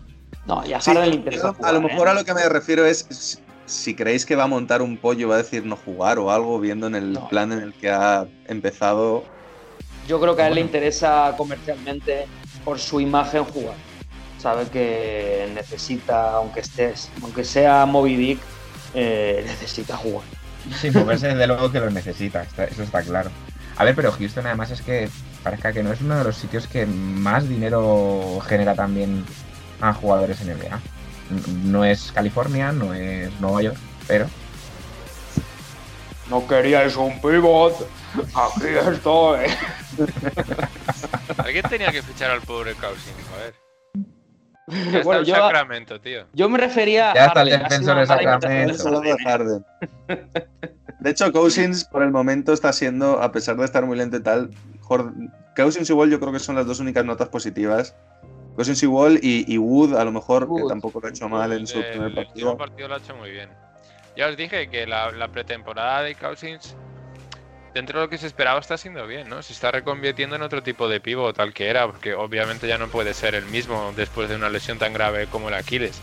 No, 0.49 0.65
y 0.65 0.73
a 0.73 0.81
Sí, 0.81 0.91
Harden 0.91 1.09
le 1.11 1.15
interesa. 1.15 1.47
yo 1.47 1.53
jugar, 1.53 1.69
a 1.69 1.73
lo 1.73 1.81
mejor 1.81 2.07
¿eh? 2.07 2.11
a 2.11 2.13
lo 2.15 2.25
que 2.25 2.33
me 2.33 2.49
refiero 2.49 2.85
es 2.85 3.39
si- 3.65 3.95
creéis 3.95 4.25
que 4.25 4.35
va 4.35 4.45
a 4.45 4.47
montar 4.47 4.81
un 4.81 4.97
pollo, 4.97 5.29
va 5.29 5.35
a 5.35 5.37
decir 5.37 5.63
no 5.65 5.75
jugar 5.75 6.17
o 6.17 6.31
algo, 6.31 6.59
viendo 6.59 6.87
en 6.87 6.95
el 6.95 7.13
No. 7.13 7.29
plan 7.29 7.51
en 7.51 7.59
el 7.59 7.73
que 7.73 7.89
ha 7.91 8.25
empezado. 8.47 9.23
Yo 10.07 10.19
creo 10.19 10.35
que 10.35 10.41
a 10.41 10.47
él 10.47 10.55
le 10.55 10.61
interesa 10.61 11.35
comercialmente 11.37 12.25
por 12.65 12.79
su 12.79 12.99
imagen 12.99 13.43
jugar. 13.43 13.75
Sabe 14.39 14.65
que 14.69 15.51
necesita, 15.53 16.31
aunque 16.31 16.61
estés, 16.61 17.11
aunque 17.21 17.43
sea 17.43 17.85
Moby 17.85 18.15
Dick, 18.15 18.39
eh, 18.95 19.43
necesita 19.45 19.95
jugar. 19.97 20.23
Sin 20.81 20.93
moverse, 20.93 21.27
desde 21.27 21.45
luego 21.47 21.71
que 21.71 21.79
lo 21.79 21.91
necesita, 21.91 22.41
está- 22.41 22.65
eso 22.65 22.81
está 22.83 23.03
claro. 23.03 23.29
A 23.77 23.83
ver, 23.85 23.95
pero 23.95 24.11
Houston 24.11 24.45
además 24.47 24.71
es 24.71 24.81
que 24.81 25.09
parezca 25.43 25.71
que 25.71 25.83
no 25.83 25.93
es 25.93 26.01
uno 26.01 26.17
de 26.17 26.23
los 26.25 26.35
sitios 26.35 26.67
que 26.67 26.85
más 26.87 27.47
dinero 27.47 28.39
genera 28.47 28.73
también 28.75 29.23
a 29.81 29.93
jugadores 29.93 30.41
NBA. 30.43 30.79
No 31.65 31.85
es 31.85 32.11
California, 32.11 32.71
no 32.71 32.93
es 32.93 33.31
Nueva 33.39 33.61
York, 33.61 33.77
pero 34.07 34.25
No 36.29 36.47
queríais 36.47 36.95
un 36.95 37.19
pivot, 37.21 37.75
aquí 38.35 38.67
estoy. 38.91 39.45
Alguien 41.37 41.65
tenía 41.69 41.91
que 41.91 42.01
fichar 42.01 42.31
al 42.31 42.41
pobre 42.41 42.73
Cousins, 42.75 43.15
joder. 43.31 43.53
Ya 44.91 45.03
Bueno, 45.03 45.21
está 45.21 45.31
yo, 45.31 45.35
en 45.35 45.41
Sacramento, 45.41 45.99
tío. 45.99 46.25
yo 46.33 46.47
me 46.49 46.59
refería 46.59 47.13
Ya 47.15 47.23
a 47.23 47.27
está 47.27 47.41
el 47.41 47.49
Harden, 47.49 47.63
defensor 47.69 47.97
de 47.97 48.05
Sacramento. 48.05 49.01
de 49.01 49.07
de 49.09 49.23
Harden. 49.23 49.65
De 50.99 51.09
hecho, 51.09 51.31
Cousins 51.31 51.85
por 51.85 52.03
el 52.03 52.11
momento 52.11 52.53
está 52.53 52.71
siendo, 52.73 53.21
a 53.21 53.31
pesar 53.31 53.55
de 53.57 53.65
estar 53.65 53.85
muy 53.85 53.97
lento 53.97 54.17
y 54.17 54.21
tal, 54.21 54.51
Cousins 55.55 55.89
y 55.89 55.93
Wall 55.93 56.11
yo 56.11 56.19
creo 56.19 56.31
que 56.33 56.39
son 56.39 56.55
las 56.55 56.67
dos 56.67 56.79
únicas 56.79 57.03
notas 57.05 57.29
positivas. 57.29 57.95
Cousins 58.55 58.83
y 58.83 58.87
Wall 58.87 59.19
y, 59.21 59.45
y 59.53 59.57
Wood 59.57 59.95
a 59.95 60.03
lo 60.03 60.11
mejor, 60.11 60.47
que 60.53 60.63
tampoco 60.67 60.99
lo 60.99 61.07
ha 61.07 61.09
hecho 61.11 61.29
mal 61.29 61.51
en 61.53 61.65
su 61.67 61.79
El- 61.79 61.85
primer 61.85 62.07
el 62.09 62.13
partido. 62.15 62.51
último 62.51 62.57
partido 62.57 62.87
lo 62.89 62.95
ha 62.95 62.97
hecho 62.97 63.15
muy 63.15 63.31
bien. 63.31 63.49
Ya 64.17 64.27
os 64.27 64.35
dije 64.35 64.69
que 64.69 64.85
la, 64.85 65.11
la 65.11 65.29
pretemporada 65.29 66.01
de 66.01 66.15
Cousins, 66.15 66.75
dentro 67.73 67.99
de 67.99 68.05
lo 68.05 68.09
que 68.09 68.17
se 68.17 68.27
esperaba, 68.27 68.59
está 68.59 68.77
siendo 68.77 69.07
bien, 69.07 69.29
¿no? 69.29 69.41
Se 69.41 69.53
está 69.53 69.71
reconvirtiendo 69.71 70.35
en 70.35 70.41
otro 70.41 70.61
tipo 70.61 70.89
de 70.89 70.99
pivo 70.99 71.31
tal 71.33 71.53
que 71.53 71.69
era, 71.69 71.85
porque 71.87 72.13
obviamente 72.15 72.67
ya 72.67 72.77
no 72.77 72.87
puede 72.89 73.13
ser 73.13 73.35
el 73.35 73.45
mismo 73.45 73.93
después 73.95 74.27
de 74.27 74.35
una 74.35 74.49
lesión 74.49 74.77
tan 74.77 74.91
grave 74.93 75.27
como 75.27 75.47
el 75.47 75.53
Aquiles 75.53 76.01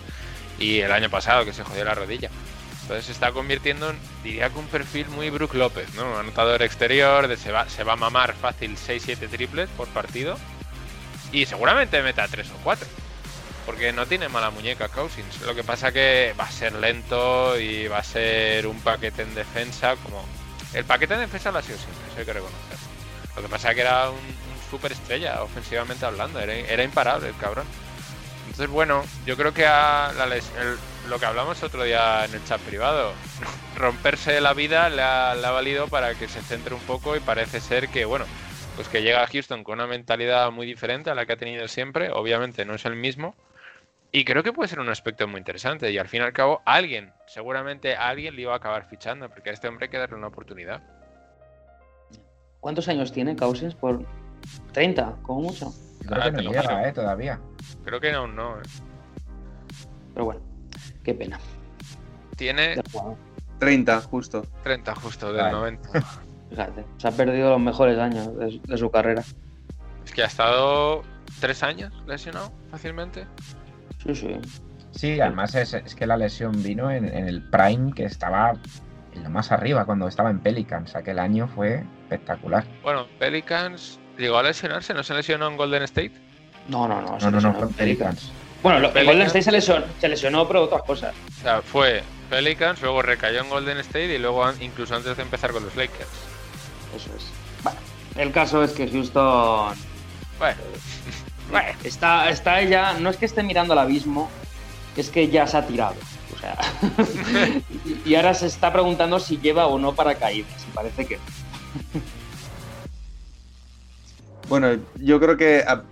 y 0.59 0.81
el 0.81 0.93
año 0.93 1.11
pasado 1.11 1.45
que 1.45 1.53
se 1.53 1.63
jodió 1.65 1.85
la 1.85 1.95
rodilla. 1.95 2.31
Entonces 2.83 3.07
se 3.07 3.13
está 3.13 3.33
convirtiendo 3.33 3.91
en, 3.91 3.99
diría 4.23 4.49
que 4.49 4.59
un 4.61 4.69
perfil 4.69 5.09
muy 5.09 5.29
Brook 5.29 5.55
López, 5.55 5.93
¿no? 5.97 6.19
Anotador 6.19 6.63
exterior, 6.63 7.27
de 7.27 7.37
se, 7.37 7.51
va, 7.53 7.69
se 7.69 7.83
va 7.85 7.95
a 7.95 7.97
mamar 7.97 8.33
fácil 8.35 8.77
6-7 8.77 9.29
triples 9.29 9.69
por 9.77 9.89
partido 9.89 10.39
y 11.37 11.45
seguramente 11.45 12.03
meta 12.03 12.26
3 12.26 12.49
o 12.51 12.57
4. 12.64 12.89
Porque 13.66 13.93
no 13.93 14.07
tiene 14.07 14.28
mala 14.28 14.51
muñeca 14.51 14.89
Cousins. 14.89 15.41
Lo 15.43 15.55
que 15.55 15.64
pasa 15.64 15.93
que 15.93 16.34
va 16.39 16.45
a 16.45 16.51
ser 16.51 16.72
lento 16.74 17.59
y 17.59 17.89
va 17.89 17.99
a 17.99 18.05
ser 18.05 18.66
un 18.66 18.80
paquete 18.80 19.22
en 19.22 19.34
defensa 19.34 19.97
como... 19.97 20.24
El 20.72 20.84
paquete 20.84 21.14
en 21.14 21.20
defensa 21.20 21.51
lo 21.53 21.59
ha 21.59 21.62
sido 21.62 21.76
siempre, 21.76 22.07
eso 22.11 22.18
hay 22.20 22.24
que 22.24 22.32
reconocer. 22.32 22.78
Lo 23.34 23.43
que 23.43 23.49
pasa 23.49 23.74
que 23.74 23.80
era 23.82 24.09
un, 24.11 24.16
un 24.16 24.70
super 24.70 24.93
estrella, 24.93 25.43
ofensivamente 25.43 26.07
hablando. 26.07 26.41
Era, 26.41 26.82
imparable 26.82 27.28
el 27.28 27.37
cabrón. 27.37 27.66
Entonces, 28.47 28.68
bueno, 28.70 29.05
yo 29.26 29.37
creo 29.37 29.53
que 29.53 29.66
a 29.66 30.12
la 30.16 30.26
les- 30.26 30.51
lo 31.09 31.18
que 31.18 31.26
hablamos 31.26 31.62
otro 31.62 31.82
día 31.84 32.24
en 32.24 32.34
el 32.34 32.45
chat 32.45 32.61
privado, 32.62 33.12
romperse 33.76 34.41
la 34.41 34.55
vida 34.55 34.89
le 34.89 34.97
le 34.97 35.03
ha 35.47 35.51
valido 35.51 35.89
para 35.89 36.14
que 36.14 36.28
se 36.28 36.41
centre 36.41 36.74
un 36.74 36.80
poco 36.82 37.16
y 37.16 37.20
parece 37.20 37.61
ser 37.61 37.89
que, 37.89 38.05
bueno, 38.07 38.24
pues 38.77 38.89
que 38.89 39.03
llega 39.03 39.22
a 39.24 39.27
Houston 39.27 39.64
con 39.64 39.74
una 39.81 39.87
mentalidad 39.89 40.51
muy 40.53 40.66
diferente 40.66 41.11
a 41.11 41.14
la 41.14 41.27
que 41.27 41.33
ha 41.33 41.37
tenido 41.37 41.66
siempre. 41.66 42.11
Obviamente 42.12 42.64
no 42.64 42.74
es 42.74 42.85
el 42.85 42.95
mismo, 42.95 43.35
y 44.12 44.24
creo 44.24 44.43
que 44.43 44.53
puede 44.53 44.68
ser 44.68 44.81
un 44.81 44.89
aspecto 44.89 45.27
muy 45.27 45.39
interesante. 45.39 45.91
Y 45.91 45.99
al 45.99 46.09
fin 46.09 46.20
y 46.22 46.24
al 46.24 46.33
cabo, 46.33 46.62
alguien, 46.64 47.12
seguramente 47.27 47.97
alguien 47.97 48.37
le 48.37 48.43
iba 48.43 48.53
a 48.53 48.57
acabar 48.57 48.89
fichando, 48.89 49.29
porque 49.29 49.51
a 49.51 49.53
este 49.53 49.66
hombre 49.68 49.87
hay 49.87 49.91
que 49.91 49.99
darle 49.99 50.16
una 50.16 50.29
oportunidad. 50.29 50.83
¿Cuántos 52.61 52.89
años 52.89 53.12
tiene 53.12 53.37
Cousins? 53.37 53.74
Por 53.74 54.05
30, 54.72 55.16
como 55.22 55.43
mucho. 55.43 55.72
creo 56.07 56.22
Ah, 56.22 56.31
que 56.31 56.43
no 56.43 56.51
llega, 56.51 56.89
eh, 56.89 56.93
todavía. 56.93 57.41
Creo 57.85 58.01
que 58.01 58.12
aún 58.12 58.35
no. 58.37 58.59
¿eh? 58.59 58.62
Pero 60.14 60.24
bueno, 60.24 60.41
qué 61.05 61.14
pena. 61.14 61.39
Tiene 62.37 62.77
de 62.77 62.83
jugador. 62.91 63.16
30, 63.59 64.01
justo. 64.03 64.47
30 64.62 64.95
justo 64.95 65.33
del 65.33 65.43
Vale. 65.43 65.53
90. 65.53 65.91
Fíjate, 66.51 66.85
se 66.99 67.09
ha 67.09 67.11
perdido 67.11 67.51
los 67.51 67.61
mejores 67.61 67.99
años 67.99 68.37
de, 68.39 68.61
de 68.63 68.79
su 68.79 68.91
carrera. 68.91 69.23
Es 70.05 70.13
que 70.13 70.23
ha 70.23 70.27
estado 70.27 71.03
tres 71.41 71.63
años 71.63 71.93
lesionado 72.07 72.53
fácilmente. 72.71 73.27
Sí, 74.05 74.15
sí. 74.15 74.37
Sí, 74.93 75.21
además 75.21 75.55
es, 75.55 75.75
es 75.75 75.95
que 75.95 76.07
la 76.07 76.17
lesión 76.17 76.63
vino 76.63 76.91
en, 76.91 77.05
en 77.07 77.29
el 77.29 77.43
prime 77.51 77.93
que 77.93 78.05
estaba 78.05 78.55
en 79.13 79.25
lo 79.25 79.31
más 79.31 79.53
arriba, 79.53 79.85
cuando 79.85 80.09
estaba 80.09 80.31
en 80.31 80.41
Pelicans. 80.41 80.95
Aquel 80.95 81.19
año 81.19 81.49
fue 81.49 81.85
espectacular. 82.03 82.65
Bueno, 82.83 83.07
Pelicans 83.19 83.99
llegó 84.17 84.39
a 84.39 84.43
lesionarse, 84.43 84.95
¿no 84.95 85.03
se 85.03 85.15
lesionó 85.15 85.49
en 85.49 85.57
Golden 85.57 85.83
State? 85.83 86.13
No, 86.69 86.89
no, 86.89 87.03
no. 87.03 87.21
se 87.21 87.27
No, 87.27 87.33
no, 87.33 87.41
no, 87.41 87.55
fue 87.55 87.69
en 87.69 87.75
Pelicans. 87.75 88.31
Bueno, 88.63 88.79
lo, 88.79 88.93
Pelicans. 88.93 89.15
Golden 89.15 89.27
State 89.27 89.43
se 89.43 89.53
lesionó, 89.53 89.87
se 90.01 90.09
lesionó, 90.09 90.47
pero 90.47 90.63
otras 90.63 90.83
cosas. 90.83 91.15
O 91.39 91.43
sea, 91.43 91.61
fue 91.61 92.03
Pelicans, 92.31 92.81
luego 92.81 93.03
recayó 93.03 93.41
en 93.41 93.51
Golden 93.51 93.79
State 93.79 94.15
y 94.15 94.19
luego 94.19 94.45
incluso 94.61 94.95
antes 94.97 95.17
de 95.17 95.23
empezar 95.23 95.51
con 95.53 95.65
los 95.65 95.77
Lakers. 95.77 96.09
Eso 96.95 97.11
es. 97.16 97.24
Bueno, 97.62 97.78
el 98.16 98.32
caso 98.32 98.62
es 98.62 98.72
que 98.72 98.89
Houston 98.89 99.74
Bueno, 100.39 100.57
bueno, 101.51 101.68
está, 101.84 102.28
está 102.30 102.62
ya, 102.62 102.95
no 102.95 103.11
es 103.11 103.16
que 103.16 103.26
esté 103.26 103.43
mirando 103.43 103.72
al 103.72 103.80
abismo, 103.80 104.30
es 104.97 105.11
que 105.11 105.28
ya 105.28 105.47
se 105.47 105.57
ha 105.57 105.66
tirado. 105.66 105.95
O 106.34 106.39
sea, 106.39 106.59
y, 108.05 108.14
ahora 108.14 108.34
se 108.34 108.47
está 108.47 108.72
preguntando 108.72 109.18
si 109.20 109.39
lleva 109.39 109.66
o 109.66 109.78
no 109.78 109.95
paracaídas. 109.95 110.64
Y 110.68 110.74
parece 110.74 111.07
que 111.07 111.16
no. 111.16 111.22
Bueno, 114.49 114.80
yo 114.97 115.18
creo 115.20 115.37
que 115.37 115.64
a- 115.66 115.82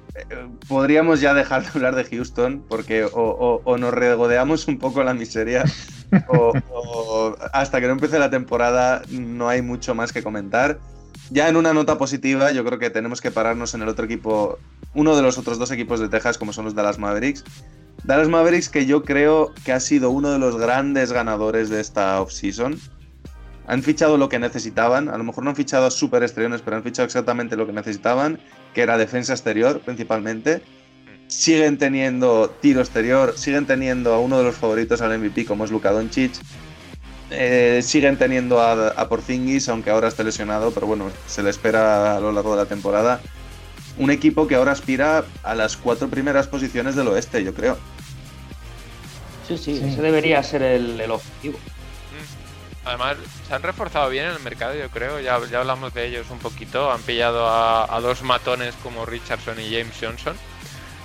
podríamos 0.69 1.21
ya 1.21 1.35
dejar 1.35 1.63
de 1.63 1.69
hablar 1.75 1.95
de 1.95 2.05
Houston 2.05 2.65
porque 2.69 3.05
o, 3.05 3.11
o- 3.15 3.63
o 3.65 3.79
nos 3.79 3.93
regodeamos 3.93 4.69
un 4.69 4.79
poco 4.79 5.03
la 5.03 5.15
miseria 5.15 5.65
o, 6.29 6.53
o 6.73 7.37
hasta 7.53 7.81
que 7.81 7.87
no 7.87 7.95
empiece 7.95 8.19
la 8.19 8.31
temporada 8.31 9.03
no 9.11 9.49
hay 9.49 9.63
mucho 9.63 9.95
más 9.95 10.13
que 10.13 10.23
comentar. 10.23 10.79
Ya 11.31 11.49
en 11.49 11.57
una 11.57 11.73
nota 11.73 11.97
positiva, 11.97 12.53
yo 12.53 12.65
creo 12.65 12.79
que 12.79 12.91
tenemos 12.91 13.21
que 13.21 13.31
pararnos 13.31 13.75
en 13.75 13.83
el 13.83 13.89
otro 13.89 14.05
equipo, 14.05 14.59
uno 14.95 15.17
de 15.17 15.23
los 15.23 15.39
otros 15.39 15.59
dos 15.59 15.71
equipos 15.71 15.99
de 15.99 16.09
Texas, 16.09 16.37
como 16.39 16.53
son 16.53 16.67
los 16.67 16.75
Dallas 16.75 16.99
Mavericks. 16.99 17.45
Dallas 18.05 18.29
Mavericks 18.29 18.69
que 18.69 18.85
yo 18.85 19.03
creo 19.05 19.53
que 19.65 19.73
ha 19.73 19.81
sido 19.81 20.11
uno 20.11 20.31
de 20.31 20.39
los 20.39 20.57
grandes 20.57 21.13
ganadores 21.13 21.71
de 21.71 21.81
esta 21.81 22.21
offseason. 22.21 22.79
Han 23.67 23.83
fichado 23.83 24.19
lo 24.19 24.29
que 24.29 24.39
necesitaban, 24.39 25.09
a 25.09 25.17
lo 25.17 25.25
mejor 25.25 25.43
no 25.45 25.51
han 25.51 25.57
fichado 25.57 25.87
a 25.87 25.91
super 25.91 26.23
estrellones, 26.23 26.61
pero 26.61 26.77
han 26.77 26.83
fichado 26.83 27.07
exactamente 27.07 27.57
lo 27.57 27.67
que 27.67 27.73
necesitaban, 27.73 28.39
que 28.75 28.83
era 28.83 28.99
defensa 28.99 29.33
exterior 29.33 29.81
principalmente. 29.81 30.63
Siguen 31.27 31.79
teniendo 31.79 32.51
tiro 32.61 32.81
exterior, 32.81 33.33
siguen 33.39 33.67
teniendo 33.67 34.13
a 34.13 34.19
uno 34.21 34.37
de 34.39 34.45
los 34.45 34.57
favoritos 34.57 35.01
al 35.01 35.19
MVP 35.19 35.47
como 35.47 35.65
es 35.65 35.71
Luka 35.71 35.91
Doncic. 35.91 36.33
Eh, 37.31 37.81
siguen 37.83 38.19
teniendo 38.19 38.61
a, 38.61 38.89
a 38.89 39.09
Porzingis, 39.09 39.69
aunque 39.69 39.91
ahora 39.91 40.09
esté 40.09 40.23
lesionado, 40.23 40.71
pero 40.73 40.87
bueno, 40.87 41.11
se 41.27 41.43
le 41.43 41.51
espera 41.51 42.17
a 42.17 42.21
lo 42.21 42.31
largo 42.33 42.51
de 42.55 42.63
la 42.63 42.69
temporada. 42.69 43.21
Un 43.97 44.11
equipo 44.11 44.47
que 44.47 44.57
ahora 44.57 44.73
aspira 44.73 45.25
a 45.43 45.55
las 45.55 45.77
cuatro 45.77 46.09
primeras 46.09 46.47
posiciones 46.49 46.95
del 46.95 47.09
oeste, 47.09 47.43
yo 47.43 47.55
creo. 47.55 47.79
Sí, 49.49 49.57
sí, 49.57 49.77
Sí. 49.79 49.85
ese 49.89 50.03
debería 50.03 50.43
ser 50.43 50.63
el, 50.63 51.01
el 51.01 51.11
objetivo. 51.11 51.59
Además, 52.85 53.17
se 53.49 53.55
han 53.55 53.63
reforzado 53.63 54.11
bien 54.11 54.27
en 54.27 54.33
el 54.33 54.41
mercado, 54.41 54.75
yo 54.75 54.91
creo. 54.91 55.21
Ya, 55.21 55.41
ya 55.51 55.61
hablamos 55.61 55.95
de 55.95 56.07
ellos 56.07 56.29
un 56.31 56.39
poquito. 56.39 56.93
Han 56.93 57.03
pillado 57.03 57.49
a, 57.49 57.99
dos 58.01 58.23
matones 58.23 58.75
como 58.83 59.07
Richardson 59.07 59.59
y 59.59 59.71
James 59.71 59.97
Johnson, 60.01 60.37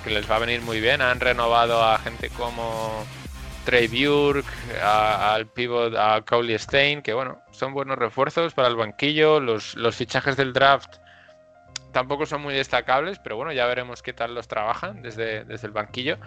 que 0.04 0.10
les 0.10 0.30
va 0.30 0.36
a 0.36 0.40
venir 0.40 0.62
muy 0.62 0.82
bien. 0.82 1.02
Han 1.02 1.20
renovado 1.20 1.84
a 1.84 1.98
gente 2.00 2.30
como 2.30 3.06
Trey 3.64 3.88
Burke, 3.88 4.50
al 4.84 5.48
pivot, 5.48 5.96
a 5.96 6.22
Cowley 6.22 6.60
Stein, 6.60 7.02
que 7.02 7.14
bueno, 7.14 7.40
son 7.52 7.74
buenos 7.74 7.98
refuerzos 7.98 8.54
para 8.54 8.68
el 8.68 8.76
banquillo. 8.76 9.40
Los, 9.40 9.76
los 9.76 9.96
fichajes 9.96 10.36
del 10.36 10.52
draft 10.52 10.98
tampoco 11.94 12.26
son 12.26 12.42
muy 12.42 12.54
destacables, 12.54 13.20
pero 13.20 13.38
bueno, 13.38 13.52
ya 13.52 13.66
veremos 13.68 14.02
qué 14.02 14.14
tal 14.14 14.36
los 14.36 14.48
trabajan 14.48 15.02
desde, 15.02 15.46
desde 15.46 15.68
el 15.68 15.74
banquillo. 15.74 16.18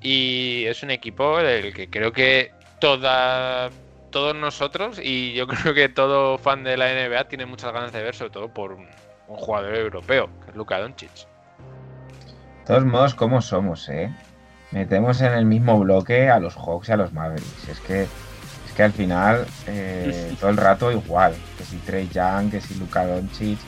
Y 0.00 0.64
es 0.66 0.82
un 0.82 0.90
equipo 0.90 1.38
del 1.38 1.74
que 1.74 1.88
creo 1.90 2.12
que 2.12 2.52
toda, 2.80 3.70
todos 4.16 4.34
nosotros 4.34 4.98
y 5.02 5.34
yo 5.34 5.46
creo 5.46 5.74
que 5.74 5.90
todo 5.90 6.38
fan 6.38 6.64
de 6.64 6.78
la 6.78 6.86
NBA 6.86 7.28
tiene 7.28 7.44
muchas 7.44 7.70
ganas 7.74 7.92
de 7.92 8.02
ver, 8.02 8.14
sobre 8.14 8.30
todo 8.30 8.48
por 8.48 8.72
un, 8.72 8.86
un 9.28 9.36
jugador 9.36 9.74
europeo, 9.74 10.30
que 10.42 10.52
es 10.52 10.56
Luka 10.56 10.80
Doncic. 10.80 11.10
De 11.10 12.64
todos 12.66 12.86
modos, 12.86 13.14
¿cómo 13.14 13.42
somos, 13.42 13.90
eh? 13.90 14.10
Metemos 14.70 15.20
en 15.20 15.34
el 15.34 15.44
mismo 15.44 15.78
bloque 15.78 16.30
a 16.30 16.40
los 16.40 16.54
Hawks 16.56 16.88
y 16.88 16.92
a 16.92 16.96
los 16.96 17.12
Mavericks. 17.12 17.68
Es 17.68 17.78
que, 17.80 18.04
es 18.04 18.72
que 18.74 18.82
al 18.82 18.92
final, 18.92 19.46
eh, 19.66 20.34
todo 20.40 20.48
el 20.48 20.56
rato 20.56 20.90
igual. 20.90 21.34
Que 21.58 21.64
si 21.64 21.76
Trey 21.76 22.08
Young, 22.08 22.50
que 22.50 22.62
si 22.62 22.74
Luka 22.76 23.04
Doncic. 23.04 23.58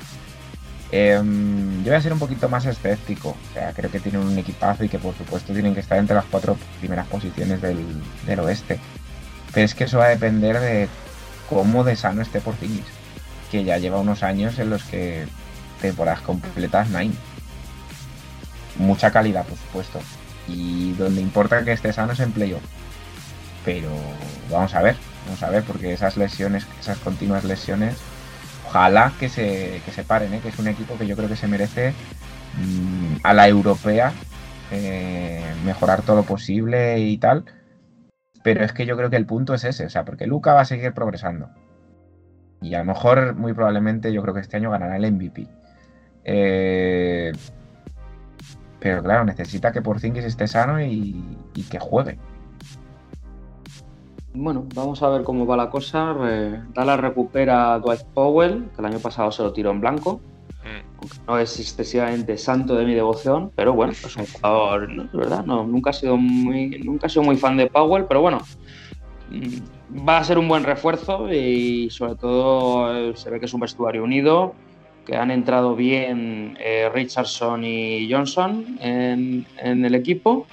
Em, 0.90 1.84
yo 1.84 1.90
voy 1.90 1.94
a 1.96 2.00
ser 2.00 2.14
un 2.14 2.18
poquito 2.18 2.48
más 2.48 2.64
escéptico. 2.64 3.36
O 3.50 3.52
sea, 3.52 3.74
creo 3.74 3.90
que 3.90 4.00
tienen 4.00 4.22
un 4.22 4.38
equipazo 4.38 4.82
y 4.82 4.88
que 4.88 4.98
por 4.98 5.14
supuesto 5.14 5.52
tienen 5.52 5.74
que 5.74 5.80
estar 5.80 5.98
entre 5.98 6.16
las 6.16 6.24
cuatro 6.24 6.56
primeras 6.78 7.06
posiciones 7.06 7.60
del, 7.60 7.84
del 8.24 8.40
oeste. 8.40 8.80
Es 9.62 9.74
que 9.74 9.84
eso 9.84 9.98
va 9.98 10.06
a 10.06 10.10
depender 10.10 10.60
de 10.60 10.88
cómo 11.48 11.84
de 11.84 11.96
sano 11.96 12.22
esté 12.22 12.40
Porzingis. 12.40 12.84
Que 13.50 13.64
ya 13.64 13.78
lleva 13.78 14.00
unos 14.00 14.22
años 14.22 14.58
en 14.58 14.70
los 14.70 14.84
que 14.84 15.26
temporadas 15.80 16.20
completas 16.20 16.88
nine 16.90 17.14
mucha 18.78 19.10
calidad, 19.10 19.44
por 19.44 19.58
supuesto. 19.58 20.00
Y 20.46 20.92
donde 20.92 21.20
importa 21.20 21.64
que 21.64 21.72
esté 21.72 21.92
sano 21.92 22.12
es 22.12 22.20
en 22.20 22.32
playoff. 22.32 22.62
Pero 23.64 23.90
vamos 24.50 24.74
a 24.74 24.82
ver, 24.82 24.96
vamos 25.26 25.42
a 25.42 25.50
ver, 25.50 25.62
porque 25.64 25.92
esas 25.92 26.16
lesiones, 26.16 26.66
esas 26.80 26.98
continuas 26.98 27.44
lesiones, 27.44 27.96
ojalá 28.66 29.12
que 29.18 29.28
se, 29.28 29.82
que 29.84 29.92
se 29.92 30.04
paren, 30.04 30.32
¿eh? 30.32 30.40
que 30.40 30.48
es 30.48 30.58
un 30.58 30.68
equipo 30.68 30.96
que 30.96 31.06
yo 31.06 31.16
creo 31.16 31.28
que 31.28 31.36
se 31.36 31.48
merece 31.48 31.92
mm, 32.56 33.16
a 33.24 33.34
la 33.34 33.48
europea 33.48 34.12
eh, 34.70 35.42
mejorar 35.64 36.02
todo 36.02 36.16
lo 36.16 36.22
posible 36.22 36.98
y 37.00 37.18
tal. 37.18 37.44
Pero 38.48 38.64
es 38.64 38.72
que 38.72 38.86
yo 38.86 38.96
creo 38.96 39.10
que 39.10 39.16
el 39.16 39.26
punto 39.26 39.52
es 39.52 39.62
ese, 39.64 39.84
o 39.84 39.90
sea, 39.90 40.06
porque 40.06 40.26
Luca 40.26 40.54
va 40.54 40.62
a 40.62 40.64
seguir 40.64 40.94
progresando. 40.94 41.50
Y 42.62 42.72
a 42.72 42.78
lo 42.78 42.86
mejor, 42.86 43.34
muy 43.34 43.52
probablemente, 43.52 44.10
yo 44.10 44.22
creo 44.22 44.32
que 44.32 44.40
este 44.40 44.56
año 44.56 44.70
ganará 44.70 44.96
el 44.96 45.12
MVP. 45.12 45.46
Eh, 46.24 47.30
pero 48.80 49.02
claro, 49.02 49.26
necesita 49.26 49.70
que 49.70 49.82
Porzingis 49.82 50.24
esté 50.24 50.46
sano 50.46 50.80
y, 50.80 51.22
que 51.70 51.78
juegue. 51.78 52.18
Bueno, 54.32 54.66
vamos 54.74 55.02
a 55.02 55.10
ver 55.10 55.24
cómo 55.24 55.44
va 55.44 55.54
la 55.54 55.68
cosa. 55.68 56.14
Dallas 56.72 57.00
recupera 57.00 57.74
a 57.74 57.78
Dwight 57.80 58.04
Powell, 58.14 58.70
que 58.74 58.80
el 58.80 58.86
año 58.86 58.98
pasado 58.98 59.30
se 59.30 59.42
lo 59.42 59.52
tiró 59.52 59.72
en 59.72 59.82
blanco. 59.82 60.22
No 61.26 61.38
es 61.38 61.58
excesivamente 61.60 62.36
santo 62.36 62.74
de 62.74 62.84
mi 62.84 62.94
devoción, 62.94 63.52
pero 63.54 63.72
bueno, 63.72 63.92
es 63.92 64.16
un 64.16 64.26
jugador, 64.26 65.10
verdad, 65.12 65.44
no, 65.44 65.64
nunca 65.64 65.90
he 65.90 65.92
sido 65.92 66.16
muy, 66.16 66.70
nunca 66.84 67.06
he 67.06 67.10
sido 67.10 67.22
muy 67.22 67.36
fan 67.36 67.56
de 67.56 67.68
Powell, 67.68 68.06
pero 68.06 68.20
bueno, 68.20 68.40
mm, 69.30 70.06
va 70.08 70.18
a 70.18 70.24
ser 70.24 70.38
un 70.38 70.48
buen 70.48 70.64
refuerzo 70.64 71.32
y 71.32 71.88
sobre 71.90 72.16
todo 72.16 72.94
eh, 72.94 73.12
se 73.16 73.30
ve 73.30 73.38
que 73.38 73.46
es 73.46 73.54
un 73.54 73.60
vestuario 73.60 74.02
unido, 74.02 74.54
que 75.06 75.16
han 75.16 75.30
entrado 75.30 75.74
bien 75.74 76.56
eh, 76.60 76.90
Richardson 76.92 77.64
y 77.64 78.12
Johnson 78.12 78.78
en, 78.80 79.46
en 79.56 79.84
el 79.84 79.94
equipo. 79.94 80.46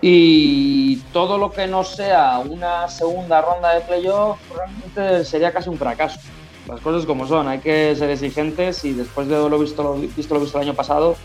Y 0.00 0.96
todo 1.12 1.38
lo 1.38 1.50
que 1.50 1.66
no 1.66 1.82
sea 1.82 2.38
una 2.38 2.86
segunda 2.88 3.40
ronda 3.40 3.74
de 3.74 3.80
playoff 3.80 4.38
realmente 4.54 5.24
sería 5.24 5.52
casi 5.52 5.68
un 5.70 5.76
fracaso. 5.76 6.20
Las 6.68 6.80
cosas 6.80 7.06
como 7.06 7.26
son, 7.26 7.48
hay 7.48 7.60
que 7.60 7.96
ser 7.96 8.10
exigentes 8.10 8.84
y 8.84 8.92
después 8.92 9.26
de 9.26 9.36
lo 9.36 9.58
visto 9.58 9.82
lo 9.82 9.94
visto, 9.94 10.34
lo 10.34 10.40
visto 10.40 10.58
el 10.58 10.64
año 10.64 10.74
pasado, 10.74 11.16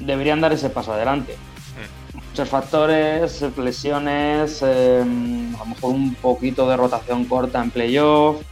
deberían 0.00 0.40
dar 0.40 0.52
ese 0.52 0.68
paso 0.68 0.92
adelante. 0.92 1.36
Muchos 2.12 2.48
factores, 2.48 3.44
lesiones, 3.56 4.60
eh, 4.66 5.00
a 5.00 5.58
lo 5.58 5.66
mejor 5.66 5.90
un 5.90 6.14
poquito 6.16 6.68
de 6.68 6.76
rotación 6.76 7.26
corta 7.26 7.62
en 7.62 7.70
playoff, 7.70 8.42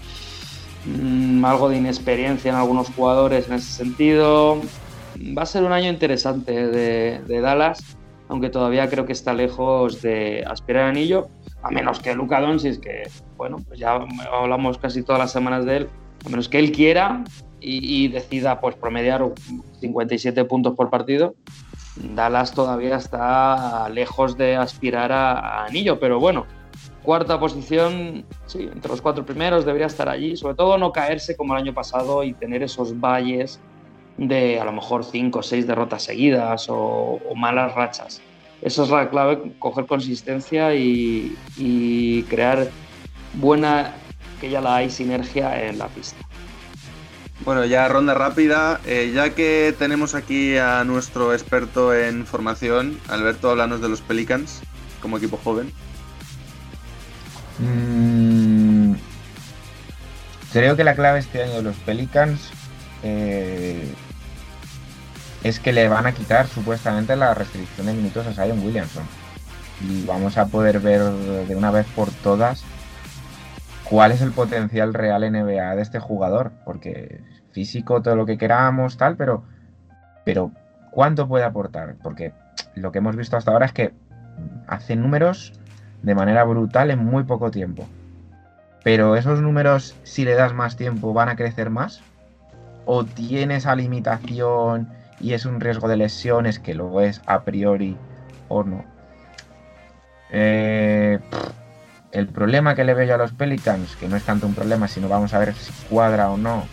mm, 0.86 1.44
algo 1.44 1.68
de 1.68 1.78
inexperiencia 1.78 2.50
en 2.50 2.56
algunos 2.56 2.90
jugadores 2.90 3.48
en 3.48 3.54
ese 3.54 3.72
sentido. 3.72 4.60
Va 5.36 5.42
a 5.42 5.46
ser 5.46 5.64
un 5.64 5.72
año 5.72 5.90
interesante 5.90 6.68
de, 6.68 7.20
de 7.26 7.40
Dallas, 7.40 7.96
aunque 8.28 8.50
todavía 8.50 8.88
creo 8.88 9.04
que 9.06 9.12
está 9.12 9.34
lejos 9.34 10.00
de 10.02 10.44
aspirar 10.46 10.84
anillo, 10.84 11.26
a 11.64 11.70
menos 11.70 11.98
que 11.98 12.14
Luka 12.14 12.40
Doncic, 12.40 12.80
que 12.80 13.02
bueno, 13.36 13.56
pues 13.66 13.80
ya 13.80 13.98
hablamos 14.32 14.78
casi 14.78 15.02
todas 15.02 15.18
las 15.18 15.32
semanas 15.32 15.64
de 15.64 15.78
él, 15.78 15.88
a 16.24 16.28
menos 16.28 16.48
que 16.48 16.58
él 16.58 16.72
quiera 16.72 17.24
y, 17.60 18.04
y 18.04 18.08
decida 18.08 18.60
pues 18.60 18.74
promediar 18.76 19.24
57 19.80 20.44
puntos 20.44 20.74
por 20.74 20.90
partido, 20.90 21.34
Dallas 21.96 22.54
todavía 22.54 22.96
está 22.96 23.88
lejos 23.90 24.36
de 24.36 24.56
aspirar 24.56 25.12
a, 25.12 25.32
a 25.38 25.66
anillo, 25.66 26.00
pero 26.00 26.18
bueno, 26.18 26.46
cuarta 27.02 27.38
posición, 27.38 28.24
sí, 28.46 28.68
entre 28.72 28.90
los 28.90 29.02
cuatro 29.02 29.24
primeros 29.26 29.64
debería 29.64 29.86
estar 29.86 30.08
allí, 30.08 30.36
sobre 30.36 30.54
todo 30.54 30.78
no 30.78 30.92
caerse 30.92 31.36
como 31.36 31.54
el 31.54 31.62
año 31.62 31.74
pasado 31.74 32.24
y 32.24 32.32
tener 32.32 32.62
esos 32.62 32.98
valles 32.98 33.60
de 34.16 34.60
a 34.60 34.64
lo 34.64 34.72
mejor 34.72 35.04
cinco 35.04 35.40
o 35.40 35.42
seis 35.42 35.66
derrotas 35.66 36.04
seguidas 36.04 36.68
o, 36.68 37.20
o 37.28 37.34
malas 37.34 37.74
rachas. 37.74 38.20
Esa 38.62 38.84
es 38.84 38.90
la 38.90 39.10
clave, 39.10 39.54
coger 39.58 39.86
consistencia 39.86 40.74
y, 40.74 41.36
y 41.56 42.22
crear 42.24 42.68
buena, 43.34 43.94
que 44.42 44.50
ya 44.50 44.60
la 44.60 44.74
hay, 44.74 44.90
sinergia 44.90 45.68
en 45.68 45.78
la 45.78 45.86
pista. 45.86 46.16
Bueno, 47.44 47.64
ya 47.64 47.86
ronda 47.86 48.12
rápida. 48.12 48.80
Eh, 48.84 49.12
ya 49.14 49.30
que 49.30 49.72
tenemos 49.78 50.16
aquí 50.16 50.58
a 50.58 50.82
nuestro 50.82 51.32
experto 51.32 51.94
en 51.94 52.26
formación, 52.26 52.98
Alberto, 53.08 53.50
háblanos 53.50 53.80
de 53.80 53.88
los 53.88 54.00
Pelicans 54.00 54.60
como 55.00 55.18
equipo 55.18 55.38
joven. 55.44 55.72
Mm, 57.60 58.94
creo 60.52 60.74
que 60.74 60.82
la 60.82 60.96
clave 60.96 61.20
este 61.20 61.44
año 61.44 61.54
de 61.54 61.62
los 61.62 61.76
Pelicans 61.76 62.50
eh, 63.04 63.94
es 65.44 65.60
que 65.60 65.72
le 65.72 65.88
van 65.88 66.06
a 66.06 66.12
quitar 66.14 66.48
supuestamente 66.48 67.14
la 67.14 67.32
restricción 67.32 67.86
de 67.86 67.92
minutos 67.92 68.26
a 68.26 68.32
Zion 68.32 68.58
Williamson. 68.64 69.04
Y 69.88 70.04
vamos 70.04 70.36
a 70.36 70.46
poder 70.46 70.80
ver 70.80 71.00
de 71.12 71.54
una 71.54 71.70
vez 71.70 71.86
por 71.94 72.10
todas 72.10 72.64
cuál 73.92 74.10
es 74.10 74.22
el 74.22 74.32
potencial 74.32 74.94
real 74.94 75.20
NBA 75.30 75.76
de 75.76 75.82
este 75.82 75.98
jugador. 75.98 76.50
Porque 76.64 77.20
físico, 77.50 78.00
todo 78.00 78.16
lo 78.16 78.24
que 78.24 78.38
queramos, 78.38 78.96
tal, 78.96 79.16
pero, 79.16 79.44
pero 80.24 80.50
¿cuánto 80.90 81.28
puede 81.28 81.44
aportar? 81.44 81.96
Porque 82.02 82.32
lo 82.74 82.90
que 82.90 82.98
hemos 82.98 83.16
visto 83.16 83.36
hasta 83.36 83.50
ahora 83.50 83.66
es 83.66 83.72
que 83.72 83.92
hace 84.66 84.96
números 84.96 85.52
de 86.02 86.14
manera 86.14 86.42
brutal 86.44 86.90
en 86.90 87.04
muy 87.04 87.24
poco 87.24 87.50
tiempo. 87.50 87.86
Pero 88.82 89.14
esos 89.14 89.42
números, 89.42 89.94
si 90.04 90.24
le 90.24 90.34
das 90.34 90.54
más 90.54 90.76
tiempo, 90.76 91.12
van 91.12 91.28
a 91.28 91.36
crecer 91.36 91.68
más. 91.68 92.00
O 92.86 93.04
tiene 93.04 93.56
esa 93.56 93.76
limitación 93.76 94.88
y 95.20 95.34
es 95.34 95.44
un 95.44 95.60
riesgo 95.60 95.86
de 95.86 95.98
lesiones 95.98 96.58
que 96.58 96.74
lo 96.74 97.02
es 97.02 97.20
a 97.26 97.42
priori 97.42 97.98
o 98.48 98.64
no. 98.64 98.84
Eh, 100.30 101.20
el 102.12 102.28
problema 102.28 102.74
que 102.74 102.84
le 102.84 102.94
veo 102.94 103.06
yo 103.06 103.14
a 103.14 103.18
los 103.18 103.32
Pelicans, 103.32 103.96
que 103.96 104.08
no 104.08 104.16
es 104.16 104.22
tanto 104.22 104.46
un 104.46 104.54
problema, 104.54 104.86
sino 104.88 105.08
vamos 105.08 105.32
a 105.34 105.38
ver 105.38 105.54
si 105.54 105.72
cuadra 105.88 106.30
o 106.30 106.36
no, 106.36 106.66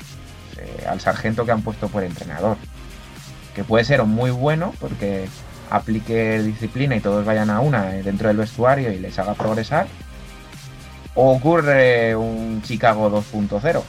eh, 0.58 0.86
al 0.88 1.00
sargento 1.00 1.46
que 1.46 1.52
han 1.52 1.62
puesto 1.62 1.88
por 1.88 2.04
entrenador. 2.04 2.58
Que 3.56 3.64
puede 3.64 3.84
ser 3.86 4.04
muy 4.04 4.32
bueno 4.32 4.74
porque 4.80 5.28
aplique 5.70 6.42
disciplina 6.42 6.96
y 6.96 7.00
todos 7.00 7.26
vayan 7.26 7.50
a 7.50 7.60
una 7.62 7.96
eh, 7.96 8.04
dentro 8.04 8.28
del 8.28 8.38
vestuario 8.38 8.92
y 8.92 9.00
les 9.00 9.18
haga 9.18 9.34
progresar. 9.34 9.88
O 11.16 11.32
ocurre 11.36 12.16
un 12.16 12.62
Chicago 12.64 13.10
2.0 13.10 13.82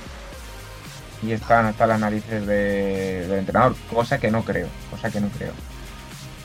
y 1.23 1.33
están 1.33 1.67
hasta 1.67 1.87
las 1.87 2.01
narices 2.01 2.47
de- 2.47 3.27
del 3.29 3.39
entrenador, 3.41 3.77
cosa 3.93 4.19
que 4.19 4.31
no 4.31 4.43
creo, 4.45 4.69
cosa 4.91 5.11
que 5.11 5.21
no 5.21 5.29
creo. 5.29 5.53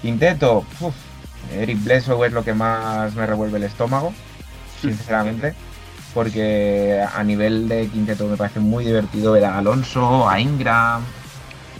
Quinteto, 0.01 0.65
uf, 0.81 0.93
Eric 1.53 1.81
Bledsoe 1.83 2.27
es 2.27 2.33
lo 2.33 2.43
que 2.43 2.53
más 2.53 3.15
me 3.15 3.25
revuelve 3.25 3.57
el 3.57 3.63
estómago, 3.63 4.13
sinceramente, 4.89 5.53
porque 6.13 7.03
a 7.13 7.23
nivel 7.23 7.67
de 7.67 7.87
quinteto 7.87 8.27
me 8.27 8.37
parece 8.37 8.59
muy 8.59 8.85
divertido 8.85 9.33
ver 9.33 9.45
a 9.45 9.57
Alonso, 9.57 10.29
a 10.29 10.39
Ingram, 10.39 11.03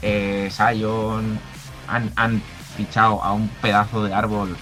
eh, 0.02 0.50
Sion, 0.52 1.40
han, 1.88 2.12
han 2.16 2.42
fichado 2.76 3.24
a 3.24 3.34
un 3.34 3.48
pedazo 3.62 4.04
de 4.04 4.14
árbol 4.14 4.56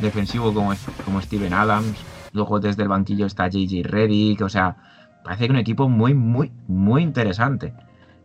defensivo 0.00 0.52
como, 0.52 0.74
como 1.04 1.20
Steven 1.20 1.52
Adams. 1.52 1.96
Luego 2.32 2.60
desde 2.60 2.82
el 2.82 2.88
banquillo 2.88 3.26
está 3.26 3.48
JJ 3.48 3.82
Redick. 3.84 4.42
O 4.42 4.48
sea, 4.48 4.76
parece 5.24 5.46
que 5.46 5.52
un 5.52 5.58
equipo 5.58 5.88
muy, 5.88 6.14
muy, 6.14 6.52
muy 6.66 7.02
interesante. 7.02 7.74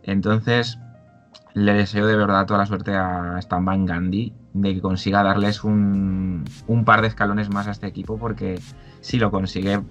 Entonces, 0.04 0.80
le 1.54 1.74
deseo 1.74 2.06
de 2.08 2.16
verdad 2.16 2.46
toda 2.46 2.60
la 2.60 2.66
suerte 2.66 2.96
a 2.96 3.38
Stan 3.40 3.64
Van 3.64 3.86
Gandhi 3.86 4.34
de 4.56 4.74
que 4.74 4.82
consiga 4.82 5.22
darles 5.22 5.64
un, 5.64 6.46
un 6.68 6.86
par 6.86 7.02
de 7.02 7.10
escalones 7.10 7.50
más 7.50 7.68
a 7.68 7.72
este 7.72 7.88
equipo 7.88 8.18
porque 8.18 8.60
si 9.02 9.18
lo 9.18 9.30
consigue 9.30 9.82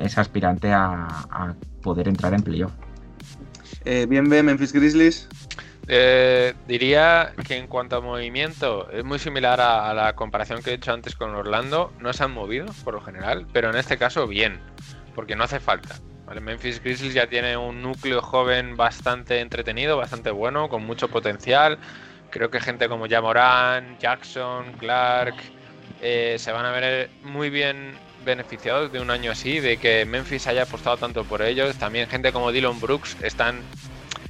es 0.00 0.16
aspirante 0.16 0.72
a, 0.72 1.06
a 1.30 1.54
poder 1.82 2.08
entrar 2.08 2.32
en 2.32 2.42
playoff. 2.42 2.72
Eh, 3.84 4.06
bien 4.08 4.28
ve 4.28 4.42
Memphis 4.42 4.72
Grizzlies. 4.72 5.28
Eh, 5.88 6.54
diría 6.66 7.32
que 7.46 7.56
en 7.56 7.66
cuanto 7.66 7.96
a 7.96 8.00
movimiento 8.00 8.88
es 8.90 9.04
muy 9.04 9.18
similar 9.18 9.60
a, 9.60 9.90
a 9.90 9.94
la 9.94 10.14
comparación 10.14 10.62
que 10.62 10.70
he 10.70 10.74
hecho 10.74 10.92
antes 10.92 11.14
con 11.14 11.34
Orlando. 11.34 11.92
No 12.00 12.12
se 12.14 12.24
han 12.24 12.32
movido 12.32 12.66
por 12.84 12.94
lo 12.94 13.02
general, 13.02 13.46
pero 13.52 13.68
en 13.68 13.76
este 13.76 13.98
caso 13.98 14.26
bien, 14.26 14.58
porque 15.14 15.36
no 15.36 15.44
hace 15.44 15.60
falta. 15.60 15.96
¿vale? 16.24 16.40
Memphis 16.40 16.82
Grizzlies 16.82 17.12
ya 17.12 17.26
tiene 17.26 17.58
un 17.58 17.82
núcleo 17.82 18.22
joven 18.22 18.76
bastante 18.76 19.40
entretenido, 19.40 19.98
bastante 19.98 20.30
bueno, 20.30 20.70
con 20.70 20.82
mucho 20.84 21.08
potencial. 21.08 21.78
Creo 22.32 22.50
que 22.50 22.60
gente 22.60 22.88
como 22.88 23.06
Jamoran, 23.08 23.98
Jackson, 23.98 24.72
Clark 24.78 25.34
eh, 26.00 26.36
se 26.38 26.50
van 26.50 26.64
a 26.66 26.70
ver 26.72 27.10
muy 27.22 27.50
bien 27.50 27.94
beneficiados 28.24 28.90
de 28.90 29.00
un 29.00 29.10
año 29.10 29.30
así, 29.32 29.60
de 29.60 29.76
que 29.76 30.04
Memphis 30.06 30.46
haya 30.46 30.62
apostado 30.62 30.96
tanto 30.96 31.24
por 31.24 31.42
ellos. 31.42 31.76
También 31.76 32.08
gente 32.08 32.32
como 32.32 32.50
Dylan 32.50 32.80
Brooks 32.80 33.16
están. 33.22 33.60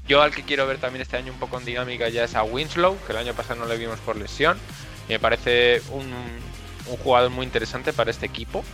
Yo 0.09 0.21
al 0.21 0.35
que 0.35 0.43
quiero 0.43 0.67
ver 0.67 0.79
también 0.79 1.01
este 1.03 1.17
año 1.17 1.33
un 1.33 1.39
poco 1.39 1.59
en 1.59 1.65
dinámica 1.65 2.09
ya 2.09 2.25
es 2.25 2.35
a 2.35 2.43
Winslow, 2.43 2.99
que 3.07 3.13
el 3.13 3.19
año 3.19 3.35
pasado 3.35 3.61
no 3.61 3.67
le 3.67 3.77
vimos 3.79 4.01
por 4.01 4.17
lesión. 4.17 4.59
Y 5.09 5.13
me 5.13 5.19
parece 5.21 5.81
un, 5.91 6.13
un 6.87 6.97
jugador 6.97 7.31
muy 7.31 7.47
interesante 7.47 7.93
para 7.93 8.11
este 8.11 8.27
equipo. 8.27 8.65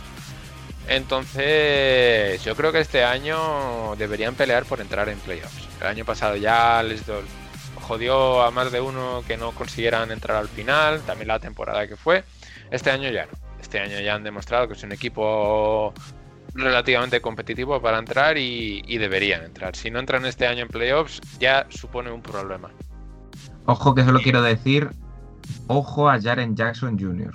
Entonces, 0.87 2.43
yo 2.43 2.55
creo 2.55 2.71
que 2.71 2.79
este 2.79 3.03
año 3.03 3.95
deberían 3.97 4.33
pelear 4.33 4.65
por 4.65 4.81
entrar 4.81 5.07
en 5.09 5.19
playoffs. 5.19 5.67
El 5.79 5.87
año 5.87 6.03
pasado 6.03 6.35
ya 6.35 6.81
les 6.81 7.05
do- 7.05 7.21
jodió 7.89 8.43
a 8.43 8.51
más 8.51 8.71
de 8.71 8.79
uno 8.81 9.23
que 9.27 9.35
no 9.35 9.51
consiguieran 9.51 10.11
entrar 10.11 10.37
al 10.37 10.47
final, 10.47 11.01
también 11.07 11.27
la 11.27 11.39
temporada 11.39 11.87
que 11.87 11.95
fue. 11.95 12.23
Este 12.69 12.91
año 12.91 13.09
ya 13.09 13.25
no. 13.25 13.31
Este 13.59 13.79
año 13.79 13.99
ya 13.99 14.13
han 14.13 14.23
demostrado 14.23 14.67
que 14.67 14.75
es 14.75 14.83
un 14.83 14.91
equipo 14.91 15.91
relativamente 16.53 17.19
competitivo 17.19 17.81
para 17.81 17.97
entrar 17.97 18.37
y, 18.37 18.97
deberían 18.99 19.43
entrar. 19.43 19.75
Si 19.75 19.89
no 19.89 19.97
entran 19.97 20.23
este 20.27 20.45
año 20.45 20.61
en 20.61 20.67
playoffs, 20.67 21.19
ya 21.39 21.65
supone 21.69 22.11
un 22.11 22.21
problema. 22.21 22.69
Ojo 23.65 23.95
que 23.95 24.03
solo 24.03 24.19
quiero 24.19 24.43
decir, 24.43 24.91
ojo 25.65 26.11
a 26.11 26.21
Jaren 26.21 26.55
Jackson 26.55 26.99
Jr. 26.99 27.33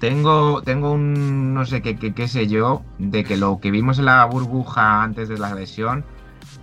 Tengo, 0.00 0.60
tengo 0.60 0.92
un, 0.92 1.54
no 1.54 1.64
sé 1.64 1.80
qué, 1.80 1.96
qué, 1.96 2.12
qué 2.12 2.28
sé 2.28 2.46
yo, 2.46 2.84
de 2.98 3.24
que 3.24 3.38
lo 3.38 3.58
que 3.58 3.70
vimos 3.70 3.98
en 3.98 4.04
la 4.04 4.22
burbuja 4.26 5.02
antes 5.02 5.30
de 5.30 5.38
la 5.38 5.54
lesión 5.54 6.04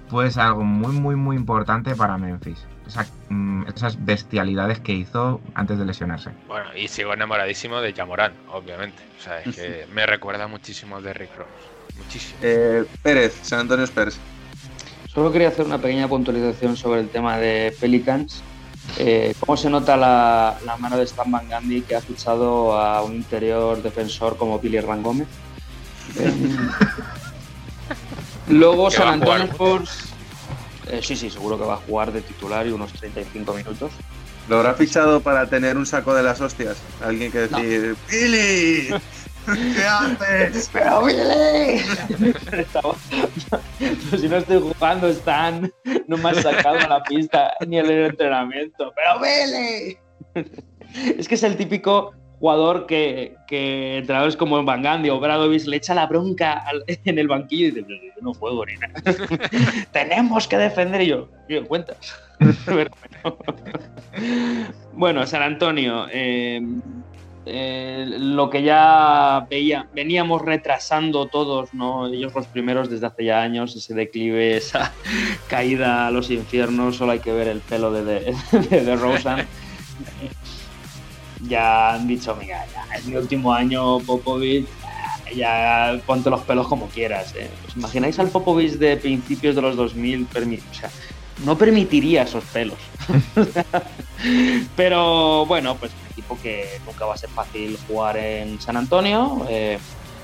fue 0.10 0.30
algo 0.38 0.64
muy, 0.64 0.94
muy, 0.94 1.16
muy 1.16 1.36
importante 1.36 1.96
para 1.96 2.18
Memphis. 2.18 2.60
Esa- 2.88 3.06
mm, 3.30 3.64
esas 3.76 4.04
bestialidades 4.06 4.80
que 4.80 4.94
hizo 4.94 5.42
antes 5.54 5.78
de 5.78 5.86
lesionarse. 5.86 6.32
Bueno, 6.48 6.70
y 6.76 6.88
sigo 6.88 7.14
enamoradísimo 7.14 7.82
de 7.82 7.94
Jamoran, 7.94 8.32
obviamente. 8.52 9.04
O 9.20 9.22
sea, 9.22 9.42
es 9.42 9.56
que 9.56 9.86
me 9.94 10.06
recuerda 10.06 10.48
muchísimo 10.48 11.02
de 11.02 11.14
Rick 11.14 11.36
Ross. 11.38 11.48
Muchísimo. 11.98 12.40
Eh, 12.42 12.86
Pérez, 13.04 13.38
San 13.42 13.62
Antonio 13.62 13.84
Spurs. 13.86 14.18
Solo 15.14 15.32
quería 15.32 15.48
hacer 15.50 15.66
una 15.66 15.80
pequeña 15.80 16.08
puntualización 16.08 16.78
sobre 16.78 17.02
el 17.02 17.10
tema 17.10 17.38
de 17.38 17.76
Pelicans. 17.80 18.42
Eh, 19.00 19.34
¿Cómo 19.42 19.58
se 19.58 19.70
nota 19.70 19.98
la, 19.98 20.58
la 20.66 20.78
mano 20.78 20.96
de 20.96 21.04
Stan 21.04 21.30
Van 21.30 21.50
Gundy 21.50 21.82
que 21.82 21.96
ha 21.96 22.02
fichado 22.02 22.80
a 22.80 23.04
un 23.04 23.16
interior 23.16 23.82
defensor 23.82 24.38
como 24.38 24.60
Billy 24.60 24.78
Hernán 24.78 25.04
Gómez? 25.04 25.28
Eh, 26.18 26.32
luego 28.48 28.90
San 28.92 29.08
Antonio. 29.08 29.46
Spurs. 29.46 30.14
eh, 30.90 31.02
sí, 31.04 31.16
sí, 31.16 31.30
seguro 31.30 31.58
que 31.58 31.66
va 31.66 31.76
a 31.76 31.78
jugar 31.78 32.12
de 32.12 32.22
titular 32.22 32.66
y 32.68 32.72
unos 32.72 32.92
35 32.94 33.54
minutos. 33.54 33.92
¿Lo 34.50 34.58
habrá 34.60 34.74
fichado 34.76 35.20
para 35.22 35.48
tener 35.50 35.76
un 35.76 35.86
saco 35.86 36.14
de 36.16 36.24
las 36.24 36.40
hostias? 36.40 36.78
Alguien 37.04 37.32
que 37.32 37.48
No. 37.52 37.58
decir, 37.60 37.96
¡Billy! 38.10 38.88
¿Qué 39.76 39.84
haces? 39.86 40.70
¡Pero 40.72 41.04
Billy! 41.06 41.82
Si 44.20 44.28
no 44.28 44.38
estoy 44.38 44.60
jugando, 44.62 45.08
Stan, 45.10 45.72
no 46.08 46.18
me 46.18 46.30
has 46.32 46.42
sacado 46.42 46.80
a 46.80 46.88
la 46.88 47.04
pista 47.04 47.52
ni 47.68 47.78
el 47.78 47.90
entrenamiento. 47.92 48.94
¡Pero 48.96 49.20
Billy! 49.22 49.98
Es 51.18 51.28
que 51.28 51.36
es 51.36 51.44
el 51.44 51.58
típico 51.58 52.14
jugador 52.40 52.86
que, 52.86 53.36
que 53.48 53.98
entrenadores 53.98 54.38
como 54.38 54.64
Van 54.64 54.84
Gundy 54.84 55.10
o 55.10 55.20
Bradovis 55.20 55.66
le 55.66 55.78
echa 55.78 55.96
la 55.96 56.06
bronca 56.06 56.54
al- 56.54 56.84
en 57.06 57.18
el 57.20 57.28
banquillo 57.28 57.68
y 57.68 57.72
dice, 57.72 57.84
"Pero 57.88 58.00
yo 58.04 58.22
no 58.22 58.34
juego 58.34 58.66
ni 58.66 58.74
nada. 58.76 58.94
Tenemos 59.92 60.48
que 60.48 60.58
defender 60.58 61.02
y 61.02 61.08
yo, 61.08 61.30
¿qué 61.48 61.62
cuentas? 61.64 61.98
Pero 62.66 62.92
bueno. 64.94 65.26
San 65.26 65.42
Antonio, 65.42 66.06
eh, 66.12 66.62
eh, 67.46 68.06
lo 68.08 68.50
que 68.50 68.62
ya 68.62 69.48
veía, 69.50 69.88
veníamos 69.94 70.42
retrasando 70.42 71.28
todos, 71.28 71.74
¿no? 71.74 72.08
Ellos 72.08 72.34
los 72.36 72.46
primeros 72.48 72.90
desde 72.90 73.08
hace 73.08 73.24
ya 73.26 73.42
años, 73.42 73.76
ese 73.76 73.94
declive, 73.94 74.58
esa 74.58 74.94
caída 75.48 76.08
a 76.08 76.12
los 76.12 76.30
infiernos, 76.30 76.98
solo 76.98 77.14
hay 77.14 77.20
que 77.20 77.32
ver 77.32 77.48
el 77.48 77.62
pelo 77.62 77.92
de, 77.92 78.04
de, 78.04 78.20
de. 78.22 78.98
Ya 81.48 81.94
han 81.94 82.08
dicho, 82.08 82.36
mira, 82.40 82.66
ya 82.74 82.96
es 82.96 83.06
mi 83.06 83.16
último 83.16 83.54
año, 83.54 84.00
Popovich, 84.00 84.66
ya 85.36 86.00
ponte 86.06 86.30
los 86.30 86.42
pelos 86.42 86.68
como 86.68 86.88
quieras. 86.88 87.34
¿eh? 87.36 87.50
¿Os 87.68 87.76
imagináis 87.76 88.18
al 88.20 88.30
Popovich 88.30 88.74
de 88.74 88.98
principios 88.98 89.56
de 89.56 89.62
los 89.62 89.76
2000? 89.76 90.28
Permi- 90.30 90.60
o 90.70 90.74
sea, 90.74 90.90
no 91.46 91.58
permitiría 91.58 92.24
esos 92.24 92.44
pelos. 92.46 92.78
Pero 94.76 95.46
bueno, 95.46 95.76
pues 95.76 95.92
un 95.94 96.12
equipo 96.12 96.38
que 96.42 96.80
nunca 96.86 97.06
va 97.06 97.14
a 97.14 97.18
ser 97.18 97.30
fácil 97.30 97.78
jugar 97.88 98.18
en 98.18 98.60
San 98.60 98.78
Antonio, 98.78 99.46
eh, 99.50 99.78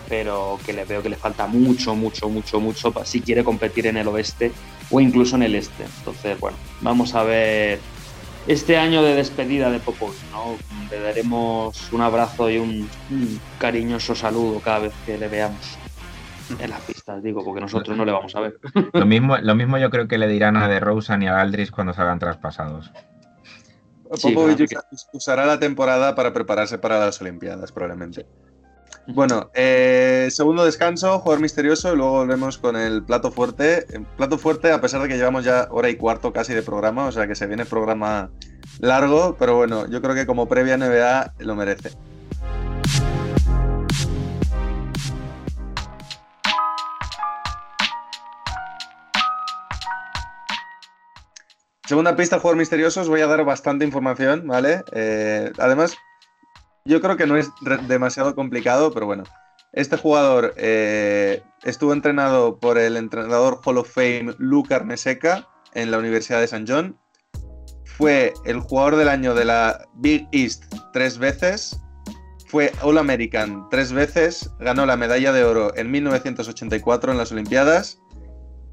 pero 0.10 0.60
que 0.66 0.74
le 0.74 0.84
veo 0.86 1.02
que 1.02 1.10
le 1.10 1.16
falta 1.16 1.48
mucho, 1.48 1.96
mucho, 1.96 2.28
mucho, 2.30 2.60
mucho 2.60 2.94
si 3.06 3.22
quiere 3.22 3.44
competir 3.44 3.88
en 3.88 3.98
el 3.98 4.08
oeste 4.08 4.52
o 4.92 5.00
incluso 5.00 5.36
en 5.36 5.44
el 5.44 5.56
este. 5.56 5.84
Entonces, 6.00 6.40
bueno, 6.40 6.58
vamos 6.82 7.14
a 7.16 7.24
ver 7.24 7.80
este 8.48 8.78
año 8.78 9.04
de 9.04 9.16
despedida 9.16 9.70
de 9.72 9.80
Popovich, 9.80 10.24
¿no? 10.32 10.58
Le 10.92 11.00
daremos 11.00 11.92
un 11.92 12.02
abrazo 12.02 12.50
y 12.50 12.58
un, 12.58 12.90
un 13.10 13.40
cariñoso 13.60 14.16
saludo 14.16 14.60
cada 14.60 14.80
vez 14.80 14.94
que 15.06 15.18
le 15.18 15.28
veamos 15.28 15.78
en 16.60 16.70
las 16.70 16.82
pistas, 16.82 17.24
digo, 17.24 17.44
porque 17.44 17.62
nosotros 17.62 17.96
no 17.98 18.06
le 18.06 18.12
vamos 18.12 18.36
a 18.36 18.42
ver. 18.42 18.60
Lo 18.94 19.06
mismo, 19.06 19.38
lo 19.38 19.56
mismo 19.56 19.78
yo 19.78 19.90
creo 19.90 20.08
que 20.08 20.18
le 20.18 20.28
dirán 20.28 20.58
a 20.58 20.68
De 20.68 20.80
Rosen 20.80 21.22
y 21.24 21.28
a 21.28 21.40
Aldridge 21.40 21.72
cuando 21.72 21.94
salgan 21.94 22.20
traspasados. 22.20 22.92
Sí, 24.16 24.32
Popovich 24.32 24.70
claro. 24.70 24.86
usará 25.14 25.46
la 25.46 25.60
temporada 25.60 26.14
para 26.16 26.34
prepararse 26.34 26.78
para 26.78 27.00
las 27.00 27.20
Olimpiadas, 27.22 27.72
probablemente. 27.72 28.28
Bueno, 29.06 29.52
eh, 29.54 30.30
segundo 30.32 30.64
descanso, 30.64 31.20
jugador 31.20 31.42
misterioso, 31.42 31.92
y 31.92 31.98
luego 31.98 32.14
volvemos 32.14 32.58
con 32.58 32.78
el 32.78 33.04
plato 33.04 33.32
fuerte. 33.32 33.86
El 33.94 34.06
plato 34.06 34.38
fuerte, 34.38 34.72
a 34.72 34.80
pesar 34.80 35.02
de 35.02 35.10
que 35.10 35.18
llevamos 35.18 35.44
ya 35.44 35.68
hora 35.72 35.90
y 35.90 35.98
cuarto 35.98 36.32
casi 36.32 36.54
de 36.54 36.62
programa, 36.62 37.08
o 37.08 37.12
sea 37.12 37.28
que 37.28 37.36
se 37.36 37.46
viene 37.46 37.66
programa 37.66 38.32
largo, 38.80 39.36
pero 39.38 39.58
bueno, 39.58 39.90
yo 39.90 40.02
creo 40.02 40.16
que 40.16 40.26
como 40.26 40.48
previa 40.48 40.78
NBA 40.78 41.34
lo 41.40 41.56
merece. 41.56 41.92
Segunda 51.86 52.16
pista, 52.16 52.40
jugador 52.40 52.58
misterioso, 52.58 53.02
os 53.02 53.10
voy 53.10 53.20
a 53.20 53.28
dar 53.28 53.44
bastante 53.44 53.84
información, 53.84 54.48
¿vale? 54.48 54.86
Eh, 54.94 55.52
además, 55.60 55.98
yo 56.86 57.02
creo 57.02 57.18
que 57.18 57.28
no 57.28 57.38
es 57.38 57.50
demasiado 57.88 58.36
complicado, 58.36 58.92
pero 58.94 59.06
bueno. 59.06 59.24
Este 59.72 59.98
jugador 59.98 60.54
eh, 60.58 61.42
estuvo 61.64 61.94
entrenado 61.94 62.60
por 62.60 62.78
el 62.78 62.96
entrenador 62.96 63.60
Hall 63.66 63.80
of 63.80 63.92
Fame 63.92 64.36
Luca 64.38 64.76
Armeseca 64.76 65.48
en 65.74 65.90
la 65.90 65.98
Universidad 65.98 66.42
de 66.42 66.48
San 66.48 66.66
John. 66.68 67.00
Fue 67.86 68.34
el 68.46 68.60
jugador 68.60 68.98
del 68.98 69.10
año 69.10 69.34
de 69.34 69.46
la 69.46 69.88
Big 69.96 70.28
East 70.32 70.66
tres 70.92 71.18
veces. 71.18 71.80
Fue 72.48 72.72
All 72.82 73.00
American 73.00 73.68
tres 73.72 73.92
veces. 73.92 74.52
Ganó 74.60 74.86
la 74.86 74.98
medalla 74.98 75.32
de 75.32 75.44
oro 75.44 75.76
en 75.76 75.90
1984 75.90 77.12
en 77.12 77.18
las 77.18 77.32
Olimpiadas. 77.32 78.00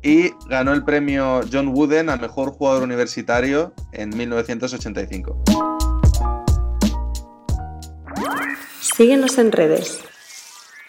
Y 0.02 0.30
ganó 0.48 0.74
el 0.74 0.84
premio 0.84 1.40
John 1.50 1.68
Wooden 1.68 2.10
a 2.10 2.16
mejor 2.16 2.50
jugador 2.50 2.82
universitario 2.82 3.72
en 3.92 4.10
1985. 4.10 5.44
Síguenos 8.96 9.38
en 9.38 9.52
redes. 9.52 10.00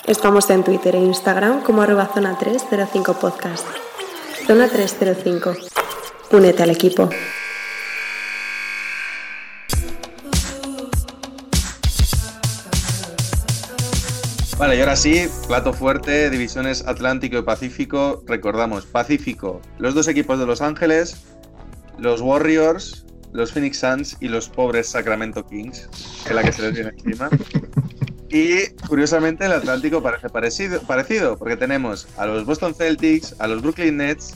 Estamos 0.05 0.49
en 0.49 0.63
Twitter 0.63 0.95
e 0.95 0.99
Instagram 0.99 1.61
como 1.63 1.81
arroba 1.81 2.09
zona 2.13 2.37
305 2.37 3.19
podcast. 3.19 3.65
Zona 4.47 4.67
305. 4.67 5.55
Únete 6.31 6.63
al 6.63 6.71
equipo. 6.71 7.09
Vale, 14.57 14.75
y 14.75 14.79
ahora 14.79 14.95
sí, 14.95 15.27
plato 15.47 15.71
fuerte, 15.73 16.29
divisiones 16.29 16.85
Atlántico 16.87 17.37
y 17.37 17.43
Pacífico. 17.43 18.23
Recordamos, 18.27 18.85
Pacífico, 18.85 19.61
los 19.77 19.93
dos 19.93 20.07
equipos 20.07 20.37
de 20.39 20.45
Los 20.45 20.61
Ángeles, 20.61 21.23
los 21.97 22.21
Warriors, 22.21 23.05
los 23.33 23.51
Phoenix 23.51 23.79
Suns 23.79 24.17
y 24.19 24.27
los 24.27 24.49
pobres 24.49 24.87
Sacramento 24.89 25.45
Kings, 25.45 25.87
que 26.23 26.29
es 26.29 26.35
la 26.35 26.43
que 26.43 26.51
se 26.51 26.61
les 26.63 26.73
viene 26.73 26.89
encima. 26.89 27.29
Y 28.33 28.67
curiosamente 28.87 29.45
el 29.45 29.51
Atlántico 29.51 30.01
parece 30.01 30.29
parecido, 30.29 30.79
parecido, 30.83 31.37
porque 31.37 31.57
tenemos 31.57 32.07
a 32.17 32.25
los 32.25 32.45
Boston 32.45 32.73
Celtics, 32.73 33.35
a 33.39 33.47
los 33.47 33.61
Brooklyn 33.61 33.97
Nets, 33.97 34.33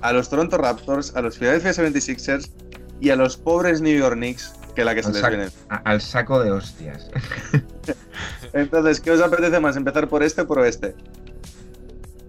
a 0.00 0.12
los 0.12 0.28
Toronto 0.30 0.58
Raptors, 0.58 1.16
a 1.16 1.22
los 1.22 1.38
Philadelphia 1.38 1.72
76ers 1.72 2.52
y 3.00 3.10
a 3.10 3.16
los 3.16 3.36
pobres 3.36 3.80
New 3.80 3.98
York 3.98 4.14
Knicks, 4.14 4.52
que 4.76 4.82
es 4.82 4.84
la 4.84 4.94
que 4.94 5.02
se 5.02 5.08
Al, 5.08 5.14
les 5.14 5.22
sac- 5.24 5.28
viene. 5.30 5.50
al 5.68 6.00
saco 6.00 6.40
de 6.40 6.52
hostias. 6.52 7.10
Entonces, 8.52 9.00
¿qué 9.00 9.10
os 9.10 9.20
apetece 9.20 9.58
más? 9.58 9.76
¿Empezar 9.76 10.08
por 10.08 10.22
este 10.22 10.42
o 10.42 10.46
por 10.46 10.60
oeste? 10.60 10.94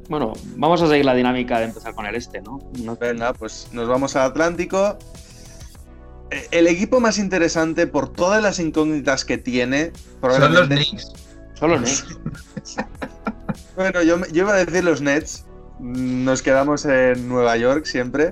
Bueno, 0.10 0.34
vamos 0.56 0.82
a 0.82 0.88
seguir 0.88 1.06
la 1.06 1.14
dinámica 1.14 1.60
de 1.60 1.66
empezar 1.66 1.94
con 1.94 2.08
el 2.08 2.16
este, 2.16 2.42
¿no? 2.42 2.60
No- 2.82 2.96
Venga, 2.96 3.34
pues 3.34 3.68
nos 3.72 3.88
vamos 3.88 4.16
al 4.16 4.24
Atlántico. 4.32 4.98
El 6.52 6.68
equipo 6.68 7.00
más 7.00 7.18
interesante 7.18 7.88
por 7.88 8.12
todas 8.12 8.42
las 8.42 8.60
incógnitas 8.60 9.26
que 9.26 9.38
tiene, 9.38 9.92
Son 10.22 10.54
los. 10.54 10.68
Knicks. 10.68 11.12
Solo 11.56 11.78
Knicks. 11.78 12.06
Bueno, 13.76 14.04
yo, 14.04 14.20
yo 14.28 14.44
iba 14.44 14.54
a 14.54 14.66
decir 14.66 14.84
los 14.84 15.02
Nets. 15.02 15.46
Nos 15.80 16.44
quedamos 16.44 16.86
en 16.86 17.28
Nueva 17.28 17.58
York 17.58 17.86
siempre. 17.86 18.32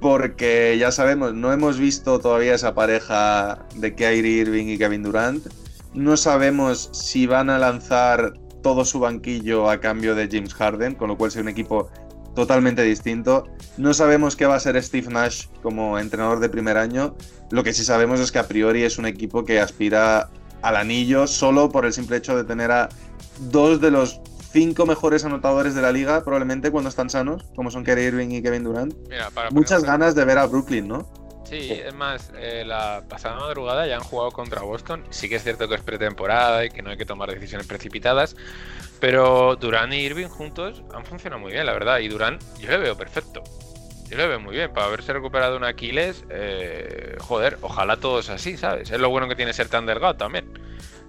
Porque 0.00 0.76
ya 0.78 0.90
sabemos, 0.90 1.34
no 1.34 1.52
hemos 1.52 1.78
visto 1.78 2.18
todavía 2.18 2.54
esa 2.54 2.74
pareja 2.74 3.66
de 3.76 3.94
Kyrie 3.94 4.42
Irving 4.42 4.66
y 4.66 4.78
Kevin 4.78 5.02
Durant. 5.02 5.46
No 5.94 6.16
sabemos 6.16 6.90
si 6.92 7.26
van 7.26 7.50
a 7.50 7.58
lanzar 7.58 8.34
todo 8.62 8.84
su 8.84 9.00
banquillo 9.00 9.70
a 9.70 9.80
cambio 9.80 10.14
de 10.14 10.28
James 10.30 10.54
Harden, 10.54 10.94
con 10.94 11.08
lo 11.08 11.16
cual 11.16 11.30
será 11.30 11.42
un 11.42 11.48
equipo 11.48 11.90
totalmente 12.38 12.82
distinto. 12.82 13.48
No 13.78 13.92
sabemos 13.94 14.36
qué 14.36 14.46
va 14.46 14.54
a 14.54 14.60
ser 14.60 14.80
Steve 14.80 15.08
Nash 15.10 15.46
como 15.60 15.98
entrenador 15.98 16.38
de 16.38 16.48
primer 16.48 16.76
año. 16.76 17.16
Lo 17.50 17.64
que 17.64 17.72
sí 17.72 17.84
sabemos 17.84 18.20
es 18.20 18.30
que 18.30 18.38
a 18.38 18.46
priori 18.46 18.84
es 18.84 18.96
un 18.96 19.06
equipo 19.06 19.44
que 19.44 19.58
aspira 19.58 20.30
al 20.62 20.76
anillo 20.76 21.26
solo 21.26 21.68
por 21.68 21.84
el 21.84 21.92
simple 21.92 22.16
hecho 22.16 22.36
de 22.36 22.44
tener 22.44 22.70
a 22.70 22.90
dos 23.50 23.80
de 23.80 23.90
los 23.90 24.20
cinco 24.52 24.86
mejores 24.86 25.24
anotadores 25.24 25.74
de 25.74 25.82
la 25.82 25.90
liga, 25.90 26.22
probablemente 26.22 26.70
cuando 26.70 26.90
están 26.90 27.10
sanos, 27.10 27.44
como 27.56 27.72
son 27.72 27.82
Kyrie 27.82 28.06
Irving 28.06 28.30
y 28.30 28.40
Kevin 28.40 28.62
Durant. 28.62 28.94
Mira, 29.08 29.30
para 29.30 29.50
Muchas 29.50 29.82
ganas 29.82 30.14
de 30.14 30.24
ver 30.24 30.38
a 30.38 30.46
Brooklyn, 30.46 30.86
¿no? 30.86 31.10
Sí, 31.42 31.72
es 31.72 31.94
más, 31.94 32.30
eh, 32.36 32.62
la 32.64 33.02
pasada 33.08 33.40
madrugada 33.40 33.86
ya 33.86 33.96
han 33.96 34.02
jugado 34.02 34.30
contra 34.30 34.62
Boston. 34.62 35.02
Sí 35.10 35.28
que 35.28 35.36
es 35.36 35.42
cierto 35.42 35.66
que 35.66 35.74
es 35.74 35.80
pretemporada 35.80 36.64
y 36.66 36.70
que 36.70 36.82
no 36.82 36.90
hay 36.90 36.98
que 36.98 37.06
tomar 37.06 37.30
decisiones 37.30 37.66
precipitadas. 37.66 38.36
Pero 39.00 39.56
Durán 39.56 39.92
y 39.92 39.98
Irving 39.98 40.26
juntos 40.28 40.82
han 40.94 41.04
funcionado 41.04 41.40
muy 41.40 41.52
bien, 41.52 41.66
la 41.66 41.72
verdad. 41.72 41.98
Y 42.00 42.08
Durán, 42.08 42.38
yo 42.60 42.70
le 42.70 42.78
veo 42.78 42.96
perfecto. 42.96 43.42
Yo 44.10 44.16
le 44.16 44.26
veo 44.26 44.40
muy 44.40 44.56
bien. 44.56 44.72
Para 44.72 44.86
haberse 44.86 45.12
recuperado 45.12 45.56
un 45.56 45.64
Aquiles, 45.64 46.24
eh, 46.30 47.16
joder, 47.20 47.58
ojalá 47.60 47.96
todos 47.98 48.28
así, 48.30 48.56
¿sabes? 48.56 48.90
Es 48.90 48.98
lo 49.00 49.10
bueno 49.10 49.28
que 49.28 49.36
tiene 49.36 49.52
ser 49.52 49.68
tan 49.68 49.86
delgado 49.86 50.16
también. 50.16 50.46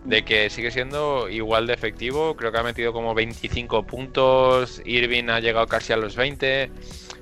De 0.03 0.23
que 0.23 0.49
sigue 0.49 0.71
siendo 0.71 1.29
igual 1.29 1.67
de 1.67 1.73
efectivo. 1.73 2.35
Creo 2.35 2.51
que 2.51 2.57
ha 2.59 2.63
metido 2.63 2.93
como 2.93 3.13
25 3.15 3.83
puntos. 3.87 4.81
Irving 4.85 5.29
ha 5.29 5.39
llegado 5.39 5.67
casi 5.67 5.93
a 5.93 5.97
los 5.97 6.15
20. 6.15 6.71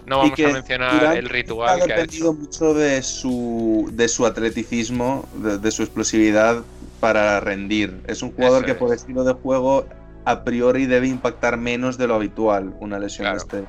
No 0.06 0.20
vamos 0.20 0.44
a 0.44 0.50
mencionar 0.50 1.12
el 1.12 1.30
ritual 1.30 1.82
ha 1.82 1.82
que 1.82 1.94
ha 1.94 2.02
hecho. 2.02 2.34
mucho 2.34 2.74
de 2.74 3.02
su, 3.04 3.90
de 3.94 4.08
su 4.08 4.26
atleticismo, 4.26 5.30
de, 5.34 5.58
de 5.60 5.72
su 5.72 5.84
explosividad 5.84 6.64
para 7.00 7.40
rendir. 7.40 8.02
Es 8.08 8.22
un 8.22 8.32
jugador 8.32 8.64
Eso 8.64 8.66
que 8.66 8.76
por 8.76 8.92
es. 8.92 8.94
estilo 8.94 9.24
de 9.24 9.34
juego 9.34 9.88
a 10.28 10.44
priori 10.44 10.86
debe 10.88 11.08
impactar 11.08 11.58
menos 11.58 11.98
de 11.98 12.08
lo 12.08 12.16
habitual 12.16 12.76
una 12.82 13.00
lesión 13.00 13.28
Claro. 13.28 13.38
este. 13.38 13.66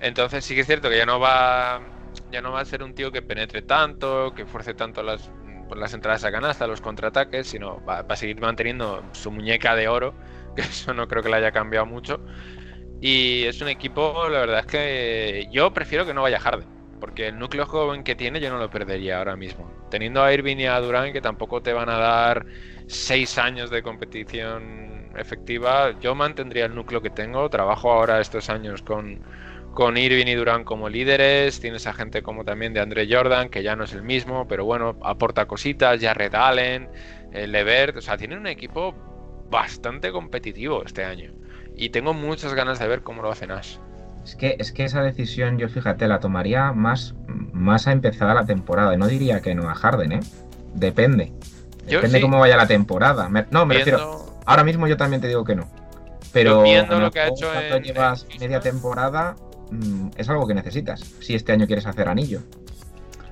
Entonces 0.00 0.44
sí 0.44 0.54
que 0.54 0.62
es 0.62 0.66
cierto 0.66 0.88
que 0.88 0.96
ya 0.96 1.06
no 1.06 1.20
va 1.20 1.80
ya 2.32 2.40
no 2.40 2.52
va 2.52 2.60
a 2.60 2.64
ser 2.64 2.82
un 2.82 2.94
tío 2.94 3.12
que 3.12 3.22
penetre 3.22 3.62
tanto, 3.62 4.32
que 4.34 4.46
fuerce 4.46 4.74
tanto 4.74 5.02
las, 5.02 5.30
las 5.76 5.92
entradas 5.94 6.24
a 6.24 6.32
canasta, 6.32 6.66
los 6.66 6.80
contraataques, 6.80 7.46
sino 7.48 7.84
va, 7.84 8.02
va 8.02 8.14
a 8.14 8.16
seguir 8.16 8.40
manteniendo 8.40 9.02
su 9.12 9.30
muñeca 9.30 9.74
de 9.76 9.88
oro, 9.88 10.14
que 10.56 10.62
eso 10.62 10.94
no 10.94 11.06
creo 11.06 11.22
que 11.22 11.28
le 11.28 11.36
haya 11.36 11.52
cambiado 11.52 11.86
mucho. 11.86 12.20
Y 13.00 13.44
es 13.44 13.60
un 13.60 13.68
equipo, 13.68 14.28
la 14.28 14.40
verdad 14.40 14.60
es 14.60 14.66
que 14.66 15.48
yo 15.50 15.72
prefiero 15.72 16.04
que 16.06 16.14
no 16.14 16.22
vaya 16.22 16.38
Harden, 16.40 16.68
porque 17.00 17.28
el 17.28 17.38
núcleo 17.38 17.66
joven 17.66 18.04
que 18.04 18.14
tiene 18.16 18.40
yo 18.40 18.50
no 18.50 18.58
lo 18.58 18.70
perdería 18.70 19.18
ahora 19.18 19.36
mismo. 19.36 19.70
Teniendo 19.90 20.22
a 20.22 20.32
Irving 20.32 20.58
y 20.58 20.66
a 20.66 20.78
Durán, 20.80 21.12
que 21.12 21.20
tampoco 21.22 21.62
te 21.62 21.72
van 21.72 21.88
a 21.88 21.98
dar 21.98 22.46
seis 22.86 23.38
años 23.38 23.70
de 23.70 23.82
competición 23.82 24.89
efectiva, 25.16 25.98
yo 26.00 26.14
mantendría 26.14 26.66
el 26.66 26.74
núcleo 26.74 27.00
que 27.02 27.10
tengo. 27.10 27.48
Trabajo 27.50 27.92
ahora 27.92 28.20
estos 28.20 28.50
años 28.50 28.82
con, 28.82 29.20
con 29.74 29.96
Irving 29.96 30.26
y 30.26 30.34
Durán 30.34 30.64
como 30.64 30.88
líderes. 30.88 31.60
Tienes 31.60 31.86
a 31.86 31.92
gente 31.92 32.22
como 32.22 32.44
también 32.44 32.72
de 32.72 32.80
Andre 32.80 33.08
Jordan, 33.10 33.48
que 33.48 33.62
ya 33.62 33.76
no 33.76 33.84
es 33.84 33.92
el 33.92 34.02
mismo, 34.02 34.46
pero 34.48 34.64
bueno, 34.64 34.96
aporta 35.02 35.46
cositas. 35.46 36.00
Jared 36.00 36.34
Allen, 36.34 36.88
eh, 37.32 37.46
Levert, 37.46 37.96
o 37.96 38.00
sea, 38.00 38.16
tienen 38.16 38.38
un 38.38 38.46
equipo 38.46 38.94
bastante 39.50 40.12
competitivo 40.12 40.84
este 40.84 41.04
año. 41.04 41.32
Y 41.76 41.90
tengo 41.90 42.14
muchas 42.14 42.54
ganas 42.54 42.78
de 42.78 42.88
ver 42.88 43.02
cómo 43.02 43.22
lo 43.22 43.30
hace 43.30 43.46
Nash. 43.46 43.76
Es 44.24 44.36
que, 44.36 44.54
es 44.58 44.70
que 44.70 44.84
esa 44.84 45.02
decisión 45.02 45.58
yo, 45.58 45.68
fíjate, 45.68 46.06
la 46.06 46.20
tomaría 46.20 46.72
más, 46.72 47.14
más 47.52 47.86
a 47.88 47.92
empezada 47.92 48.34
la 48.34 48.44
temporada. 48.44 48.92
Y 48.94 48.98
no 48.98 49.06
diría 49.06 49.40
que 49.40 49.54
no 49.54 49.68
a 49.70 49.74
Harden, 49.74 50.12
¿eh? 50.12 50.20
Depende. 50.74 51.32
Yo 51.86 51.98
Depende 51.98 52.18
sí. 52.18 52.22
cómo 52.22 52.38
vaya 52.38 52.56
la 52.56 52.66
temporada. 52.66 53.28
Me- 53.28 53.46
no, 53.50 53.64
me 53.66 53.76
refiero. 53.76 54.29
Ahora 54.46 54.64
mismo 54.64 54.86
yo 54.86 54.96
también 54.96 55.20
te 55.20 55.28
digo 55.28 55.44
que 55.44 55.54
no. 55.56 55.68
Pero 56.32 56.62
viendo 56.62 56.98
lo 57.00 57.10
que 57.10 57.20
ha 57.20 57.28
hecho 57.28 57.48
cuando 57.52 57.76
en- 57.76 57.82
llevas 57.82 58.26
en 58.30 58.38
media 58.40 58.60
temporada, 58.60 59.34
mm, 59.70 60.10
es 60.16 60.28
algo 60.28 60.46
que 60.46 60.54
necesitas. 60.54 61.00
Si 61.20 61.34
este 61.34 61.52
año 61.52 61.66
quieres 61.66 61.86
hacer 61.86 62.08
anillo. 62.08 62.40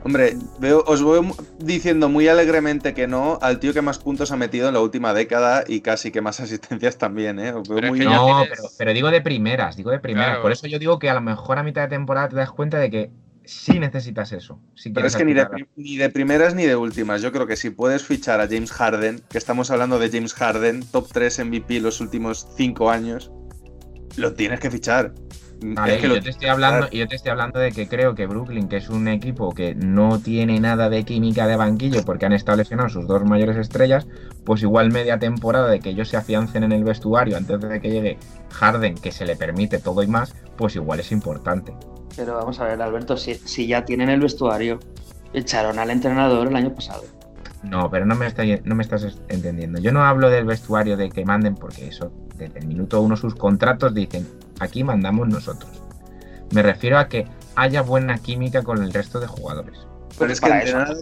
Hombre, 0.05 0.37
veo, 0.61 0.85
os 0.87 1.03
voy 1.03 1.29
diciendo 1.59 2.09
muy 2.09 2.29
alegremente 2.29 2.95
que 2.95 3.09
no 3.09 3.39
al 3.43 3.59
tío 3.59 3.75
que 3.75 3.83
más 3.83 3.99
puntos 3.99 4.31
ha 4.31 4.37
metido 4.37 4.69
en 4.69 4.75
la 4.75 4.81
última 4.81 5.13
década 5.13 5.65
y 5.67 5.81
casi 5.81 6.13
que 6.13 6.21
más 6.21 6.39
asistencias 6.41 6.99
también, 6.99 7.39
¿eh? 7.41 7.53
Os 7.53 7.69
veo 7.69 7.79
Pero 7.81 7.89
muy 7.89 7.99
No, 8.01 8.27
tienes- 8.27 8.49
pero, 8.51 8.63
pero 8.79 8.93
digo 8.95 9.11
de 9.11 9.21
primeras, 9.21 9.77
digo 9.77 9.91
de 9.91 9.99
primeras. 9.99 10.29
Claro. 10.31 10.43
Por 10.43 10.53
eso 10.53 10.67
yo 10.69 10.79
digo 10.79 10.99
que 11.01 11.11
a 11.11 11.15
lo 11.15 11.21
mejor 11.21 11.59
a 11.59 11.63
mitad 11.65 11.83
de 11.83 11.89
temporada 11.89 12.29
te 12.29 12.37
das 12.37 12.51
cuenta 12.53 12.79
de 12.79 12.91
que 12.91 13.11
sí 13.49 13.79
necesitas 13.79 14.33
eso. 14.33 14.61
Si 14.75 14.91
Pero 14.91 15.07
es 15.07 15.17
que 15.17 15.25
ni 15.25 15.33
de, 15.33 15.47
ni 15.77 16.09
primeras 16.09 16.55
ni 16.55 16.67
de 16.67 16.77
últimas. 16.77 17.23
Yo 17.23 17.33
creo 17.33 17.47
que 17.47 17.57
si 17.57 17.71
puedes 17.71 18.05
fichar 18.05 18.41
a 18.41 18.47
James 18.47 18.71
Harden, 18.71 19.23
que 19.31 19.39
estamos 19.39 19.71
hablando 19.71 19.99
de 19.99 20.11
James 20.11 20.35
Harden, 20.35 20.85
top 20.85 21.09
3 21.11 21.47
MVP 21.47 21.81
los 21.81 22.01
últimos 22.03 22.47
5 22.57 22.91
años, 22.91 23.33
lo 24.17 24.35
tienes 24.35 24.61
que 24.61 24.71
fichar. 24.71 25.15
Vale, 25.61 25.95
Es 25.95 26.01
que 26.01 26.07
y 26.07 26.09
lo 26.11 26.17
yo 26.17 26.23
te 26.23 26.31
estoy 26.31 26.49
hablando, 26.49 26.91
yo 26.91 27.09
te 27.09 27.17
estoy 27.17 27.31
hablando 27.31 27.59
de 27.59 27.73
que 27.73 27.89
creo 27.89 28.15
que 28.15 28.27
Brooklyn, 28.27 28.69
que 28.69 28.77
es 28.77 28.91
un 28.91 29.09
equipo 29.09 29.53
que 29.53 29.75
no 29.75 30.21
tiene 30.21 30.61
nada 30.61 30.89
de 30.91 31.05
química 31.05 31.49
de 31.49 31.57
banquillo 31.57 32.05
porque 32.05 32.27
han 32.27 32.35
estado 32.35 32.59
lesionados 32.59 32.93
sus 32.93 33.09
dos 33.09 33.25
mayores 33.25 33.57
estrellas, 33.57 34.07
pues 34.45 34.63
igual 34.63 34.93
media 34.93 35.19
temporada 35.19 35.69
de 35.69 35.81
que 35.81 35.89
ellos 35.89 36.11
se 36.11 36.19
afiancen 36.19 36.65
en 36.65 36.73
el 36.73 36.85
vestuario 36.85 37.37
antes 37.37 37.61
de 37.61 37.81
que 37.81 37.91
llegue 37.91 38.19
Harden, 38.53 38.95
que 38.95 39.11
se 39.11 39.25
le 39.25 39.37
permite 39.37 39.79
todo 39.79 40.03
y 40.03 40.07
más, 40.07 40.35
pues 40.57 40.77
igual 40.77 41.01
es 41.01 41.11
importante. 41.11 41.73
Pero 42.17 42.35
vamos 42.35 42.59
a 42.61 42.65
ver, 42.65 42.81
Alberto, 42.83 43.17
si, 43.17 43.35
si 43.35 43.67
ya 43.67 43.85
tienen 43.85 44.09
el 44.09 44.21
vestuario, 44.21 44.81
echaron 45.33 45.79
al 45.79 45.91
entrenador 45.91 46.49
el 46.49 46.57
año 46.57 46.75
pasado. 46.75 47.05
No, 47.63 47.91
pero 47.91 48.07
no 48.07 48.15
me, 48.15 48.27
estoy- 48.27 48.61
no 48.65 48.75
me 48.75 48.83
estás 48.83 49.19
entendiendo. 49.29 49.81
Yo 49.81 49.93
no 49.93 50.05
hablo 50.05 50.31
del 50.31 50.45
vestuario 50.45 50.97
de 50.97 51.11
que 51.11 51.25
manden, 51.25 51.55
porque 51.57 51.89
eso, 51.89 52.13
desde 52.37 52.61
el 52.61 52.67
minuto 52.67 53.01
uno 53.01 53.17
sus 53.17 53.35
contratos 53.35 53.95
dicen, 53.95 54.29
aquí 54.61 54.85
mandamos 54.85 55.29
nosotros. 55.29 55.71
Me 56.53 56.63
refiero 56.63 56.99
a 56.99 57.09
que 57.09 57.27
haya 57.57 57.83
buena 57.83 58.19
química 58.19 58.63
con 58.63 58.83
el 58.83 58.93
resto 58.93 59.21
de 59.21 59.27
jugadores. 59.27 59.79
Pero 60.19 60.33
es 60.33 60.41
que 60.41 60.49
entrenar- 60.51 60.97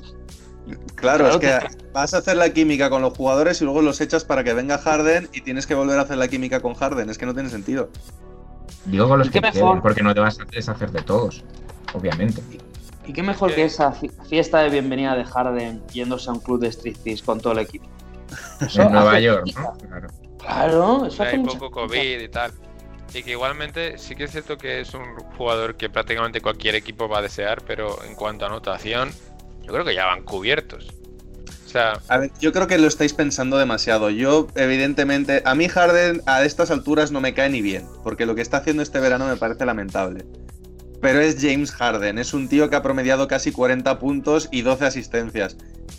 Claro, 0.96 1.28
es 1.28 1.36
Claro 1.36 1.38
que 1.38 1.76
vas 1.92 2.12
a 2.12 2.18
hacer 2.18 2.36
la 2.36 2.50
química 2.50 2.90
con 2.90 3.00
los 3.00 3.16
jugadores 3.16 3.60
y 3.60 3.64
luego 3.64 3.82
los 3.82 4.00
echas 4.00 4.24
para 4.24 4.42
que 4.42 4.52
venga 4.52 4.78
Harden 4.78 5.28
y 5.32 5.42
tienes 5.42 5.64
que 5.64 5.76
volver 5.76 5.96
a 5.98 6.02
hacer 6.02 6.16
la 6.16 6.26
química 6.26 6.58
con 6.60 6.74
Harden. 6.74 7.08
Es 7.08 7.18
que 7.18 7.26
no 7.26 7.34
tiene 7.34 7.48
sentido. 7.50 7.90
Digo 8.86 9.08
con 9.08 9.18
los 9.18 9.28
¿Y 9.28 9.30
qué 9.30 9.40
que 9.40 9.52
mejor? 9.52 9.70
queden, 9.70 9.82
porque 9.82 10.02
no 10.02 10.14
te 10.14 10.20
vas 10.20 10.38
a 10.40 10.44
deshacer 10.44 10.90
de 10.92 11.02
todos, 11.02 11.42
obviamente. 11.92 12.42
¿Y 13.06 13.12
qué 13.12 13.22
mejor 13.22 13.54
que 13.54 13.64
esa 13.64 13.92
fi- 13.92 14.10
fiesta 14.28 14.60
de 14.60 14.70
bienvenida 14.70 15.14
de 15.14 15.24
Harden 15.24 15.82
yéndose 15.92 16.28
a 16.30 16.32
un 16.34 16.40
club 16.40 16.60
de 16.60 16.68
striptease 16.72 17.24
con 17.24 17.40
todo 17.40 17.52
el 17.52 17.60
equipo? 17.60 17.86
Eso 18.60 18.82
En 18.82 18.92
Nueva 18.92 19.18
York, 19.20 19.46
¿no? 19.56 19.72
Claro. 19.88 20.08
Claro, 20.38 21.06
eso 21.06 21.22
hace 21.22 21.32
hay 21.36 21.38
mucha 21.38 21.58
poco. 21.58 21.82
COVID 21.86 22.20
y 22.20 22.28
tal. 22.28 22.52
Y 23.14 23.22
que 23.22 23.30
igualmente 23.32 23.98
sí 23.98 24.14
que 24.16 24.24
es 24.24 24.32
cierto 24.32 24.58
que 24.58 24.80
es 24.80 24.92
un 24.94 25.14
jugador 25.38 25.76
que 25.76 25.88
prácticamente 25.88 26.40
cualquier 26.40 26.74
equipo 26.74 27.08
va 27.08 27.18
a 27.18 27.22
desear, 27.22 27.62
pero 27.66 28.02
en 28.04 28.14
cuanto 28.14 28.44
a 28.44 28.48
anotación, 28.48 29.10
yo 29.62 29.72
creo 29.72 29.84
que 29.84 29.94
ya 29.94 30.06
van 30.06 30.22
cubiertos. 30.22 30.86
A 32.08 32.18
ver, 32.18 32.30
yo 32.40 32.52
creo 32.52 32.66
que 32.66 32.78
lo 32.78 32.86
estáis 32.86 33.12
pensando 33.12 33.58
demasiado. 33.58 34.10
Yo, 34.10 34.48
evidentemente, 34.54 35.42
a 35.44 35.54
mí 35.54 35.68
Harden 35.68 36.22
a 36.26 36.44
estas 36.44 36.70
alturas 36.70 37.10
no 37.12 37.20
me 37.20 37.34
cae 37.34 37.50
ni 37.50 37.60
bien, 37.62 37.86
porque 38.02 38.24
lo 38.26 38.34
que 38.34 38.42
está 38.42 38.58
haciendo 38.58 38.82
este 38.82 39.00
verano 39.00 39.26
me 39.26 39.36
parece 39.36 39.66
lamentable. 39.66 40.24
pero 41.00 41.20
es 41.20 41.36
James 41.40 41.70
Harden. 41.72 42.18
Es 42.18 42.34
un 42.34 42.48
tío 42.48 42.70
que 42.70 42.76
ha 42.76 42.82
promediado 42.82 43.28
casi 43.28 43.52
40 43.52 43.98
puntos 43.98 44.48
y 44.50 44.62
12 44.62 44.86
asistencias. 44.86 45.56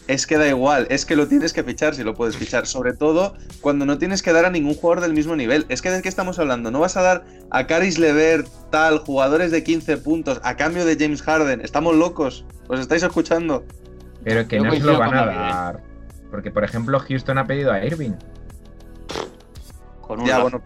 Es 0.07 0.26
que 0.26 0.38
da 0.38 0.48
igual, 0.48 0.88
es 0.89 1.06
que 1.06 1.15
lo 1.15 1.27
tienes 1.27 1.53
que 1.53 1.64
fichar 1.64 1.95
si 1.95 2.03
lo 2.03 2.14
puedes 2.14 2.35
fichar. 2.35 2.65
Sobre 2.65 2.94
todo 2.94 3.35
cuando 3.61 3.85
no 3.85 3.98
tienes 3.98 4.22
que 4.22 4.34
dar 4.34 4.45
a 4.45 4.49
ningún 4.49 4.73
jugador 4.73 5.02
del 5.02 5.14
mismo 5.14 5.35
nivel. 5.35 5.65
Es 5.69 5.81
que 5.81 5.91
de 5.91 6.02
qué 6.02 6.10
estamos 6.10 6.39
hablando. 6.39 6.72
No 6.72 6.80
vas 6.80 6.98
a 6.98 7.02
dar 7.02 7.26
a 7.52 7.68
Caris 7.68 7.99
Levert, 7.99 8.48
tal, 8.72 8.99
jugadores 8.99 9.52
de 9.52 9.64
15 9.64 9.98
puntos 9.98 10.39
a 10.44 10.56
cambio 10.57 10.84
de 10.85 10.98
James 10.99 11.22
Harden. 11.22 11.61
Estamos 11.61 11.95
locos. 11.95 12.45
¿Os 12.68 12.80
estáis 12.80 13.03
escuchando? 13.03 13.65
Pero 14.27 14.45
que 14.45 14.57
Yo 14.57 14.65
no 14.65 14.73
se 14.73 14.79
lo 14.81 14.99
van 14.99 15.13
a 15.13 15.23
¿eh? 15.23 15.25
dar. 15.25 15.83
Porque, 16.29 16.51
por 16.51 16.65
ejemplo, 16.65 16.99
Houston 16.99 17.37
ha 17.37 17.47
pedido 17.47 17.71
a 17.71 17.85
Irving. 17.85 18.11
Con 20.01 20.19
un 20.19 20.25
Ya, 20.25 20.39
bueno, 20.39 20.61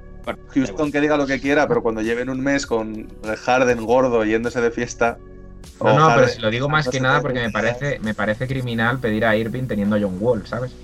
Houston 0.50 0.92
que 0.92 1.00
diga 1.00 1.16
lo 1.16 1.28
que 1.28 1.40
quiera, 1.40 1.68
pero 1.68 1.84
cuando 1.84 2.02
lleven 2.02 2.32
un 2.32 2.42
mes 2.42 2.66
con 2.66 3.08
Harden 3.24 3.86
gordo 3.86 4.26
yéndose 4.26 4.62
de 4.62 4.72
fiesta. 4.72 5.20
No, 5.80 5.94
no, 5.94 6.16
pero 6.16 6.28
si 6.28 6.42
lo 6.42 6.50
digo 6.50 6.70
más 6.70 6.90
que 6.90 7.00
nada 7.00 7.22
porque 7.22 7.40
me 7.40 7.52
parece, 7.52 8.00
me 8.00 8.16
parece 8.16 8.48
criminal 8.48 8.98
pedir 8.98 9.26
a 9.26 9.36
Irving 9.36 9.68
teniendo 9.68 9.96
a 9.96 10.00
John 10.02 10.18
Wall, 10.20 10.48
¿sabes? 10.48 10.76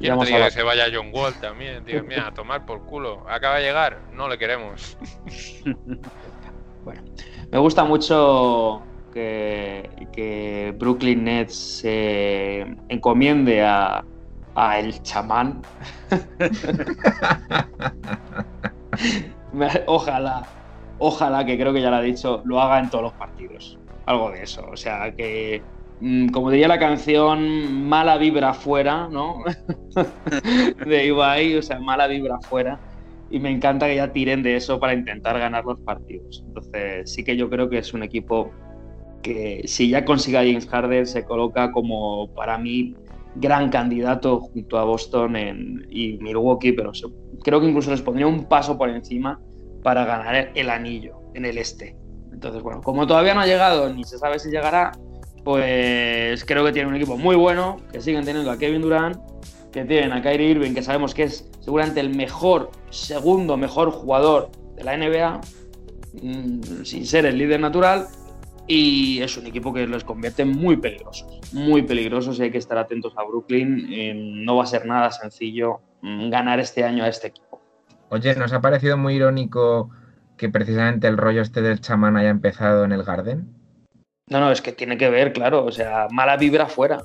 Y 0.00 0.08
no 0.10 0.18
te 0.18 0.32
que 0.32 0.50
se 0.50 0.62
vaya 0.62 0.84
John 0.92 1.08
Wall 1.14 1.32
también, 1.40 1.82
tío. 1.84 2.04
Mira, 2.04 2.28
a 2.28 2.34
tomar 2.34 2.66
por 2.66 2.84
culo. 2.84 3.24
Acaba 3.26 3.56
de 3.56 3.62
llegar, 3.62 4.00
no 4.12 4.28
le 4.28 4.36
queremos. 4.36 4.98
Bueno, 6.82 7.02
me 7.52 7.58
gusta 7.58 7.84
mucho 7.84 8.82
que, 9.12 9.90
que 10.12 10.74
Brooklyn 10.78 11.24
Nets 11.24 11.54
se 11.54 12.60
encomiende 12.88 13.62
a, 13.62 14.04
a 14.54 14.78
el 14.78 15.02
chamán. 15.02 15.62
Ojalá, 19.86 20.46
ojalá, 20.98 21.44
que 21.44 21.58
creo 21.58 21.72
que 21.72 21.80
ya 21.80 21.90
lo 21.90 21.96
ha 21.96 22.02
dicho, 22.02 22.42
lo 22.44 22.60
haga 22.60 22.78
en 22.78 22.90
todos 22.90 23.04
los 23.04 23.12
partidos. 23.14 23.78
Algo 24.06 24.30
de 24.30 24.42
eso. 24.42 24.66
O 24.70 24.76
sea, 24.76 25.14
que, 25.14 25.62
mm, 26.00 26.28
como 26.28 26.50
diría 26.50 26.68
la 26.68 26.78
canción, 26.78 27.88
mala 27.88 28.16
vibra 28.16 28.54
fuera, 28.54 29.08
¿no? 29.08 29.42
de 30.86 31.06
Ibai, 31.06 31.56
o 31.56 31.62
sea, 31.62 31.80
mala 31.80 32.06
vibra 32.06 32.38
fuera 32.48 32.78
y 33.30 33.38
me 33.38 33.50
encanta 33.50 33.86
que 33.86 33.96
ya 33.96 34.12
tiren 34.12 34.42
de 34.42 34.56
eso 34.56 34.80
para 34.80 34.92
intentar 34.92 35.38
ganar 35.38 35.64
los 35.64 35.80
partidos. 35.80 36.42
Entonces, 36.46 37.12
sí 37.12 37.22
que 37.22 37.36
yo 37.36 37.48
creo 37.48 37.70
que 37.70 37.78
es 37.78 37.94
un 37.94 38.02
equipo 38.02 38.50
que 39.22 39.62
si 39.66 39.90
ya 39.90 40.04
consigue 40.04 40.38
a 40.38 40.42
James 40.42 40.66
Harden 40.66 41.06
se 41.06 41.24
coloca 41.24 41.72
como 41.72 42.28
para 42.34 42.58
mí 42.58 42.94
gran 43.36 43.70
candidato 43.70 44.40
junto 44.40 44.78
a 44.78 44.84
Boston 44.84 45.36
y 45.88 46.18
Milwaukee, 46.18 46.72
pero 46.72 46.92
creo 47.42 47.60
que 47.60 47.66
incluso 47.66 47.90
les 47.90 48.02
pondría 48.02 48.26
un 48.26 48.44
paso 48.44 48.76
por 48.76 48.88
encima 48.88 49.40
para 49.82 50.04
ganar 50.04 50.50
el, 50.54 50.70
anillo 50.70 51.20
en 51.34 51.44
el 51.44 51.58
este. 51.58 51.96
Entonces, 52.32 52.62
bueno, 52.62 52.80
como 52.82 53.06
todavía 53.06 53.34
no 53.34 53.40
ha 53.40 53.46
llegado 53.46 53.92
ni 53.92 54.04
se 54.04 54.18
sabe 54.18 54.38
si 54.38 54.50
llegará, 54.50 54.92
pues 55.44 56.44
creo 56.44 56.64
que 56.64 56.72
tiene 56.72 56.88
un 56.88 56.96
equipo 56.96 57.16
muy 57.16 57.36
bueno, 57.36 57.78
que 57.92 58.00
siguen 58.00 58.24
teniendo 58.24 58.50
a 58.50 58.58
Kevin 58.58 58.82
Durant, 58.82 59.16
que 59.72 59.84
tienen 59.84 60.12
a 60.12 60.22
Kyrie 60.22 60.50
Irving, 60.50 60.74
que 60.74 60.82
sabemos 60.82 61.14
que 61.14 61.24
es 61.24 61.48
seguramente 61.60 62.00
el 62.00 62.14
mejor, 62.14 62.70
segundo 62.90 63.56
mejor 63.56 63.90
jugador 63.90 64.50
de 64.76 64.84
la 64.84 64.96
NBA, 64.96 65.40
mm, 66.22 66.84
sin 66.84 67.06
ser 67.06 67.26
el 67.26 67.38
líder 67.38 67.60
natural, 67.60 68.08
y 68.70 69.20
es 69.20 69.36
un 69.36 69.46
equipo 69.48 69.74
que 69.74 69.84
los 69.88 70.04
convierte 70.04 70.44
muy 70.44 70.76
peligrosos, 70.76 71.26
muy 71.52 71.82
peligrosos 71.82 72.38
y 72.38 72.42
hay 72.44 72.50
que 72.52 72.58
estar 72.58 72.78
atentos 72.78 73.12
a 73.16 73.24
Brooklyn. 73.24 73.88
eh, 73.92 74.14
no 74.14 74.54
va 74.56 74.62
a 74.62 74.66
ser 74.66 74.86
nada 74.86 75.10
sencillo 75.10 75.80
mm, 76.02 76.30
ganar 76.30 76.60
este 76.60 76.84
año 76.84 77.02
a 77.02 77.08
este 77.08 77.26
equipo. 77.28 77.60
Oye, 78.10 78.32
¿nos 78.36 78.52
ha 78.52 78.60
parecido 78.60 78.96
muy 78.96 79.16
irónico 79.16 79.90
que 80.36 80.48
precisamente 80.48 81.08
el 81.08 81.18
rollo 81.18 81.42
este 81.42 81.62
del 81.62 81.80
chamán 81.80 82.16
haya 82.16 82.28
empezado 82.28 82.84
en 82.84 82.92
el 82.92 83.02
Garden? 83.02 83.52
No, 84.28 84.38
no, 84.38 84.52
es 84.52 84.62
que 84.62 84.70
tiene 84.70 84.96
que 84.96 85.10
ver, 85.10 85.32
claro, 85.32 85.64
o 85.64 85.72
sea, 85.72 86.06
mala 86.12 86.36
vibra 86.36 86.66
fuera. 86.66 87.02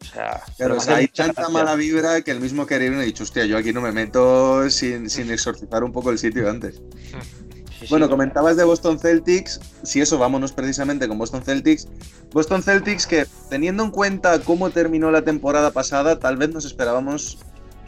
O 0.00 0.04
sea, 0.04 0.40
Pero 0.56 0.76
o 0.76 0.80
sea, 0.80 0.96
hay 0.96 1.08
tanta 1.08 1.42
gracia. 1.42 1.52
mala 1.52 1.74
vibra 1.76 2.22
que 2.22 2.30
el 2.30 2.40
mismo 2.40 2.66
Irving 2.68 2.98
ha 2.98 3.02
dicho, 3.02 3.22
hostia, 3.22 3.44
yo 3.44 3.58
aquí 3.58 3.72
no 3.72 3.82
me 3.82 3.92
meto 3.92 4.68
sin, 4.70 5.10
sin 5.10 5.30
exorcizar 5.30 5.84
un 5.84 5.92
poco 5.92 6.10
el 6.10 6.18
sitio 6.18 6.48
antes. 6.48 6.82
Sí, 7.84 7.88
Bueno, 7.88 8.06
no. 8.06 8.08
comentabas 8.08 8.56
de 8.56 8.64
Boston 8.64 8.98
Celtics, 8.98 9.60
si 9.82 10.00
eso, 10.00 10.18
vámonos 10.18 10.52
precisamente 10.52 11.08
con 11.08 11.18
Boston 11.18 11.42
Celtics. 11.42 11.88
Boston 12.32 12.62
Celtics 12.62 13.06
que, 13.06 13.26
teniendo 13.50 13.84
en 13.84 13.90
cuenta 13.90 14.40
cómo 14.42 14.70
terminó 14.70 15.10
la 15.10 15.22
temporada 15.22 15.70
pasada, 15.72 16.18
tal 16.18 16.36
vez 16.36 16.50
nos 16.50 16.64
esperábamos 16.64 17.38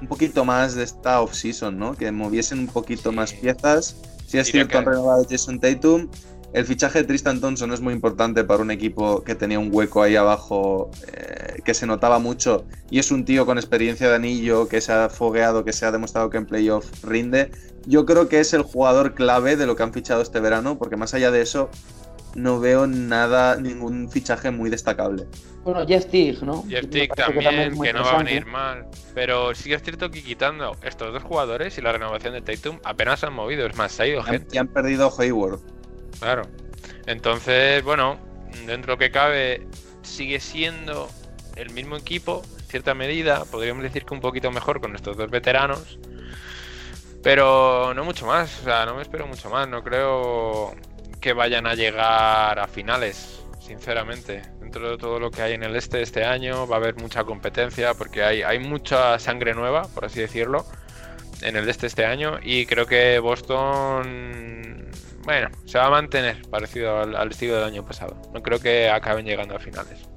un 0.01 0.09
poquito 0.09 0.45
más 0.45 0.75
de 0.75 0.85
esta 0.85 1.21
off-season, 1.23 1.79
¿no? 1.79 1.95
Que 1.97 2.11
moviesen 2.13 2.59
un 2.61 2.67
poquito 2.67 3.13
más 3.13 3.33
piezas. 3.33 3.97
Si 4.27 4.39
es 4.39 4.47
Diría 4.47 4.67
cierto, 4.67 4.79
han 4.79 4.85
renovado 4.87 5.23
a 5.23 5.27
Jason 5.29 5.61
Tatum. 5.61 6.09
El 6.53 6.65
fichaje 6.67 7.01
de 7.01 7.05
Tristan 7.05 7.41
Thompson 7.41 7.73
es 7.73 7.81
muy 7.81 7.93
importante 7.95 8.45
para 8.45 8.63
un 8.63 8.71
equipo 8.71 9.25
que 9.25 9.35
tenía 9.35 9.59
un 9.59 9.71
hueco 9.73 10.03
ahí 10.03 10.15
abajo 10.15 10.91
eh, 11.13 11.61
que 11.65 11.75
se 11.75 11.85
notaba 11.85 12.21
mucho 12.21 12.65
y 12.91 13.01
es 13.01 13.11
un 13.11 13.25
tío 13.25 13.45
con 13.45 13.59
experiencia 13.59 14.09
de 14.09 14.15
anillo 14.15 14.69
que 14.69 14.81
se 14.81 14.93
ha 14.93 15.09
fogueado, 15.09 15.65
que 15.65 15.73
se 15.73 15.85
ha 15.85 15.91
demostrado 15.91 16.31
que 16.31 16.37
en 16.39 16.47
playoff 16.47 16.87
rinde. 17.03 17.51
Yo 17.87 18.07
creo 18.07 18.29
que 18.29 18.41
es 18.41 18.53
el 18.55 18.63
jugador 18.63 19.15
clave 19.15 19.57
de 19.57 19.67
lo 19.67 19.77
que 19.77 19.83
han 19.83 19.93
fichado 19.93 20.23
este 20.23 20.41
verano, 20.41 20.79
porque 20.79 20.97
más 20.97 21.15
allá 21.15 21.31
de 21.31 21.43
eso 21.43 21.71
no 22.35 22.59
veo 22.59 22.87
nada, 22.87 23.57
ningún 23.57 24.11
fichaje 24.11 24.51
muy 24.51 24.71
destacable. 24.71 25.27
Bueno, 25.63 25.87
Jeff 25.87 26.07
Teague, 26.07 26.39
¿no? 26.43 26.65
Jeff 26.69 26.87
que 26.87 27.09
también, 27.09 27.81
que 27.81 27.93
no 27.93 28.03
va 28.03 28.13
a 28.13 28.23
venir 28.23 28.47
mal. 28.47 28.87
Pero 29.15 29.55
sí 29.55 29.71
que 29.71 29.77
es 29.77 29.83
cierto 29.83 30.11
que 30.11 30.23
quitando 30.23 30.77
estos 30.83 31.13
dos 31.13 31.23
jugadores 31.23 31.79
y 31.79 31.81
la 31.81 31.93
renovación 31.93 32.35
de 32.35 32.43
Tatum 32.43 32.81
apenas 32.85 33.21
se 33.21 33.27
han 33.27 33.33
movido. 33.33 33.67
Es 33.67 33.77
más, 33.77 33.93
se 33.93 34.03
ha 34.03 34.07
ido 34.07 34.19
Y 34.19 34.21
han, 34.21 34.27
gente. 34.27 34.57
y 34.57 34.59
han 34.59 34.69
perdido 34.69 35.07
a 35.07 35.23
Hayward. 35.23 35.61
Claro. 36.21 36.43
Entonces, 37.07 37.83
bueno, 37.83 38.19
dentro 38.67 38.93
de 38.93 38.95
lo 38.95 38.99
que 38.99 39.11
cabe, 39.11 39.67
sigue 40.03 40.41
siendo 40.41 41.09
el 41.57 41.71
mismo 41.71 41.97
equipo, 41.97 42.43
en 42.59 42.65
cierta 42.67 42.95
medida. 42.95 43.45
Podríamos 43.45 43.83
decir 43.83 44.05
que 44.05 44.15
un 44.15 44.21
poquito 44.21 44.51
mejor 44.51 44.81
con 44.81 44.95
estos 44.95 45.17
dos 45.17 45.31
veteranos. 45.31 45.99
Pero 47.25 47.95
no 47.95 48.05
mucho 48.05 48.27
más. 48.27 48.61
O 48.61 48.65
sea, 48.65 48.85
no 48.87 48.95
me 48.95 49.03
espero 49.03 49.27
mucho 49.27 49.51
más. 49.51 49.67
No 49.67 49.83
creo 49.83 50.75
que 51.21 51.33
vayan 51.33 51.67
a 51.67 51.75
llegar 51.75 52.59
a 52.59 52.69
finales, 52.69 53.43
sinceramente. 53.59 54.43
Dentro 54.61 54.91
de 54.91 54.99
todo 54.99 55.19
lo 55.19 55.31
que 55.31 55.43
hay 55.43 55.55
en 55.55 55.63
el 55.65 55.75
este 55.75 56.03
este 56.03 56.25
año, 56.25 56.69
va 56.69 56.77
a 56.77 56.79
haber 56.79 56.97
mucha 56.97 57.25
competencia 57.25 57.95
porque 57.95 58.23
hay, 58.23 58.43
hay 58.43 58.59
mucha 58.59 59.19
sangre 59.19 59.55
nueva, 59.55 59.83
por 59.95 60.05
así 60.05 60.21
decirlo 60.21 60.67
en 61.43 61.57
el 61.57 61.69
este 61.69 61.87
este 61.87 62.05
año 62.05 62.39
y 62.43 62.67
creo 62.67 62.87
que 62.87 63.19
Boston 63.19 64.91
bueno 65.25 65.49
se 65.67 65.79
va 65.79 65.87
a 65.87 65.91
mantener 65.91 66.43
parecido 66.49 67.01
al, 67.01 67.17
al 67.17 67.31
estilo 67.31 67.57
del 67.57 67.65
año 67.65 67.85
pasado 67.85 68.17
no 68.33 68.43
creo 68.43 68.61
que 68.61 68.89
acaben 68.89 69.27
llegando 69.27 69.57
a 69.57 69.59
finales 69.59 70.09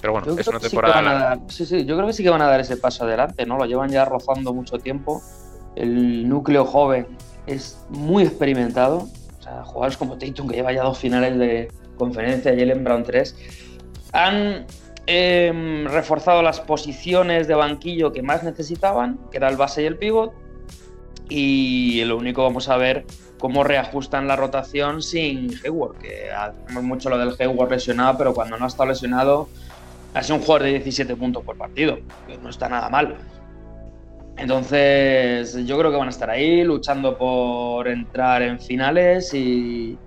pero 0.00 0.12
bueno 0.14 0.26
Yo 0.28 0.38
es 0.38 0.46
una 0.48 0.58
sí 0.58 0.68
temporada 0.68 1.02
dar- 1.02 1.38
sí, 1.48 1.66
sí, 1.66 1.84
yo 1.84 1.96
creo 1.96 2.06
que 2.06 2.12
sí 2.12 2.22
que 2.22 2.30
van 2.30 2.42
a 2.42 2.46
dar 2.46 2.60
ese 2.60 2.76
paso 2.76 3.04
adelante, 3.04 3.44
¿no? 3.46 3.58
Lo 3.58 3.66
llevan 3.66 3.90
ya 3.90 4.04
rozando 4.04 4.52
mucho 4.54 4.78
tiempo. 4.78 5.22
El 5.76 6.28
núcleo 6.28 6.64
joven 6.64 7.06
es 7.46 7.84
muy 7.90 8.22
experimentado. 8.24 9.08
O 9.38 9.42
sea, 9.42 9.62
jugadores 9.64 9.96
como 9.96 10.18
Tatum, 10.18 10.48
que 10.48 10.56
lleva 10.56 10.72
ya 10.72 10.82
dos 10.82 10.98
finales 10.98 11.38
de 11.38 11.68
conferencia, 11.96 12.52
y 12.54 12.58
Jalen 12.58 12.84
Brown 12.84 13.02
3, 13.04 13.36
han 14.12 14.66
em, 15.06 15.86
reforzado 15.86 16.42
las 16.42 16.60
posiciones 16.60 17.48
de 17.48 17.54
banquillo 17.54 18.12
que 18.12 18.22
más 18.22 18.42
necesitaban, 18.42 19.18
que 19.30 19.38
era 19.38 19.48
el 19.48 19.56
base 19.56 19.82
y 19.82 19.86
el 19.86 19.96
pivot. 19.96 20.32
Y 21.28 22.04
lo 22.04 22.16
único 22.16 22.42
vamos 22.42 22.68
a 22.68 22.76
ver 22.76 23.04
cómo 23.38 23.64
reajustan 23.64 24.26
la 24.28 24.36
rotación 24.36 25.02
sin 25.02 25.50
Hayward, 25.64 25.96
que 25.98 26.30
hacemos 26.30 26.82
mucho 26.82 27.08
lo 27.08 27.16
del 27.18 27.34
Hayward 27.38 27.70
lesionado, 27.70 28.18
pero 28.18 28.34
cuando 28.34 28.58
no 28.58 28.64
ha 28.64 28.68
estado 28.68 28.90
lesionado 28.90 29.48
sido 30.22 30.36
un 30.36 30.42
jugador 30.42 30.64
de 30.64 30.70
17 30.70 31.16
puntos 31.16 31.44
por 31.44 31.56
partido, 31.56 31.98
que 32.26 32.36
no 32.38 32.48
está 32.50 32.68
nada 32.68 32.88
mal. 32.88 33.16
Entonces, 34.36 35.54
yo 35.66 35.78
creo 35.78 35.90
que 35.90 35.98
van 35.98 36.08
a 36.08 36.10
estar 36.10 36.30
ahí 36.30 36.64
luchando 36.64 37.16
por 37.18 37.86
entrar 37.88 38.42
en 38.42 38.58
finales 38.58 39.34
y 39.34 39.98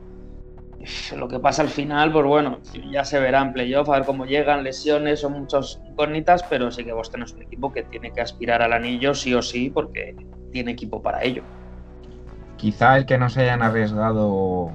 lo 1.16 1.28
que 1.28 1.40
pasa 1.40 1.62
al 1.62 1.70
final, 1.70 2.12
pues 2.12 2.26
bueno, 2.26 2.60
ya 2.92 3.06
se 3.06 3.20
verá 3.20 3.42
en 3.42 3.54
playoff, 3.54 3.90
a 3.90 3.94
ver 3.94 4.06
cómo 4.06 4.26
llegan, 4.26 4.64
lesiones, 4.64 5.22
son 5.22 5.34
muchas 5.34 5.80
incógnitas, 5.88 6.44
pero 6.44 6.72
sí 6.72 6.84
que 6.84 6.94
Boston 6.94 7.24
es 7.24 7.34
un 7.34 7.44
equipo 7.44 7.72
que 7.72 7.84
tiene 7.84 8.12
que 8.12 8.22
aspirar 8.22 8.62
al 8.62 8.74
anillo 8.74 9.14
sí 9.14 9.34
o 9.34 9.42
sí, 9.42 9.70
porque 9.70 10.16
tiene 10.52 10.72
equipo 10.72 11.02
para 11.02 11.24
ello. 11.24 11.44
Quizá 12.58 12.98
el 12.98 13.06
que 13.06 13.18
no 13.18 13.30
se 13.30 13.42
hayan 13.42 13.62
arriesgado 13.62 14.28
o, 14.30 14.72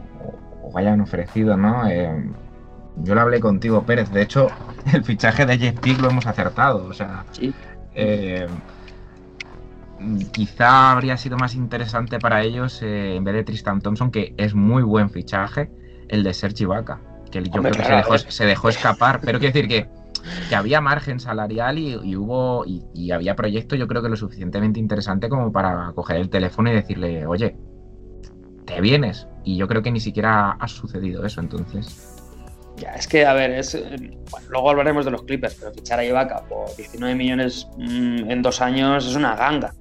o 0.63 0.79
hayan 0.79 1.01
ofrecido, 1.01 1.57
¿no? 1.57 1.89
Eh, 1.89 2.09
yo 3.03 3.15
lo 3.15 3.21
hablé 3.21 3.41
contigo, 3.41 3.85
Pérez. 3.85 4.11
De 4.11 4.23
hecho, 4.23 4.49
el 4.93 5.05
fichaje 5.05 5.47
de 5.47 5.59
Teague 5.73 6.01
lo 6.03 6.11
hemos 6.11 6.27
acertado. 6.27 6.85
O 6.87 6.93
sea, 6.93 7.25
Sí. 7.33 7.53
eh, 7.95 8.47
quizá 10.33 10.93
habría 10.93 11.17
sido 11.17 11.37
más 11.37 11.55
interesante 11.55 12.19
para 12.19 12.43
ellos, 12.43 12.81
eh, 12.83 13.17
en 13.17 13.25
vez 13.25 13.35
de 13.35 13.45
Tristan 13.45 13.81
Thompson, 13.81 14.11
que 14.11 14.35
es 14.37 14.55
muy 14.55 14.83
buen 14.83 15.11
fichaje, 15.11 15.71
el 16.09 16.23
de 16.23 16.33
Serge 16.35 16.65
Ibaka, 16.65 17.01
que 17.31 17.43
yo 17.43 17.51
Hombre, 17.57 17.73
creo 17.73 17.83
que 17.83 17.85
se 17.85 17.95
dejó, 17.97 18.11
ver. 18.13 18.21
se 18.33 18.47
dejó 18.47 18.69
escapar. 18.69 19.21
Pero 19.21 19.39
quiero 19.39 19.53
decir 19.53 19.69
que, 19.69 19.89
que 20.49 20.55
había 20.57 20.81
margen 20.81 21.21
salarial 21.21 21.79
y, 21.79 21.99
y 22.03 22.17
hubo 22.17 22.65
y, 22.65 22.85
y 22.95 23.11
había 23.11 23.35
proyecto, 23.37 23.75
yo 23.77 23.89
creo 23.89 24.03
que 24.03 24.09
lo 24.09 24.17
suficientemente 24.17 24.79
interesante 24.81 25.29
como 25.29 25.51
para 25.53 25.93
coger 25.95 26.17
el 26.17 26.31
teléfono 26.31 26.71
y 26.71 26.75
decirle, 26.75 27.27
oye, 27.27 27.57
te 28.67 28.81
vienes. 28.81 29.27
Y 29.45 29.57
yo 29.57 29.67
creo 29.67 29.83
que 29.83 29.91
ni 29.91 30.01
siquiera 30.01 30.53
ha 30.53 30.69
sucedido 30.69 31.25
eso, 31.25 31.41
entonces. 31.41 32.15
Ya, 32.81 32.91
es 32.95 33.09
que, 33.09 33.25
a 33.27 33.33
ver, 33.35 33.51
es, 33.53 33.75
eh, 33.75 33.83
bueno, 34.31 34.47
luego 34.51 34.71
hablaremos 34.71 35.05
de 35.05 35.11
los 35.11 35.23
Clippers, 35.23 35.55
pero 35.57 35.73
fichar 35.73 35.99
a 35.99 36.05
Ibaka 36.05 36.45
por 36.49 36.75
19 36.77 37.15
millones 37.15 37.67
mm, 37.77 38.31
en 38.31 38.43
dos 38.43 38.61
años 38.61 39.07
es 39.07 39.15
una 39.17 39.35
ganga, 39.37 39.75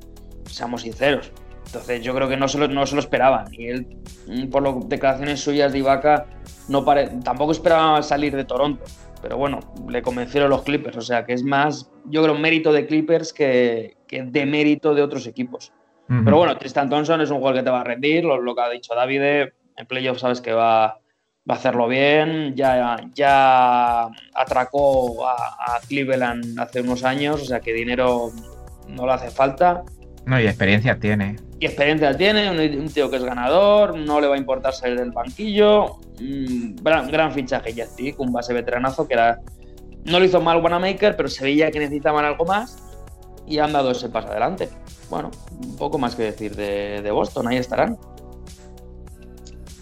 seamos 0.46 0.82
sinceros. 0.82 1.32
Entonces 1.66 2.02
yo 2.02 2.16
creo 2.16 2.30
que 2.30 2.38
no 2.38 2.48
se 2.48 2.58
lo, 2.58 2.68
no 2.70 2.86
se 2.86 2.96
lo 2.96 3.02
esperaban. 3.02 3.54
Y 3.54 3.68
él, 3.68 3.88
mm, 4.28 4.48
por 4.50 4.64
las 4.64 4.88
declaraciones 4.90 5.42
suyas 5.42 5.74
de 5.74 5.80
Ibaka, 5.80 6.26
no 6.70 6.84
pare- 6.86 7.10
tampoco 7.24 7.52
esperaba 7.52 8.02
salir 8.02 8.36
de 8.36 8.46
Toronto. 8.46 8.84
Pero 9.22 9.36
bueno, 9.38 9.60
le 9.90 10.02
convencieron 10.02 10.50
los 10.50 10.62
Clippers. 10.64 10.96
O 10.98 11.02
sea 11.02 11.26
que 11.26 11.34
es 11.34 11.44
más, 11.44 11.92
yo 12.06 12.24
creo, 12.24 12.36
mérito 12.36 12.72
de 12.72 12.86
Clippers 12.88 13.34
que, 13.34 13.98
que 14.08 14.24
de 14.24 14.46
mérito 14.46 14.96
de 14.96 15.02
otros 15.02 15.28
equipos. 15.28 15.74
Pero 16.24 16.38
bueno, 16.38 16.58
Tristan 16.58 16.90
Thompson 16.90 17.20
es 17.20 17.30
un 17.32 17.38
jugador 17.40 17.60
que 17.60 17.64
te 17.66 17.70
va 17.70 17.82
a 17.82 17.84
rendir, 17.84 18.24
lo, 18.24 18.40
lo 18.42 18.56
que 18.56 18.62
ha 18.62 18.70
dicho 18.70 18.96
David, 18.96 19.22
en 19.76 19.86
playoff 19.88 20.20
sabes 20.20 20.40
que 20.40 20.54
va, 20.54 21.00
va 21.50 21.56
a 21.56 21.58
hacerlo 21.58 21.88
bien, 21.88 22.56
ya, 22.56 22.98
ya 23.14 24.10
atracó 24.34 25.28
a, 25.28 25.34
a 25.34 25.80
Cleveland 25.88 26.60
hace 26.60 26.82
unos 26.82 27.04
años, 27.04 27.42
o 27.42 27.46
sea 27.46 27.60
que 27.60 27.74
dinero 27.74 28.32
no 28.90 29.06
le 29.06 29.14
hace 29.14 29.30
falta. 29.30 29.84
No, 30.26 30.40
y 30.40 30.46
experiencia 30.46 31.00
tiene. 31.00 31.38
Y 31.60 31.66
experiencia 31.66 32.16
tiene, 32.16 32.52
un, 32.52 32.60
un 32.60 32.90
tío 32.90 33.10
que 33.10 33.16
es 33.16 33.24
ganador, 33.24 33.98
no 33.98 34.20
le 34.20 34.28
va 34.28 34.36
a 34.36 34.38
importar 34.38 34.74
salir 34.74 35.00
del 35.00 35.12
banquillo. 35.12 36.00
Mm, 36.20 36.76
gran, 36.84 37.10
gran 37.10 37.32
fichaje 37.32 37.74
Tick, 37.96 38.20
un 38.20 38.34
base 38.34 38.54
veteranazo 38.54 39.08
que 39.08 39.14
era, 39.14 39.40
no 40.04 40.20
lo 40.20 40.26
hizo 40.26 40.42
mal 40.42 40.62
Wanamaker, 40.62 41.16
pero 41.16 41.30
se 41.30 41.46
veía 41.46 41.72
que 41.72 41.80
necesitaban 41.80 42.26
algo 42.26 42.44
más 42.44 42.78
y 43.48 43.60
han 43.60 43.72
dado 43.72 43.92
ese 43.92 44.10
paso 44.10 44.28
adelante. 44.28 44.70
Bueno, 45.10 45.32
un 45.52 45.78
poco 45.78 45.98
más 45.98 46.16
que 46.16 46.24
decir 46.24 46.56
de, 46.58 47.02
de 47.02 47.12
Boston, 47.12 47.48
ahí 47.48 47.58
estarán. 47.58 47.98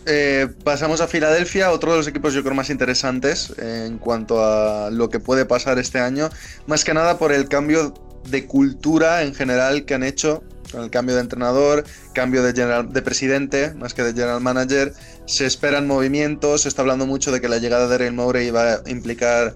Eh, 0.07 0.47
pasamos 0.63 1.01
a 1.01 1.07
Filadelfia, 1.07 1.71
otro 1.71 1.91
de 1.91 1.97
los 1.97 2.07
equipos 2.07 2.33
yo 2.33 2.43
creo 2.43 2.53
más 2.53 2.69
interesantes 2.69 3.53
en 3.57 3.97
cuanto 3.97 4.43
a 4.43 4.91
lo 4.91 5.09
que 5.09 5.19
puede 5.19 5.45
pasar 5.45 5.79
este 5.79 5.99
año, 5.99 6.29
más 6.67 6.83
que 6.83 6.93
nada 6.93 7.17
por 7.17 7.31
el 7.31 7.47
cambio 7.47 7.93
de 8.29 8.45
cultura 8.45 9.23
en 9.23 9.33
general 9.33 9.85
que 9.85 9.95
han 9.95 10.03
hecho, 10.03 10.43
con 10.71 10.83
el 10.83 10.91
cambio 10.91 11.15
de 11.15 11.21
entrenador, 11.21 11.85
cambio 12.13 12.43
de, 12.43 12.53
general, 12.53 12.91
de 12.91 13.01
presidente, 13.01 13.73
más 13.73 13.95
que 13.95 14.03
de 14.03 14.13
general 14.13 14.41
manager, 14.41 14.93
se 15.25 15.45
esperan 15.47 15.87
movimientos, 15.87 16.61
se 16.61 16.69
está 16.69 16.83
hablando 16.83 17.07
mucho 17.07 17.31
de 17.31 17.41
que 17.41 17.49
la 17.49 17.57
llegada 17.57 17.87
de 17.87 17.97
Daryl 17.97 18.13
Morey 18.13 18.51
va 18.51 18.73
a 18.73 18.89
implicar 18.89 19.55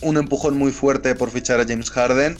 un 0.00 0.16
empujón 0.16 0.56
muy 0.56 0.72
fuerte 0.72 1.14
por 1.14 1.30
fichar 1.30 1.60
a 1.60 1.64
James 1.66 1.90
Harden. 1.90 2.36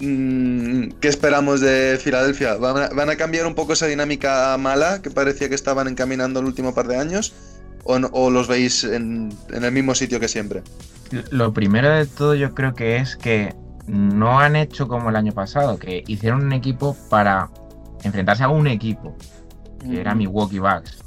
Mm, 0.00 0.92
¿Qué 1.00 1.08
esperamos 1.08 1.60
de 1.60 1.98
Filadelfia? 2.02 2.54
¿Van 2.56 2.76
a, 2.76 2.88
¿Van 2.88 3.10
a 3.10 3.16
cambiar 3.16 3.46
un 3.46 3.54
poco 3.54 3.74
esa 3.74 3.86
dinámica 3.86 4.56
mala 4.58 5.02
que 5.02 5.10
parecía 5.10 5.48
que 5.48 5.54
estaban 5.54 5.88
encaminando 5.88 6.40
el 6.40 6.46
último 6.46 6.74
par 6.74 6.88
de 6.88 6.96
años? 6.96 7.34
¿O, 7.84 7.98
no- 7.98 8.08
o 8.12 8.30
los 8.30 8.48
veis 8.48 8.84
en, 8.84 9.30
en 9.52 9.64
el 9.64 9.72
mismo 9.72 9.94
sitio 9.94 10.18
que 10.20 10.28
siempre? 10.28 10.62
Lo 11.30 11.52
primero 11.52 11.90
de 11.90 12.06
todo 12.06 12.34
yo 12.34 12.54
creo 12.54 12.74
que 12.74 12.96
es 12.96 13.16
que 13.16 13.54
no 13.86 14.38
han 14.38 14.54
hecho 14.56 14.86
como 14.88 15.10
el 15.10 15.16
año 15.16 15.32
pasado, 15.32 15.78
que 15.78 16.02
hicieron 16.06 16.44
un 16.44 16.52
equipo 16.52 16.96
para 17.08 17.50
enfrentarse 18.04 18.44
a 18.44 18.48
un 18.48 18.66
equipo, 18.68 19.16
que 19.80 20.00
era 20.00 20.14
Milwaukee 20.14 20.58
Bucks. 20.60 20.98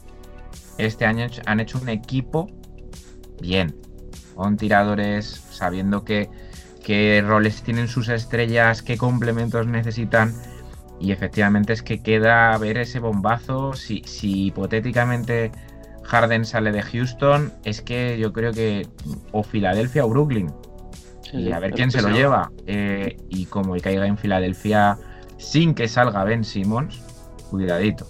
Este 0.77 1.05
año 1.05 1.27
han 1.45 1.59
hecho 1.59 1.79
un 1.79 1.89
equipo 1.89 2.47
bien, 3.39 3.75
con 4.35 4.57
tiradores, 4.57 5.41
sabiendo 5.51 6.03
que 6.03 6.29
qué 6.83 7.23
roles 7.25 7.63
tienen 7.63 7.87
sus 7.87 8.09
estrellas, 8.09 8.81
qué 8.81 8.97
complementos 8.97 9.67
necesitan. 9.67 10.33
Y 10.99 11.11
efectivamente 11.11 11.73
es 11.73 11.81
que 11.81 12.01
queda 12.01 12.57
ver 12.57 12.77
ese 12.77 12.99
bombazo. 12.99 13.73
Si, 13.73 14.03
si 14.05 14.45
hipotéticamente 14.47 15.51
Harden 16.03 16.45
sale 16.45 16.71
de 16.71 16.81
Houston, 16.81 17.51
es 17.63 17.81
que 17.81 18.17
yo 18.19 18.31
creo 18.31 18.53
que 18.53 18.87
o 19.31 19.43
Filadelfia 19.43 20.05
o 20.05 20.09
Brooklyn. 20.09 20.51
Sí, 21.21 21.37
Y 21.37 21.51
a 21.51 21.59
ver 21.59 21.71
quién 21.71 21.89
se 21.91 22.01
lo 22.01 22.09
lleva. 22.09 22.51
Eh, 22.67 23.17
y 23.29 23.45
como 23.47 23.75
caiga 23.77 24.05
en 24.05 24.17
Filadelfia 24.17 24.97
sin 25.37 25.73
que 25.73 25.87
salga 25.87 26.23
Ben 26.23 26.43
Simmons, 26.43 27.01
cuidadito. 27.49 28.07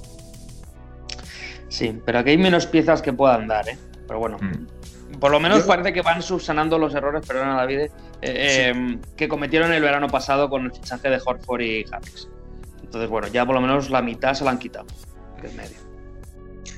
Sí, 1.69 1.99
pero 2.05 2.19
aquí 2.19 2.31
hay 2.31 2.37
menos 2.37 2.67
piezas 2.67 3.01
que 3.01 3.13
puedan 3.13 3.47
dar, 3.47 3.67
¿eh? 3.69 3.77
Pero 4.07 4.19
bueno, 4.19 4.37
Mm. 4.39 4.67
Por 5.19 5.31
lo 5.31 5.39
menos 5.39 5.59
Yo- 5.59 5.67
parece 5.67 5.93
que 5.93 6.01
van 6.01 6.21
subsanando 6.21 6.77
los 6.77 6.93
errores, 6.95 7.25
perdona 7.25 7.55
David, 7.55 7.79
eh, 7.79 7.89
eh, 8.21 8.97
que 9.15 9.27
cometieron 9.27 9.71
el 9.73 9.81
verano 9.81 10.07
pasado 10.07 10.49
con 10.49 10.65
el 10.65 10.71
fichaje 10.71 11.09
de 11.09 11.21
Horford 11.23 11.61
y 11.61 11.85
Harris. 11.91 12.27
Entonces, 12.83 13.09
bueno, 13.09 13.27
ya 13.27 13.45
por 13.45 13.55
lo 13.55 13.61
menos 13.61 13.89
la 13.89 14.01
mitad 14.01 14.33
se 14.33 14.43
la 14.43 14.51
han 14.51 14.59
quitado 14.59 14.85
del 15.41 15.53
medio. 15.55 15.77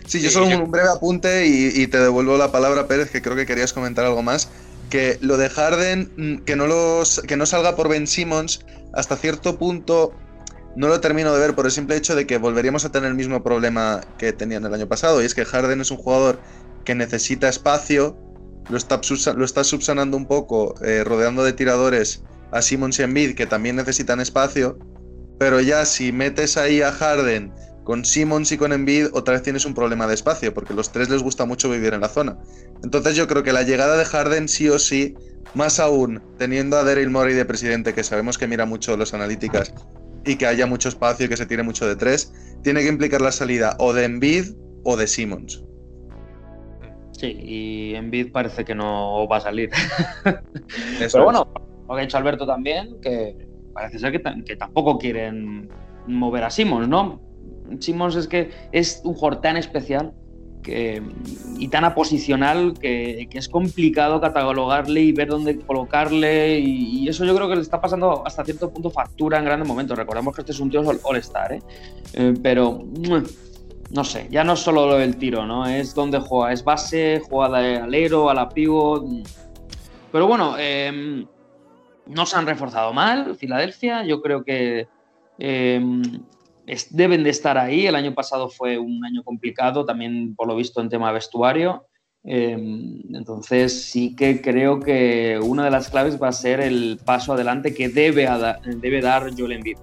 Sí, 0.05 0.21
yo 0.21 0.29
Sí, 0.29 0.33
solo 0.35 0.49
yo- 0.49 0.63
un 0.63 0.71
breve 0.71 0.89
apunte 0.89 1.45
y, 1.47 1.67
y 1.81 1.87
te 1.87 1.99
devuelvo 1.99 2.37
la 2.37 2.51
palabra, 2.51 2.87
Pérez, 2.87 3.09
que 3.11 3.21
creo 3.21 3.35
que 3.35 3.45
querías 3.45 3.73
comentar 3.73 4.05
algo 4.05 4.21
más. 4.21 4.49
Que 4.89 5.17
lo 5.21 5.37
de 5.37 5.49
Harden, 5.49 6.11
mm, 6.15 6.35
que 6.45 6.55
no, 6.55 6.67
los, 6.67 7.21
que 7.27 7.35
no 7.37 7.45
salga 7.47 7.75
por 7.75 7.89
Ben 7.89 8.05
Simmons, 8.07 8.63
hasta 8.93 9.15
cierto 9.17 9.57
punto 9.57 10.13
no 10.75 10.87
lo 10.89 10.99
termino 11.01 11.33
de 11.33 11.39
ver 11.39 11.55
por 11.55 11.65
el 11.65 11.71
simple 11.71 11.95
hecho 11.95 12.15
de 12.15 12.27
que 12.27 12.37
volveríamos 12.37 12.85
a 12.85 12.91
tener 12.91 13.09
el 13.09 13.15
mismo 13.15 13.41
problema 13.41 14.01
que 14.17 14.31
tenían 14.31 14.63
el 14.65 14.73
año 14.73 14.87
pasado. 14.87 15.21
Y 15.23 15.25
es 15.25 15.33
que 15.33 15.43
Harden 15.43 15.81
es 15.81 15.89
un 15.89 15.97
jugador 15.97 16.39
que 16.85 16.95
necesita 16.95 17.49
espacio, 17.49 18.17
lo 18.69 18.77
está, 18.77 19.01
lo 19.35 19.47
subsanando 19.47 20.17
un 20.17 20.27
poco, 20.27 20.75
eh, 20.83 21.03
rodeando 21.03 21.43
de 21.43 21.53
tiradores 21.53 22.23
a 22.51 22.61
Simmons 22.61 22.99
y 22.99 23.03
Embiid, 23.03 23.35
que 23.35 23.45
también 23.45 23.75
necesitan 23.75 24.19
espacio. 24.19 24.77
Pero 25.37 25.59
ya 25.59 25.85
si 25.85 26.11
metes 26.11 26.55
ahí 26.55 26.81
a 26.81 26.91
Harden 26.91 27.51
con 27.83 28.05
Simmons 28.05 28.51
y 28.51 28.57
con 28.57 28.71
Embiid, 28.73 29.07
otra 29.13 29.33
vez 29.33 29.43
tienes 29.43 29.65
un 29.65 29.73
problema 29.73 30.07
de 30.07 30.13
espacio, 30.13 30.53
porque 30.53 30.73
los 30.73 30.91
tres 30.91 31.09
les 31.09 31.21
gusta 31.21 31.45
mucho 31.45 31.69
vivir 31.69 31.93
en 31.93 32.01
la 32.01 32.09
zona. 32.09 32.37
Entonces 32.83 33.15
yo 33.15 33.27
creo 33.27 33.43
que 33.43 33.53
la 33.53 33.63
llegada 33.63 33.97
de 33.97 34.05
Harden 34.05 34.47
sí 34.47 34.69
o 34.69 34.79
sí, 34.79 35.15
más 35.53 35.79
aún 35.79 36.21
teniendo 36.37 36.77
a 36.77 36.83
Daryl 36.83 37.09
Morey 37.09 37.35
de 37.35 37.45
presidente, 37.45 37.93
que 37.93 38.03
sabemos 38.03 38.37
que 38.37 38.47
mira 38.47 38.65
mucho 38.65 38.97
las 38.97 39.13
analíticas 39.13 39.73
y 40.25 40.35
que 40.37 40.47
haya 40.47 40.65
mucho 40.65 40.89
espacio 40.89 41.25
y 41.27 41.29
que 41.29 41.37
se 41.37 41.45
tire 41.45 41.61
mucho 41.61 41.87
de 41.87 41.95
tres, 41.95 42.31
tiene 42.63 42.81
que 42.81 42.87
implicar 42.87 43.21
la 43.21 43.31
salida 43.31 43.75
o 43.79 43.93
de 43.93 44.05
Embiid 44.05 44.55
o 44.83 44.97
de 44.97 45.07
Simmons. 45.07 45.63
Sí, 47.17 47.27
y 47.41 47.95
Embiid 47.95 48.31
parece 48.31 48.65
que 48.65 48.75
no 48.75 49.27
va 49.27 49.37
a 49.37 49.41
salir. 49.41 49.69
Eso 50.25 50.37
Pero 50.99 51.05
es. 51.05 51.23
bueno, 51.23 51.47
lo 51.87 51.95
que 51.95 52.01
ha 52.01 52.03
dicho 52.03 52.17
Alberto 52.17 52.45
también, 52.45 52.99
que 53.01 53.47
parece 53.73 53.99
ser 53.99 54.11
que, 54.11 54.19
ta- 54.19 54.35
que 54.45 54.55
tampoco 54.57 54.97
quieren 54.97 55.69
mover 56.07 56.43
a 56.43 56.49
Simmons, 56.49 56.87
¿no? 56.87 57.21
Simmons 57.79 58.15
es 58.15 58.27
que 58.27 58.49
es 58.71 59.01
un 59.05 59.13
jugador 59.13 59.41
tan 59.41 59.57
especial 59.57 60.13
que, 60.61 61.01
y 61.59 61.67
tan 61.69 61.83
aposicional 61.85 62.73
que, 62.79 63.27
que 63.29 63.37
es 63.37 63.47
complicado 63.47 64.19
catalogarle 64.19 65.01
y 65.01 65.11
ver 65.11 65.27
dónde 65.29 65.59
colocarle 65.59 66.59
y, 66.59 67.03
y 67.03 67.07
eso 67.07 67.23
yo 67.23 67.35
creo 67.35 67.47
que 67.47 67.55
le 67.55 67.61
está 67.61 67.79
pasando 67.79 68.25
hasta 68.25 68.43
cierto 68.43 68.71
punto 68.71 68.89
factura 68.89 69.37
en 69.39 69.45
grandes 69.45 69.67
momentos. 69.67 69.97
Recordemos 69.97 70.35
que 70.35 70.41
este 70.41 70.51
es 70.53 70.59
un 70.59 70.69
tío 70.69 70.81
all- 70.81 70.99
all-star, 71.03 71.53
¿eh? 71.53 71.61
Eh, 72.13 72.33
Pero 72.41 72.83
no 73.91 74.03
sé, 74.03 74.27
ya 74.31 74.43
no 74.43 74.53
es 74.53 74.59
solo 74.59 74.87
lo 74.87 74.97
del 74.97 75.17
tiro, 75.17 75.45
¿no? 75.45 75.65
Es 75.67 75.93
donde 75.93 76.19
juega, 76.19 76.51
es 76.51 76.63
base, 76.63 77.21
juega 77.29 77.59
de 77.61 77.77
alero, 77.77 78.29
a 78.29 78.33
la 78.33 78.49
pivot. 78.49 79.05
Pero 80.11 80.27
bueno, 80.27 80.55
eh, 80.57 81.25
no 82.07 82.25
se 82.25 82.37
han 82.37 82.45
reforzado 82.45 82.93
mal. 82.93 83.35
Filadelfia, 83.35 84.03
yo 84.05 84.21
creo 84.21 84.43
que 84.43 84.87
es- 85.37 86.95
deben 86.95 87.23
de 87.23 87.29
estar 87.29 87.57
ahí. 87.57 87.85
El 87.87 87.95
año 87.95 88.13
pasado 88.13 88.49
fue 88.49 88.77
un 88.77 89.03
año 89.05 89.23
complicado, 89.23 89.85
también 89.85 90.35
por 90.35 90.47
lo 90.47 90.55
visto 90.55 90.81
en 90.81 90.89
tema 90.89 91.11
vestuario. 91.11 91.85
Eh, 92.27 92.57
entonces 93.13 93.83
sí 93.83 94.15
que 94.15 94.41
creo 94.41 94.79
que 94.79 95.39
una 95.43 95.63
de 95.65 95.69
las 95.69 95.89
claves 95.91 96.19
va 96.19 96.29
a 96.29 96.31
ser 96.31 96.59
el 96.59 96.99
paso 97.05 97.33
adelante 97.33 97.75
que 97.75 97.89
debe, 97.89 98.27
debe 98.81 99.01
dar 99.01 99.29
Joel 99.37 99.51
Embiid. 99.51 99.77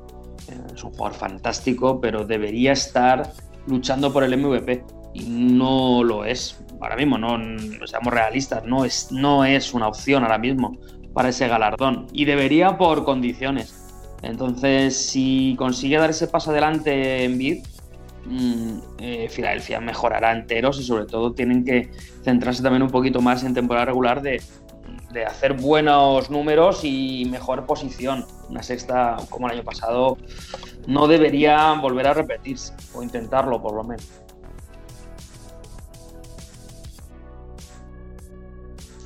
Es 0.75 0.83
un 0.83 0.91
jugador 0.91 1.15
fantástico, 1.15 2.01
pero 2.01 2.25
debería 2.25 2.73
estar 2.73 3.31
luchando 3.67 4.13
por 4.13 4.25
el 4.25 4.37
MVP 4.37 4.85
y 5.15 5.25
no 5.25 6.03
lo 6.03 6.25
es 6.25 6.63
ahora 6.81 6.97
mismo. 6.97 7.19
No, 7.19 7.39
seamos 7.87 8.13
realistas, 8.13 8.65
no 8.65 8.85
es, 8.85 9.11
no 9.13 9.45
es 9.45 9.75
una 9.75 9.89
opción 9.89 10.23
ahora 10.23 10.39
mismo 10.39 10.79
para 11.13 11.29
ese 11.29 11.49
galardón 11.49 12.07
y 12.13 12.25
debería 12.25 12.79
por 12.79 13.05
condiciones. 13.05 13.79
Entonces, 14.23 14.97
si 14.97 15.57
consigue 15.59 15.99
dar 15.99 16.11
ese 16.11 16.29
paso 16.29 16.51
adelante 16.51 17.25
en 17.25 17.39
Bid, 17.39 17.65
Filadelfia 19.31 19.81
mejorará 19.81 20.33
enteros 20.33 20.79
y 20.79 20.85
sobre 20.85 21.07
todo 21.07 21.33
tienen 21.33 21.65
que 21.65 21.91
centrarse 22.23 22.63
también 22.63 22.83
un 22.83 22.91
poquito 22.91 23.21
más 23.21 23.43
en 23.43 23.53
temporada 23.53 23.87
regular 23.87 24.23
de, 24.23 24.41
de 25.13 25.25
hacer 25.25 25.55
buenos 25.55 26.31
números 26.31 26.81
y 26.83 27.27
mejor 27.31 27.67
posición. 27.67 28.27
Una 28.49 28.63
sexta 28.63 29.17
como 29.31 29.47
el 29.47 29.55
año 29.55 29.65
pasado 29.65 30.19
no 30.87 31.07
debería 31.07 31.73
volver 31.75 32.07
a 32.07 32.15
repetirse 32.15 32.73
o 32.95 33.03
intentarlo 33.03 33.63
por 33.63 33.75
lo 33.75 33.85
menos. 33.85 34.09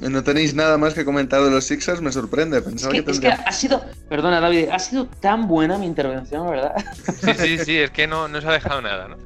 ¿No 0.00 0.22
tenéis 0.22 0.54
nada 0.54 0.76
más 0.76 0.92
que 0.94 1.04
comentar 1.04 1.42
de 1.42 1.50
los 1.50 1.64
Sixers? 1.64 2.02
Me 2.02 2.12
sorprende. 2.12 2.58
Es 2.58 2.64
Pensaba 2.64 2.92
que, 2.92 3.04
que, 3.04 3.10
es 3.10 3.20
que 3.20 3.28
ha 3.28 3.52
sido, 3.52 3.82
perdona 4.08 4.40
David, 4.40 4.68
ha 4.70 4.78
sido 4.78 5.06
tan 5.06 5.48
buena 5.48 5.78
mi 5.78 5.86
intervención, 5.86 6.48
¿verdad? 6.48 6.74
Sí, 7.22 7.32
sí, 7.34 7.58
sí, 7.58 7.78
es 7.78 7.90
que 7.90 8.06
no, 8.06 8.28
no 8.28 8.40
se 8.40 8.46
ha 8.46 8.52
dejado 8.52 8.82
nada, 8.82 9.08
¿no? 9.08 9.16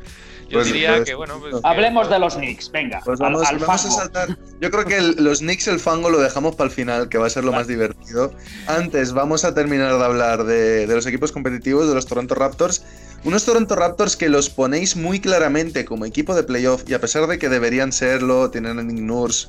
Yo 0.50 0.58
Pues- 0.58 0.66
diría 0.72 0.96
pues- 0.96 1.08
que, 1.08 1.14
bueno, 1.14 1.38
pues, 1.38 1.54
que- 1.54 1.60
Hablemos 1.62 2.10
de 2.10 2.18
los 2.18 2.34
Knicks, 2.34 2.70
venga. 2.72 3.00
Pues 3.04 3.20
vamos, 3.20 3.46
al 3.46 3.58
vamos 3.58 3.86
a 3.86 3.90
saltar. 3.90 4.36
Yo 4.60 4.70
creo 4.72 4.84
que 4.84 4.96
el- 4.96 5.14
los 5.22 5.38
Knicks, 5.38 5.68
el 5.68 5.78
fango, 5.78 6.10
lo 6.10 6.18
dejamos 6.18 6.56
para 6.56 6.68
el 6.68 6.74
final, 6.74 7.08
que 7.08 7.18
va 7.18 7.28
a 7.28 7.30
ser 7.30 7.44
lo 7.44 7.52
más 7.52 7.68
divertido. 7.68 8.34
Antes, 8.66 9.12
vamos 9.12 9.44
a 9.44 9.54
terminar 9.54 9.96
de 9.96 10.04
hablar 10.04 10.42
de, 10.44 10.88
de 10.88 10.94
los 10.94 11.06
equipos 11.06 11.30
competitivos, 11.30 11.88
de 11.88 11.94
los 11.94 12.06
Toronto 12.06 12.34
Raptors. 12.34 12.82
Unos 13.24 13.44
Toronto 13.44 13.76
Raptors 13.76 14.16
que 14.16 14.28
los 14.28 14.50
ponéis 14.50 14.96
muy 14.96 15.20
claramente 15.20 15.84
como 15.84 16.04
equipo 16.04 16.34
de 16.34 16.42
playoff, 16.42 16.82
y 16.88 16.94
a 16.94 17.00
pesar 17.00 17.28
de 17.28 17.38
que 17.38 17.48
deberían 17.48 17.92
serlo, 17.92 18.50
tienen 18.50 18.78
a 18.80 18.82
Nick 18.82 18.98
Nurse. 18.98 19.48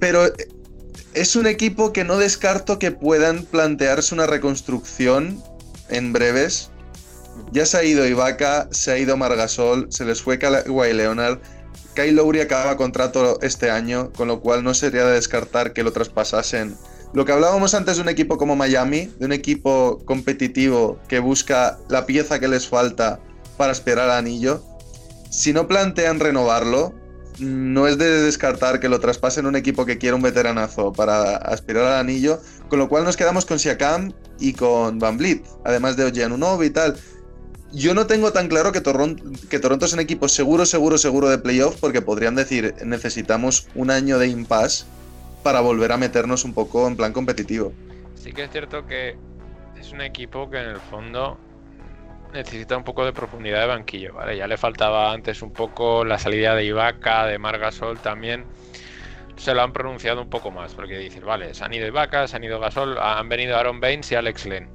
Pero 0.00 0.26
eh, 0.26 0.32
es 1.14 1.36
un 1.36 1.46
equipo 1.46 1.92
que 1.92 2.02
no 2.04 2.16
descarto 2.18 2.78
que 2.80 2.90
puedan 2.90 3.44
plantearse 3.44 4.14
una 4.14 4.26
reconstrucción 4.26 5.40
en 5.88 6.12
breves. 6.12 6.70
Ya 7.52 7.66
se 7.66 7.76
ha 7.78 7.84
ido 7.84 8.06
Ibaka, 8.06 8.68
se 8.70 8.92
ha 8.92 8.98
ido 8.98 9.16
Margasol, 9.16 9.86
se 9.90 10.04
les 10.04 10.22
fue 10.22 10.38
Kawhi 10.38 10.92
Leonard. 10.92 11.38
Kyle 11.94 12.14
Lowry 12.14 12.40
acaba 12.40 12.76
contrato 12.76 13.38
este 13.42 13.70
año, 13.70 14.12
con 14.12 14.28
lo 14.28 14.40
cual 14.40 14.62
no 14.62 14.74
sería 14.74 15.04
de 15.04 15.14
descartar 15.14 15.72
que 15.72 15.82
lo 15.82 15.92
traspasasen. 15.92 16.76
Lo 17.14 17.24
que 17.24 17.32
hablábamos 17.32 17.74
antes 17.74 17.96
de 17.96 18.02
un 18.02 18.08
equipo 18.08 18.36
como 18.36 18.54
Miami, 18.54 19.10
de 19.18 19.26
un 19.26 19.32
equipo 19.32 20.00
competitivo 20.04 20.98
que 21.08 21.18
busca 21.18 21.78
la 21.88 22.06
pieza 22.06 22.38
que 22.38 22.48
les 22.48 22.68
falta 22.68 23.18
para 23.56 23.72
aspirar 23.72 24.10
al 24.10 24.18
anillo, 24.18 24.62
si 25.30 25.52
no 25.52 25.66
plantean 25.66 26.20
renovarlo, 26.20 26.94
no 27.38 27.86
es 27.86 27.98
de 27.98 28.22
descartar 28.22 28.80
que 28.80 28.88
lo 28.88 29.00
traspasen 29.00 29.46
un 29.46 29.56
equipo 29.56 29.86
que 29.86 29.98
quiera 29.98 30.16
un 30.16 30.22
veteranazo 30.22 30.92
para 30.92 31.36
aspirar 31.36 31.84
al 31.84 32.00
anillo, 32.00 32.40
con 32.68 32.78
lo 32.78 32.88
cual 32.88 33.04
nos 33.04 33.16
quedamos 33.16 33.46
con 33.46 33.58
Siakam 33.58 34.12
y 34.38 34.52
con 34.52 34.98
Van 34.98 35.16
Vliet, 35.16 35.44
además 35.64 35.96
de 35.96 36.04
Oje 36.04 36.24
Anunoby 36.24 36.66
y 36.66 36.70
tal. 36.70 36.96
Yo 37.72 37.92
no 37.94 38.06
tengo 38.06 38.32
tan 38.32 38.48
claro 38.48 38.72
que, 38.72 38.82
Toron- 38.82 39.20
que 39.48 39.58
Toronto 39.58 39.84
es 39.86 39.92
un 39.92 40.00
equipo 40.00 40.28
seguro, 40.28 40.64
seguro, 40.64 40.96
seguro 40.96 41.28
de 41.28 41.38
playoff, 41.38 41.76
porque 41.80 42.00
podrían 42.00 42.34
decir 42.34 42.74
necesitamos 42.84 43.68
un 43.74 43.90
año 43.90 44.18
de 44.18 44.28
impasse 44.28 44.86
para 45.42 45.60
volver 45.60 45.92
a 45.92 45.96
meternos 45.98 46.44
un 46.44 46.54
poco 46.54 46.88
en 46.88 46.96
plan 46.96 47.12
competitivo. 47.12 47.72
Sí 48.14 48.32
que 48.32 48.44
es 48.44 48.50
cierto 48.50 48.86
que 48.86 49.16
es 49.78 49.92
un 49.92 50.00
equipo 50.00 50.48
que 50.50 50.58
en 50.58 50.68
el 50.70 50.78
fondo 50.80 51.38
necesita 52.32 52.76
un 52.76 52.84
poco 52.84 53.04
de 53.04 53.12
profundidad 53.12 53.60
de 53.60 53.66
banquillo. 53.66 54.14
Ya 54.34 54.46
le 54.46 54.56
faltaba 54.56 55.12
antes 55.12 55.40
un 55.42 55.52
poco 55.52 56.04
la 56.04 56.18
salida 56.18 56.54
de 56.54 56.64
Ibaka, 56.64 57.26
de 57.26 57.38
Margasol 57.38 57.98
también. 57.98 58.44
Se 59.36 59.54
lo 59.54 59.62
han 59.62 59.72
pronunciado 59.72 60.20
un 60.20 60.28
poco 60.28 60.50
más, 60.50 60.74
porque 60.74 60.98
dicen, 60.98 61.24
vale, 61.24 61.54
se 61.54 61.62
han 61.64 61.72
ido 61.72 61.86
Ibaka, 61.86 62.26
se 62.26 62.36
han 62.36 62.44
ido 62.44 62.58
Gasol, 62.58 62.98
han 62.98 63.28
venido 63.28 63.56
Aaron 63.56 63.78
Baines 63.80 64.10
y 64.10 64.14
Alex 64.16 64.46
Len. 64.46 64.68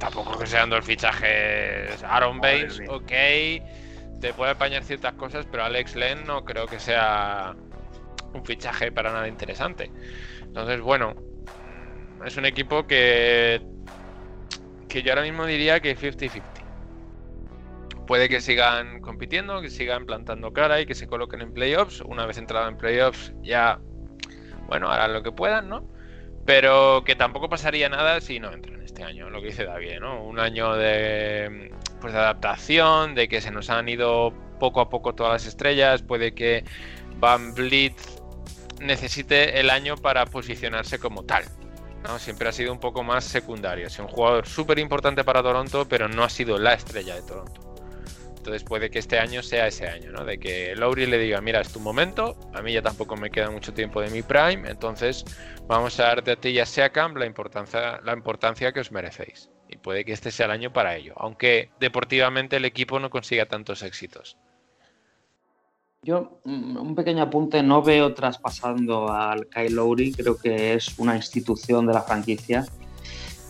Tampoco 0.00 0.38
que 0.38 0.46
sean 0.46 0.70
dos 0.70 0.84
fichajes. 0.84 2.02
Aaron 2.02 2.38
Madre 2.38 2.66
Baines, 2.66 2.80
ok, 2.88 4.20
te 4.20 4.32
puede 4.34 4.52
apañar 4.52 4.82
ciertas 4.82 5.12
cosas, 5.12 5.46
pero 5.48 5.62
Alex 5.62 5.94
Len 5.94 6.26
no 6.26 6.44
creo 6.44 6.66
que 6.66 6.80
sea 6.80 7.54
un 8.32 8.44
fichaje 8.44 8.90
para 8.90 9.12
nada 9.12 9.28
interesante. 9.28 9.92
Entonces, 10.42 10.80
bueno, 10.80 11.14
es 12.24 12.36
un 12.36 12.46
equipo 12.46 12.86
que 12.86 13.62
que 14.90 15.02
yo 15.02 15.12
ahora 15.12 15.22
mismo 15.22 15.46
diría 15.46 15.80
que 15.80 15.96
50-50. 15.96 16.42
Puede 18.06 18.28
que 18.28 18.40
sigan 18.40 19.00
compitiendo, 19.00 19.62
que 19.62 19.70
sigan 19.70 20.04
plantando 20.04 20.52
cara 20.52 20.80
y 20.80 20.86
que 20.86 20.96
se 20.96 21.06
coloquen 21.06 21.40
en 21.42 21.54
playoffs. 21.54 22.00
Una 22.00 22.26
vez 22.26 22.38
entrado 22.38 22.68
en 22.68 22.76
playoffs, 22.76 23.32
ya, 23.40 23.80
bueno, 24.66 24.90
harán 24.90 25.12
lo 25.12 25.22
que 25.22 25.30
puedan, 25.30 25.68
¿no? 25.68 25.88
Pero 26.44 27.02
que 27.04 27.14
tampoco 27.16 27.48
pasaría 27.48 27.88
nada 27.88 28.20
si 28.20 28.40
no 28.40 28.52
entran 28.52 28.82
este 28.82 29.04
año, 29.04 29.30
lo 29.30 29.40
que 29.40 29.48
dice 29.48 29.64
David, 29.64 30.00
¿no? 30.00 30.24
Un 30.24 30.40
año 30.40 30.74
de, 30.74 31.70
pues, 32.00 32.12
de 32.12 32.18
adaptación, 32.18 33.14
de 33.14 33.28
que 33.28 33.40
se 33.40 33.50
nos 33.50 33.70
han 33.70 33.88
ido 33.88 34.32
poco 34.58 34.80
a 34.80 34.88
poco 34.88 35.14
todas 35.14 35.32
las 35.32 35.46
estrellas. 35.46 36.02
Puede 36.02 36.34
que 36.34 36.64
Van 37.18 37.54
Vliet 37.54 37.94
necesite 38.80 39.60
el 39.60 39.70
año 39.70 39.96
para 39.96 40.26
posicionarse 40.26 40.98
como 40.98 41.24
tal. 41.24 41.44
¿no? 42.02 42.18
Siempre 42.18 42.48
ha 42.48 42.52
sido 42.52 42.72
un 42.72 42.80
poco 42.80 43.02
más 43.02 43.24
secundario. 43.24 43.86
Es 43.86 43.98
un 43.98 44.08
jugador 44.08 44.46
súper 44.46 44.78
importante 44.78 45.24
para 45.24 45.42
Toronto, 45.42 45.86
pero 45.88 46.08
no 46.08 46.24
ha 46.24 46.30
sido 46.30 46.58
la 46.58 46.74
estrella 46.74 47.14
de 47.14 47.22
Toronto. 47.22 47.69
Entonces 48.40 48.64
puede 48.64 48.88
que 48.88 48.98
este 48.98 49.18
año 49.18 49.42
sea 49.42 49.66
ese 49.66 49.86
año, 49.86 50.12
¿no? 50.12 50.24
De 50.24 50.38
que 50.38 50.74
Lowry 50.74 51.04
le 51.04 51.18
diga, 51.18 51.42
mira, 51.42 51.60
es 51.60 51.70
tu 51.70 51.78
momento, 51.78 52.34
a 52.54 52.62
mí 52.62 52.72
ya 52.72 52.80
tampoco 52.80 53.14
me 53.14 53.30
queda 53.30 53.50
mucho 53.50 53.74
tiempo 53.74 54.00
de 54.00 54.08
mi 54.08 54.22
prime, 54.22 54.66
entonces 54.66 55.26
vamos 55.68 56.00
a 56.00 56.04
darte 56.04 56.30
a 56.30 56.36
ti 56.36 56.48
y 56.48 56.58
a 56.58 56.64
Siakam 56.64 57.16
la 57.16 57.26
importancia, 57.26 58.00
la 58.02 58.14
importancia 58.14 58.72
que 58.72 58.80
os 58.80 58.92
merecéis. 58.92 59.50
Y 59.68 59.76
puede 59.76 60.06
que 60.06 60.12
este 60.12 60.30
sea 60.30 60.46
el 60.46 60.52
año 60.52 60.72
para 60.72 60.96
ello, 60.96 61.12
aunque 61.18 61.68
deportivamente 61.80 62.56
el 62.56 62.64
equipo 62.64 62.98
no 62.98 63.10
consiga 63.10 63.44
tantos 63.44 63.82
éxitos. 63.82 64.38
Yo, 66.02 66.40
mm, 66.44 66.78
un 66.78 66.94
pequeño 66.94 67.24
apunte, 67.24 67.62
no 67.62 67.82
veo 67.82 68.14
traspasando 68.14 69.12
al 69.12 69.48
Kyle 69.48 69.74
Lowry, 69.74 70.12
creo 70.14 70.38
que 70.38 70.72
es 70.72 70.98
una 70.98 71.14
institución 71.14 71.86
de 71.86 71.92
la 71.92 72.00
franquicia. 72.00 72.64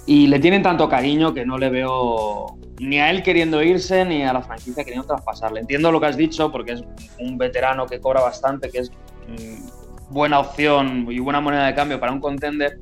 Y 0.06 0.26
le 0.26 0.38
tienen 0.38 0.62
tanto 0.62 0.88
cariño 0.88 1.34
que 1.34 1.44
no 1.44 1.58
le 1.58 1.68
veo 1.68 2.58
ni 2.80 2.98
a 2.98 3.10
él 3.10 3.22
queriendo 3.22 3.62
irse 3.62 4.04
ni 4.04 4.22
a 4.22 4.32
la 4.32 4.42
franquicia 4.42 4.82
queriendo 4.84 5.06
traspasarle. 5.06 5.60
Entiendo 5.60 5.92
lo 5.92 6.00
que 6.00 6.06
has 6.06 6.16
dicho 6.16 6.50
porque 6.50 6.72
es 6.72 6.84
un 7.18 7.36
veterano 7.36 7.86
que 7.86 8.00
cobra 8.00 8.22
bastante, 8.22 8.70
que 8.70 8.78
es 8.78 8.90
mm, 8.90 10.12
buena 10.12 10.40
opción 10.40 11.06
y 11.10 11.18
buena 11.18 11.40
moneda 11.40 11.66
de 11.66 11.74
cambio 11.74 12.00
para 12.00 12.12
un 12.12 12.20
contender, 12.20 12.78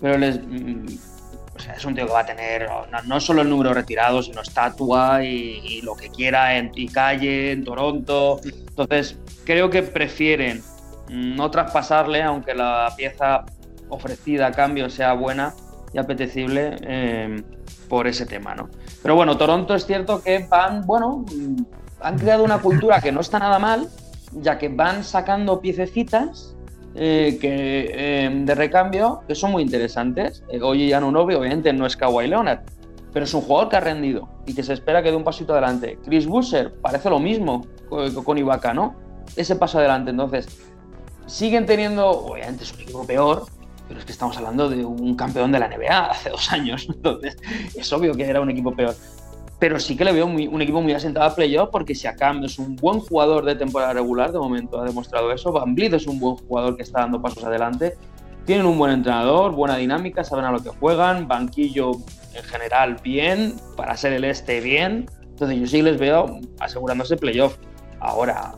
pero 0.00 0.16
mm, 0.18 0.86
es 1.76 1.84
un 1.84 1.94
tío 1.94 2.06
que 2.06 2.12
va 2.12 2.20
a 2.20 2.26
tener 2.26 2.68
no, 3.06 3.20
solo 3.20 3.42
el 3.42 3.50
número 3.50 3.74
retirado, 3.74 4.22
sino 4.22 4.40
estatua 4.40 5.24
y, 5.24 5.60
y 5.64 5.82
lo 5.82 5.96
que 5.96 6.08
quiera 6.08 6.56
en 6.56 6.70
y 6.74 6.88
calle, 6.88 7.52
en 7.52 7.64
Toronto. 7.64 8.40
Entonces, 8.44 9.18
creo 9.44 9.68
que 9.68 9.82
prefieren 9.82 10.62
no 11.10 11.50
traspasarle, 11.50 12.22
aunque 12.22 12.54
la 12.54 12.92
pieza 12.96 13.44
ofrecida 13.88 14.46
a 14.46 14.52
cambio 14.52 14.88
sea 14.88 15.12
buena 15.12 15.52
y 15.92 15.98
apetecible 15.98 16.76
eh, 16.82 17.42
por 17.88 18.06
ese 18.06 18.26
tema, 18.26 18.54
¿no? 18.54 18.68
Pero 19.02 19.14
bueno, 19.16 19.36
Toronto 19.36 19.74
es 19.74 19.86
cierto 19.86 20.22
que 20.22 20.46
van, 20.48 20.86
bueno, 20.86 21.24
mm, 21.34 21.62
han 22.00 22.18
creado 22.18 22.44
una 22.44 22.58
cultura 22.58 23.00
que 23.00 23.12
no 23.12 23.20
está 23.20 23.38
nada 23.38 23.58
mal, 23.58 23.88
ya 24.32 24.58
que 24.58 24.68
van 24.68 25.02
sacando 25.04 25.60
piececitas 25.60 26.54
eh, 26.94 27.38
que, 27.40 27.90
eh, 27.94 28.30
de 28.44 28.54
recambio 28.54 29.22
que 29.26 29.34
son 29.34 29.50
muy 29.52 29.62
interesantes. 29.62 30.42
Eh, 30.50 30.60
Oye, 30.62 30.86
ya 30.88 31.00
no 31.00 31.08
obviamente 31.08 31.72
no 31.72 31.86
es 31.86 31.96
Kawhi 31.96 32.28
Leonard, 32.28 32.60
pero 33.12 33.24
es 33.24 33.34
un 33.34 33.40
jugador 33.42 33.68
que 33.68 33.76
ha 33.76 33.80
rendido 33.80 34.28
y 34.46 34.54
que 34.54 34.62
se 34.62 34.72
espera 34.72 35.02
que 35.02 35.10
dé 35.10 35.16
un 35.16 35.24
pasito 35.24 35.52
adelante. 35.52 35.98
Chris 36.04 36.26
Busser 36.26 36.72
parece 36.80 37.10
lo 37.10 37.18
mismo 37.18 37.66
co- 37.88 38.22
con 38.24 38.38
Ibaka, 38.38 38.72
¿no? 38.72 38.94
Ese 39.36 39.56
paso 39.56 39.78
adelante. 39.78 40.10
Entonces, 40.12 40.46
siguen 41.26 41.66
teniendo, 41.66 42.08
obviamente 42.08 42.64
es 42.64 42.72
un 42.72 42.80
equipo 42.80 43.04
peor, 43.06 43.46
pero 43.90 43.98
es 43.98 44.06
que 44.06 44.12
estamos 44.12 44.36
hablando 44.36 44.68
de 44.68 44.84
un 44.84 45.16
campeón 45.16 45.50
de 45.50 45.58
la 45.58 45.66
NBA 45.66 45.98
hace 46.12 46.30
dos 46.30 46.52
años. 46.52 46.86
Entonces, 46.88 47.36
es 47.74 47.92
obvio 47.92 48.14
que 48.14 48.22
era 48.24 48.40
un 48.40 48.48
equipo 48.48 48.72
peor. 48.72 48.94
Pero 49.58 49.80
sí 49.80 49.96
que 49.96 50.04
le 50.04 50.12
veo 50.12 50.28
muy- 50.28 50.46
un 50.46 50.62
equipo 50.62 50.80
muy 50.80 50.92
asentado 50.92 51.26
a 51.26 51.34
playoff 51.34 51.70
porque 51.72 51.92
Siakam 51.96 52.44
es 52.44 52.56
un 52.60 52.76
buen 52.76 53.00
jugador 53.00 53.44
de 53.44 53.56
temporada 53.56 53.92
regular, 53.92 54.30
de 54.30 54.38
momento 54.38 54.80
ha 54.80 54.84
demostrado 54.84 55.32
eso. 55.32 55.50
Van 55.50 55.74
Vliet 55.74 55.92
es 55.94 56.06
un 56.06 56.20
buen 56.20 56.36
jugador 56.36 56.76
que 56.76 56.84
está 56.84 57.00
dando 57.00 57.20
pasos 57.20 57.42
adelante. 57.42 57.96
Tienen 58.46 58.64
un 58.64 58.78
buen 58.78 58.92
entrenador, 58.92 59.50
buena 59.50 59.76
dinámica, 59.76 60.22
saben 60.22 60.44
a 60.44 60.52
lo 60.52 60.62
que 60.62 60.68
juegan, 60.70 61.26
banquillo 61.26 61.90
en 62.34 62.44
general 62.44 62.96
bien, 63.02 63.56
para 63.76 63.96
ser 63.96 64.12
el 64.12 64.22
este 64.24 64.60
bien. 64.60 65.10
Entonces 65.30 65.58
yo 65.58 65.66
sí 65.66 65.82
les 65.82 65.98
veo 65.98 66.38
asegurándose 66.60 67.16
playoff. 67.16 67.56
Ahora, 67.98 68.52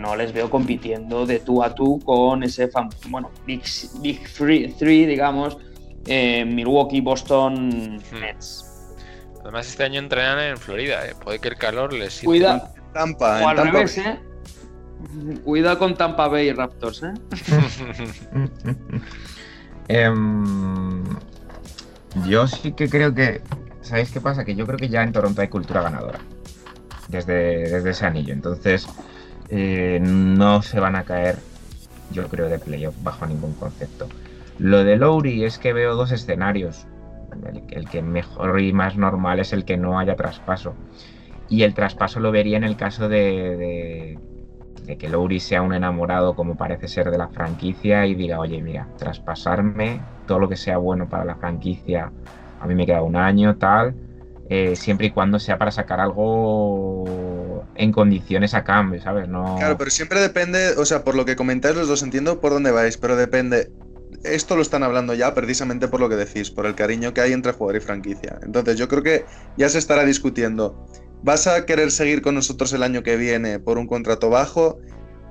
no 0.00 0.16
les 0.16 0.32
veo 0.32 0.50
compitiendo 0.50 1.26
de 1.26 1.38
tú 1.40 1.62
a 1.62 1.74
tú 1.74 1.98
con 2.04 2.42
ese, 2.42 2.70
fam- 2.70 2.90
bueno, 3.08 3.30
Big, 3.46 3.62
big 4.00 4.20
three, 4.32 4.72
three, 4.78 5.06
digamos, 5.06 5.56
eh, 6.06 6.44
Milwaukee, 6.44 7.00
Boston, 7.00 8.00
Hmm. 8.12 8.20
Nets. 8.20 8.64
Además, 9.42 9.68
este 9.68 9.84
año 9.84 10.00
entrenan 10.00 10.38
en 10.40 10.56
Florida, 10.58 11.06
¿eh? 11.06 11.14
puede 11.22 11.38
que 11.38 11.48
el 11.48 11.56
calor 11.56 11.92
les 11.92 12.12
sirva. 12.14 12.30
Cuida, 12.30 12.74
Tampa, 12.92 13.36
o 13.36 13.38
en 13.42 13.48
al 13.48 13.56
Tampa 13.56 13.72
revés, 13.72 13.98
¿eh? 13.98 14.18
Cuida 15.44 15.78
con 15.78 15.94
Tampa 15.96 16.26
Bay 16.28 16.52
Raptors, 16.52 17.02
¿eh? 17.04 17.14
Em, 19.88 21.04
yo 22.26 22.46
sí 22.46 22.72
que 22.72 22.88
creo 22.88 23.14
que. 23.14 23.40
¿Sabéis 23.80 24.10
qué 24.10 24.20
pasa? 24.20 24.44
Que 24.44 24.54
yo 24.54 24.66
creo 24.66 24.76
que 24.78 24.88
ya 24.88 25.02
en 25.02 25.12
Toronto 25.12 25.40
hay 25.40 25.48
cultura 25.48 25.82
ganadora. 25.82 26.18
Desde, 27.08 27.70
desde 27.70 27.90
ese 27.90 28.04
anillo. 28.04 28.34
Entonces, 28.34 28.86
eh, 29.50 29.98
no 30.02 30.62
se 30.62 30.80
van 30.80 30.96
a 30.96 31.04
caer, 31.04 31.36
yo 32.10 32.28
creo, 32.28 32.48
de 32.48 32.58
playoff 32.58 32.94
bajo 33.02 33.26
ningún 33.26 33.54
concepto. 33.54 34.08
Lo 34.58 34.84
de 34.84 34.96
Lowry 34.96 35.44
es 35.44 35.58
que 35.58 35.72
veo 35.72 35.94
dos 35.94 36.12
escenarios. 36.12 36.86
El, 37.44 37.62
el 37.70 37.88
que 37.88 38.02
mejor 38.02 38.60
y 38.60 38.72
más 38.72 38.96
normal 38.96 39.38
es 39.38 39.52
el 39.52 39.64
que 39.64 39.76
no 39.76 39.98
haya 39.98 40.16
traspaso. 40.16 40.74
Y 41.48 41.62
el 41.62 41.74
traspaso 41.74 42.20
lo 42.20 42.30
vería 42.30 42.56
en 42.56 42.64
el 42.64 42.76
caso 42.76 43.08
de, 43.08 44.18
que 44.98 45.08
Lowry 45.08 45.40
sea 45.40 45.62
un 45.62 45.74
enamorado 45.74 46.34
como 46.34 46.56
parece 46.56 46.88
ser 46.88 47.10
de 47.10 47.18
la 47.18 47.28
franquicia 47.28 48.06
y 48.06 48.14
diga, 48.14 48.38
oye, 48.38 48.60
mira, 48.60 48.86
traspasarme 48.98 50.00
todo 50.26 50.38
lo 50.38 50.48
que 50.48 50.56
sea 50.56 50.76
bueno 50.76 51.08
para 51.08 51.24
la 51.24 51.36
franquicia, 51.36 52.12
a 52.60 52.66
mí 52.66 52.74
me 52.74 52.84
queda 52.84 53.02
un 53.02 53.16
año, 53.16 53.56
tal, 53.56 53.94
eh, 54.50 54.76
siempre 54.76 55.06
y 55.06 55.10
cuando 55.10 55.38
sea 55.38 55.58
para 55.58 55.70
sacar 55.70 56.00
algo 56.00 57.04
en 57.74 57.92
condiciones 57.92 58.54
a 58.54 58.64
cambio, 58.64 59.00
¿sabes? 59.02 59.28
No... 59.28 59.56
Claro, 59.56 59.76
pero 59.78 59.90
siempre 59.90 60.20
depende, 60.20 60.70
o 60.76 60.84
sea, 60.84 61.04
por 61.04 61.14
lo 61.14 61.24
que 61.24 61.36
comentáis 61.36 61.76
los 61.76 61.88
dos 61.88 62.02
entiendo 62.02 62.40
por 62.40 62.52
dónde 62.52 62.70
vais, 62.70 62.96
pero 62.96 63.16
depende. 63.16 63.70
Esto 64.24 64.56
lo 64.56 64.62
están 64.62 64.82
hablando 64.82 65.14
ya 65.14 65.34
precisamente 65.34 65.86
por 65.88 66.00
lo 66.00 66.08
que 66.08 66.16
decís, 66.16 66.50
por 66.50 66.66
el 66.66 66.74
cariño 66.74 67.12
que 67.14 67.20
hay 67.20 67.32
entre 67.32 67.52
jugador 67.52 67.76
y 67.76 67.84
franquicia. 67.84 68.38
Entonces 68.42 68.76
yo 68.76 68.88
creo 68.88 69.02
que 69.02 69.24
ya 69.56 69.68
se 69.68 69.78
estará 69.78 70.04
discutiendo. 70.04 70.86
¿Vas 71.22 71.46
a 71.46 71.66
querer 71.66 71.90
seguir 71.90 72.22
con 72.22 72.34
nosotros 72.34 72.72
el 72.72 72.82
año 72.82 73.02
que 73.02 73.16
viene 73.16 73.58
por 73.58 73.78
un 73.78 73.86
contrato 73.86 74.30
bajo? 74.30 74.78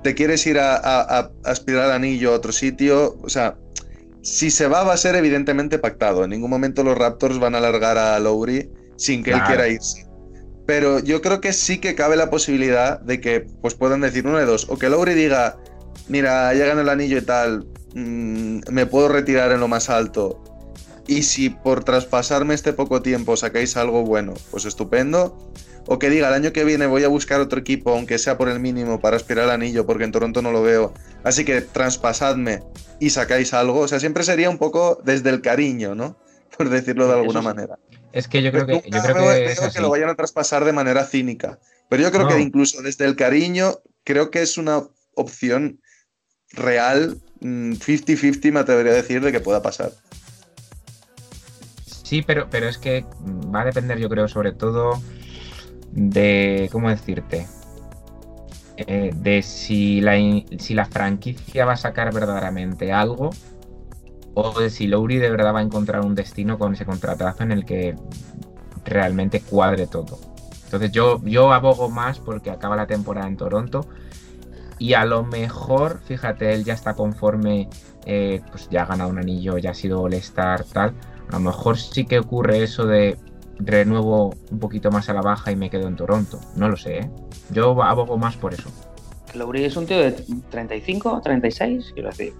¿Te 0.02 0.14
quieres 0.14 0.46
ir 0.46 0.58
a, 0.58 0.76
a- 0.76 1.18
a 1.20 1.30
aspirar 1.44 1.90
anillo 1.90 2.32
a 2.32 2.36
otro 2.36 2.52
sitio? 2.52 3.16
O 3.22 3.28
sea, 3.28 3.56
si 4.22 4.50
se 4.50 4.68
va 4.68 4.84
va 4.84 4.92
a 4.94 4.96
ser 4.96 5.16
evidentemente 5.16 5.78
pactado. 5.78 6.24
En 6.24 6.30
ningún 6.30 6.50
momento 6.50 6.84
los 6.84 6.96
Raptors 6.96 7.38
van 7.38 7.54
a 7.54 7.58
alargar 7.58 7.98
a 7.98 8.18
Lowry 8.20 8.70
sin 8.96 9.22
que 9.22 9.30
él 9.32 9.38
quiera 9.46 9.68
irse. 9.68 10.06
Pero 10.68 10.98
yo 10.98 11.22
creo 11.22 11.40
que 11.40 11.54
sí 11.54 11.78
que 11.78 11.94
cabe 11.94 12.14
la 12.14 12.28
posibilidad 12.28 13.00
de 13.00 13.22
que 13.22 13.40
pues 13.40 13.72
puedan 13.72 14.02
decir 14.02 14.26
uno 14.26 14.36
de 14.36 14.44
dos. 14.44 14.68
O 14.68 14.76
que 14.76 14.90
Lowry 14.90 15.14
diga, 15.14 15.56
mira, 16.08 16.52
ya 16.52 16.70
el 16.70 16.88
anillo 16.90 17.16
y 17.16 17.22
tal, 17.22 17.66
mm, 17.94 18.60
me 18.70 18.84
puedo 18.84 19.08
retirar 19.08 19.50
en 19.50 19.60
lo 19.60 19.68
más 19.68 19.88
alto. 19.88 20.44
Y 21.06 21.22
si 21.22 21.48
por 21.48 21.84
traspasarme 21.84 22.52
este 22.52 22.74
poco 22.74 23.00
tiempo 23.00 23.34
sacáis 23.34 23.78
algo 23.78 24.04
bueno, 24.04 24.34
pues 24.50 24.66
estupendo. 24.66 25.38
O 25.86 25.98
que 25.98 26.10
diga, 26.10 26.28
el 26.28 26.34
año 26.34 26.52
que 26.52 26.64
viene 26.64 26.84
voy 26.84 27.02
a 27.02 27.08
buscar 27.08 27.40
otro 27.40 27.58
equipo, 27.58 27.92
aunque 27.92 28.18
sea 28.18 28.36
por 28.36 28.50
el 28.50 28.60
mínimo, 28.60 29.00
para 29.00 29.16
aspirar 29.16 29.44
al 29.44 29.52
anillo, 29.52 29.86
porque 29.86 30.04
en 30.04 30.12
Toronto 30.12 30.42
no 30.42 30.52
lo 30.52 30.62
veo. 30.62 30.92
Así 31.24 31.46
que 31.46 31.62
traspasadme 31.62 32.62
y 33.00 33.08
sacáis 33.08 33.54
algo. 33.54 33.80
O 33.80 33.88
sea, 33.88 34.00
siempre 34.00 34.22
sería 34.22 34.50
un 34.50 34.58
poco 34.58 35.00
desde 35.02 35.30
el 35.30 35.40
cariño, 35.40 35.94
¿no? 35.94 36.18
Por 36.58 36.68
decirlo 36.68 37.06
de 37.06 37.14
alguna 37.14 37.40
manera. 37.40 37.78
Es 38.12 38.28
que 38.28 38.42
yo 38.42 38.50
creo 38.50 38.66
que, 38.66 38.82
yo 38.90 39.02
creo 39.02 39.14
que 39.14 39.52
es 39.52 39.60
así. 39.60 39.80
lo 39.80 39.90
vayan 39.90 40.08
a 40.08 40.14
traspasar 40.14 40.64
de 40.64 40.72
manera 40.72 41.04
cínica. 41.04 41.58
Pero 41.88 42.02
yo 42.02 42.10
creo 42.10 42.24
No. 42.24 42.28
que 42.28 42.40
incluso 42.40 42.82
desde 42.82 43.04
el 43.04 43.16
cariño, 43.16 43.78
creo 44.04 44.30
que 44.30 44.42
es 44.42 44.58
una 44.58 44.82
opción 45.14 45.80
real, 46.52 47.18
mm, 47.40 47.72
50-50 47.74 48.52
me 48.52 48.60
atrevería 48.60 48.92
a 48.92 48.96
decir, 48.96 49.20
de 49.20 49.32
que 49.32 49.40
pueda 49.40 49.62
pasar. 49.62 49.92
Sí, 51.84 52.22
pero, 52.22 52.48
pero 52.50 52.68
es 52.68 52.78
que 52.78 53.04
mm, 53.20 53.54
va 53.54 53.62
a 53.62 53.64
depender, 53.66 53.98
yo 53.98 54.08
creo, 54.08 54.28
sobre 54.28 54.52
todo 54.52 55.02
de, 55.92 56.68
¿cómo 56.72 56.88
decirte? 56.88 57.46
Eh, 58.76 59.10
de 59.14 59.42
si 59.42 60.00
la, 60.00 60.14
si 60.58 60.72
la 60.74 60.84
franquicia 60.86 61.64
va 61.64 61.72
a 61.72 61.76
sacar 61.76 62.14
verdaderamente 62.14 62.92
algo 62.92 63.30
o 64.40 64.60
de 64.60 64.70
si 64.70 64.86
Lowry 64.86 65.18
de 65.18 65.30
verdad 65.30 65.54
va 65.54 65.58
a 65.58 65.62
encontrar 65.62 66.04
un 66.04 66.14
destino 66.14 66.58
con 66.58 66.74
ese 66.74 66.84
contratazo 66.84 67.42
en 67.42 67.52
el 67.52 67.64
que 67.64 67.96
realmente 68.84 69.40
cuadre 69.40 69.86
todo. 69.86 70.18
Entonces 70.64 70.92
yo, 70.92 71.20
yo 71.24 71.52
abogo 71.52 71.88
más 71.88 72.18
porque 72.18 72.50
acaba 72.50 72.76
la 72.76 72.86
temporada 72.86 73.26
en 73.26 73.36
Toronto 73.36 73.88
y 74.78 74.94
a 74.94 75.04
lo 75.04 75.24
mejor, 75.24 76.00
fíjate, 76.04 76.54
él 76.54 76.64
ya 76.64 76.74
está 76.74 76.94
conforme, 76.94 77.68
eh, 78.06 78.40
pues 78.50 78.68
ya 78.70 78.82
ha 78.82 78.86
ganado 78.86 79.10
un 79.10 79.18
anillo, 79.18 79.58
ya 79.58 79.70
ha 79.70 79.74
sido 79.74 80.02
All-Star, 80.02 80.64
tal. 80.64 80.94
A 81.30 81.32
lo 81.32 81.40
mejor 81.40 81.78
sí 81.78 82.04
que 82.04 82.20
ocurre 82.20 82.62
eso 82.62 82.86
de 82.86 83.18
renuevo 83.58 84.34
un 84.52 84.58
poquito 84.60 84.92
más 84.92 85.08
a 85.08 85.14
la 85.14 85.20
baja 85.20 85.50
y 85.50 85.56
me 85.56 85.68
quedo 85.68 85.88
en 85.88 85.96
Toronto. 85.96 86.38
No 86.54 86.68
lo 86.68 86.76
sé, 86.76 86.98
¿eh? 86.98 87.10
Yo 87.50 87.82
abogo 87.82 88.16
más 88.18 88.36
por 88.36 88.54
eso. 88.54 88.70
Lowry 89.34 89.64
es 89.64 89.76
un 89.76 89.86
tío 89.86 89.98
de 89.98 90.12
35, 90.50 91.20
36, 91.22 91.90
quiero 91.94 92.08
decir. 92.10 92.32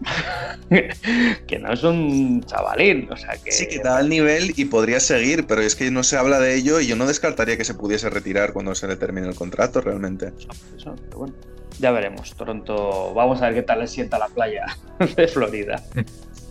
que 1.46 1.58
no 1.58 1.72
es 1.72 1.82
un 1.82 2.42
chavalín, 2.44 3.08
o 3.10 3.16
sea 3.16 3.36
que. 3.42 3.52
Sí, 3.52 3.66
que 3.66 3.78
da 3.78 4.00
el 4.00 4.08
nivel 4.08 4.52
y 4.56 4.64
podría 4.66 5.00
seguir, 5.00 5.46
pero 5.46 5.62
es 5.62 5.74
que 5.74 5.90
no 5.90 6.02
se 6.02 6.16
habla 6.16 6.38
de 6.40 6.54
ello 6.54 6.80
y 6.80 6.86
yo 6.86 6.96
no 6.96 7.06
descartaría 7.06 7.56
que 7.56 7.64
se 7.64 7.74
pudiese 7.74 8.10
retirar 8.10 8.52
cuando 8.52 8.74
se 8.74 8.86
le 8.88 8.96
termine 8.96 9.28
el 9.28 9.34
contrato 9.34 9.80
realmente. 9.80 10.32
Eso, 10.76 10.94
pero 11.06 11.18
bueno, 11.18 11.34
ya 11.78 11.90
veremos. 11.90 12.34
Toronto, 12.34 13.12
vamos 13.14 13.40
a 13.42 13.46
ver 13.46 13.54
qué 13.54 13.62
tal 13.62 13.80
le 13.80 13.86
sienta 13.86 14.18
la 14.18 14.28
playa 14.28 14.64
de 15.16 15.28
Florida. 15.28 15.82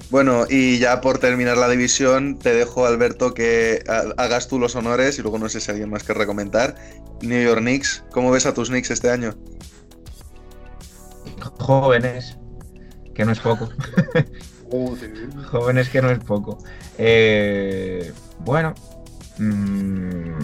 Bueno, 0.09 0.45
y 0.49 0.79
ya 0.79 1.01
por 1.01 1.19
terminar 1.19 1.57
la 1.57 1.67
división, 1.67 2.39
te 2.39 2.53
dejo, 2.53 2.85
Alberto, 2.85 3.33
que 3.33 3.83
ha- 3.89 4.13
hagas 4.23 4.47
tú 4.47 4.57
los 4.57 4.75
honores 4.77 5.19
y 5.19 5.21
luego 5.21 5.37
no 5.37 5.49
sé 5.49 5.59
si 5.59 5.69
hay 5.69 5.75
alguien 5.75 5.89
más 5.89 6.03
que 6.03 6.13
recomendar. 6.13 6.75
New 7.21 7.43
York 7.43 7.59
Knicks, 7.59 8.05
¿cómo 8.11 8.31
ves 8.31 8.45
a 8.45 8.53
tus 8.53 8.69
Knicks 8.69 8.91
este 8.91 9.09
año? 9.09 9.35
Jóvenes, 11.59 12.37
que 13.13 13.25
no 13.25 13.31
es 13.31 13.39
poco. 13.39 13.69
Jóvenes 15.51 15.89
que 15.89 16.01
no 16.01 16.09
es 16.09 16.19
poco. 16.19 16.57
Eh, 16.97 18.11
bueno, 18.39 18.73
mm, 19.37 20.37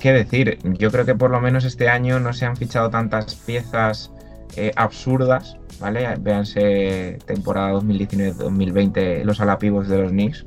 ¿qué 0.00 0.12
decir? 0.12 0.58
Yo 0.78 0.90
creo 0.90 1.04
que 1.04 1.14
por 1.14 1.30
lo 1.30 1.40
menos 1.40 1.64
este 1.64 1.88
año 1.88 2.20
no 2.20 2.32
se 2.32 2.46
han 2.46 2.56
fichado 2.56 2.90
tantas 2.90 3.34
piezas 3.34 4.12
eh, 4.56 4.72
absurdas, 4.76 5.56
¿vale? 5.80 6.06
Véanse 6.18 7.18
temporada 7.26 7.72
2019-2020, 7.74 9.24
los 9.24 9.40
alapivos 9.40 9.88
de 9.88 9.98
los 9.98 10.10
Knicks. 10.10 10.44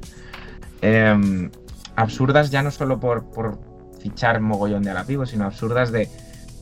Em, 0.81 1.51
absurdas 1.95 2.51
ya 2.51 2.63
no 2.63 2.71
solo 2.71 2.99
por, 2.99 3.25
por 3.31 3.59
fichar 3.99 4.39
mogollón 4.39 4.83
de 4.83 4.91
alapivos, 4.91 5.31
sino 5.31 5.45
absurdas 5.45 5.91
de 5.91 6.07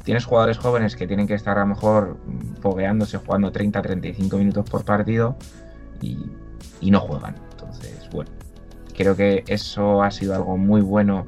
tienes 0.08 0.24
jugadores 0.24 0.58
jóvenes 0.58 0.96
que 0.96 1.06
tienen 1.06 1.28
que 1.28 1.34
estar 1.34 1.58
a 1.58 1.62
lo 1.64 1.68
mejor 1.68 2.16
fogueándose, 2.62 3.18
jugando 3.18 3.52
30-35 3.52 4.38
minutos 4.38 4.70
por 4.70 4.86
partido 4.86 5.36
y, 6.02 6.18
y 6.80 6.92
no 6.92 7.02
juegan. 7.02 7.36
Entonces, 7.52 8.08
bueno, 8.14 8.32
creo 8.96 9.18
que 9.18 9.44
eso 9.48 10.02
ha 10.02 10.12
sido 10.12 10.34
algo 10.34 10.56
muy 10.56 10.80
bueno 10.80 11.28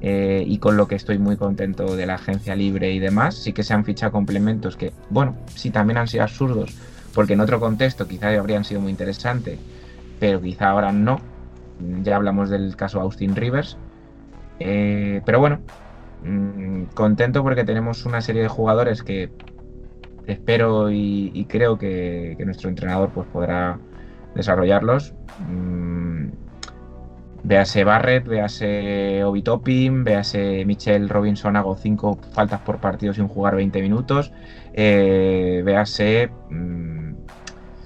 eh, 0.00 0.44
y 0.46 0.58
con 0.58 0.76
lo 0.76 0.86
que 0.86 0.94
estoy 0.94 1.18
muy 1.18 1.36
contento 1.36 1.96
de 1.96 2.06
la 2.06 2.14
agencia 2.14 2.54
libre 2.54 2.92
y 2.92 3.00
demás. 3.00 3.34
Sí 3.34 3.52
que 3.52 3.64
se 3.64 3.74
han 3.74 3.84
fichado 3.84 4.12
complementos 4.12 4.76
que, 4.76 4.92
bueno, 5.10 5.34
sí 5.56 5.70
también 5.70 5.98
han 5.98 6.06
sido 6.06 6.22
absurdos, 6.22 6.72
porque 7.14 7.32
en 7.32 7.40
otro 7.40 7.58
contexto 7.58 8.06
quizá 8.06 8.28
habrían 8.38 8.64
sido 8.64 8.80
muy 8.80 8.92
interesantes, 8.92 9.58
pero 10.20 10.40
quizá 10.40 10.68
ahora 10.68 10.92
no. 10.92 11.20
Ya 12.04 12.14
hablamos 12.14 12.48
del 12.48 12.76
caso 12.76 13.00
Austin 13.00 13.34
Rivers. 13.34 13.76
Eh, 14.60 15.20
pero 15.26 15.40
bueno, 15.40 15.58
mm, 16.24 16.84
contento 16.94 17.42
porque 17.42 17.64
tenemos 17.64 18.06
una 18.06 18.20
serie 18.20 18.42
de 18.42 18.48
jugadores 18.48 19.02
que 19.02 19.30
espero 20.26 20.90
y, 20.90 21.46
creo 21.48 21.78
que, 21.78 22.36
nuestro 22.44 22.68
entrenador 22.68 23.10
pues 23.10 23.26
podrá 23.28 23.78
desarrollarlos. 24.34 25.14
Mm, 25.48 26.28
véase 27.44 27.84
Barrett, 27.84 28.26
véase 28.26 29.22
Obi 29.24 29.42
Toppin, 29.42 30.04
véase 30.04 30.64
Michelle 30.64 31.08
Robinson 31.08 31.56
hago 31.56 31.76
5 31.76 32.18
faltas 32.32 32.60
por 32.60 32.78
partido 32.78 33.12
sin 33.12 33.28
jugar 33.28 33.56
20 33.56 33.82
minutos. 33.82 34.32
Eh, 34.72 35.62
véase. 35.64 36.30
mm, 36.50 37.14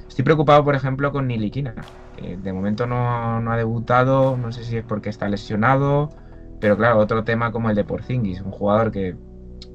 estoy 0.09 0.25
preocupado, 0.25 0.65
por 0.65 0.75
ejemplo, 0.75 1.13
con 1.13 1.27
Nilikina. 1.27 1.75
que 2.17 2.37
de 2.37 2.53
momento 2.53 2.87
no, 2.87 3.41
no 3.41 3.53
ha 3.53 3.57
debutado, 3.57 4.37
no 4.37 4.51
sé 4.53 4.65
si 4.65 4.77
es 4.77 4.85
porque 4.85 5.09
está 5.11 5.29
lesionado. 5.29 6.11
Pero 6.61 6.77
claro, 6.77 6.99
otro 6.99 7.25
tema 7.25 7.53
como 7.53 7.71
el 7.71 7.77
de 7.77 7.85
Porzingis, 7.85 8.41
un 8.41 8.51
jugador 8.51 8.91
que, 8.91 9.17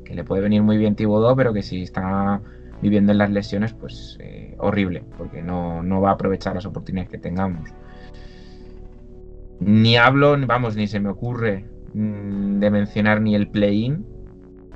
que 0.04 0.16
le 0.16 0.24
puede 0.24 0.42
venir 0.42 0.62
muy 0.64 0.78
bien 0.78 0.96
Tibodó, 0.96 1.36
pero 1.36 1.54
que 1.54 1.64
si 1.64 1.82
está 1.84 2.42
viviendo 2.82 3.14
en 3.14 3.18
las 3.18 3.32
lesiones, 3.32 3.74
pues 3.74 4.18
eh, 4.20 4.56
horrible, 4.60 5.04
porque 5.18 5.42
no, 5.42 5.82
no 5.82 6.02
va 6.02 6.10
a 6.10 6.14
aprovechar 6.14 6.56
las 6.56 6.66
oportunidades 6.66 7.10
que 7.10 7.18
tengamos. 7.18 7.70
Ni 9.60 9.96
hablo, 9.96 10.36
vamos, 10.46 10.76
ni 10.76 10.88
se 10.88 11.00
me 11.00 11.10
ocurre 11.10 11.66
mm, 11.94 12.60
de 12.60 12.70
mencionar 12.70 13.22
ni 13.22 13.36
el 13.36 13.48
play-in, 13.48 14.06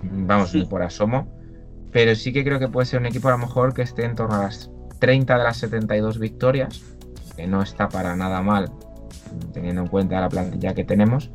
vamos, 0.01 0.55
ni 0.55 0.65
por 0.65 0.81
asomo, 0.81 1.27
pero 1.91 2.15
sí 2.15 2.31
que 2.31 2.45
creo 2.45 2.59
que 2.59 2.69
puede 2.69 2.85
ser 2.85 2.99
un 2.99 3.07
equipo 3.07 3.27
a 3.27 3.31
lo 3.31 3.39
mejor 3.39 3.73
que 3.73 3.81
esté 3.81 4.05
en 4.05 4.15
torno 4.15 4.35
a 4.35 4.43
las 4.43 4.71
30 4.99 5.37
de 5.37 5.43
las 5.43 5.57
72 5.57 6.19
victorias, 6.19 6.81
que 7.35 7.45
no 7.45 7.61
está 7.61 7.89
para 7.89 8.15
nada 8.15 8.41
mal, 8.41 8.71
teniendo 9.53 9.81
en 9.81 9.87
cuenta 9.87 10.21
la 10.21 10.29
plantilla 10.29 10.73
que 10.73 10.85
tenemos. 10.85 11.29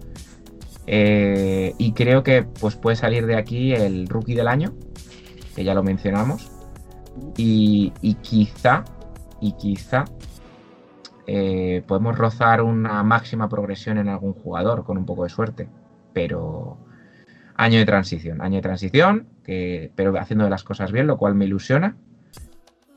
Eh, 0.87 1.75
y 1.79 1.93
creo 1.93 2.23
que 2.23 2.43
pues 2.43 2.77
puede 2.77 2.97
salir 2.97 3.27
de 3.27 3.37
aquí 3.37 3.73
el 3.73 4.09
rookie 4.09 4.35
del 4.35 4.49
año, 4.49 4.75
que 5.55 5.65
ya 5.65 5.75
lo 5.75 5.83
mencionamos. 5.83 6.51
Y, 7.37 7.93
quizá, 8.23 8.85
y 9.41 9.53
quizá 9.53 10.07
eh, 11.27 11.83
podemos 11.87 12.17
rozar 12.17 12.63
una 12.63 13.03
máxima 13.03 13.49
progresión 13.49 13.99
en 13.99 14.09
algún 14.09 14.33
jugador 14.33 14.85
con 14.85 14.97
un 14.99 15.05
poco 15.05 15.25
de 15.25 15.31
suerte. 15.31 15.69
Pero 16.13 16.79
año 17.55 17.79
de 17.79 17.85
transición, 17.85 18.41
año 18.41 18.57
de 18.57 18.63
transición, 18.63 19.29
que, 19.45 19.93
pero 19.95 20.19
haciendo 20.19 20.49
las 20.49 20.65
cosas 20.65 20.91
bien, 20.91 21.07
lo 21.07 21.19
cual 21.19 21.35
me 21.35 21.45
ilusiona. 21.45 21.97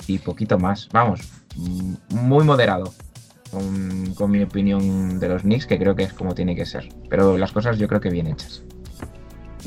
Y 0.08 0.20
poquito 0.20 0.60
más, 0.60 0.90
vamos, 0.92 1.22
muy 2.10 2.44
moderado 2.44 2.94
con, 3.52 4.32
mi 4.32 4.42
opinión 4.42 5.20
de 5.20 5.30
los 5.30 5.44
Knicks, 5.44 5.66
que 5.66 5.78
creo 5.78 5.96
que 5.96 6.04
es 6.04 6.14
como 6.14 6.36
tiene 6.36 6.56
que 6.56 6.66
ser. 6.66 6.90
Pero 7.10 7.38
las 7.38 7.52
cosas 7.52 7.78
yo 7.78 7.88
creo 7.88 8.02
que 8.02 8.10
bien 8.10 8.28
hechas. 8.28 8.64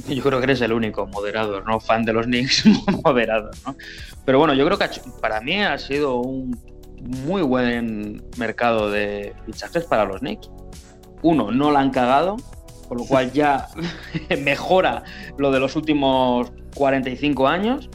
Yo 0.08 0.22
creo 0.22 0.38
que 0.38 0.44
eres 0.44 0.60
el 0.60 0.72
único 0.72 1.06
moderador, 1.06 1.66
¿no? 1.66 1.80
Fan 1.80 2.04
de 2.04 2.12
los 2.12 2.26
Knicks 2.26 2.64
moderado, 3.04 3.50
¿no? 3.66 3.76
Pero 4.24 4.38
bueno, 4.38 4.54
yo 4.54 4.64
creo 4.66 4.78
que 4.78 4.88
para 5.20 5.40
mí 5.40 5.60
ha 5.62 5.78
sido 5.78 6.16
un 6.16 6.58
muy 7.00 7.42
buen 7.42 8.22
mercado 8.36 8.90
de 8.90 9.34
fichajes 9.46 9.84
para 9.84 10.04
los 10.04 10.20
Knicks. 10.20 10.50
Uno, 11.22 11.50
no 11.50 11.70
la 11.70 11.80
han 11.80 11.90
cagado. 11.90 12.36
con 12.88 12.98
lo 12.98 13.04
cual 13.04 13.32
ya 13.32 13.68
mejora 14.44 15.02
lo 15.36 15.50
de 15.50 15.60
los 15.60 15.76
últimos 15.76 16.52
45 16.74 17.48
años. 17.48 17.90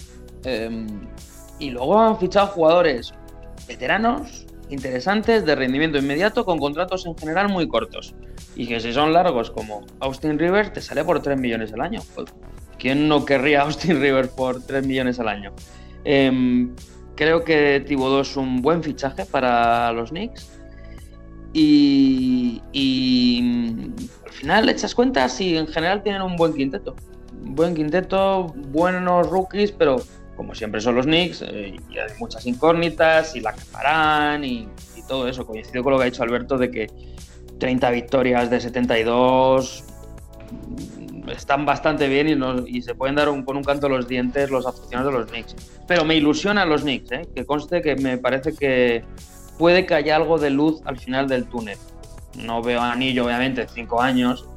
Eh, 0.45 0.85
y 1.59 1.69
luego 1.69 1.99
han 1.99 2.19
fichado 2.19 2.47
jugadores 2.47 3.13
veteranos, 3.67 4.45
interesantes, 4.69 5.45
de 5.45 5.55
rendimiento 5.55 5.97
inmediato, 5.97 6.45
con 6.45 6.59
contratos 6.59 7.05
en 7.05 7.17
general 7.17 7.49
muy 7.49 7.67
cortos. 7.67 8.15
Y 8.55 8.67
que 8.67 8.79
si 8.79 8.93
son 8.93 9.13
largos 9.13 9.51
como 9.51 9.85
Austin 9.99 10.37
Rivers, 10.39 10.73
te 10.73 10.81
sale 10.81 11.03
por 11.03 11.21
3 11.21 11.37
millones 11.37 11.73
al 11.73 11.81
año. 11.81 12.01
Pues, 12.15 12.31
¿Quién 12.77 13.07
no 13.07 13.25
querría 13.25 13.61
Austin 13.61 14.01
Rivers 14.01 14.29
por 14.29 14.61
3 14.61 14.85
millones 14.85 15.19
al 15.19 15.27
año? 15.27 15.53
Eh, 16.05 16.67
creo 17.15 17.43
que 17.43 17.83
Thibodeau 17.85 18.21
es 18.21 18.35
un 18.35 18.61
buen 18.61 18.83
fichaje 18.83 19.25
para 19.25 19.91
los 19.91 20.09
Knicks. 20.09 20.59
Y, 21.53 22.61
y, 22.71 23.91
al 24.25 24.31
final 24.31 24.69
echas 24.69 24.95
cuentas 24.95 25.39
y 25.39 25.55
en 25.55 25.67
general 25.67 26.01
tienen 26.01 26.21
un 26.23 26.35
buen 26.35 26.53
quinteto. 26.53 26.95
Buen 27.31 27.75
quinteto, 27.75 28.47
buenos 28.71 29.29
rookies, 29.29 29.71
pero 29.71 29.97
como 30.35 30.55
siempre 30.55 30.81
son 30.81 30.95
los 30.95 31.05
Knicks, 31.05 31.43
eh, 31.43 31.75
y 31.89 31.97
hay 31.97 32.09
muchas 32.19 32.45
incógnitas 32.45 33.35
y 33.35 33.41
la 33.41 33.51
acaparán 33.51 34.43
y, 34.43 34.67
todo 35.07 35.27
eso. 35.27 35.45
Coincido 35.45 35.83
con 35.83 35.91
lo 35.91 35.99
que 35.99 36.03
ha 36.03 36.05
dicho 36.05 36.23
Alberto 36.23 36.57
de 36.57 36.71
que 36.71 36.87
30 37.59 37.89
victorias 37.89 38.49
de 38.49 38.61
72 38.61 39.83
mm, 40.51 41.29
están 41.29 41.65
bastante 41.65 42.07
bien 42.07 42.65
y, 42.67 42.81
se 42.81 42.95
pueden 42.95 43.15
dar 43.15 43.27
con 43.43 43.57
un 43.57 43.63
canto 43.65 43.89
los 43.89 44.07
dientes 44.07 44.49
los 44.49 44.65
aficionados 44.65 45.11
de 45.11 45.19
los 45.19 45.29
Knicks. 45.29 45.55
Pero 45.87 46.05
me 46.05 46.15
ilusionan 46.15 46.69
los 46.69 46.83
Knicks, 46.83 47.11
¿eh? 47.11 47.27
que 47.35 47.45
conste 47.45 47.81
que 47.81 47.97
me 47.97 48.17
parece 48.17 48.55
que 48.55 49.03
puede 49.57 49.85
que 49.85 49.93
haya 49.93 50.15
algo 50.15 50.39
de 50.39 50.51
luz 50.51 50.81
al 50.85 50.97
final 50.97 51.27
del 51.27 51.45
túnel. 51.45 51.77
No 52.37 52.61
veo 52.61 52.81
anillo, 52.81 53.25
obviamente, 53.25 53.63
en 53.63 53.69
cinco 53.69 54.01
años, 54.01 54.47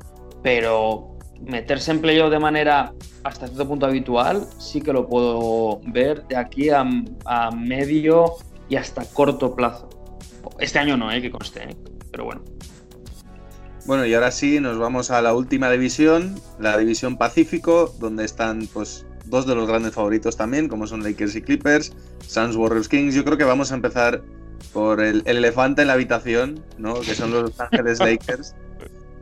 pero 0.44 1.15
meterse 1.44 1.90
en 1.90 2.00
playoff 2.00 2.30
de 2.30 2.38
manera 2.38 2.92
hasta 3.24 3.46
cierto 3.46 3.68
punto 3.68 3.86
habitual 3.86 4.46
sí 4.58 4.80
que 4.80 4.92
lo 4.92 5.08
puedo 5.08 5.80
ver 5.86 6.26
de 6.26 6.36
aquí 6.36 6.70
a, 6.70 6.84
a 7.24 7.50
medio 7.50 8.34
y 8.68 8.76
hasta 8.76 9.04
corto 9.04 9.54
plazo. 9.54 9.88
Este 10.58 10.78
año 10.78 10.96
no, 10.96 11.10
¿eh? 11.10 11.20
que 11.20 11.30
conste, 11.30 11.64
¿eh? 11.64 11.76
pero 12.10 12.24
bueno. 12.24 12.42
Bueno, 13.86 14.04
y 14.04 14.14
ahora 14.14 14.32
sí, 14.32 14.58
nos 14.58 14.78
vamos 14.78 15.12
a 15.12 15.22
la 15.22 15.32
última 15.34 15.70
división, 15.70 16.34
la 16.58 16.76
división 16.76 17.16
Pacífico, 17.16 17.94
donde 18.00 18.24
están 18.24 18.66
pues 18.72 19.06
dos 19.26 19.46
de 19.46 19.54
los 19.54 19.68
grandes 19.68 19.94
favoritos 19.94 20.36
también, 20.36 20.68
como 20.68 20.86
son 20.86 21.02
Lakers 21.02 21.36
y 21.36 21.42
Clippers, 21.42 21.92
Suns, 22.26 22.56
Warriors, 22.56 22.88
Kings. 22.88 23.14
Yo 23.14 23.24
creo 23.24 23.38
que 23.38 23.44
vamos 23.44 23.70
a 23.70 23.76
empezar 23.76 24.22
por 24.72 25.00
el, 25.00 25.22
el 25.26 25.36
elefante 25.38 25.82
en 25.82 25.88
la 25.88 25.94
habitación, 25.94 26.64
¿no? 26.78 27.00
Que 27.00 27.14
son 27.14 27.30
los 27.30 27.60
Ángeles 27.60 27.98
Lakers. 28.00 28.56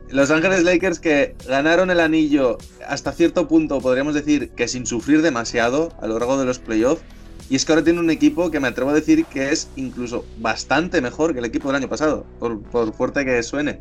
Los 0.09 0.29
Ángeles 0.31 0.63
Lakers 0.63 0.99
que 0.99 1.35
ganaron 1.47 1.89
el 1.89 1.99
anillo 1.99 2.57
hasta 2.87 3.11
cierto 3.11 3.47
punto, 3.47 3.79
podríamos 3.81 4.13
decir 4.13 4.49
que 4.51 4.67
sin 4.67 4.85
sufrir 4.85 5.21
demasiado 5.21 5.93
a 5.99 6.07
lo 6.07 6.19
largo 6.19 6.37
de 6.37 6.45
los 6.45 6.59
playoffs. 6.59 7.03
Y 7.49 7.55
es 7.55 7.65
que 7.65 7.73
ahora 7.73 7.83
tiene 7.83 7.99
un 7.99 8.09
equipo 8.09 8.49
que 8.49 8.59
me 8.59 8.67
atrevo 8.67 8.89
a 8.91 8.93
decir 8.93 9.25
que 9.25 9.51
es 9.51 9.67
incluso 9.75 10.25
bastante 10.39 11.01
mejor 11.01 11.33
que 11.33 11.39
el 11.39 11.45
equipo 11.45 11.67
del 11.67 11.75
año 11.77 11.89
pasado, 11.89 12.25
por, 12.39 12.61
por 12.61 12.93
fuerte 12.93 13.25
que 13.25 13.41
suene. 13.43 13.79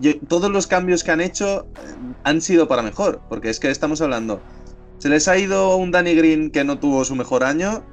Yo- 0.00 0.18
todos 0.28 0.50
los 0.50 0.66
cambios 0.66 1.04
que 1.04 1.10
han 1.10 1.20
hecho 1.20 1.66
eh, 1.76 1.94
han 2.24 2.40
sido 2.40 2.68
para 2.68 2.82
mejor, 2.82 3.20
porque 3.28 3.50
es 3.50 3.60
que 3.60 3.70
estamos 3.70 4.00
hablando. 4.00 4.40
Se 4.98 5.08
les 5.08 5.26
ha 5.28 5.36
ido 5.36 5.76
un 5.76 5.90
Danny 5.90 6.14
Green 6.14 6.50
que 6.50 6.64
no 6.64 6.78
tuvo 6.78 7.04
su 7.04 7.14
mejor 7.16 7.44
año, 7.44 7.84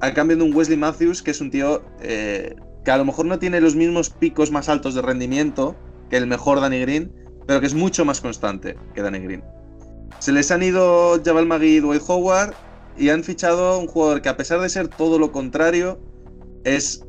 a 0.00 0.12
cambio 0.12 0.36
de 0.36 0.42
un 0.42 0.54
Wesley 0.54 0.76
Matthews, 0.76 1.22
que 1.22 1.30
es 1.30 1.40
un 1.40 1.50
tío 1.50 1.82
eh, 2.02 2.56
que 2.84 2.90
a 2.90 2.98
lo 2.98 3.04
mejor 3.06 3.26
no 3.26 3.38
tiene 3.38 3.60
los 3.60 3.74
mismos 3.74 4.10
picos 4.10 4.50
más 4.50 4.68
altos 4.68 4.94
de 4.94 5.02
rendimiento 5.02 5.76
que 6.10 6.16
el 6.16 6.26
mejor 6.26 6.60
Danny 6.60 6.80
Green, 6.80 7.12
pero 7.46 7.60
que 7.60 7.66
es 7.66 7.74
mucho 7.74 8.04
más 8.04 8.20
constante 8.20 8.76
que 8.94 9.02
Danny 9.02 9.20
Green. 9.20 9.44
Se 10.18 10.32
les 10.32 10.50
han 10.50 10.62
ido 10.62 11.20
Jabal 11.24 11.46
Magui 11.46 11.76
y 11.76 11.80
Dwight 11.80 12.02
Howard 12.06 12.54
y 12.96 13.10
han 13.10 13.22
fichado 13.22 13.78
un 13.78 13.86
jugador 13.86 14.22
que 14.22 14.28
a 14.28 14.36
pesar 14.36 14.60
de 14.60 14.68
ser 14.68 14.88
todo 14.88 15.18
lo 15.18 15.30
contrario, 15.32 16.00
es 16.64 17.02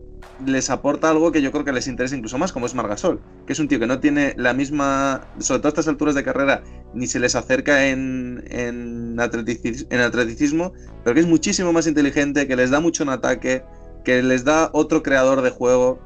les 0.45 0.69
aporta 0.69 1.10
algo 1.10 1.32
que 1.32 1.41
yo 1.41 1.52
creo 1.52 1.65
que 1.65 1.72
les 1.72 1.88
interesa 1.88 2.15
incluso 2.15 2.38
más, 2.38 2.52
como 2.52 2.68
es 2.68 2.76
Margasol, 2.76 3.22
que 3.48 3.53
es 3.53 3.60
un 3.60 3.68
tío 3.68 3.80
que 3.80 3.88
no 3.88 3.99
tiene 3.99 4.36
la 4.38 4.53
misma, 4.53 5.28
sobre 5.40 5.60
todo 5.60 5.69
a 5.69 5.69
estas 5.69 5.88
alturas 5.88 6.14
de 6.14 6.24
carrera, 6.24 6.64
ni 6.94 7.07
se 7.07 7.19
les 7.19 7.36
acerca 7.36 7.88
en, 7.88 8.44
en, 8.49 9.18
atleticis- 9.18 9.88
en 9.90 9.99
atleticismo, 9.99 10.74
pero 11.03 11.15
que 11.15 11.22
es 11.22 11.28
muchísimo 11.28 11.74
más 11.74 11.88
inteligente, 11.88 12.48
que 12.48 12.56
les 12.56 12.69
da 12.69 12.80
mucho 12.80 13.02
en 13.02 13.10
ataque, 13.10 13.64
que 14.06 14.22
les 14.22 14.44
da 14.44 14.69
otro 14.74 15.02
creador 15.02 15.41
de 15.41 15.49
juego. 15.49 15.99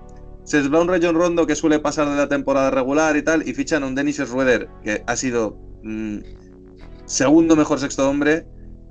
Se 0.44 0.58
les 0.58 0.74
va 0.74 0.82
un 0.82 0.88
Rayon 0.88 1.16
Rondo 1.16 1.46
que 1.46 1.56
suele 1.56 1.80
pasar 1.80 2.10
de 2.10 2.16
la 2.16 2.28
temporada 2.28 2.72
regular 2.72 3.16
y 3.16 3.22
tal, 3.22 3.48
y 3.48 3.54
fichan 3.54 3.84
a 3.84 3.88
un 3.88 3.96
Dennis 3.96 4.18
Schroeder, 4.18 4.68
que 4.84 5.04
ha 5.06 5.16
sido 5.16 5.58
mm, 5.84 6.18
segundo 7.06 7.56
mejor 7.56 7.80
sexto 7.80 8.10
hombre. 8.10 8.46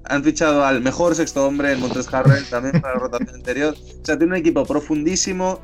Han 0.04 0.24
fichado 0.24 0.64
al 0.64 0.80
mejor 0.80 1.14
sexto 1.14 1.46
hombre, 1.46 1.72
en 1.72 1.80
Montres 1.80 2.12
Harrell, 2.12 2.48
también 2.48 2.80
para 2.80 2.94
la 2.94 3.00
rotación 3.00 3.36
interior. 3.36 3.74
O 3.74 4.04
sea, 4.04 4.16
tiene 4.16 4.34
un 4.34 4.40
equipo 4.40 4.64
profundísimo 4.64 5.60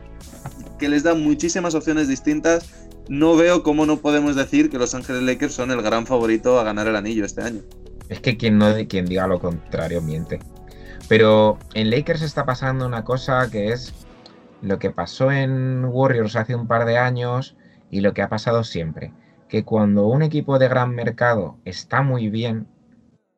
que 0.78 0.88
les 0.88 1.02
da 1.02 1.14
muchísimas 1.14 1.74
opciones 1.74 2.08
distintas. 2.08 2.68
No 3.08 3.36
veo 3.36 3.62
cómo 3.62 3.86
no 3.86 3.98
podemos 3.98 4.36
decir 4.36 4.68
que 4.68 4.78
Los 4.78 4.94
Ángeles 4.94 5.22
Lakers 5.22 5.54
son 5.54 5.70
el 5.70 5.80
gran 5.80 6.06
favorito 6.06 6.58
a 6.60 6.64
ganar 6.64 6.86
el 6.88 6.96
anillo 6.96 7.24
este 7.24 7.42
año. 7.42 7.62
Es 8.08 8.20
que 8.20 8.36
quien, 8.36 8.58
no, 8.58 8.74
quien 8.88 9.06
diga 9.06 9.26
lo 9.26 9.40
contrario 9.40 10.02
miente. 10.02 10.40
Pero 11.08 11.58
en 11.74 11.90
Lakers 11.90 12.22
está 12.22 12.44
pasando 12.44 12.86
una 12.86 13.04
cosa 13.04 13.48
que 13.50 13.68
es 13.68 13.94
lo 14.60 14.78
que 14.78 14.90
pasó 14.90 15.30
en 15.30 15.84
Warriors 15.84 16.36
hace 16.36 16.54
un 16.54 16.66
par 16.66 16.84
de 16.84 16.98
años 16.98 17.56
y 17.90 18.00
lo 18.00 18.14
que 18.14 18.22
ha 18.22 18.28
pasado 18.28 18.64
siempre. 18.64 19.12
Que 19.48 19.64
cuando 19.64 20.06
un 20.06 20.22
equipo 20.22 20.58
de 20.58 20.68
gran 20.68 20.94
mercado 20.94 21.58
está 21.64 22.02
muy 22.02 22.30
bien, 22.30 22.66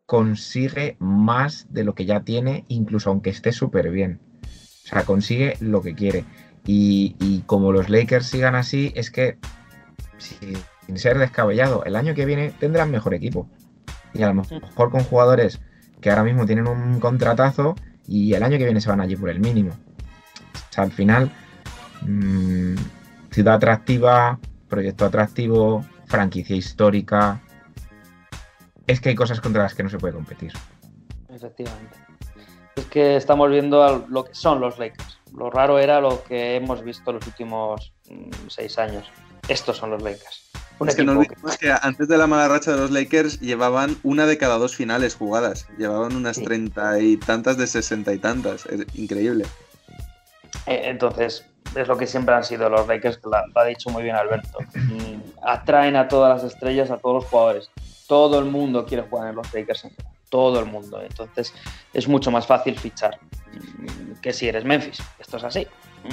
consigue 0.06 0.96
más 0.98 1.66
de 1.70 1.84
lo 1.84 1.94
que 1.94 2.06
ya 2.06 2.20
tiene, 2.20 2.64
incluso 2.68 3.10
aunque 3.10 3.30
esté 3.30 3.52
súper 3.52 3.90
bien. 3.90 4.20
O 4.42 4.88
sea, 4.88 5.04
consigue 5.04 5.56
lo 5.60 5.82
que 5.82 5.94
quiere. 5.94 6.24
Y, 6.64 7.14
y 7.20 7.42
como 7.42 7.72
los 7.72 7.90
Lakers 7.90 8.26
sigan 8.26 8.54
así, 8.54 8.92
es 8.96 9.10
que, 9.10 9.36
si- 10.16 10.38
sin 10.86 10.96
ser 10.98 11.18
descabellado, 11.18 11.84
el 11.84 11.96
año 11.96 12.14
que 12.14 12.24
viene 12.24 12.52
tendrán 12.58 12.90
mejor 12.90 13.12
equipo. 13.12 13.46
Y 14.14 14.22
a 14.22 14.28
lo 14.28 14.34
mejor 14.34 14.90
con 14.90 15.02
jugadores 15.04 15.60
que 16.00 16.08
ahora 16.10 16.24
mismo 16.24 16.46
tienen 16.46 16.66
un 16.68 17.00
contratazo 17.00 17.74
y 18.06 18.32
el 18.32 18.42
año 18.42 18.56
que 18.56 18.64
viene 18.64 18.80
se 18.80 18.88
van 18.88 19.02
allí 19.02 19.16
por 19.16 19.28
el 19.28 19.40
mínimo. 19.40 19.72
Sea, 20.78 20.84
al 20.84 20.92
final, 20.92 21.30
mm, 22.02 22.76
ciudad 23.32 23.54
atractiva, 23.54 24.38
proyecto 24.68 25.06
atractivo, 25.06 25.84
franquicia 26.06 26.54
histórica. 26.54 27.40
Es 28.86 29.00
que 29.00 29.08
hay 29.08 29.14
cosas 29.16 29.40
contra 29.40 29.64
las 29.64 29.74
que 29.74 29.82
no 29.82 29.90
se 29.90 29.98
puede 29.98 30.14
competir. 30.14 30.52
Efectivamente. 31.28 31.96
Es 32.76 32.84
que 32.86 33.16
estamos 33.16 33.50
viendo 33.50 33.82
a 33.82 34.04
lo 34.08 34.24
que 34.24 34.34
son 34.34 34.60
los 34.60 34.78
Lakers. 34.78 35.18
Lo 35.36 35.50
raro 35.50 35.80
era 35.80 36.00
lo 36.00 36.22
que 36.22 36.54
hemos 36.54 36.84
visto 36.84 37.12
los 37.12 37.26
últimos 37.26 37.92
mm, 38.08 38.30
seis 38.46 38.78
años. 38.78 39.10
Estos 39.48 39.76
son 39.78 39.90
los 39.90 40.00
Lakers. 40.02 40.44
Un 40.78 40.88
es 40.88 40.94
que 40.94 41.02
no 41.02 41.20
equipo 41.20 41.32
olvidemos 41.32 41.58
que 41.58 41.72
antes 41.72 42.06
de 42.06 42.16
la 42.16 42.28
mala 42.28 42.46
racha 42.46 42.70
de 42.70 42.76
los 42.76 42.92
Lakers 42.92 43.40
llevaban 43.40 43.96
una 44.04 44.26
de 44.26 44.38
cada 44.38 44.58
dos 44.58 44.76
finales 44.76 45.16
jugadas. 45.16 45.66
Llevaban 45.76 46.14
unas 46.14 46.36
Sí. 46.36 46.44
treinta 46.44 47.00
y 47.00 47.16
tantas 47.16 47.56
de 47.56 47.66
sesenta 47.66 48.14
y 48.14 48.18
tantas. 48.18 48.64
Es 48.66 48.86
increíble. 48.94 49.44
Eh, 50.68 50.82
Entonces, 50.90 51.44
es 51.74 51.86
lo 51.88 51.96
que 51.96 52.06
siempre 52.06 52.34
han 52.34 52.44
sido 52.44 52.68
los 52.70 52.86
Lakers, 52.86 53.18
que 53.18 53.28
lo 53.28 53.60
ha 53.60 53.64
dicho 53.64 53.90
muy 53.90 54.02
bien 54.02 54.16
Alberto. 54.16 54.58
Mm, 54.74 55.20
Atraen 55.42 55.96
a 55.96 56.08
todas 56.08 56.42
las 56.42 56.52
estrellas, 56.52 56.90
a 56.90 56.96
todos 56.98 57.16
los 57.16 57.24
jugadores. 57.26 57.70
Todo 58.06 58.38
el 58.38 58.46
mundo 58.46 58.86
quiere 58.86 59.02
jugar 59.08 59.28
en 59.30 59.36
los 59.36 59.52
Lakers, 59.52 59.86
todo 60.30 60.60
el 60.60 60.66
mundo. 60.66 61.00
Entonces, 61.02 61.52
es 61.92 62.08
mucho 62.08 62.30
más 62.30 62.46
fácil 62.46 62.78
fichar 62.78 63.18
mm, 63.52 64.20
que 64.22 64.32
si 64.32 64.48
eres 64.48 64.64
Memphis. 64.64 64.98
Esto 65.18 65.36
es 65.36 65.44
así. 65.44 65.66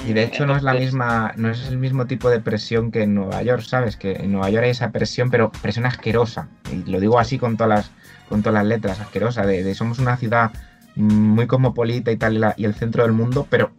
Y 0.06 0.12
de 0.12 0.24
hecho 0.24 0.44
no 0.46 0.56
es 0.56 0.62
la 0.62 0.74
misma, 0.74 1.32
no 1.36 1.48
es 1.50 1.68
el 1.68 1.78
mismo 1.78 2.06
tipo 2.06 2.28
de 2.28 2.40
presión 2.40 2.90
que 2.90 3.04
en 3.04 3.14
Nueva 3.14 3.42
York, 3.42 3.62
¿sabes? 3.62 3.96
Que 3.96 4.12
en 4.12 4.32
Nueva 4.32 4.50
York 4.50 4.64
hay 4.64 4.70
esa 4.70 4.90
presión, 4.90 5.30
pero 5.30 5.50
presión 5.62 5.86
asquerosa. 5.86 6.48
Y 6.70 6.90
lo 6.90 7.00
digo 7.00 7.18
así 7.18 7.38
con 7.38 7.56
todas 7.56 7.68
las, 7.70 7.90
con 8.28 8.42
todas 8.42 8.54
las 8.54 8.66
letras, 8.66 9.00
asquerosa, 9.00 9.46
de, 9.46 9.62
de 9.62 9.74
somos 9.74 9.98
una 9.98 10.16
ciudad 10.16 10.50
muy 10.96 11.46
cosmopolita 11.46 12.10
y 12.10 12.16
tal, 12.16 12.34
y, 12.34 12.38
la- 12.40 12.54
y 12.58 12.64
el 12.64 12.74
centro 12.74 13.04
del 13.04 13.12
mundo, 13.12 13.46
pero 13.48 13.70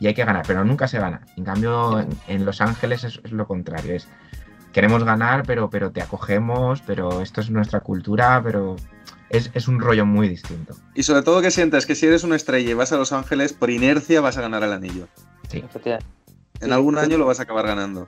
y 0.00 0.06
hay 0.06 0.14
que 0.14 0.24
ganar, 0.24 0.44
pero 0.46 0.64
nunca 0.64 0.88
se 0.88 0.98
gana. 0.98 1.20
En 1.36 1.44
cambio, 1.44 2.00
en, 2.00 2.08
en 2.28 2.44
Los 2.44 2.60
Ángeles 2.60 3.04
es, 3.04 3.20
es 3.24 3.32
lo 3.32 3.46
contrario, 3.46 3.94
es 3.94 4.08
queremos 4.72 5.04
ganar, 5.04 5.42
pero, 5.46 5.70
pero 5.70 5.90
te 5.90 6.02
acogemos, 6.02 6.82
pero 6.86 7.22
esto 7.22 7.40
es 7.40 7.50
nuestra 7.50 7.80
cultura, 7.80 8.40
pero 8.44 8.76
es, 9.30 9.50
es 9.54 9.68
un 9.68 9.80
rollo 9.80 10.04
muy 10.04 10.28
distinto. 10.28 10.74
Y 10.94 11.02
sobre 11.02 11.22
todo 11.22 11.40
que 11.40 11.50
sientas 11.50 11.86
que 11.86 11.94
si 11.94 12.06
eres 12.06 12.24
una 12.24 12.36
estrella 12.36 12.70
y 12.70 12.74
vas 12.74 12.92
a 12.92 12.96
Los 12.98 13.12
Ángeles, 13.12 13.52
por 13.54 13.70
inercia 13.70 14.20
vas 14.20 14.36
a 14.36 14.42
ganar 14.42 14.62
el 14.62 14.72
anillo. 14.72 15.08
Sí. 15.48 15.64
En 16.60 16.72
algún 16.72 16.94
sí. 16.96 17.00
año 17.00 17.16
lo 17.18 17.24
vas 17.26 17.40
a 17.40 17.44
acabar 17.44 17.66
ganando. 17.66 18.06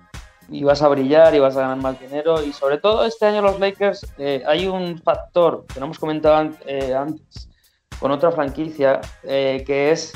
y 0.51 0.65
vas 0.65 0.81
a 0.83 0.89
brillar 0.89 1.35
y 1.35 1.39
vas 1.39 1.57
a 1.57 1.61
ganar 1.61 1.77
más 1.79 1.99
dinero. 2.01 2.43
Y 2.43 2.53
sobre 2.53 2.79
todo 2.79 3.05
este 3.07 3.27
año 3.27 3.41
los 3.43 3.59
Lakers, 3.61 4.07
eh, 4.19 4.43
hay 4.47 4.67
un 4.67 4.99
factor 4.99 5.65
que 5.73 5.79
no 5.81 5.87
hemos 5.87 5.99
comentado 5.99 6.37
an- 6.37 6.57
eh, 6.67 6.95
antes 6.95 7.49
con 7.99 8.11
otra 8.11 8.31
franquicia, 8.31 9.01
eh, 9.25 9.63
que 9.67 9.91
es 9.91 10.13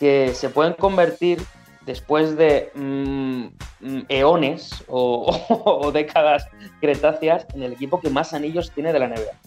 que 0.00 0.32
se 0.34 0.48
pueden 0.48 0.72
convertir 0.72 1.44
después 1.84 2.36
de 2.36 2.72
mm, 2.74 3.44
mm, 3.80 4.02
eones 4.08 4.82
o, 4.88 5.90
décadas 5.92 6.48
cretáceas 6.80 7.46
en 7.54 7.62
el 7.62 7.74
equipo 7.74 8.00
que 8.00 8.08
más 8.08 8.32
anillos 8.32 8.72
tiene 8.72 8.92
de 8.92 8.98
la 8.98 9.08
NBA. 9.08 9.38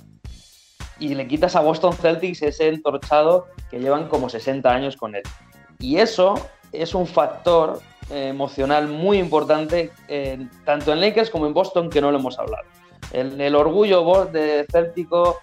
Y 0.99 1.15
le 1.15 1.27
quitas 1.27 1.55
a 1.55 1.61
Boston 1.61 1.93
Celtics 1.93 2.43
ese 2.43 2.67
entorchado 2.67 3.47
que 3.71 3.79
llevan 3.79 4.07
como 4.07 4.29
60 4.29 4.69
años 4.69 4.95
con 4.95 5.15
él. 5.15 5.23
Y 5.79 5.97
eso 5.97 6.35
es 6.71 6.93
un 6.93 7.07
factor 7.07 7.81
eh, 8.11 8.27
emocional 8.27 8.87
muy 8.87 9.17
importante 9.17 9.91
tanto 10.65 10.93
en 10.93 11.01
Lakers 11.01 11.31
como 11.31 11.47
en 11.47 11.53
Boston 11.53 11.89
que 11.89 11.99
no 11.99 12.11
lo 12.11 12.19
hemos 12.19 12.37
hablado. 12.37 12.63
El, 13.11 13.55
orgullo 13.55 14.25
de 14.25 14.65
Céltico 14.71 15.41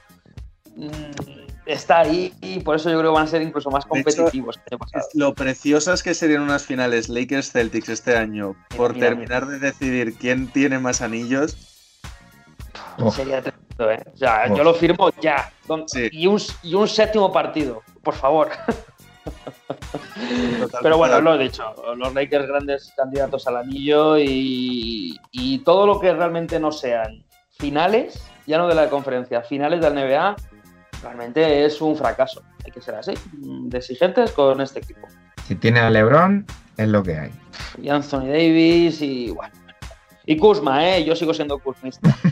mm, 0.77 1.50
está 1.73 2.01
ahí 2.01 2.33
y 2.41 2.61
por 2.61 2.77
eso 2.77 2.91
yo 2.91 2.99
creo 2.99 3.13
que 3.13 3.17
van 3.17 3.25
a 3.25 3.31
ser 3.31 3.43
incluso 3.43 3.71
más 3.71 3.85
hecho, 3.85 3.91
competitivos 3.91 4.59
que 4.59 4.75
el 4.75 5.03
lo 5.15 5.35
preciosas 5.35 6.03
que 6.03 6.15
serían 6.15 6.43
unas 6.43 6.65
finales 6.65 7.09
Lakers 7.09 7.53
Celtics 7.53 7.89
este 7.89 8.17
año 8.17 8.57
por 8.77 8.95
mira, 8.95 9.09
terminar 9.09 9.47
de 9.47 9.59
decidir 9.59 10.15
quién 10.17 10.49
tiene 10.49 10.79
más 10.79 11.01
anillos. 11.01 11.57
Oh. 12.99 13.11
Sería 13.11 13.41
tremendo, 13.43 13.91
¿eh? 13.91 14.03
O 14.13 14.17
sea, 14.17 14.47
Oh. 14.49 14.57
yo 14.57 14.65
lo 14.65 14.75
firmo 14.75 15.11
ya. 15.21 15.53
Sí. 15.87 16.09
Y, 16.13 16.27
un, 16.27 16.41
y 16.63 16.75
un 16.75 16.89
séptimo 16.89 17.33
partido, 17.33 17.83
por 18.03 18.15
favor. 18.15 18.51
Totalmente 19.69 20.79
Pero 20.83 20.99
bueno, 20.99 21.21
lo 21.21 21.35
he 21.35 21.39
dicho, 21.45 21.75
los 21.97 22.15
Lakers 22.15 22.47
grandes 22.47 22.93
candidatos 22.97 23.47
al 23.47 23.59
anillo 23.59 24.19
y, 24.19 25.19
y 25.31 25.59
todo 25.61 25.87
lo 25.87 26.01
que 26.01 26.13
realmente 26.13 26.59
no 26.59 26.73
sean 26.73 27.25
finales, 27.51 28.23
ya 28.47 28.59
no 28.59 28.67
de 28.67 28.75
la 28.75 28.89
conferencia, 28.89 29.43
finales 29.43 29.81
de 29.81 29.91
la 29.91 30.01
NBA, 30.01 30.37
realmente 31.03 31.65
es 31.65 31.81
un 31.81 31.97
fracaso. 31.97 32.43
Hay 32.65 32.73
que 32.73 32.81
ser 32.81 32.95
así, 32.95 33.15
de 33.33 33.79
exigentes 33.79 34.33
con 34.33 34.61
este 34.61 34.81
equipo. 34.81 35.09
Si 35.47 35.55
tiene 35.55 35.81
a 35.81 35.91
LeBron, 35.91 36.47
es 36.77 36.89
lo 36.89 37.03
que 37.03 37.19
hay. 37.19 37.31
Y 37.81 37.89
Anthony 37.89 38.27
Davis 38.27 39.01
y 39.03 39.31
bueno. 39.31 39.55
Y 40.27 40.37
Kuzma, 40.37 40.89
¿eh? 40.89 41.05
Yo 41.05 41.17
sigo 41.17 41.35
siendo 41.35 41.59
Kuzmista. 41.59 42.17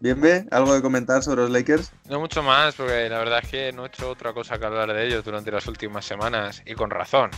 Bien, 0.00 0.20
ve, 0.20 0.46
¿algo 0.52 0.74
de 0.74 0.80
comentar 0.80 1.24
sobre 1.24 1.42
los 1.42 1.50
Lakers? 1.50 1.90
No 2.08 2.20
mucho 2.20 2.40
más, 2.40 2.76
porque 2.76 3.08
la 3.08 3.18
verdad 3.18 3.40
es 3.42 3.50
que 3.50 3.72
no 3.72 3.84
he 3.84 3.88
hecho 3.88 4.08
otra 4.08 4.32
cosa 4.32 4.56
que 4.56 4.64
hablar 4.64 4.92
de 4.92 5.06
ellos 5.06 5.24
durante 5.24 5.50
las 5.50 5.66
últimas 5.66 6.04
semanas, 6.04 6.62
y 6.64 6.74
con 6.74 6.90
razón. 6.90 7.32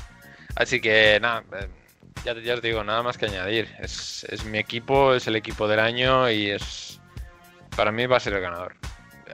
Así 0.56 0.78
que 0.78 1.18
nada, 1.22 1.42
eh, 1.58 1.68
ya, 2.22 2.34
ya 2.38 2.54
os 2.54 2.62
digo, 2.62 2.84
nada 2.84 3.02
más 3.02 3.16
que 3.16 3.26
añadir. 3.26 3.74
Es, 3.78 4.24
es 4.28 4.44
mi 4.44 4.58
equipo, 4.58 5.14
es 5.14 5.26
el 5.26 5.36
equipo 5.36 5.68
del 5.68 5.80
año 5.80 6.30
y 6.30 6.50
es. 6.50 6.99
Para 7.80 7.92
mí 7.92 8.04
va 8.04 8.18
a 8.18 8.20
ser 8.20 8.34
el 8.34 8.42
ganador. 8.42 8.74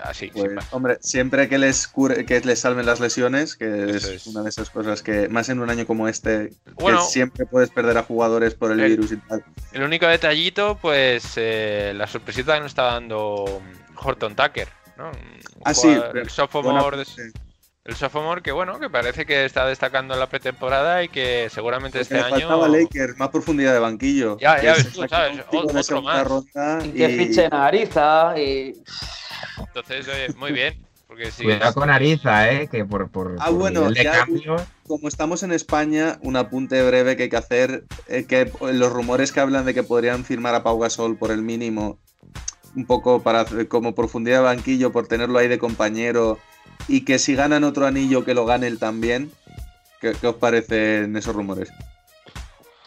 Así, 0.05 0.31
Pues, 0.33 0.53
hombre, 0.71 0.99
siempre 1.01 1.49
que 1.49 1.59
les 1.59 1.93
cure- 1.93 2.25
que 2.25 2.39
les 2.43 2.61
salven 2.61 2.87
las 2.87 3.01
lesiones, 3.01 3.57
que 3.57 3.91
es, 3.91 4.05
es. 4.05 4.27
una 4.29 4.43
de 4.45 4.51
esas 4.51 4.71
cosas 4.71 5.03
que, 5.03 5.29
más 5.29 5.49
en 5.49 5.59
un 5.59 5.69
año 5.69 5.85
como 5.85 6.07
este, 6.07 6.53
Bueno. 6.75 6.99
que 7.01 7.07
siempre 7.07 7.45
puedes 7.45 7.71
perder 7.71 7.99
a 7.99 8.05
jugadores 8.05 8.55
por 8.55 8.71
el 8.71 8.79
El- 8.79 8.91
virus 8.91 9.11
y 9.11 9.17
tal. 9.17 9.43
El 9.73 9.83
único 9.83 10.07
detallito, 10.07 10.79
pues 10.81 11.33
eh, 11.35 11.93
la 11.97 12.07
sorpresita 12.07 12.55
que 12.55 12.61
nos 12.61 12.71
está 12.71 12.85
dando 12.85 13.61
Horton 13.97 14.37
Tucker, 14.37 14.69
¿no? 14.97 15.09
Un 15.09 15.17
Ah, 15.65 15.75
sí, 15.75 15.99
sophomore, 16.29 16.81
buena- 16.81 16.97
de- 17.05 17.33
el 17.87 17.95
sophomore 17.95 18.43
que 18.43 18.53
bueno, 18.53 18.79
que 18.81 18.91
parece 18.91 19.25
que 19.27 19.45
está 19.45 19.67
destacando 19.67 20.15
en 20.15 20.21
la 20.21 20.29
pretemporada 20.29 21.03
y 21.05 21.09
que 21.09 21.49
seguramente 21.51 21.99
Porque 21.99 22.03
este 22.03 22.15
le 22.17 22.21
año 22.23 22.31
faltaba 22.49 22.67
a 22.67 22.69
Lakers, 22.69 23.17
más 23.19 23.29
profundidad 23.29 23.73
de 23.73 23.79
banquillo. 23.79 24.37
Ya, 24.39 24.57
Que 24.57 24.67
ya 24.67 24.75
ves 24.75 24.93
tú, 24.93 25.07
¿sabes? 25.09 25.41
Otro 25.53 26.03
más. 26.03 26.27
ronda 26.27 26.79
Y 26.85 26.91
que 26.91 27.09
y- 27.11 27.19
fichen 27.27 27.55
a 27.55 27.67
Ariza 27.67 28.35
y. 28.39 28.75
Entonces, 29.59 30.07
oye, 30.09 30.35
muy 30.37 30.53
bien. 30.53 30.83
Porque 31.07 31.31
Cuidado 31.31 31.73
con 31.75 31.89
Ariza, 31.89 32.51
¿eh? 32.51 32.67
Que 32.69 32.85
por, 32.85 33.09
por, 33.09 33.37
Ah, 33.39 33.47
por 33.47 33.55
bueno, 33.55 33.81
nivel 33.83 33.95
de 33.95 34.05
ya- 34.05 34.13
cambio. 34.25 34.57
Como 34.89 35.07
estamos 35.07 35.45
en 35.45 35.53
España, 35.53 36.19
un 36.23 36.37
apunte 36.37 36.85
breve 36.85 37.17
que 37.17 37.25
hay 37.25 37.29
que 37.29 37.37
hacer, 37.37 37.85
eh, 38.09 38.25
que 38.27 38.51
los 38.73 38.93
rumores 38.93 39.31
que 39.33 39.39
hablan 39.41 39.65
de 39.65 39.73
que 39.75 39.85
podrían 39.85 40.25
firmar 40.25 40.55
a 40.57 40.63
Pau 40.65 40.79
Gasol 40.81 41.17
por 41.17 41.31
el 41.31 41.43
mínimo, 41.43 41.99
un 42.75 42.87
poco 42.87 43.23
para 43.23 43.43
hacer- 43.43 43.69
como 43.69 43.95
profundidad 43.95 44.39
de 44.39 44.45
banquillo, 44.45 44.91
por 44.93 45.07
tenerlo 45.07 45.39
ahí 45.39 45.47
de 45.49 45.59
compañero, 45.59 46.39
y 46.89 47.03
que 47.03 47.19
si 47.19 47.35
ganan 47.35 47.65
otro 47.65 47.87
anillo, 47.87 48.25
que 48.25 48.35
lo 48.35 48.47
gane 48.47 48.67
él 48.67 48.79
también. 48.79 49.31
¿Qué, 50.01 50.15
os 50.27 50.37
parecen 50.37 51.17
esos 51.17 51.35
rumores? 51.35 51.73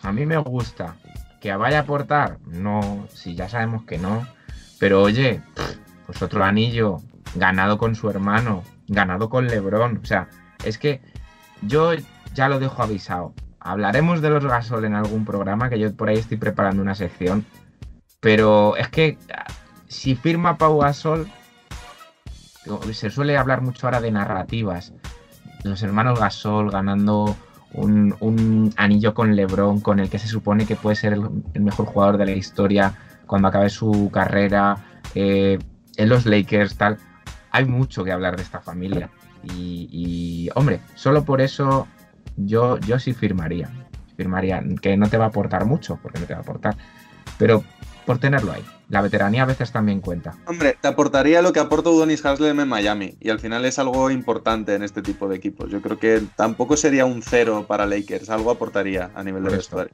A 0.01 0.11
mí 0.11 0.26
me 0.26 0.38
gusta. 0.38 0.95
Que 1.41 1.55
vaya 1.55 1.80
a 1.80 1.81
aportar, 1.81 2.38
no, 2.45 3.07
si 3.13 3.35
ya 3.35 3.47
sabemos 3.49 3.85
que 3.85 3.97
no. 3.97 4.27
Pero 4.77 5.01
oye, 5.01 5.41
pues 6.05 6.21
otro 6.21 6.43
anillo, 6.43 7.01
ganado 7.35 7.77
con 7.77 7.95
su 7.95 8.09
hermano, 8.09 8.63
ganado 8.88 9.30
con 9.30 9.47
Lebron. 9.47 9.99
O 10.03 10.05
sea, 10.05 10.27
es 10.65 10.77
que 10.77 11.01
yo 11.61 11.91
ya 12.34 12.49
lo 12.49 12.59
dejo 12.59 12.84
avisado. 12.84 13.34
Hablaremos 13.59 14.21
de 14.21 14.30
los 14.30 14.45
Gasol 14.45 14.85
en 14.85 14.95
algún 14.95 15.26
programa, 15.26 15.69
que 15.69 15.80
yo 15.80 15.93
por 15.95 16.09
ahí 16.09 16.17
estoy 16.17 16.38
preparando 16.38 16.81
una 16.81 16.95
sección. 16.95 17.45
Pero 18.19 18.76
es 18.76 18.89
que 18.89 19.17
si 19.88 20.15
firma 20.15 20.57
Pau 20.57 20.80
Gasol, 20.80 21.30
se 22.91 23.10
suele 23.10 23.38
hablar 23.38 23.61
mucho 23.61 23.88
ahora 23.88 24.02
de 24.02 24.11
narrativas. 24.11 24.94
Los 25.64 25.84
hermanos 25.84 26.19
Gasol 26.19 26.72
ganando 26.72 27.36
un, 27.73 28.15
un 28.19 28.73
anillo 28.77 29.14
con 29.14 29.36
LeBron, 29.36 29.81
con 29.81 29.99
el 29.99 30.10
que 30.10 30.19
se 30.19 30.27
supone 30.27 30.65
que 30.65 30.76
puede 30.76 30.95
ser 30.95 31.14
el, 31.14 31.61
mejor 31.61 31.86
jugador 31.86 32.18
de 32.18 32.26
la 32.26 32.31
historia 32.31 32.94
cuando 33.26 33.48
acabe 33.48 33.69
su 33.69 34.10
carrera, 34.11 34.77
eh, 35.15 35.60
en 35.98 36.10
los 36.10 36.26
Lakers, 36.26 36.77
tal. 36.77 36.98
Hay 37.52 37.65
mucho 37.65 38.03
que 38.03 38.11
hablar 38.11 38.36
de 38.36 38.44
esta 38.44 38.60
familia. 38.60 39.10
Y, 39.44 39.88
y, 39.91 40.49
hombre, 40.56 40.81
solo 40.95 41.23
por 41.23 41.41
eso 41.41 41.88
yo, 42.38 42.80
yo 42.80 42.99
sí 42.99 43.14
firmaría. 43.14 43.69
Firmaría, 44.18 44.64
que 44.81 44.98
no 44.98 45.07
te 45.07 45.18
va 45.18 45.26
a 45.26 45.27
aportar 45.30 45.65
mucho, 45.65 45.99
porque 46.02 46.19
no 46.19 46.26
te 46.26 46.34
va 46.34 46.40
a 46.40 46.44
aportar. 46.44 46.76
Pero 47.38 47.64
por 48.06 48.18
tenerlo 48.18 48.52
ahí. 48.52 48.64
La 48.90 49.02
veteranía 49.02 49.44
a 49.44 49.45
veces 49.45 49.72
también 49.72 50.02
cuenta. 50.02 50.36
Hombre, 50.48 50.76
te 50.82 50.88
aportaría 50.88 51.44
lo 51.44 51.53
que 51.53 51.60
aporta 51.60 51.91
Udonis 51.91 52.26
Haslem 52.26 52.60
en 52.60 52.68
Miami, 52.68 53.16
y 53.20 53.30
al 53.30 53.40
final 53.40 53.64
es 53.66 53.78
algo 53.78 54.10
importante 54.10 54.74
en 54.74 54.82
este 54.82 55.03
tipo 55.03 55.30
de 55.30 55.36
equipos. 55.36 55.70
Yo 55.70 55.82
creo 55.82 55.99
que 55.99 56.24
tampoco 56.36 56.76
sería 56.76 57.06
un 57.06 57.22
cero 57.22 57.66
para 57.68 57.86
Lakers, 57.86 58.32
algo 58.32 58.49
aportaría 58.49 59.11
a 59.14 59.24
nivel 59.24 59.44
de 59.44 59.49
Por 59.49 59.57
vestuario. 59.57 59.94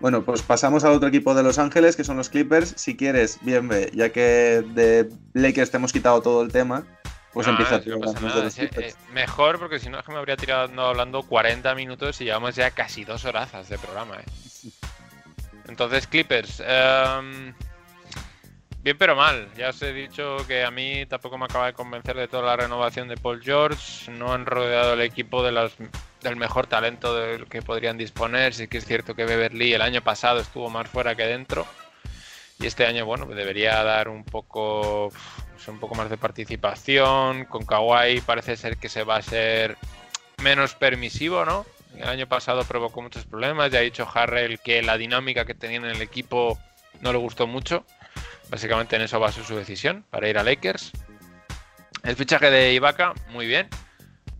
Bueno, 0.00 0.22
pues 0.22 0.42
pasamos 0.42 0.84
al 0.84 0.92
otro 0.92 1.08
equipo 1.08 1.34
de 1.34 1.42
Los 1.42 1.58
Ángeles, 1.58 1.96
que 1.96 2.04
son 2.04 2.18
los 2.18 2.28
Clippers. 2.28 2.74
Si 2.76 2.94
quieres, 2.94 3.38
bien 3.40 3.66
ve, 3.68 3.90
ya 3.94 4.10
que 4.10 4.62
de 4.74 5.08
Lakers 5.32 5.70
te 5.70 5.78
hemos 5.78 5.94
quitado 5.94 6.20
todo 6.20 6.42
el 6.42 6.52
tema, 6.52 6.84
pues 7.32 7.46
No, 7.46 7.52
empieza 7.52 7.80
no 7.86 8.00
pasa 8.00 8.20
nada, 8.20 8.50
sí, 8.50 8.62
eh, 8.62 8.94
mejor, 9.12 9.58
porque 9.58 9.78
si 9.78 9.88
no 9.88 9.98
es 9.98 10.04
que 10.04 10.12
me 10.12 10.18
habría 10.18 10.36
tirado 10.36 10.82
hablando 10.82 11.22
40 11.22 11.74
minutos 11.74 12.20
y 12.20 12.24
llevamos 12.24 12.54
ya 12.54 12.70
casi 12.70 13.04
dos 13.04 13.24
horazas 13.24 13.70
de 13.70 13.78
programa. 13.78 14.16
¿eh? 14.16 14.70
Entonces, 15.68 16.06
Clippers. 16.06 16.62
em, 16.64 17.54
bien 18.82 18.96
pero 18.98 19.16
mal. 19.16 19.48
Ya 19.56 19.70
os 19.70 19.82
he 19.82 19.92
dicho 19.92 20.38
que 20.46 20.64
a 20.64 20.70
mí 20.70 21.06
tampoco 21.06 21.38
me 21.38 21.46
acaba 21.46 21.66
de 21.66 21.72
convencer 21.72 22.16
de 22.16 22.28
toda 22.28 22.44
la 22.44 22.56
renovación 22.56 23.08
de 23.08 23.16
Paul 23.16 23.42
George. 23.42 24.10
No 24.10 24.32
han 24.32 24.46
rodeado 24.46 24.94
el 24.94 25.00
equipo 25.00 25.42
de 25.42 25.70
del 26.22 26.36
mejor 26.36 26.66
talento 26.66 27.14
del 27.14 27.46
que 27.46 27.62
podrían 27.62 27.98
disponer. 27.98 28.54
Sí 28.54 28.68
que 28.68 28.78
es 28.78 28.84
cierto 28.86 29.14
que 29.14 29.24
Beverly 29.24 29.74
el 29.74 29.82
año 29.82 30.02
pasado 30.02 30.40
estuvo 30.40 30.70
más 30.70 30.88
fuera 30.88 31.14
que 31.14 31.24
dentro. 31.24 31.66
Y 32.58 32.66
este 32.66 32.86
año, 32.86 33.04
bueno, 33.04 33.26
debería 33.26 33.82
dar 33.84 34.08
un 34.08 34.24
poco, 34.24 35.12
un 35.68 35.78
poco 35.78 35.94
más 35.94 36.08
de 36.08 36.16
participación. 36.16 37.44
Con 37.44 37.66
Kawhi 37.66 38.22
parece 38.22 38.56
ser 38.56 38.78
que 38.78 38.88
se 38.88 39.04
va 39.04 39.16
a 39.16 39.22
ser 39.22 39.76
menos 40.42 40.74
permisivo, 40.74 41.44
¿no? 41.44 41.66
El 41.96 42.08
año 42.08 42.26
pasado 42.26 42.64
provocó 42.64 43.02
muchos 43.02 43.24
problemas. 43.24 43.70
Ya 43.70 43.78
ha 43.78 43.82
dicho 43.82 44.08
Harrell 44.12 44.58
que 44.60 44.82
la 44.82 44.96
dinámica 44.98 45.44
que 45.44 45.54
tenían 45.54 45.84
en 45.84 45.92
el 45.92 46.02
equipo 46.02 46.58
no 47.00 47.12
le 47.12 47.18
gustó 47.18 47.46
mucho. 47.46 47.84
Básicamente 48.50 48.96
en 48.96 49.02
eso 49.02 49.18
basó 49.18 49.42
su 49.42 49.56
decisión 49.56 50.04
para 50.10 50.28
ir 50.28 50.38
a 50.38 50.42
Lakers. 50.44 50.92
El 52.02 52.14
fichaje 52.16 52.50
de 52.50 52.72
Ibaka, 52.74 53.14
muy 53.30 53.46
bien. 53.46 53.68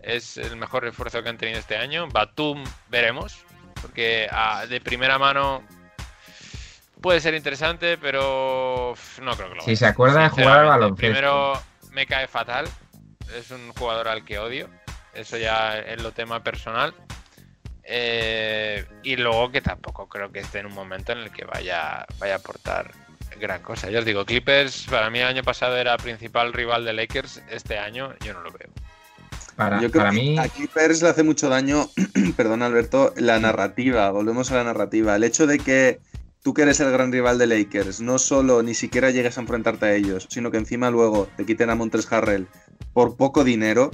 Es 0.01 0.37
el 0.37 0.57
mejor 0.57 0.85
refuerzo 0.85 1.23
que 1.23 1.29
han 1.29 1.39
tenido 1.39 1.59
este 1.59 1.77
año. 1.77 2.07
Batum, 2.09 2.63
veremos. 2.89 3.45
Porque 3.83 4.29
ah, 4.31 4.65
de 4.69 4.81
primera 4.81 5.19
mano 5.19 5.63
puede 7.01 7.21
ser 7.21 7.35
interesante, 7.35 7.99
pero 7.99 8.95
no 9.23 9.37
creo 9.37 9.49
que 9.49 9.55
lo 9.57 9.61
Si 9.63 9.67
vaya. 9.71 9.77
se 9.77 9.87
acuerda 9.87 10.23
de 10.23 10.29
jugar 10.29 10.59
al 10.61 10.67
baloncesto. 10.67 10.97
Primero 10.97 11.61
me 11.91 12.07
cae 12.07 12.29
fatal. 12.29 12.69
Es 13.37 13.51
un 13.51 13.73
jugador 13.73 14.09
al 14.09 14.25
que 14.25 14.39
odio. 14.39 14.69
Eso 15.15 15.37
ya 15.37 15.79
es 15.79 16.01
lo 16.03 16.13
tema 16.13 16.43
personal. 16.45 16.95
Eh, 17.89 18.85
y 19.03 19.17
luego 19.17 19.51
que 19.51 19.61
tampoco 19.61 20.09
creo 20.09 20.33
que 20.33 20.41
esté 20.41 20.59
en 20.59 20.67
un 20.67 20.75
momento 20.75 21.13
en 21.13 21.19
el 21.19 21.31
que 21.31 21.45
vaya, 21.45 22.05
vaya 22.19 22.35
a 22.35 22.39
aportar 22.39 22.91
gran 23.39 23.63
cosa. 23.63 23.91
Ya 23.91 24.01
os 24.01 24.05
digo, 24.05 24.25
Clippers 24.25 24.87
para 24.91 25.11
mí 25.11 25.21
el 25.21 25.27
año 25.27 25.43
pasado 25.43 25.77
era 25.77 25.97
principal 25.97 26.53
rival 26.53 26.85
de 26.85 26.93
Lakers. 26.93 27.43
Este 27.51 27.79
año 27.79 28.15
yo 28.25 28.33
no 28.33 28.41
lo 28.41 28.51
veo. 28.51 28.69
Para, 29.55 29.81
Yo 29.81 29.91
creo 29.91 30.03
para 30.03 30.11
que 30.11 30.17
mí, 30.17 30.39
a 30.39 30.49
Clippers 30.49 31.03
le 31.03 31.09
hace 31.09 31.23
mucho 31.23 31.49
daño, 31.49 31.89
perdón 32.37 32.63
Alberto, 32.63 33.15
la 33.17 33.39
narrativa. 33.39 34.11
Volvemos 34.11 34.51
a 34.53 34.57
la 34.57 34.65
narrativa. 34.65 35.17
El 35.17 35.25
hecho 35.25 35.47
de 35.47 35.59
que 35.59 36.01
tú 36.43 36.55
que 36.55 36.63
eres 36.63 36.81
el 36.81 36.93
gran 36.93 37.11
rival 37.11 37.39
de 37.39 37.47
Lakers, 37.47 38.01
no 38.01 38.19
solo 38.19 38.63
ni 38.63 38.75
siquiera 38.75 39.11
llegues 39.11 39.39
a 39.39 39.41
enfrentarte 39.41 39.87
a 39.87 39.95
ellos, 39.95 40.27
sino 40.31 40.51
que 40.51 40.59
encima 40.59 40.91
luego 40.91 41.29
te 41.37 41.47
quiten 41.47 41.71
a 41.71 41.75
Montres 41.75 42.11
Harrell 42.13 42.49
por 42.93 43.17
poco 43.17 43.45
dinero, 43.45 43.91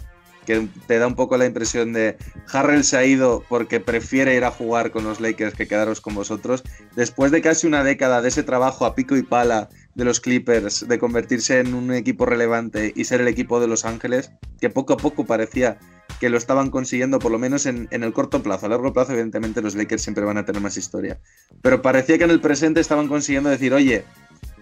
que 0.47 0.69
te 0.87 0.99
da 0.99 1.07
un 1.07 1.15
poco 1.15 1.37
la 1.37 1.47
impresión 1.47 1.93
de 1.93 2.17
Harrell 2.53 2.85
se 2.85 2.97
ha 2.97 3.05
ido 3.05 3.45
porque 3.49 3.81
prefiere 3.81 4.35
ir 4.35 4.45
a 4.45 4.51
jugar 4.51 4.91
con 4.91 5.05
los 5.05 5.21
Lakers 5.21 5.55
que 5.55 5.67
quedaros 5.67 6.01
con 6.01 6.15
vosotros. 6.15 6.63
Después 6.97 7.31
de 7.31 7.43
casi 7.43 7.67
una 7.67 7.85
década 7.85 8.23
de 8.23 8.29
ese 8.29 8.43
trabajo 8.43 8.87
a 8.87 8.95
pico 8.95 9.17
y 9.17 9.23
pala 9.23 9.69
de 9.95 10.05
los 10.05 10.21
Clippers, 10.21 10.89
de 10.89 10.99
convertirse 10.99 11.61
en 11.61 11.75
un 11.75 11.93
equipo 11.93 12.27
relevante 12.27 12.93
y 12.95 13.05
ser 13.05 13.21
el 13.21 13.29
equipo 13.29 13.61
de 13.61 13.69
Los 13.69 13.85
Ángeles, 13.85 14.33
que 14.61 14.71
poco 14.71 14.95
a 14.95 14.97
poco 14.97 15.27
parecía 15.27 15.79
que 16.19 16.31
lo 16.31 16.39
estaban 16.39 16.71
consiguiendo, 16.71 17.19
por 17.19 17.33
lo 17.33 17.39
menos 17.39 17.67
en, 17.67 17.89
en 17.91 18.03
el 18.03 18.13
corto 18.13 18.43
plazo. 18.43 18.67
A 18.67 18.69
largo 18.69 18.93
plazo, 18.93 19.13
evidentemente, 19.13 19.61
los 19.61 19.75
Lakers 19.75 20.03
siempre 20.03 20.25
van 20.25 20.39
a 20.39 20.45
tener 20.45 20.63
más 20.63 20.77
historia. 20.77 21.19
Pero 21.63 21.83
parecía 21.83 22.19
que 22.19 22.25
en 22.25 22.31
el 22.31 22.41
presente 22.41 22.81
estaban 22.81 23.09
consiguiendo 23.09 23.51
decir, 23.51 23.75
oye, 23.75 24.05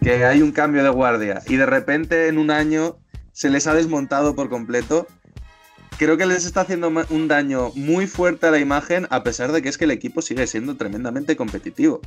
que 0.02 0.24
hay 0.24 0.42
un 0.42 0.52
cambio 0.52 0.82
de 0.82 0.88
guardia 0.88 1.42
y 1.46 1.56
de 1.56 1.66
repente 1.66 2.28
en 2.28 2.38
un 2.38 2.50
año 2.50 2.98
se 3.32 3.50
les 3.50 3.66
ha 3.66 3.74
desmontado 3.74 4.34
por 4.34 4.48
completo. 4.48 5.06
Creo 6.00 6.16
que 6.16 6.24
les 6.24 6.46
está 6.46 6.62
haciendo 6.62 6.90
un 7.10 7.28
daño 7.28 7.72
muy 7.74 8.06
fuerte 8.06 8.46
a 8.46 8.50
la 8.50 8.58
imagen, 8.58 9.06
a 9.10 9.22
pesar 9.22 9.52
de 9.52 9.60
que 9.60 9.68
es 9.68 9.76
que 9.76 9.84
el 9.84 9.90
equipo 9.90 10.22
sigue 10.22 10.46
siendo 10.46 10.74
tremendamente 10.78 11.36
competitivo. 11.36 12.00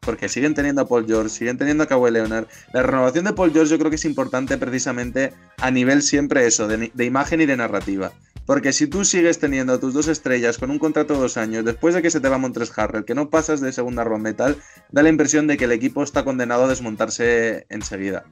Porque 0.00 0.30
siguen 0.30 0.54
teniendo 0.54 0.80
a 0.80 0.88
Paul 0.88 1.04
George, 1.06 1.28
siguen 1.28 1.58
teniendo 1.58 1.84
a 1.84 1.86
Kawhi 1.86 2.10
Leonard. 2.10 2.46
La 2.72 2.82
renovación 2.82 3.26
de 3.26 3.34
Paul 3.34 3.52
George 3.52 3.72
yo 3.72 3.78
creo 3.78 3.90
que 3.90 3.96
es 3.96 4.06
importante 4.06 4.56
precisamente 4.56 5.34
a 5.58 5.70
nivel 5.70 6.00
siempre 6.00 6.46
eso, 6.46 6.66
de 6.66 7.04
imagen 7.04 7.42
y 7.42 7.44
de 7.44 7.58
narrativa. 7.58 8.12
Porque 8.46 8.72
si 8.72 8.86
tú 8.86 9.04
sigues 9.04 9.38
teniendo 9.38 9.74
a 9.74 9.78
tus 9.78 9.92
dos 9.92 10.08
estrellas 10.08 10.56
con 10.56 10.70
un 10.70 10.78
contrato 10.78 11.12
de 11.12 11.20
dos 11.20 11.36
años, 11.36 11.66
después 11.66 11.94
de 11.94 12.00
que 12.00 12.10
se 12.10 12.20
te 12.20 12.30
va 12.30 12.38
Montres 12.38 12.72
Harrell, 12.78 13.04
que 13.04 13.14
no 13.14 13.28
pasas 13.28 13.60
de 13.60 13.72
segunda 13.72 14.04
ronda 14.04 14.30
y 14.30 14.34
tal, 14.34 14.56
da 14.90 15.02
la 15.02 15.10
impresión 15.10 15.46
de 15.48 15.58
que 15.58 15.64
el 15.66 15.72
equipo 15.72 16.02
está 16.02 16.24
condenado 16.24 16.64
a 16.64 16.68
desmontarse 16.68 17.66
enseguida. 17.68 18.24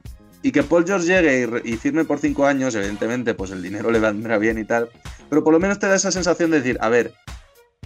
Y 0.43 0.51
que 0.51 0.61
Paul 0.61 0.85
George 0.85 1.07
llegue 1.07 1.61
y, 1.63 1.77
firme 1.77 2.03
por 2.05 2.19
cinco 2.19 2.45
años, 2.45 2.75
evidentemente, 2.75 3.33
pues 3.33 3.49
el 3.51 3.63
dinero 3.63 3.89
le 3.89 3.99
vendrá 3.99 4.37
bien 4.37 4.57
y 4.59 4.65
tal. 4.65 4.89
Pero 5.29 5.43
por 5.43 5.53
lo 5.53 5.59
menos 5.59 5.79
te 5.79 5.87
da 5.87 5.95
esa 5.95 6.11
sensación 6.11 6.51
de 6.51 6.57
decir, 6.59 6.77
a 6.81 6.89
ver, 6.89 7.13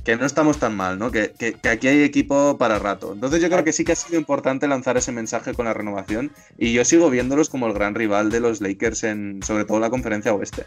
que 0.03 0.15
no 0.17 0.25
estamos 0.25 0.57
tan 0.57 0.75
mal, 0.75 0.97
¿no? 0.97 1.11
Que, 1.11 1.33
que- 1.37 1.53
que 1.53 1.69
aquí 1.69 1.87
hay 1.87 2.01
equipo 2.01 2.57
para 2.57 2.79
rato. 2.79 3.13
Entonces 3.13 3.41
yo 3.41 3.49
creo 3.49 3.63
que 3.63 3.73
sí 3.73 3.85
que 3.85 3.91
ha 3.91 3.95
sido 3.95 4.19
importante 4.19 4.67
lanzar 4.67 4.97
ese 4.97 5.11
mensaje 5.11 5.53
con 5.53 5.65
la 5.65 5.73
renovación. 5.73 6.31
Y 6.57 6.73
yo 6.73 6.83
sigo 6.83 7.09
viéndolos 7.09 7.49
como 7.49 7.67
el 7.67 7.73
gran 7.73 7.93
rival 7.93 8.31
de 8.31 8.39
los 8.39 8.59
Lakers 8.59 9.03
en, 9.03 9.41
sobre 9.43 9.65
todo, 9.65 9.79
la 9.79 9.89
conferencia 9.91 10.33
oeste. 10.33 10.65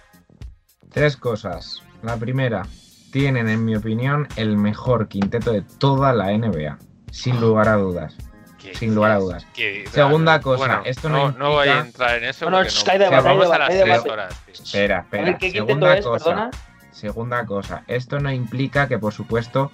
Tres 0.90 1.16
cosas. 1.16 1.82
La 2.02 2.16
primera, 2.16 2.66
tienen, 3.12 3.48
en 3.48 3.64
mi 3.64 3.74
opinión, 3.76 4.28
el 4.36 4.56
mejor 4.56 5.08
quinteto 5.08 5.52
de 5.52 5.62
toda 5.62 6.12
la 6.12 6.32
NBA. 6.36 6.78
Sin 7.10 7.40
lugar 7.40 7.68
a 7.68 7.76
dudas. 7.76 8.14
¿Qué 8.62 8.74
Sin 8.74 8.94
lugar 8.94 9.12
a 9.12 9.16
dudas. 9.18 9.46
¿Qué- 9.54 9.84
Segunda 9.90 10.40
cosa, 10.40 10.58
Bueno, 10.58 10.82
esto 10.84 11.08
no 11.08 11.32
no, 11.32 11.50
voy 11.52 11.68
a 11.68 11.78
implica- 11.78 11.86
entrar 11.86 12.18
en 12.18 12.24
eso 12.24 12.50
No, 12.50 12.58
debate, 12.58 13.08
vamos 13.22 13.50
a 13.50 13.58
las 13.58 13.68
debate, 13.68 13.68
tres 13.68 13.84
debate. 13.86 14.10
horas. 14.10 14.40
tío. 14.44 14.54
Espera, 14.54 14.98
espera. 15.00 15.24
ver, 15.24 15.38
¿qué 15.38 15.46
quinteto 15.52 15.66
Segunda 15.66 15.96
es? 15.98 16.04
cosa. 16.04 16.24
Perdona. 16.24 16.50
Segunda 16.92 17.46
cosa. 17.46 17.84
Esto 17.86 18.20
no 18.20 18.30
implica 18.32 18.86
que, 18.88 18.98
por 18.98 19.12
supuesto, 19.14 19.72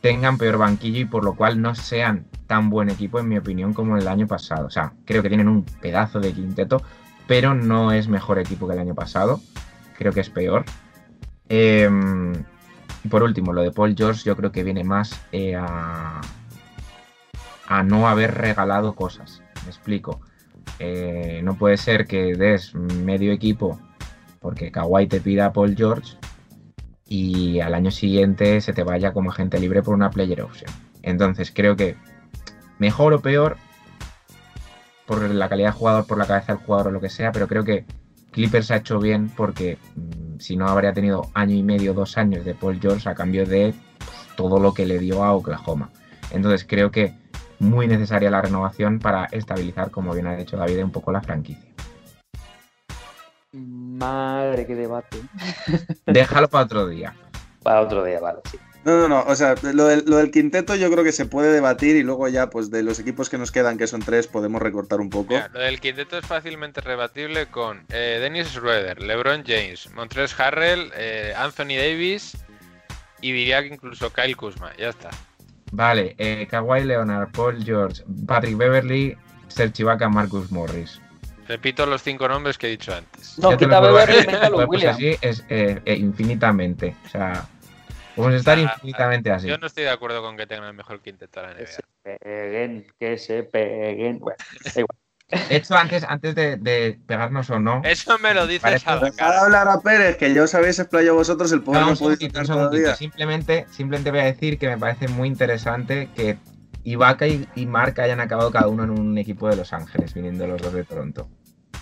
tengan 0.00 0.38
peor 0.38 0.58
banquillo 0.58 1.00
y 1.00 1.04
por 1.04 1.24
lo 1.24 1.34
cual 1.34 1.60
no 1.60 1.74
sean 1.74 2.26
tan 2.46 2.70
buen 2.70 2.88
equipo, 2.90 3.18
en 3.18 3.28
mi 3.28 3.36
opinión, 3.38 3.74
como 3.74 3.96
el 3.96 4.06
año 4.08 4.26
pasado. 4.26 4.66
O 4.66 4.70
sea, 4.70 4.92
creo 5.04 5.22
que 5.22 5.28
tienen 5.28 5.48
un 5.48 5.64
pedazo 5.64 6.20
de 6.20 6.32
quinteto, 6.32 6.82
pero 7.26 7.54
no 7.54 7.92
es 7.92 8.08
mejor 8.08 8.38
equipo 8.38 8.66
que 8.68 8.74
el 8.74 8.80
año 8.80 8.94
pasado. 8.94 9.40
Creo 9.98 10.12
que 10.12 10.20
es 10.20 10.30
peor. 10.30 10.64
Eh, 11.48 11.90
y 13.04 13.08
por 13.08 13.22
último, 13.22 13.52
lo 13.52 13.62
de 13.62 13.72
Paul 13.72 13.94
George, 13.96 14.22
yo 14.24 14.36
creo 14.36 14.52
que 14.52 14.62
viene 14.62 14.84
más 14.84 15.20
eh, 15.32 15.56
a, 15.56 16.20
a 17.70 17.84
no 17.84 18.08
haber 18.08 18.34
regalado 18.34 18.94
cosas. 18.96 19.42
Me 19.64 19.70
explico. 19.70 20.20
Eh, 20.80 21.40
no 21.44 21.56
puede 21.56 21.76
ser 21.76 22.06
que 22.06 22.34
des 22.34 22.74
medio 22.74 23.32
equipo 23.32 23.80
porque 24.40 24.72
Kawhi 24.72 25.06
te 25.06 25.20
pida 25.20 25.46
a 25.46 25.52
Paul 25.52 25.76
George 25.76 26.16
y 27.06 27.60
al 27.60 27.74
año 27.74 27.92
siguiente 27.92 28.60
se 28.60 28.72
te 28.72 28.82
vaya 28.82 29.12
como 29.12 29.30
agente 29.30 29.60
libre 29.60 29.82
por 29.82 29.94
una 29.94 30.10
player 30.10 30.42
option. 30.42 30.70
Entonces 31.02 31.52
creo 31.54 31.76
que 31.76 31.96
mejor 32.80 33.12
o 33.12 33.20
peor 33.20 33.56
por 35.06 35.22
la 35.30 35.48
calidad 35.48 35.68
de 35.68 35.78
jugador, 35.78 36.06
por 36.08 36.18
la 36.18 36.26
cabeza 36.26 36.54
del 36.54 36.64
jugador 36.64 36.88
o 36.88 36.90
lo 36.90 37.00
que 37.00 37.08
sea, 37.08 37.30
pero 37.30 37.46
creo 37.46 37.62
que 37.62 37.84
Clippers 38.32 38.72
ha 38.72 38.76
hecho 38.76 38.98
bien 38.98 39.28
porque 39.28 39.78
mm, 39.94 40.40
si 40.40 40.56
no 40.56 40.66
habría 40.66 40.92
tenido 40.92 41.30
año 41.34 41.54
y 41.54 41.62
medio, 41.62 41.94
dos 41.94 42.18
años 42.18 42.44
de 42.44 42.54
Paul 42.54 42.80
George 42.80 43.08
a 43.08 43.14
cambio 43.14 43.46
de 43.46 43.74
todo 44.34 44.58
lo 44.58 44.74
que 44.74 44.86
le 44.86 44.98
dio 44.98 45.22
a 45.22 45.34
Oklahoma. 45.34 45.90
Entonces 46.32 46.66
creo 46.68 46.90
que 46.90 47.19
muy 47.60 47.86
necesaria 47.86 48.30
la 48.30 48.42
renovación 48.42 48.98
para 48.98 49.26
estabilizar, 49.26 49.90
como 49.90 50.12
bien 50.12 50.26
ha 50.26 50.34
dicho 50.34 50.56
David, 50.56 50.82
un 50.82 50.90
poco 50.90 51.12
la 51.12 51.20
franquicia. 51.20 51.70
Madre, 53.52 54.66
qué 54.66 54.74
debate. 54.74 55.18
Déjalo 56.06 56.48
para 56.48 56.64
otro 56.64 56.88
día. 56.88 57.14
Para 57.62 57.82
otro 57.82 58.02
día, 58.04 58.18
vale, 58.18 58.40
sí. 58.50 58.58
No, 58.82 58.96
no, 58.96 59.08
no. 59.08 59.22
O 59.24 59.34
sea, 59.34 59.54
lo 59.62 59.86
del, 59.86 60.04
lo 60.06 60.16
del 60.16 60.30
quinteto 60.30 60.74
yo 60.74 60.90
creo 60.90 61.04
que 61.04 61.12
se 61.12 61.26
puede 61.26 61.52
debatir 61.52 61.96
y 61.96 62.02
luego 62.02 62.28
ya, 62.28 62.48
pues 62.48 62.70
de 62.70 62.82
los 62.82 62.98
equipos 62.98 63.28
que 63.28 63.36
nos 63.36 63.52
quedan, 63.52 63.76
que 63.76 63.86
son 63.86 64.00
tres, 64.00 64.26
podemos 64.26 64.62
recortar 64.62 65.00
un 65.00 65.10
poco. 65.10 65.34
Mira, 65.34 65.50
lo 65.52 65.60
del 65.60 65.80
quinteto 65.80 66.16
es 66.16 66.24
fácilmente 66.24 66.80
rebatible 66.80 67.46
con 67.46 67.84
eh, 67.90 68.18
Dennis 68.20 68.48
Schroeder, 68.48 69.02
LeBron 69.02 69.44
James, 69.46 69.90
Montrezl 69.94 70.40
Harrell, 70.40 70.90
eh, 70.96 71.34
Anthony 71.36 71.76
Davis 71.76 72.38
y 73.20 73.32
diría 73.32 73.62
que 73.62 73.74
incluso 73.74 74.10
Kyle 74.12 74.36
Kuzma. 74.36 74.72
Ya 74.78 74.88
está. 74.88 75.10
Vale, 75.72 76.14
eh, 76.18 76.46
Kawhi 76.50 76.84
Leonard, 76.84 77.30
Paul 77.32 77.64
George, 77.64 78.02
Patrick 78.26 78.56
Beverly, 78.56 79.16
Serge 79.48 79.82
Ibaka, 79.82 80.08
Marcus 80.08 80.50
Morris. 80.50 81.00
Repito 81.48 81.84
los 81.86 82.02
cinco 82.02 82.28
nombres 82.28 82.56
que 82.58 82.66
he 82.68 82.70
dicho 82.70 82.94
antes. 82.94 83.38
No, 83.38 83.56
quita 83.56 83.80
Beverly 83.80 84.24
pues 84.54 84.68
Williams. 84.68 84.94
así 84.96 85.16
es 85.20 85.44
eh, 85.48 85.80
eh, 85.84 85.94
infinitamente. 85.96 86.94
O 87.04 87.08
sea, 87.08 87.44
podemos 88.14 88.36
estar 88.38 88.56
Ah, 88.58 88.62
infinitamente 88.62 89.30
así. 89.32 89.48
Yo 89.48 89.58
no 89.58 89.66
estoy 89.66 89.84
de 89.84 89.90
acuerdo 89.90 90.22
con 90.22 90.36
que 90.36 90.46
tengan 90.46 90.68
el 90.68 90.74
mejor 90.74 91.00
quinteto 91.00 91.40
de 91.40 91.46
la 91.48 91.54
Que 91.54 91.62
NBA. 91.64 91.72
se 91.72 91.82
peguen, 92.20 92.86
que 93.00 93.18
se 93.18 93.42
peguen. 93.42 94.18
Bueno, 94.20 94.36
igual. 94.76 94.98
De 95.48 95.56
hecho, 95.56 95.76
antes, 95.76 96.04
antes 96.04 96.34
de, 96.34 96.56
de 96.56 96.98
pegarnos 97.06 97.48
o 97.50 97.60
no. 97.60 97.82
Eso 97.84 98.18
me 98.18 98.34
lo 98.34 98.46
dices 98.46 98.62
Parece- 98.62 98.90
a 98.90 98.96
la 98.96 99.10
cara. 99.12 99.40
hablar 99.42 99.68
a 99.68 99.80
Pérez, 99.80 100.16
que 100.16 100.34
ya 100.34 100.42
os 100.42 100.54
habéis 100.54 100.78
explayado 100.78 101.16
vosotros, 101.16 101.52
el 101.52 101.62
No, 101.64 101.90
no, 101.90 101.96
puede 101.96 102.16
todavía. 102.28 102.96
Simplemente, 102.96 103.66
simplemente 103.70 104.10
voy 104.10 104.20
a 104.20 104.24
decir 104.24 104.58
que 104.58 104.68
me 104.68 104.76
parece 104.78 105.06
muy 105.08 105.28
interesante 105.28 106.08
que 106.16 106.36
Ibaka 106.82 107.26
y, 107.28 107.46
y 107.54 107.66
Mark 107.66 108.00
hayan 108.00 108.20
acabado 108.20 108.50
cada 108.50 108.66
uno 108.68 108.84
en 108.84 108.90
un 108.90 109.18
equipo 109.18 109.48
de 109.48 109.56
Los 109.56 109.72
Ángeles, 109.72 110.14
viniendo 110.14 110.46
los 110.46 110.60
dos 110.62 110.72
de 110.72 110.82
Toronto. 110.84 111.28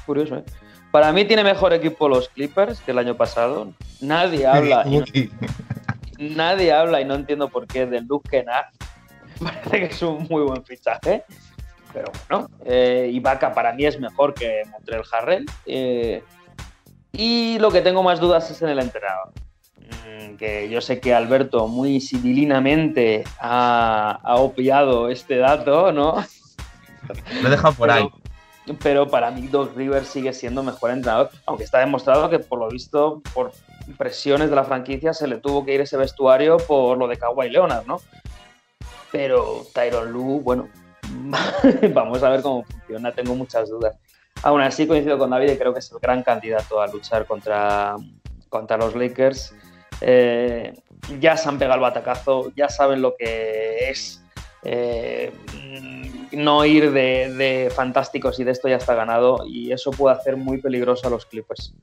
Curioso, 0.04 0.36
¿eh? 0.38 0.44
Para 0.90 1.12
mí 1.12 1.24
tiene 1.26 1.44
mejor 1.44 1.72
equipo 1.72 2.08
los 2.08 2.28
Clippers 2.30 2.80
que 2.80 2.90
el 2.92 2.98
año 2.98 3.14
pasado. 3.16 3.72
Nadie 4.00 4.46
habla 4.46 4.84
no, 4.84 5.04
nadie 6.18 6.72
habla 6.72 7.00
y 7.00 7.04
no 7.04 7.14
entiendo 7.14 7.48
por 7.48 7.66
qué 7.66 7.86
de 7.86 8.00
Luke 8.02 8.28
Kennard. 8.30 8.66
Parece 9.42 9.78
que 9.80 9.84
es 9.86 10.02
un 10.02 10.26
muy 10.28 10.42
buen 10.42 10.64
fichaje. 10.64 11.24
Pero 11.92 12.10
bueno, 12.28 12.50
eh, 12.64 13.10
Ibaka 13.12 13.54
para 13.54 13.72
mí 13.72 13.86
es 13.86 13.98
mejor 13.98 14.34
que 14.34 14.62
Montreal 14.70 15.04
Harrell. 15.12 15.46
eh, 15.66 16.22
y 17.12 17.58
lo 17.58 17.70
que 17.70 17.80
tengo 17.80 18.02
más 18.02 18.20
dudas 18.20 18.50
es 18.50 18.60
en 18.62 18.68
el 18.68 18.78
entrenador. 18.78 19.32
Mm, 19.78 20.36
Que 20.36 20.68
yo 20.68 20.80
sé 20.80 21.00
que 21.00 21.14
Alberto 21.14 21.66
muy 21.66 22.00
civilinamente 22.00 23.24
ha, 23.40 24.20
ha 24.22 24.34
obviado 24.36 25.08
este 25.08 25.38
dato, 25.38 25.90
¿no? 25.92 26.22
Lo 27.40 27.48
he 27.48 27.50
dejado 27.50 27.74
por 27.74 27.90
ahí. 27.90 28.08
Pero, 28.66 28.78
pero 28.80 29.08
para 29.08 29.30
mí 29.30 29.48
Doc 29.48 29.74
Rivers 29.74 30.08
sigue 30.08 30.32
siendo 30.34 30.62
mejor 30.62 30.90
entrenador, 30.90 31.30
aunque 31.46 31.64
está 31.64 31.78
demostrado 31.78 32.28
que 32.28 32.38
por 32.38 32.58
lo 32.58 32.68
visto, 32.68 33.22
por 33.32 33.50
presiones 33.96 34.50
de 34.50 34.56
la 34.56 34.64
franquicia, 34.64 35.14
se 35.14 35.26
le 35.26 35.38
tuvo 35.38 35.64
que 35.64 35.74
ir 35.74 35.80
ese 35.80 35.96
vestuario 35.96 36.58
por 36.58 36.98
lo 36.98 37.08
de 37.08 37.16
Kawhi 37.16 37.48
Leonard, 37.48 37.86
¿no? 37.86 38.00
Pero 39.10 39.66
Tyron 39.72 40.12
Lu, 40.12 40.40
bueno, 40.42 40.68
vamos 41.94 42.22
a 42.22 42.30
ver 42.30 42.42
cómo 42.42 42.64
funciona, 42.64 43.12
tengo 43.12 43.34
muchas 43.34 43.70
dudas. 43.70 43.96
Aún 44.42 44.60
así 44.60 44.86
coincido 44.86 45.18
con 45.18 45.30
David 45.30 45.52
y 45.52 45.56
creo 45.56 45.72
que 45.72 45.80
es 45.80 45.90
el 45.90 45.98
gran 45.98 46.22
candidato 46.22 46.80
a 46.80 46.86
luchar 46.86 47.26
contra, 47.26 47.96
contra 48.48 48.76
los 48.76 48.94
Lakers. 48.94 49.54
Eh, 50.00 50.72
ya 51.18 51.36
se 51.36 51.48
han 51.48 51.58
pegado 51.58 51.76
el 51.76 51.82
batacazo, 51.82 52.52
ya 52.54 52.68
saben 52.68 53.02
lo 53.02 53.16
que 53.16 53.90
es 53.90 54.22
eh, 54.62 55.32
no 56.32 56.64
ir 56.64 56.92
de, 56.92 57.32
de 57.34 57.70
fantásticos 57.74 58.38
y 58.38 58.44
de 58.44 58.52
esto 58.52 58.68
ya 58.68 58.76
está 58.76 58.94
ganado 58.94 59.44
y 59.46 59.72
eso 59.72 59.90
puede 59.90 60.16
hacer 60.16 60.36
muy 60.36 60.58
peligroso 60.58 61.08
a 61.08 61.10
los 61.10 61.26
Clippers. 61.26 61.74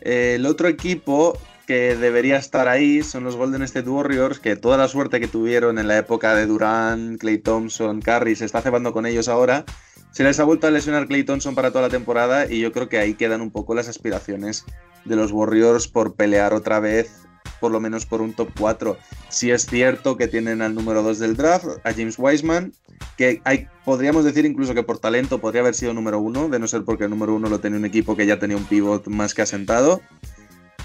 El 0.00 0.46
otro 0.46 0.68
equipo 0.68 1.38
que 1.70 1.94
debería 1.94 2.36
estar 2.36 2.66
ahí 2.66 3.00
son 3.04 3.22
los 3.22 3.36
Golden 3.36 3.62
State 3.62 3.88
Warriors, 3.88 4.40
que 4.40 4.56
toda 4.56 4.76
la 4.76 4.88
suerte 4.88 5.20
que 5.20 5.28
tuvieron 5.28 5.78
en 5.78 5.86
la 5.86 5.98
época 5.98 6.34
de 6.34 6.46
Durant, 6.46 7.20
Clay 7.20 7.38
Thompson, 7.38 8.00
Curry, 8.00 8.34
se 8.34 8.44
está 8.44 8.60
cebando 8.60 8.92
con 8.92 9.06
ellos 9.06 9.28
ahora. 9.28 9.64
Se 10.10 10.24
les 10.24 10.40
ha 10.40 10.44
vuelto 10.44 10.66
a 10.66 10.72
lesionar 10.72 11.06
Clay 11.06 11.22
Thompson 11.22 11.54
para 11.54 11.70
toda 11.70 11.82
la 11.82 11.88
temporada 11.88 12.50
y 12.50 12.58
yo 12.58 12.72
creo 12.72 12.88
que 12.88 12.98
ahí 12.98 13.14
quedan 13.14 13.40
un 13.40 13.52
poco 13.52 13.76
las 13.76 13.86
aspiraciones 13.86 14.64
de 15.04 15.14
los 15.14 15.30
Warriors 15.30 15.86
por 15.86 16.16
pelear 16.16 16.54
otra 16.54 16.80
vez, 16.80 17.20
por 17.60 17.70
lo 17.70 17.78
menos 17.78 18.04
por 18.04 18.20
un 18.20 18.32
top 18.32 18.48
4. 18.58 18.96
Si 19.28 19.52
es 19.52 19.66
cierto 19.66 20.16
que 20.16 20.26
tienen 20.26 20.62
al 20.62 20.74
número 20.74 21.04
2 21.04 21.20
del 21.20 21.36
draft, 21.36 21.66
a 21.84 21.92
James 21.92 22.18
Wiseman, 22.18 22.72
que 23.16 23.40
podríamos 23.84 24.24
decir 24.24 24.44
incluso 24.44 24.74
que 24.74 24.82
por 24.82 24.98
talento 24.98 25.40
podría 25.40 25.60
haber 25.60 25.76
sido 25.76 25.94
número 25.94 26.18
1, 26.18 26.48
de 26.48 26.58
no 26.58 26.66
ser 26.66 26.82
porque 26.82 27.04
el 27.04 27.10
número 27.10 27.32
1 27.36 27.48
lo 27.48 27.60
tenía 27.60 27.78
un 27.78 27.84
equipo 27.84 28.16
que 28.16 28.26
ya 28.26 28.40
tenía 28.40 28.56
un 28.56 28.64
pivot 28.64 29.06
más 29.06 29.34
que 29.34 29.42
asentado. 29.42 30.00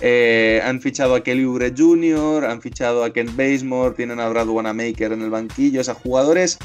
Eh, 0.01 0.61
han 0.63 0.81
fichado 0.81 1.15
a 1.15 1.23
Kelly 1.23 1.45
Oubre 1.45 1.73
Jr., 1.75 2.45
han 2.45 2.61
fichado 2.61 3.03
a 3.03 3.13
Kent 3.13 3.35
Bazemore, 3.35 3.95
tienen 3.95 4.19
a 4.19 4.27
Brad 4.27 4.47
Wanamaker 4.47 5.13
en 5.13 5.21
el 5.21 5.29
banquillo. 5.29 5.81
O 5.81 5.83
sea, 5.83 5.93
jugadores 5.93 6.57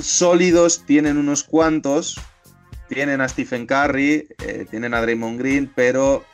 sólidos 0.00 0.84
tienen 0.84 1.16
unos 1.16 1.44
cuantos. 1.44 2.20
Tienen 2.88 3.20
a 3.20 3.28
Stephen 3.28 3.66
Curry, 3.66 4.28
eh, 4.46 4.66
tienen 4.70 4.94
a 4.94 5.02
Draymond 5.02 5.38
Green, 5.38 5.70
pero 5.74 6.24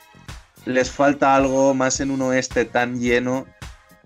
les 0.65 0.89
falta 0.89 1.35
algo 1.35 1.73
más 1.73 1.99
en 1.99 2.11
un 2.11 2.21
oeste 2.21 2.63
tan 2.63 2.99
lleno. 2.99 3.45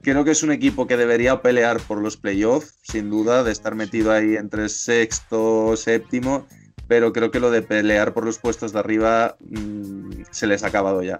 Creo 0.02 0.24
que 0.24 0.32
es 0.32 0.44
un 0.44 0.52
equipo 0.52 0.88
que 0.88 0.98
debería 0.98 1.42
pelear 1.42 1.80
por 1.80 2.02
los 2.02 2.18
playoffs, 2.18 2.80
sin 2.82 3.10
duda, 3.10 3.44
de 3.44 3.52
estar 3.52 3.76
metido 3.76 4.12
ahí 4.12 4.36
entre 4.36 4.68
sexto, 4.70 5.76
séptimo, 5.76 6.48
pero 6.88 7.14
creo 7.14 7.30
que 7.30 7.40
lo 7.40 7.52
de 7.52 7.62
pelear 7.62 8.14
por 8.14 8.26
los 8.26 8.40
puestos 8.40 8.74
de 8.74 8.80
arriba 8.80 9.36
mm, 9.42 10.24
se 10.32 10.48
les 10.48 10.64
ha 10.64 10.68
acabado 10.68 11.04
ya. 11.04 11.20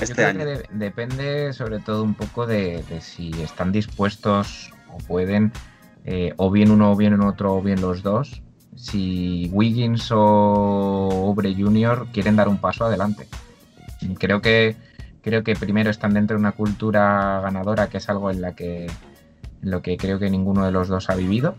Yo 0.00 0.04
Este 0.04 0.14
creo 0.14 0.28
año. 0.28 0.38
que 0.38 0.44
de- 0.46 0.66
depende 0.72 1.52
sobre 1.52 1.78
todo 1.78 2.02
un 2.02 2.14
poco 2.14 2.46
de, 2.46 2.82
de 2.88 3.00
si 3.00 3.30
están 3.42 3.70
dispuestos 3.72 4.72
o 4.92 4.98
pueden, 4.98 5.52
eh, 6.04 6.32
o 6.36 6.50
bien 6.50 6.70
uno 6.70 6.92
o 6.92 6.96
bien 6.96 7.20
otro 7.20 7.54
o 7.56 7.62
bien 7.62 7.80
los 7.80 8.02
dos, 8.02 8.42
si 8.76 9.50
Wiggins 9.52 10.10
o 10.12 10.18
Oubre 10.18 11.54
Jr. 11.54 12.06
quieren 12.12 12.36
dar 12.36 12.48
un 12.48 12.58
paso 12.58 12.84
adelante. 12.86 13.28
Creo 14.18 14.40
que, 14.40 14.76
creo 15.22 15.44
que 15.44 15.54
primero 15.54 15.90
están 15.90 16.14
dentro 16.14 16.36
de 16.36 16.40
una 16.40 16.52
cultura 16.52 17.40
ganadora, 17.42 17.88
que 17.88 17.98
es 17.98 18.08
algo 18.08 18.30
en 18.30 18.40
la 18.40 18.54
que 18.54 18.86
en 19.62 19.70
lo 19.70 19.82
que 19.82 19.98
creo 19.98 20.18
que 20.18 20.30
ninguno 20.30 20.64
de 20.64 20.70
los 20.72 20.88
dos 20.88 21.10
ha 21.10 21.14
vivido. 21.14 21.54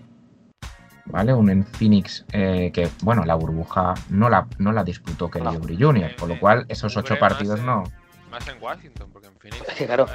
¿Vale? 1.06 1.34
Un 1.34 1.50
en 1.50 1.66
Phoenix 1.66 2.26
eh, 2.32 2.72
que, 2.74 2.90
bueno, 3.04 3.26
la 3.26 3.36
burbuja 3.36 3.94
no 4.10 4.30
la, 4.30 4.48
no 4.60 4.72
la 4.72 4.84
disputó 4.84 5.30
Kelly 5.30 5.46
No. 5.46 5.52
Oubre 5.52 5.76
Jr., 5.78 6.16
con 6.16 6.30
lo 6.30 6.40
cual 6.40 6.66
esos 6.70 6.96
ocho 6.98 7.20
partidos 7.20 7.62
no. 7.62 7.84
Más 8.32 8.48
en 8.48 8.62
Washington, 8.62 9.10
porque 9.12 9.28
en 9.28 9.36
Phoenix. 9.36 9.68
Es 9.68 9.76
que 9.76 9.86
claro. 9.86 10.08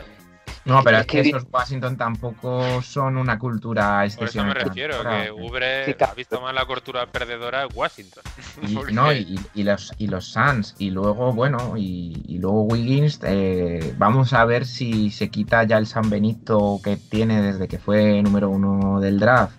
No, 0.66 0.82
pero 0.82 0.98
Es 0.98 1.06
que 1.06 1.20
esos 1.20 1.46
Washington 1.52 1.96
tampoco 1.96 2.82
son 2.82 3.16
una 3.16 3.38
cultura 3.38 4.04
Por 4.18 4.26
eso 4.26 4.44
me 4.44 4.52
refiero, 4.52 4.96
que 5.02 5.30
Ubre 5.30 5.84
Sí, 5.84 5.94
ha 6.00 6.12
visto 6.12 6.40
más 6.40 6.52
la 6.52 6.64
cultura 6.64 7.06
perdedora 7.06 7.68
Washington. 7.68 8.24
Y, 8.66 8.92
no, 8.92 9.12
y, 9.12 9.38
y 9.54 9.62
los, 9.62 9.92
y 9.98 10.08
los 10.08 10.24
Suns, 10.24 10.74
y 10.78 10.90
luego, 10.90 11.32
bueno, 11.32 11.76
y, 11.76 12.22
y 12.26 12.38
luego 12.38 12.62
Wiggins, 12.62 13.20
eh, 13.22 13.94
vamos 13.98 14.32
a 14.32 14.44
ver 14.44 14.66
si 14.66 15.10
se 15.10 15.28
quita 15.28 15.62
ya 15.64 15.78
el 15.78 15.86
San 15.86 16.08
Benito 16.10 16.80
que 16.82 16.96
tiene 16.96 17.42
desde 17.42 17.68
que 17.68 17.78
fue 17.78 18.22
número 18.22 18.48
uno 18.48 18.98
del 18.98 19.20
draft 19.20 19.54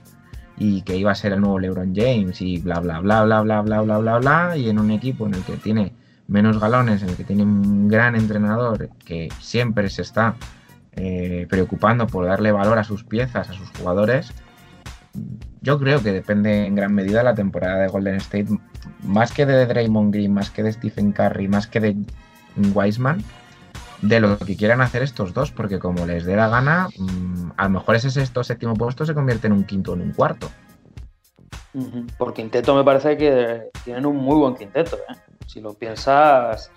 y 0.58 0.82
que 0.82 0.98
iba 0.98 1.12
a 1.12 1.16
ser 1.16 1.34
el 1.34 1.42
nuevo 1.42 1.60
LeBron 1.60 1.96
James 1.96 2.42
y 2.42 2.58
bla, 2.58 2.80
bla, 2.80 3.00
bla, 3.00 3.24
bla, 3.24 3.42
bla, 3.44 3.62
bla, 3.62 3.82
bla, 3.82 3.98
bla, 4.00 4.18
bla, 4.18 4.58
y 4.58 4.70
en 4.70 4.80
un 4.80 4.92
equipo 4.92 5.28
en 5.28 5.36
el 5.36 5.44
que 5.44 5.58
tiene 5.58 5.94
menos 6.28 6.60
galones, 6.60 7.02
en 7.04 7.10
el 7.10 7.16
que 7.16 7.24
tiene 7.24 7.44
un 7.44 7.88
gran 7.88 8.16
entrenador 8.16 8.90
que 9.06 9.30
siempre 9.40 9.90
se 9.90 10.02
está 10.02 10.36
eh, 10.94 11.48
preocupando 11.50 12.08
por 12.08 12.26
darle 12.26 12.52
valor 12.52 12.78
a 12.78 12.84
sus 12.84 13.04
piezas, 13.04 13.50
a 13.50 13.54
sus 13.54 13.70
jugadores, 13.78 14.34
yo 15.62 15.80
creo 15.80 16.02
que 16.02 16.12
depende 16.12 16.66
en 16.66 16.76
gran 16.76 16.94
medida 16.94 17.24
la 17.24 17.36
temporada 17.36 17.80
de 17.80 17.88
Golden 17.88 18.16
State, 18.16 18.48
más 19.04 19.32
que 19.32 19.46
de 19.46 19.66
Draymond 19.66 20.14
Green, 20.14 20.34
más 20.34 20.50
que 20.50 20.64
de 20.64 20.74
Stephen 20.74 21.12
Curry, 21.12 21.48
más 21.48 21.68
que 21.68 21.80
de 21.80 21.96
Wiseman, 22.74 23.24
de 24.02 24.20
lo 24.20 24.38
que 24.38 24.56
quieran 24.56 24.82
hacer 24.82 25.04
estos 25.04 25.34
dos, 25.34 25.52
porque 25.52 25.80
como 25.80 26.06
les 26.06 26.26
dé 26.26 26.36
la 26.36 26.50
gana, 26.50 26.88
mm, 26.98 27.52
a 27.58 27.64
lo 27.64 27.70
mejor 27.72 27.96
ese 27.96 28.12
sexto 28.12 28.44
séptimo 28.44 28.76
puesto 28.76 29.06
se 29.06 29.14
convierte 29.14 29.48
en 29.48 29.54
un 29.54 29.64
quinto 29.64 29.92
o 29.92 29.96
en 29.96 30.02
un 30.02 30.12
cuarto. 30.14 30.50
Por 32.18 32.34
quinteto 32.34 32.76
me 32.76 32.84
parece 32.84 33.18
que 33.18 33.70
tienen 33.84 34.06
un 34.06 34.18
muy 34.18 34.38
buen 34.38 34.56
quinteto. 34.56 34.98
¿eh? 34.98 35.27
Si 35.48 35.60
lo 35.62 35.74
piensas, 35.74 36.70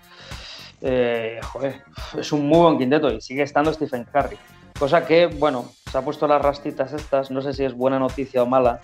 eh, 0.80 1.40
joder, 1.42 1.82
es 2.18 2.32
un 2.32 2.46
muy 2.46 2.58
buen 2.58 2.78
quinteto 2.78 3.12
y 3.12 3.20
sigue 3.20 3.42
estando 3.42 3.72
Stephen 3.72 4.04
Curry. 4.04 4.38
Cosa 4.78 5.04
que, 5.04 5.26
bueno, 5.26 5.70
se 5.90 5.98
ha 5.98 6.02
puesto 6.02 6.26
las 6.26 6.40
rastitas 6.40 6.92
estas, 6.92 7.30
no 7.30 7.42
sé 7.42 7.52
si 7.52 7.64
es 7.64 7.74
buena 7.74 7.98
noticia 7.98 8.42
o 8.42 8.46
mala. 8.46 8.80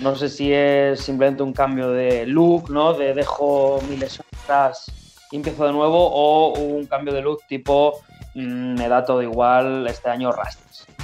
No 0.00 0.14
sé 0.14 0.28
si 0.28 0.52
es 0.52 1.00
simplemente 1.00 1.42
un 1.42 1.52
cambio 1.52 1.90
de 1.90 2.26
look, 2.26 2.70
¿no? 2.70 2.92
De 2.92 3.14
dejo 3.14 3.80
mi 3.88 3.96
lesión 3.96 4.26
atrás 4.42 4.92
y 5.30 5.36
empiezo 5.36 5.66
de 5.66 5.72
nuevo, 5.72 6.10
o 6.12 6.52
un 6.58 6.86
cambio 6.86 7.14
de 7.14 7.22
look 7.22 7.40
tipo 7.48 8.00
mm, 8.34 8.74
me 8.78 8.88
da 8.88 9.04
todo 9.04 9.22
igual 9.22 9.86
este 9.88 10.10
año 10.10 10.32
rastas. 10.32 10.86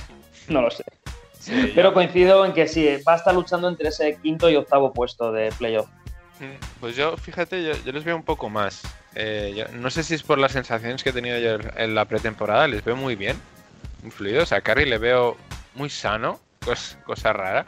No 0.48 0.61
lo 0.61 0.70
sé. 0.70 0.85
Sí, 1.39 1.73
Pero 1.74 1.94
coincido 1.94 2.44
en 2.44 2.52
que 2.52 2.69
sí, 2.69 2.86
va 3.09 3.15
a 3.15 3.16
estar 3.16 3.35
luchando 3.35 3.66
entre 3.66 3.89
ese 3.89 4.19
quinto 4.20 4.51
y 4.51 4.56
octavo 4.56 4.93
puesto 4.93 5.32
de 5.32 5.51
playoff. 5.52 5.89
Pues 6.81 6.97
yo, 6.97 7.16
fíjate, 7.16 7.62
yo, 7.85 7.93
les 7.93 8.05
veo 8.05 8.16
un 8.16 8.24
poco 8.24 8.51
más. 8.51 8.82
Eh, 9.15 9.66
no 9.74 9.90
sé 9.90 10.02
si 10.02 10.15
es 10.15 10.23
por 10.23 10.39
las 10.39 10.52
sensaciones 10.52 11.02
que 11.02 11.11
he 11.11 11.12
tenido 11.12 11.39
yo 11.39 11.59
en 11.77 11.94
la 11.94 12.05
pretemporada, 12.06 12.66
les 12.66 12.85
veo 12.85 12.97
muy 12.97 13.15
bien, 13.16 13.36
muy 14.02 14.11
fluidos. 14.11 14.52
A 14.52 14.61
Curry 14.61 14.85
le 14.86 14.98
veo 14.98 15.36
muy 15.74 15.89
sano, 15.90 16.40
cos- 16.61 16.97
cosa 17.05 17.32
rara. 17.32 17.66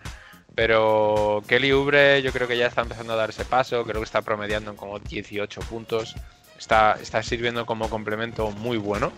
Pero 0.55 1.43
Kelly 1.47 1.71
Oubre 1.73 2.23
yo 2.23 2.33
creo 2.33 2.49
que 2.49 2.57
ya 2.57 2.67
está 2.67 2.81
empezando 2.83 3.13
a 3.13 3.17
dar 3.17 3.29
ese 3.31 3.45
paso, 3.45 3.85
creo 3.85 4.01
que 4.01 4.05
está 4.07 4.23
promediando 4.23 4.71
en 4.71 4.77
como 4.77 4.99
18 4.99 5.61
puntos. 5.61 6.15
Está, 6.59 6.97
está 7.01 7.23
sirviendo 7.23 7.67
como 7.67 7.91
complemento 7.91 8.51
muy 8.51 8.79
bueno 8.79 9.13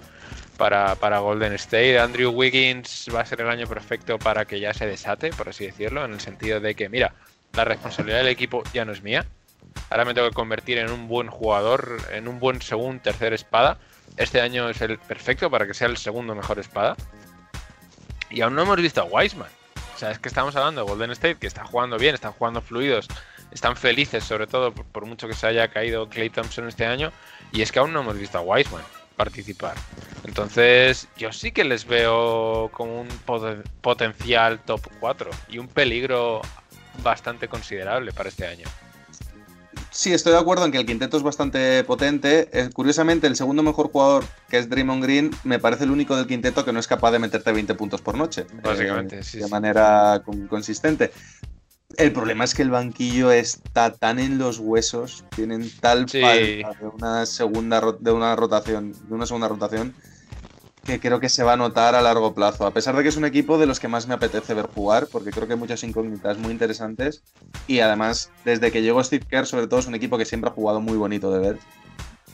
para, 0.57 0.97
para 0.97 1.21
Golden 1.21 1.53
State. 1.55 1.99
Andrew 2.01 2.33
Wiggins 2.33 3.07
va 3.15 3.21
a 3.21 3.27
ser 3.27 3.41
el 3.43 3.49
año 3.49 3.67
perfecto 3.69 4.19
para 4.19 4.45
que 4.45 4.59
ya 4.59 4.75
se 4.75 4.87
desate, 4.87 5.31
por 5.31 5.49
así 5.49 5.65
decirlo, 5.67 6.05
en 6.05 6.13
el 6.13 6.21
sentido 6.21 6.59
de 6.61 6.75
que, 6.75 6.89
mira, 6.89 7.15
la 7.55 7.65
responsabilidad 7.65 8.19
del 8.19 8.29
equipo 8.29 8.65
ya 8.75 8.85
no 8.85 8.91
es 8.93 9.03
mía. 9.03 9.25
Ahora 9.91 10.05
me 10.05 10.15
tengo 10.15 10.29
que 10.29 10.35
convertir 10.35 10.79
en 10.79 10.91
un 10.91 11.09
buen 11.09 11.29
jugador, 11.29 11.99
en 12.13 12.29
un 12.29 12.39
buen 12.39 12.61
segundo, 12.61 13.03
tercer 13.03 13.33
espada. 13.33 13.79
Este 14.17 14.41
año 14.41 14.69
es 14.69 14.81
el 14.81 14.99
perfecto 14.99 15.51
para 15.51 15.67
que 15.67 15.75
sea 15.75 15.89
el 15.89 15.97
segundo 15.97 16.35
mejor 16.35 16.59
espada. 16.59 16.97
Y 18.31 18.43
aún 18.43 18.55
no 18.55 18.63
hemos 18.63 18.77
visto 18.77 19.01
a 19.01 19.05
Wiseman. 19.05 19.49
O 19.95 19.99
sea, 19.99 20.11
es 20.11 20.19
que 20.19 20.29
estamos 20.29 20.55
hablando 20.55 20.85
de 20.85 20.91
Golden 20.91 21.11
State, 21.13 21.37
que 21.37 21.47
está 21.47 21.65
jugando 21.65 21.99
bien, 21.99 22.15
están 22.15 22.33
jugando 22.33 22.61
fluidos, 22.61 23.09
están 23.51 23.77
felices, 23.77 24.23
sobre 24.23 24.47
todo 24.47 24.73
por, 24.73 25.07
mucho 25.07 25.27
que 25.27 25.35
se 25.35 25.47
haya 25.47 25.69
caído 25.69 26.09
Clay 26.09 26.31
Thompson 26.31 26.69
este 26.69 26.87
año. 26.87 27.11
Y 27.53 27.63
es 27.63 27.73
que 27.73 27.79
aún 27.79 27.93
no 27.93 28.01
hemos 28.01 28.17
visto 28.19 28.39
a 28.39 28.43
Wiseman 28.43 28.85
participar. 29.17 29.75
Entonces, 30.25 31.09
yo 31.17 31.33
sí 31.33 31.51
que 31.51 31.65
les 31.65 31.85
veo 31.87 32.71
como 32.73 33.01
un 33.01 33.09
poten- 33.27 33.65
potencial 33.81 34.61
top 34.61 34.83
4 35.01 35.31
y 35.49 35.59
un 35.59 35.67
peligro 35.67 36.43
bastante 37.03 37.49
considerable 37.49 38.13
para 38.13 38.29
este 38.29 38.47
año. 38.47 38.69
Sí, 39.99 40.13
estoy 40.13 40.33
de 40.33 40.39
acuerdo 40.39 40.65
en 40.65 40.71
que 40.71 40.79
el 40.79 40.87
quinteto 40.87 41.17
es 41.17 41.25
bastante 41.25 41.83
potente. 41.83 42.49
Eh, 42.53 42.71
curiosamente, 42.73 43.27
el 43.27 43.35
segundo 43.35 43.65
mejor 43.65 43.91
jugador, 43.91 44.25
que 44.49 44.57
es 44.59 44.71
Draymond 44.71 45.03
Green, 45.03 45.33
me 45.43 45.59
parece 45.59 45.83
el 45.83 45.91
único 45.91 46.15
del 46.15 46.29
quinteto 46.29 46.65
que 46.65 46.73
no 46.73 46.79
es 46.79 46.87
capaz 46.87 47.11
de 47.11 47.19
meterte 47.19 47.51
20 47.51 47.75
puntos 47.75 48.01
por 48.01 48.17
noche. 48.17 48.47
Básicamente, 48.63 49.19
eh, 49.19 49.23
sí, 49.25 49.39
De 49.39 49.47
sí. 49.47 49.51
manera 49.51 50.23
con- 50.25 50.47
consistente. 50.47 51.11
El 51.97 52.13
problema 52.13 52.45
es 52.45 52.55
que 52.55 52.63
el 52.63 52.71
banquillo 52.71 53.33
está 53.33 53.93
tan 53.93 54.21
en 54.21 54.39
los 54.39 54.61
huesos, 54.61 55.25
tienen 55.35 55.69
tal 55.81 56.09
Sí. 56.09 56.21
falta 56.21 56.79
de 56.81 56.87
una 56.95 57.27
segunda 57.27 57.83
de 57.99 58.13
una 58.13 58.37
rotación, 58.37 58.93
de 58.93 59.15
una 59.15 59.27
segunda 59.27 59.49
rotación, 59.49 59.97
que 60.89 61.01
creo 61.01 61.21
que 61.21 61.29
se 61.29 61.43
va 61.43 61.53
a 61.53 61.57
notar 61.59 61.95
a 61.95 62.01
largo 62.01 62.35
plazo. 62.35 62.67
A 62.67 62.73
pesar 62.73 62.97
de 62.97 63.03
que 63.03 63.11
es 63.11 63.17
un 63.19 63.27
equipo 63.27 63.59
de 63.59 63.67
los 63.67 63.79
que 63.79 63.89
más 63.89 64.09
me 64.09 64.15
apetece 64.15 64.55
ver 64.55 64.69
jugar, 64.75 65.07
porque 65.13 65.31
creo 65.31 65.47
que 65.47 65.53
hay 65.53 65.59
muchas 65.59 65.85
incógnitas 65.85 66.39
muy 66.39 66.51
interesantes. 66.51 67.23
Y 67.67 67.81
además, 67.81 68.31
desde 68.47 68.73
que 68.73 68.81
llegó 68.81 69.05
Steve 69.05 69.27
Kerr, 69.29 69.47
sobre 69.47 69.67
todo 69.67 69.81
es 69.81 69.87
un 69.87 69.95
equipo 69.95 70.17
que 70.17 70.25
siempre 70.25 70.49
ha 70.49 70.55
jugado 70.55 70.81
muy 70.81 70.97
bonito 70.97 71.31
de 71.31 71.41
ver. 71.41 71.59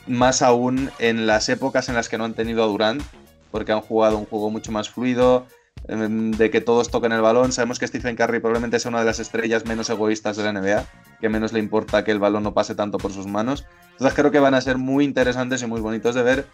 Más 0.07 0.41
aún 0.41 0.89
en 0.99 1.27
las 1.27 1.49
épocas 1.49 1.89
en 1.89 1.95
las 1.95 2.07
que 2.07 2.17
no 2.17 2.23
han 2.23 2.33
tenido 2.33 2.63
a 2.63 2.67
Durant, 2.67 3.03
porque 3.51 3.73
han 3.73 3.81
jugado 3.81 4.17
un 4.17 4.25
juego 4.25 4.49
mucho 4.49 4.71
más 4.71 4.89
fluido, 4.89 5.47
em, 5.89 6.31
de 6.31 6.49
que 6.49 6.61
todos 6.61 6.89
toquen 6.89 7.11
el 7.11 7.21
balón. 7.21 7.51
Sabemos 7.51 7.77
que 7.77 7.87
Stephen 7.87 8.15
Curry 8.15 8.39
probablemente 8.39 8.79
sea 8.79 8.87
una 8.87 8.99
de 8.99 9.05
las 9.05 9.19
estrellas 9.19 9.65
menos 9.65 9.89
egoístas 9.89 10.37
de 10.37 10.43
la 10.43 10.53
NBA, 10.53 10.85
que 11.19 11.27
menos 11.27 11.51
le 11.51 11.59
importa 11.59 12.05
que 12.05 12.11
el 12.11 12.19
balón 12.19 12.43
no 12.43 12.53
pase 12.53 12.73
tanto 12.73 12.99
por 12.99 13.11
sus 13.11 13.27
manos. 13.27 13.65
Entonces 13.91 14.13
creo 14.13 14.31
que 14.31 14.39
van 14.39 14.53
a 14.53 14.61
ser 14.61 14.77
muy 14.77 15.03
interesantes 15.03 15.61
y 15.61 15.65
muy 15.65 15.81
bonitos 15.81 16.15
de 16.15 16.23
ver, 16.23 16.47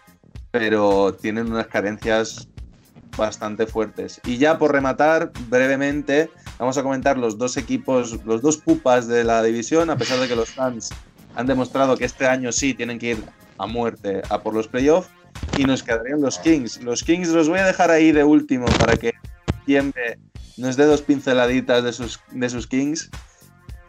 pero 0.52 1.14
tienen 1.14 1.50
unas 1.50 1.66
carencias 1.66 2.48
bastante 3.16 3.66
fuertes. 3.66 4.20
Y 4.24 4.38
ya 4.38 4.58
por 4.58 4.72
rematar, 4.72 5.32
brevemente, 5.48 6.30
vamos 6.58 6.78
a 6.78 6.82
comentar 6.82 7.18
los 7.18 7.36
dos 7.36 7.56
equipos, 7.56 8.24
los 8.24 8.40
dos 8.40 8.58
pupas 8.58 9.08
de 9.08 9.24
la 9.24 9.42
división, 9.42 9.90
a 9.90 9.96
pesar 9.96 10.20
de 10.20 10.28
que 10.28 10.36
los 10.36 10.50
Suns 10.50 10.90
han 11.34 11.46
demostrado 11.46 11.96
que 11.96 12.04
este 12.04 12.26
año 12.26 12.52
sí 12.52 12.74
tienen 12.74 12.98
que 12.98 13.10
ir 13.12 13.24
a 13.58 13.66
muerte 13.66 14.22
a 14.28 14.40
por 14.42 14.54
los 14.54 14.68
playoffs. 14.68 15.10
Y 15.56 15.64
nos 15.64 15.82
quedarían 15.82 16.20
los 16.20 16.38
Kings. 16.38 16.82
Los 16.82 17.02
Kings 17.02 17.28
los 17.28 17.48
voy 17.48 17.58
a 17.58 17.66
dejar 17.66 17.90
ahí 17.90 18.12
de 18.12 18.22
último 18.22 18.66
para 18.78 18.96
que 18.96 19.12
tiemble 19.64 20.18
nos 20.56 20.76
dé 20.76 20.84
dos 20.84 21.02
pinceladitas 21.02 21.82
de 21.82 21.92
sus, 21.92 22.20
de 22.30 22.48
sus 22.50 22.66
Kings. 22.66 23.10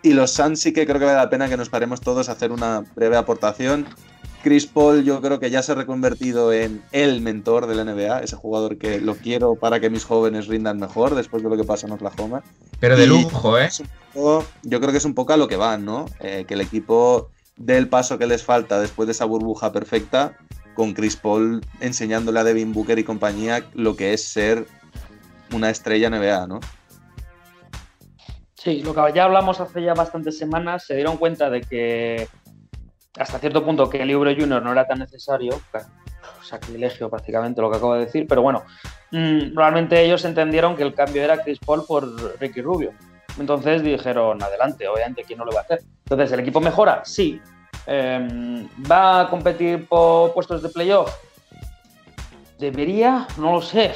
Y 0.01 0.13
los 0.13 0.31
Suns 0.31 0.61
sí 0.61 0.73
que 0.73 0.85
creo 0.85 0.99
que 0.99 1.05
vale 1.05 1.17
la 1.17 1.29
pena 1.29 1.49
que 1.49 1.57
nos 1.57 1.69
paremos 1.69 2.01
todos 2.01 2.29
a 2.29 2.33
hacer 2.33 2.51
una 2.51 2.83
breve 2.95 3.17
aportación. 3.17 3.85
Chris 4.43 4.65
Paul 4.67 5.03
yo 5.05 5.21
creo 5.21 5.39
que 5.39 5.49
ya 5.49 5.63
se 5.63 5.71
ha 5.71 5.75
reconvertido 5.75 6.51
en 6.51 6.83
el 6.91 7.21
mentor 7.21 7.65
del 7.65 7.79
NBA, 7.85 8.19
ese 8.19 8.35
jugador 8.35 8.77
que 8.77 8.99
lo 8.99 9.15
quiero 9.15 9.55
para 9.55 9.79
que 9.79 9.89
mis 9.89 10.03
jóvenes 10.03 10.47
rindan 10.47 10.77
mejor 10.79 11.15
después 11.15 11.41
de 11.43 11.49
lo 11.49 11.55
que 11.57 11.63
pasa 11.63 11.87
en 11.87 11.93
Oklahoma. 11.93 12.43
Pero 12.79 12.97
de 12.97 13.05
Y- 13.05 13.07
lujo, 13.07 13.57
¿eh? 13.57 13.65
Es 13.67 13.79
un 13.79 13.87
poco- 14.13 14.45
yo 14.63 14.79
creo 14.79 14.91
que 14.91 14.97
es 14.97 15.05
un 15.05 15.13
poco 15.13 15.31
a 15.33 15.37
lo 15.37 15.47
que 15.47 15.55
van, 15.55 15.85
¿no? 15.85 16.05
Eh, 16.19 16.43
que 16.47 16.55
el 16.55 16.61
equipo 16.61 17.29
dé 17.55 17.77
el 17.77 17.87
paso 17.87 18.17
que 18.17 18.27
les 18.27 18.43
falta 18.43 18.79
después 18.81 19.07
de 19.07 19.13
esa 19.13 19.25
burbuja 19.25 19.71
perfecta 19.71 20.37
con 20.75 20.93
Chris 20.93 21.15
Paul 21.15 21.61
enseñándole 21.79 22.39
a 22.39 22.43
Devin 22.43 22.73
Booker 22.73 22.99
y 22.99 23.03
compañía 23.03 23.63
lo 23.73 23.95
que 23.95 24.13
es 24.13 24.27
ser 24.27 24.65
una 25.53 25.69
estrella 25.69 26.09
NBA, 26.09 26.47
¿no? 26.47 26.59
Sí, 28.55 28.81
lo 28.81 28.93
que 28.93 29.01
ya 29.13 29.25
hablamos 29.25 29.59
hace 29.59 29.83
ya 29.83 29.93
bastantes 29.93 30.37
semanas, 30.37 30.85
se 30.85 30.95
dieron 30.95 31.17
cuenta 31.17 31.49
de 31.49 31.61
que 31.61 32.27
hasta 33.17 33.39
cierto 33.39 33.63
punto 33.63 33.89
que 33.89 34.01
el 34.01 34.07
Libro 34.07 34.31
Junior 34.35 34.61
no 34.61 34.71
era 34.71 34.87
tan 34.87 34.99
necesario, 34.99 35.61
sacrilegio 36.41 37.09
prácticamente 37.09 37.61
lo 37.61 37.69
que 37.71 37.77
acabo 37.77 37.93
de 37.95 38.05
decir, 38.05 38.25
pero 38.27 38.41
bueno, 38.41 38.63
mm, 39.11 39.55
realmente 39.55 40.01
ellos 40.01 40.25
entendieron 40.25 40.75
que 40.75 40.83
el 40.83 40.93
cambio 40.93 41.23
era 41.23 41.41
Chris 41.43 41.59
Paul 41.59 41.85
por 41.85 42.39
Ricky 42.39 42.61
Rubio. 42.61 42.91
Entonces 43.39 43.81
dijeron, 43.81 44.41
adelante, 44.43 44.87
obviamente, 44.87 45.23
¿quién 45.23 45.39
no 45.39 45.45
lo 45.45 45.51
va 45.53 45.61
a 45.61 45.63
hacer? 45.63 45.81
Entonces, 46.05 46.31
¿el 46.31 46.39
equipo 46.41 46.59
mejora? 46.61 47.01
Sí. 47.03 47.41
Em, 47.87 48.67
¿Va 48.89 49.21
a 49.21 49.29
competir 49.29 49.87
por 49.87 50.33
puestos 50.33 50.61
de 50.61 50.69
playoff? 50.69 51.11
¿Debería? 52.59 53.27
No 53.37 53.53
lo 53.53 53.61
sé. 53.61 53.91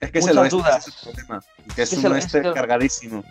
Es 0.00 0.10
que 0.10 0.20
Muchas 0.20 0.28
el 0.30 0.38
oeste, 0.38 0.56
dudas. 0.56 0.88
ese 0.88 0.90
es 0.90 1.06
el 1.06 1.12
problema, 1.26 1.44
que 1.74 1.82
es 1.82 1.92
Es 1.92 1.98
un 2.04 2.12
oeste. 2.12 2.52
cargadísimo. 2.54 3.24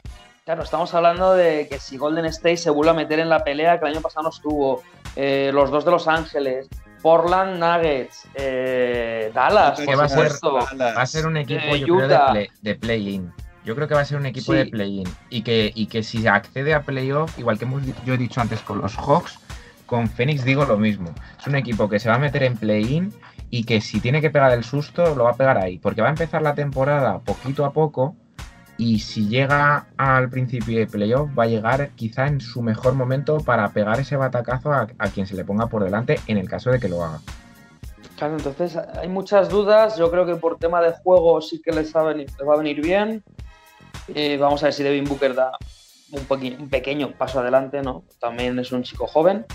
Claro, 0.45 0.63
estamos 0.63 0.93
hablando 0.95 1.33
de 1.33 1.67
que 1.69 1.79
si 1.79 1.97
Golden 1.97 2.25
State 2.25 2.57
se 2.57 2.69
vuelve 2.71 2.91
a 2.91 2.93
meter 2.95 3.19
en 3.19 3.29
la 3.29 3.43
pelea 3.43 3.79
que 3.79 3.85
el 3.85 3.91
año 3.93 4.01
pasado 4.01 4.23
no 4.23 4.29
estuvo, 4.29 4.81
eh, 5.15 5.51
los 5.53 5.69
dos 5.69 5.85
de 5.85 5.91
Los 5.91 6.07
Ángeles, 6.07 6.67
Portland 7.03 7.59
Nuggets, 7.59 8.27
eh, 8.33 9.31
Dallas, 9.33 9.79
Que 9.79 9.85
por 9.85 9.99
va 9.99 10.03
a 10.05 10.09
ser-. 10.09 10.31
Va 10.43 11.01
a 11.01 11.05
ser 11.05 11.27
un 11.27 11.37
equipo, 11.37 11.61
Eh, 11.75 11.79
yo 11.81 11.97
creo, 11.97 12.07
de, 12.07 12.15
Utah. 12.15 12.31
play- 12.31 12.47
de 12.61 12.75
play-in. 12.75 13.31
Yo 13.63 13.75
creo 13.75 13.87
que 13.87 13.93
va 13.93 14.01
a 14.01 14.05
ser 14.05 14.17
un 14.17 14.25
equipo 14.25 14.53
Sí. 14.53 14.57
de 14.57 14.65
play-in. 14.65 15.07
Y 15.29 15.43
que, 15.43 15.71
y 15.75 15.85
que 15.85 16.01
si 16.01 16.25
accede 16.25 16.73
a 16.73 16.81
playoff, 16.81 17.37
igual 17.37 17.59
que 17.59 17.65
hemos, 17.65 17.83
yo 18.03 18.13
he 18.15 18.17
dicho 18.17 18.41
antes 18.41 18.61
con 18.61 18.79
los 18.81 18.95
Hawks, 18.97 19.37
con 19.85 20.07
Phoenix 20.07 20.43
digo 20.43 20.65
lo 20.65 20.77
mismo. 20.77 21.13
Es 21.39 21.45
un 21.45 21.55
equipo 21.55 21.87
que 21.89 21.99
se 21.99 22.09
va 22.09 22.15
a 22.15 22.19
meter 22.19 22.43
en 22.43 22.57
play-in 22.57 23.13
y 23.51 23.65
que 23.65 23.81
si 23.81 23.99
tiene 23.99 24.19
que 24.21 24.29
pegar 24.31 24.51
el 24.53 24.63
susto, 24.63 25.13
lo 25.15 25.25
va 25.25 25.31
a 25.31 25.35
pegar 25.35 25.57
ahí. 25.57 25.77
Porque 25.77 26.01
va 26.01 26.07
a 26.07 26.11
empezar 26.11 26.41
la 26.41 26.55
temporada 26.55 27.19
poquito 27.19 27.65
a 27.65 27.71
poco. 27.73 28.15
Y 28.79 28.99
si 28.99 29.27
llega 29.27 29.87
al 29.97 30.29
principio 30.29 30.79
de 30.79 30.87
playoff, 30.87 31.29
va 31.37 31.43
a 31.43 31.47
llegar 31.47 31.89
quizá 31.97 32.27
en 32.27 32.39
su 32.39 32.61
mejor 32.61 32.93
momento 32.93 33.39
para 33.39 33.67
pegar 33.73 33.99
ese 33.99 34.15
batacazo 34.15 34.71
a, 34.71 34.87
quien 35.13 35.27
se 35.27 35.35
le 35.35 35.43
ponga 35.43 35.67
por 35.67 35.83
delante 35.83 36.17
en 36.27 36.37
el 36.37 36.47
caso 36.47 36.71
de 36.71 36.79
que 36.79 36.87
lo 36.87 37.03
haga. 37.03 37.19
Claro, 38.15 38.37
entonces 38.37 38.77
hay 38.77 39.09
muchas 39.09 39.49
dudas. 39.49 39.97
Yo 39.97 40.09
creo 40.09 40.25
que 40.25 40.35
por 40.35 40.57
tema 40.57 40.81
de 40.81 40.93
juego 40.93 41.41
sí 41.41 41.61
que 41.61 41.73
les, 41.73 41.93
va 41.93 42.01
a 42.01 42.03
venir, 42.05 42.29
va 42.49 42.53
a 42.53 42.57
venir 42.57 42.81
bien. 42.81 43.21
Eh, 44.15 44.37
vamos 44.39 44.63
a 44.63 44.67
ver 44.67 44.73
si 44.73 44.81
Devin 44.81 45.03
Booker 45.03 45.35
da 45.35 45.51
un, 46.13 46.25
un 46.57 46.69
pequeño 46.69 47.11
paso 47.11 47.41
adelante, 47.41 47.81
¿no? 47.81 48.05
También 48.21 48.57
es 48.59 48.71
un 48.71 48.83
chico 48.83 49.07
joven. 49.07 49.45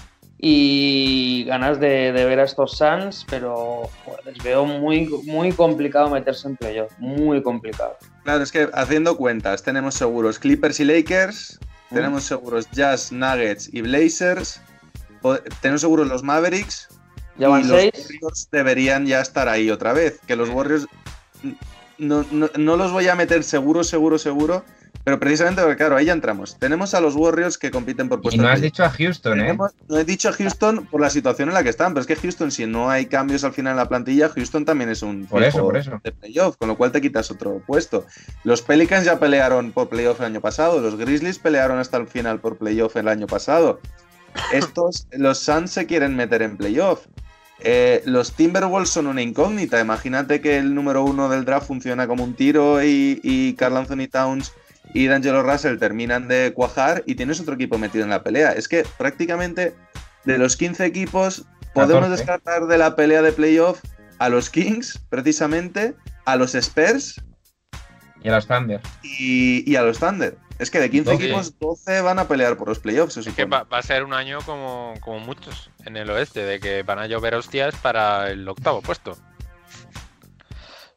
Y 0.46 1.44
ganas 1.44 1.80
de, 1.80 2.12
de 2.12 2.24
ver 2.26 2.38
a 2.38 2.44
estos 2.44 2.76
Suns, 2.76 3.24
pero 3.30 3.88
joder, 4.04 4.26
les 4.26 4.44
veo 4.44 4.66
muy, 4.66 5.06
muy 5.24 5.52
complicado 5.52 6.10
meterse 6.10 6.48
en 6.48 6.56
playoff. 6.56 6.92
Muy 6.98 7.42
complicado. 7.42 7.96
Claro, 8.24 8.42
es 8.42 8.52
que 8.52 8.68
haciendo 8.74 9.16
cuentas, 9.16 9.62
tenemos 9.62 9.94
seguros 9.94 10.38
Clippers 10.38 10.80
y 10.80 10.84
Lakers, 10.84 11.58
Mm. 11.90 11.94
tenemos 11.94 12.24
seguros 12.24 12.68
Jazz, 12.72 13.10
Nuggets 13.12 13.68
y 13.72 13.80
Blazers, 13.82 14.60
tenemos 15.62 15.80
seguros 15.82 16.08
los 16.08 16.22
Mavericks 16.22 16.88
Ya 17.38 17.48
van 17.48 17.62
y 17.62 17.64
los 17.68 17.80
seis. 17.80 17.92
Warriors 18.22 18.48
deberían 18.52 19.06
ya 19.06 19.20
estar 19.20 19.48
ahí 19.48 19.70
otra 19.70 19.92
vez. 19.94 20.20
Que 20.26 20.36
los 20.36 20.50
Mm. 20.50 20.54
Warriors 20.54 20.86
no, 21.98 22.24
no- 22.30 22.50
no 22.58 22.76
los 22.76 22.92
voy 22.92 23.08
a 23.08 23.14
meter 23.14 23.44
seguro, 23.44 23.82
seguro, 23.84 24.18
seguro, 24.18 24.62
pero 25.05 25.20
precisamente 25.20 25.60
porque, 25.60 25.76
claro, 25.76 25.97
ahí 25.97 26.06
ya 26.06 26.12
entramos. 26.14 26.59
Tenemos 26.59 26.94
a 26.94 27.01
los 27.01 27.14
Warriors 27.14 27.59
que 27.59 27.70
compiten 27.70 28.09
por 28.09 28.20
Y 28.20 28.22
puestos 28.22 28.43
no 28.43 28.48
has 28.48 28.60
dicho 28.62 28.82
a 28.85 28.90
Houston, 28.90 29.39
¿eh? 29.39 29.43
tenemos- 29.43 29.72
no 29.89 29.98
he 29.98 30.05
dicho 30.05 30.31
a 30.31 30.32
Houston 30.32 30.86
por 30.86 31.01
la 31.01 31.10
situación 31.10 31.48
en 31.48 31.55
la 31.55 31.62
que 31.62 31.68
están, 31.68 31.93
pero 31.93 32.01
es 32.01 32.06
que 32.06 32.16
Houston, 32.16 32.51
si 32.51 32.66
no 32.66 32.89
hay 32.90 33.06
cambios 33.06 33.44
al 33.44 33.52
final 33.52 33.72
en 33.72 33.76
la 33.76 33.89
plantilla, 33.89 34.31
Houston 34.31 34.64
también 34.64 34.89
es 34.90 35.02
un 35.02 35.26
Por 35.26 35.43
eso, 35.44 35.59
por 35.60 35.76
eso. 35.76 36.01
de 36.02 36.10
playoff, 36.12 36.56
con 36.56 36.68
lo 36.68 36.76
cual 36.76 36.90
te 36.90 37.01
quitas 37.01 37.31
otro 37.31 37.60
puesto. 37.66 38.06
Los 38.44 38.62
Pelicans 38.62 39.05
ya 39.05 39.18
pelearon 39.20 39.72
por 39.72 39.89
playoff 39.89 40.20
el 40.20 40.26
año 40.26 40.40
pasado, 40.40 40.81
los 40.81 40.97
Grizzlies 40.97 41.39
pelearon 41.39 41.78
hasta 41.78 41.98
el 41.98 42.06
final 42.06 42.40
por 42.40 42.56
playoff 42.56 42.97
el 42.97 43.09
año 43.09 43.26
pasado. 43.26 43.81
Estos, 44.52 45.06
los 45.12 45.39
Suns 45.39 45.70
se 45.70 45.86
quieren 45.86 46.16
meter 46.16 46.43
en 46.43 46.56
playoff. 46.56 47.06
Eh, 47.60 48.02
los 48.05 48.32
Timberwolves 48.32 48.90
son 48.90 49.06
una 49.06 49.22
incógnita. 49.22 49.81
Imagínate 49.81 50.40
que 50.40 50.59
el 50.59 50.74
número 50.74 51.05
uno 51.05 51.28
del 51.28 51.44
draft 51.44 51.68
funciona 51.68 52.06
como 52.06 52.24
un 52.24 52.35
tiro 52.35 52.82
y, 52.82 53.20
y 53.22 53.55
Carl 53.55 53.76
Anthony 53.76 54.09
Towns 54.10 54.52
y 54.93 55.06
D'Angelo 55.06 55.43
Russell 55.43 55.78
terminan 55.78 56.28
de 56.28 56.52
cuajar 56.55 57.02
y 57.06 57.15
tienes 57.15 57.40
otro 57.40 57.55
equipo 57.55 57.78
metido 57.78 58.05
en 58.05 58.11
la 58.11 58.23
pelea. 58.23 58.52
Es 58.52 58.69
que 58.69 58.85
prácticamente 58.98 59.74
de 60.24 60.39
los 60.39 60.56
15 60.56 60.85
equipos 60.85 61.44
podemos 61.73 62.02
14. 62.05 62.11
descartar 62.16 62.66
de 62.66 62.78
la 62.78 62.94
pelea 62.97 63.23
de 63.23 63.32
playoff 63.32 63.81
a 64.19 64.28
los 64.28 64.51
Kings, 64.51 65.01
precisamente, 65.09 65.94
a 66.24 66.36
los 66.36 66.55
Spurs 66.55 67.20
Y 68.23 68.28
a 68.28 68.32
los 68.36 68.47
Thunder. 68.47 68.81
y, 69.02 69.69
y 69.70 69.77
a 69.77 69.82
los 69.82 69.98
Thunder. 69.98 70.36
Es 70.61 70.70
que 70.70 70.78
de 70.78 70.89
15 70.89 71.11
Doce. 71.11 71.24
equipos, 71.24 71.59
12 71.59 72.01
van 72.02 72.20
a 72.20 72.28
pelear 72.28 72.56
por 72.56 72.69
los 72.69 72.78
playoffs. 72.78 73.16
Es 73.16 73.27
que 73.28 73.44
va 73.44 73.66
a 73.69 73.82
ser 73.82 74.05
un 74.05 74.12
año 74.15 74.39
como, 74.47 74.94
como 75.01 75.19
muchos 75.19 75.69
en 75.85 75.97
el 75.97 76.09
oeste, 76.11 76.44
de 76.44 76.61
que 76.61 76.85
van 76.85 77.01
a 77.01 77.06
llover 77.09 77.35
hostias 77.35 77.74
para 77.82 78.31
el 78.31 78.48
octavo 78.48 78.81
puesto. 78.81 79.19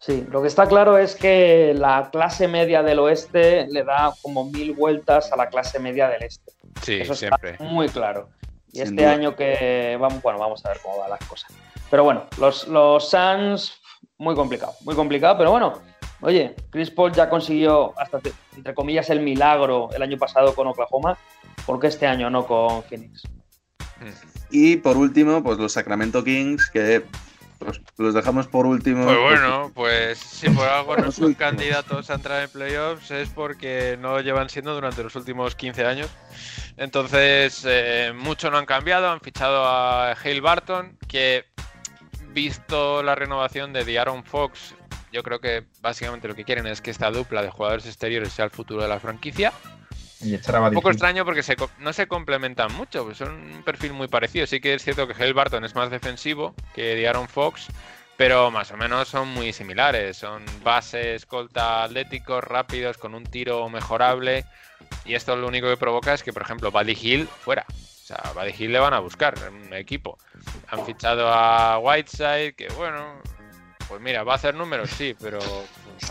Sí, 0.07 0.25
lo 0.31 0.41
que 0.41 0.47
está 0.47 0.67
claro 0.67 0.97
es 0.97 1.15
que 1.15 1.73
la 1.77 2.07
clase 2.13 2.47
media 2.47 2.81
del 2.81 2.99
oeste 2.99 3.67
le 3.67 3.83
da 3.83 4.13
como 4.21 4.45
mil 4.45 4.71
vueltas 4.71 5.33
a 5.33 5.35
la 5.35 5.49
clase 5.49 5.79
media 5.79 6.07
del 6.07 6.23
este. 6.23 6.53
Sí, 6.81 6.93
Eso 7.01 7.13
siempre. 7.13 7.51
está 7.51 7.63
muy 7.65 7.89
claro. 7.89 8.29
Y 8.71 8.77
Sin 8.77 8.83
este 8.83 9.01
duda. 9.01 9.11
año 9.11 9.35
que 9.35 9.97
vamos, 9.99 10.21
bueno, 10.21 10.39
vamos 10.39 10.65
a 10.65 10.69
ver 10.69 10.77
cómo 10.81 10.99
van 10.99 11.09
las 11.09 11.19
cosas. 11.25 11.51
Pero 11.91 12.05
bueno, 12.05 12.23
los, 12.39 12.69
los 12.69 13.09
Suns, 13.09 13.81
muy 14.17 14.33
complicado, 14.33 14.71
muy 14.85 14.95
complicado, 14.95 15.37
pero 15.37 15.51
bueno, 15.51 15.81
oye, 16.21 16.55
Chris 16.69 16.89
Paul 16.89 17.11
ya 17.11 17.29
consiguió, 17.29 17.93
hasta 17.99 18.21
entre 18.55 18.73
comillas, 18.73 19.09
el 19.09 19.19
milagro 19.19 19.89
el 19.93 20.01
año 20.01 20.17
pasado 20.17 20.55
con 20.55 20.67
Oklahoma, 20.67 21.17
¿por 21.65 21.81
qué 21.81 21.87
este 21.87 22.07
año 22.07 22.29
no 22.29 22.47
con 22.47 22.81
Phoenix? 22.83 23.23
Y 24.51 24.77
por 24.77 24.95
último, 24.95 25.43
pues 25.43 25.57
los 25.57 25.73
Sacramento 25.73 26.23
Kings, 26.23 26.69
que 26.69 27.03
los 27.97 28.13
dejamos 28.13 28.47
por 28.47 28.65
último. 28.65 29.05
Pues 29.05 29.17
bueno, 29.17 29.71
pues 29.73 30.17
si 30.17 30.49
por 30.49 30.67
algo 30.67 30.97
no 30.97 31.11
son 31.11 31.33
candidatos 31.33 32.09
a 32.09 32.15
entrar 32.15 32.43
en 32.43 32.49
playoffs 32.49 33.11
es 33.11 33.29
porque 33.29 33.97
no 33.99 34.19
llevan 34.21 34.49
siendo 34.49 34.73
durante 34.73 35.03
los 35.03 35.15
últimos 35.15 35.55
15 35.55 35.85
años. 35.85 36.09
Entonces, 36.77 37.63
eh, 37.65 38.13
mucho 38.15 38.51
no 38.51 38.57
han 38.57 38.65
cambiado. 38.65 39.09
Han 39.09 39.21
fichado 39.21 39.65
a 39.65 40.11
Hale 40.11 40.41
Barton, 40.41 40.97
que 41.07 41.45
visto 42.33 43.01
la 43.01 43.15
renovación 43.15 43.73
de 43.73 43.83
De'Aaron 43.83 44.23
Fox, 44.23 44.75
yo 45.11 45.23
creo 45.23 45.39
que 45.39 45.65
básicamente 45.81 46.27
lo 46.27 46.35
que 46.35 46.43
quieren 46.43 46.67
es 46.67 46.81
que 46.81 46.91
esta 46.91 47.09
dupla 47.09 47.41
de 47.41 47.49
jugadores 47.49 47.85
exteriores 47.85 48.31
sea 48.31 48.45
el 48.45 48.51
futuro 48.51 48.83
de 48.83 48.87
la 48.87 48.99
franquicia. 48.99 49.53
Y 50.21 50.33
Un 50.35 50.73
poco 50.73 50.89
extraño 50.89 51.25
porque 51.25 51.43
se 51.43 51.55
no 51.79 51.93
se 51.93 52.07
complementan 52.07 52.73
mucho, 52.73 53.05
pues 53.05 53.17
son 53.17 53.33
un 53.33 53.63
perfil 53.63 53.93
muy 53.93 54.07
parecido. 54.07 54.47
Sí 54.47 54.59
que 54.59 54.73
es 54.73 54.83
cierto 54.83 55.07
que 55.07 55.13
Hale 55.13 55.33
Barton 55.33 55.63
es 55.63 55.75
más 55.75 55.91
defensivo 55.91 56.55
que 56.73 56.95
De'Aaron 56.95 57.27
Fox, 57.27 57.67
pero 58.17 58.49
más 58.49 58.71
o 58.71 58.77
menos 58.77 59.07
son 59.07 59.27
muy 59.27 59.53
similares. 59.53 60.17
Son 60.17 60.43
base, 60.63 61.15
escolta, 61.15 61.83
atléticos, 61.83 62.43
rápidos, 62.43 62.97
con 62.97 63.13
un 63.13 63.25
tiro 63.25 63.69
mejorable. 63.69 64.45
Y 65.05 65.13
esto 65.13 65.35
lo 65.35 65.47
único 65.47 65.67
que 65.67 65.77
provoca 65.77 66.13
es 66.13 66.23
que, 66.23 66.33
por 66.33 66.41
ejemplo, 66.41 66.71
Buddy 66.71 66.97
Hill 66.99 67.27
fuera. 67.27 67.65
O 67.69 68.05
sea, 68.07 68.17
a 68.17 68.33
Buddy 68.33 68.55
Hill 68.57 68.71
le 68.71 68.79
van 68.79 68.93
a 68.93 68.99
buscar 68.99 69.35
en 69.47 69.53
un 69.53 69.73
equipo. 69.73 70.17
Han 70.69 70.83
fichado 70.85 71.31
a 71.31 71.77
Whiteside, 71.77 72.55
que 72.55 72.69
bueno, 72.69 73.21
pues 73.87 74.01
mira, 74.01 74.23
va 74.23 74.33
a 74.33 74.35
hacer 74.37 74.55
números, 74.55 74.89
sí, 74.89 75.15
pero 75.19 75.39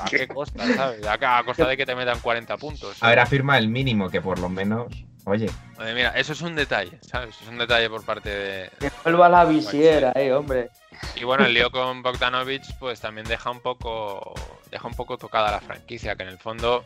¿a 0.01 0.05
qué 0.05 0.29
costa, 0.29 0.67
sabes? 0.75 1.07
A, 1.07 1.39
a 1.39 1.45
costa 1.45 1.67
de 1.67 1.77
que 1.77 1.87
te 1.87 1.95
metan 1.95 2.21
40 2.21 2.57
puntos. 2.57 3.03
A 3.03 3.09
ver, 3.09 3.21
afirma 3.21 3.59
el 3.59 3.69
mínimo, 3.69 4.09
que 4.09 4.21
por 4.21 4.39
lo 4.39 4.49
menos. 4.49 4.87
Oye, 5.25 5.51
Oye, 5.79 5.93
mira, 5.93 6.11
eso 6.11 6.33
es 6.33 6.41
un 6.41 6.55
detalle, 6.55 6.99
¿sabes? 7.01 7.35
Es 7.43 7.49
un 7.49 7.59
detalle 7.59 7.91
por 7.91 8.05
parte 8.05 8.31
de... 8.31 8.71
Que 8.79 8.91
vuelva 9.03 9.29
la 9.29 9.45
visiera, 9.45 10.13
eh, 10.15 10.33
hombre. 10.33 10.71
Y 11.17 11.25
bueno, 11.25 11.45
el 11.45 11.53
lío 11.53 11.71
con 11.71 12.03
Bogdanovich 12.03 12.79
pues 12.79 13.01
también 13.01 13.27
deja 13.27 13.51
un 13.51 13.61
poco 13.61 14.35
deja 14.71 14.89
un 14.89 14.95
poco 14.95 15.19
tocada 15.19 15.51
la 15.51 15.61
franquicia, 15.61 16.17
que 16.17 16.23
en 16.23 16.31
el 16.31 16.39
fondo 16.39 16.85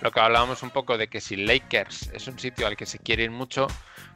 lo 0.00 0.10
que 0.10 0.20
hablábamos 0.20 0.62
un 0.62 0.70
poco 0.70 0.98
de 0.98 1.08
que 1.08 1.20
si 1.20 1.36
Lakers 1.36 2.10
es 2.12 2.26
un 2.26 2.38
sitio 2.38 2.66
al 2.66 2.76
que 2.76 2.86
se 2.86 2.98
quiere 2.98 3.24
ir 3.24 3.30
mucho, 3.30 3.68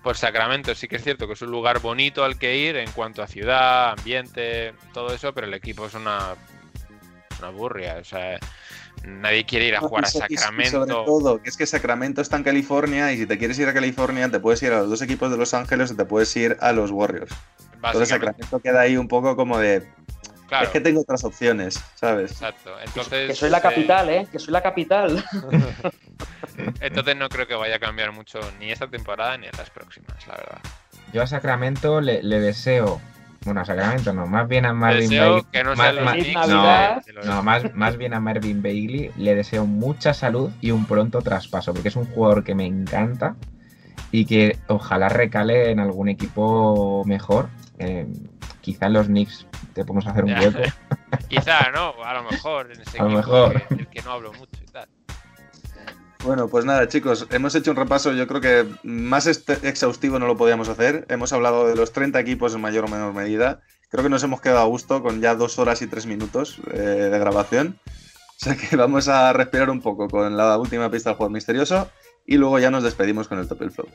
pues 0.02 0.18
Sacramento 0.18 0.74
sí 0.74 0.88
que 0.88 0.96
es 0.96 1.04
cierto 1.04 1.26
que 1.26 1.34
es 1.34 1.42
un 1.42 1.50
lugar 1.50 1.80
bonito 1.80 2.24
al 2.24 2.38
que 2.38 2.56
ir 2.56 2.76
en 2.76 2.90
cuanto 2.90 3.22
a 3.22 3.26
ciudad, 3.26 3.90
ambiente, 3.90 4.74
todo 4.92 5.14
eso, 5.14 5.32
pero 5.32 5.46
el 5.46 5.54
equipo 5.54 5.86
es 5.86 5.94
una 5.94 6.34
una 7.38 7.50
burria, 7.50 7.96
o 8.00 8.04
sea, 8.04 8.38
nadie 9.04 9.44
quiere 9.44 9.66
ir 9.66 9.76
a 9.76 9.80
jugar 9.80 10.04
a 10.04 10.08
y- 10.08 10.36
Sacramento. 10.36 10.70
sobre 10.86 10.92
todo, 10.92 11.42
que 11.42 11.48
es 11.50 11.56
que 11.56 11.66
Sacramento 11.66 12.20
está 12.20 12.36
en 12.36 12.42
California 12.44 13.12
y 13.12 13.18
si 13.18 13.26
te 13.26 13.38
quieres 13.38 13.58
ir 13.58 13.68
a 13.68 13.74
California 13.74 14.28
te 14.30 14.40
puedes 14.40 14.62
ir 14.62 14.72
a 14.72 14.78
los 14.80 14.90
dos 14.90 15.02
equipos 15.02 15.30
de 15.30 15.36
Los 15.36 15.54
Ángeles 15.54 15.90
o 15.90 15.96
te 15.96 16.04
puedes 16.04 16.34
ir 16.36 16.56
a 16.60 16.72
los 16.72 16.90
Warriors. 16.90 17.32
Entonces. 17.74 18.08
Sacramento 18.08 18.58
queda 18.60 18.80
ahí 18.80 18.96
un 18.96 19.06
poco 19.08 19.36
como 19.36 19.58
de, 19.58 19.86
Claro, 20.48 20.66
es 20.66 20.70
que 20.70 20.80
tengo 20.80 21.00
otras 21.00 21.24
opciones, 21.24 21.80
¿sabes? 21.96 22.30
exacto. 22.32 22.70
Entonces, 22.84 23.28
Que 23.30 23.34
soy 23.34 23.50
la 23.50 23.58
eh, 23.58 23.62
capital, 23.62 24.08
eh, 24.10 24.26
que 24.30 24.38
soy 24.38 24.52
la 24.52 24.62
capital. 24.62 25.24
entonces 26.80 27.16
no 27.16 27.28
creo 27.28 27.46
que 27.46 27.54
vaya 27.54 27.76
a 27.76 27.78
cambiar 27.78 28.12
mucho 28.12 28.38
ni 28.58 28.70
esta 28.70 28.86
temporada 28.88 29.36
ni 29.38 29.46
en 29.46 29.52
las 29.58 29.70
próximas, 29.70 30.26
la 30.26 30.34
verdad. 30.36 30.58
yo 31.12 31.22
a 31.22 31.26
Sacramento 31.26 32.00
le, 32.00 32.22
le 32.22 32.40
deseo 32.40 33.00
Bueno, 33.46 33.60
a 33.60 33.64
Sacramento 33.64 34.12
no, 34.12 34.26
más 34.26 34.46
bien 34.48 34.66
a 34.66 34.72
Marvin 34.74 35.08
Deseo 35.08 35.24
Bailey. 35.34 35.44
que 35.52 35.64
no 35.64 35.74
más- 35.76 35.94
más- 36.02 36.16
No, 36.48 37.22
digo. 37.22 37.42
más, 37.42 37.74
más 37.74 37.96
bien 37.96 38.12
a 38.12 38.20
Marvin 38.20 38.60
Bailey 38.60 39.10
le 39.16 39.34
deseo 39.34 39.64
mucha 39.66 40.12
salud 40.12 40.50
y 40.60 40.72
un 40.72 40.84
pronto 40.84 41.22
traspaso, 41.22 41.72
porque 41.72 41.88
es 41.88 41.96
un 41.96 42.06
jugador 42.06 42.42
que 42.44 42.54
me 42.54 42.66
encanta 42.66 43.36
y 44.12 44.26
que 44.26 44.58
ojalá 44.66 45.08
recale 45.08 45.70
en 45.70 45.78
algún 45.80 46.08
equipo 46.08 47.02
mejor. 47.06 47.48
Eh, 47.78 48.06
quizá 48.62 48.86
en 48.86 48.92
los 48.94 49.06
Knicks 49.06 49.46
te 49.74 49.84
podemos 49.84 50.06
hacer 50.06 50.24
un 50.24 50.32
hueco. 50.32 50.58
Quizá, 51.28 51.70
¿no? 51.72 51.92
A 52.04 52.14
lo 52.14 52.24
mejor 52.24 52.72
en 52.72 52.80
ese 52.80 52.98
A 52.98 53.04
lo 53.04 53.10
mejor. 53.10 53.62
que- 53.68 53.74
del 53.76 53.86
que 53.88 54.02
no 54.02 54.10
hablo 54.12 54.32
mucho. 54.32 54.55
Bueno, 56.26 56.48
pues 56.48 56.64
nada, 56.64 56.88
chicos, 56.88 57.28
hemos 57.30 57.54
hecho 57.54 57.70
un 57.70 57.76
repaso, 57.76 58.12
yo 58.12 58.26
creo 58.26 58.40
que 58.40 58.66
más 58.82 59.28
este- 59.28 59.68
exhaustivo 59.68 60.18
no 60.18 60.26
lo 60.26 60.36
podíamos 60.36 60.68
hacer. 60.68 61.06
Hemos 61.08 61.32
hablado 61.32 61.68
de 61.68 61.76
los 61.76 61.92
30 61.92 62.18
equipos 62.18 62.52
en 62.52 62.60
mayor 62.60 62.84
o 62.84 62.88
menor 62.88 63.14
medida. 63.14 63.60
Creo 63.90 64.02
que 64.02 64.10
nos 64.10 64.24
hemos 64.24 64.40
quedado 64.40 64.58
a 64.58 64.64
gusto 64.64 65.04
con 65.04 65.20
ya 65.20 65.36
dos 65.36 65.60
horas 65.60 65.82
y 65.82 65.86
tres 65.86 66.04
minutos 66.06 66.58
eh, 66.72 66.78
de 66.80 67.18
grabación. 67.20 67.78
O 67.86 68.44
sea 68.44 68.56
que 68.56 68.74
vamos 68.76 69.06
a 69.06 69.32
respirar 69.34 69.70
un 69.70 69.80
poco 69.80 70.08
con 70.08 70.36
la 70.36 70.58
última 70.58 70.90
pista 70.90 71.10
del 71.10 71.16
juego 71.16 71.30
misterioso 71.30 71.88
y 72.26 72.38
luego 72.38 72.58
ya 72.58 72.72
nos 72.72 72.82
despedimos 72.82 73.28
con 73.28 73.38
el 73.38 73.46
top 73.46 73.62
y 73.62 73.64
el 73.64 73.70
flop. 73.70 73.88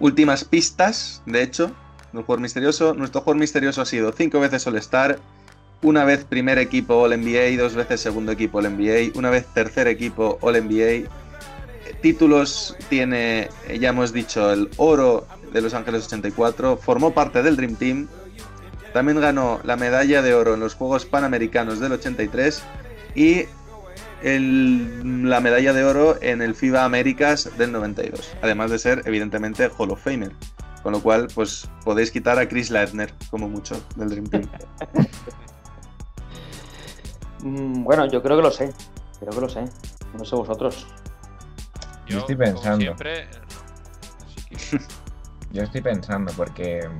Últimas 0.00 0.44
pistas, 0.44 1.22
de 1.26 1.44
hecho, 1.44 1.70
jugador 2.12 2.40
misterioso. 2.40 2.94
Nuestro 2.94 3.20
jugador 3.20 3.40
misterioso 3.40 3.82
ha 3.82 3.86
sido 3.86 4.12
cinco 4.12 4.40
veces 4.40 4.66
All-Star, 4.66 5.18
una 5.82 6.04
vez 6.04 6.24
primer 6.24 6.58
equipo 6.58 6.94
All-NBA, 7.00 7.56
dos 7.60 7.74
veces 7.74 8.00
segundo 8.00 8.32
equipo 8.32 8.58
All-NBA, 8.58 9.12
una 9.18 9.30
vez 9.30 9.46
tercer 9.54 9.86
equipo 9.88 10.38
All-NBA. 10.42 11.08
Títulos 12.02 12.76
tiene, 12.88 13.48
eh, 13.68 13.78
ya 13.78 13.90
hemos 13.90 14.12
dicho, 14.12 14.52
el 14.52 14.68
oro 14.76 15.26
de 15.52 15.60
Los 15.60 15.74
Ángeles 15.74 16.06
84, 16.06 16.76
formó 16.76 17.12
parte 17.12 17.42
del 17.42 17.56
Dream 17.56 17.74
Team, 17.76 18.08
también 18.92 19.20
ganó 19.20 19.60
la 19.64 19.76
medalla 19.76 20.22
de 20.22 20.34
oro 20.34 20.54
en 20.54 20.60
los 20.60 20.74
Juegos 20.74 21.04
Panamericanos 21.06 21.80
del 21.80 21.92
83 21.92 22.62
y 23.14 23.44
el- 24.22 25.28
la 25.28 25.40
medalla 25.40 25.72
de 25.72 25.84
oro 25.84 26.16
en 26.20 26.42
el 26.42 26.54
FIBA 26.54 26.84
Américas 26.84 27.50
del 27.58 27.72
92, 27.72 28.32
además 28.42 28.70
de 28.70 28.78
ser 28.78 29.02
evidentemente 29.06 29.70
Hall 29.76 29.90
of 29.90 30.02
Famer. 30.02 30.32
Con 30.82 30.92
lo 30.92 31.02
cual, 31.02 31.28
pues 31.34 31.68
podéis 31.84 32.10
quitar 32.10 32.38
a 32.38 32.48
Chris 32.48 32.70
Leitner 32.70 33.12
como 33.30 33.48
mucho 33.48 33.80
del 33.96 34.08
Dream 34.10 34.26
Team. 34.26 34.42
Mm, 37.42 37.84
Bueno, 37.84 38.04
yo 38.06 38.22
creo 38.22 38.36
que 38.36 38.42
lo 38.42 38.50
sé. 38.50 38.72
Creo 39.18 39.30
que 39.32 39.40
lo 39.40 39.48
sé. 39.48 39.64
No 40.12 40.24
sé 40.26 40.36
vosotros. 40.36 40.86
Yo 42.06 42.18
estoy 42.18 42.34
como 42.36 42.44
pensando. 42.52 42.80
siempre. 42.80 43.28
Así 44.26 44.76
que- 44.76 44.84
Yo 45.52 45.62
estoy 45.62 45.80
pensando 45.80 46.32
porque. 46.36 46.80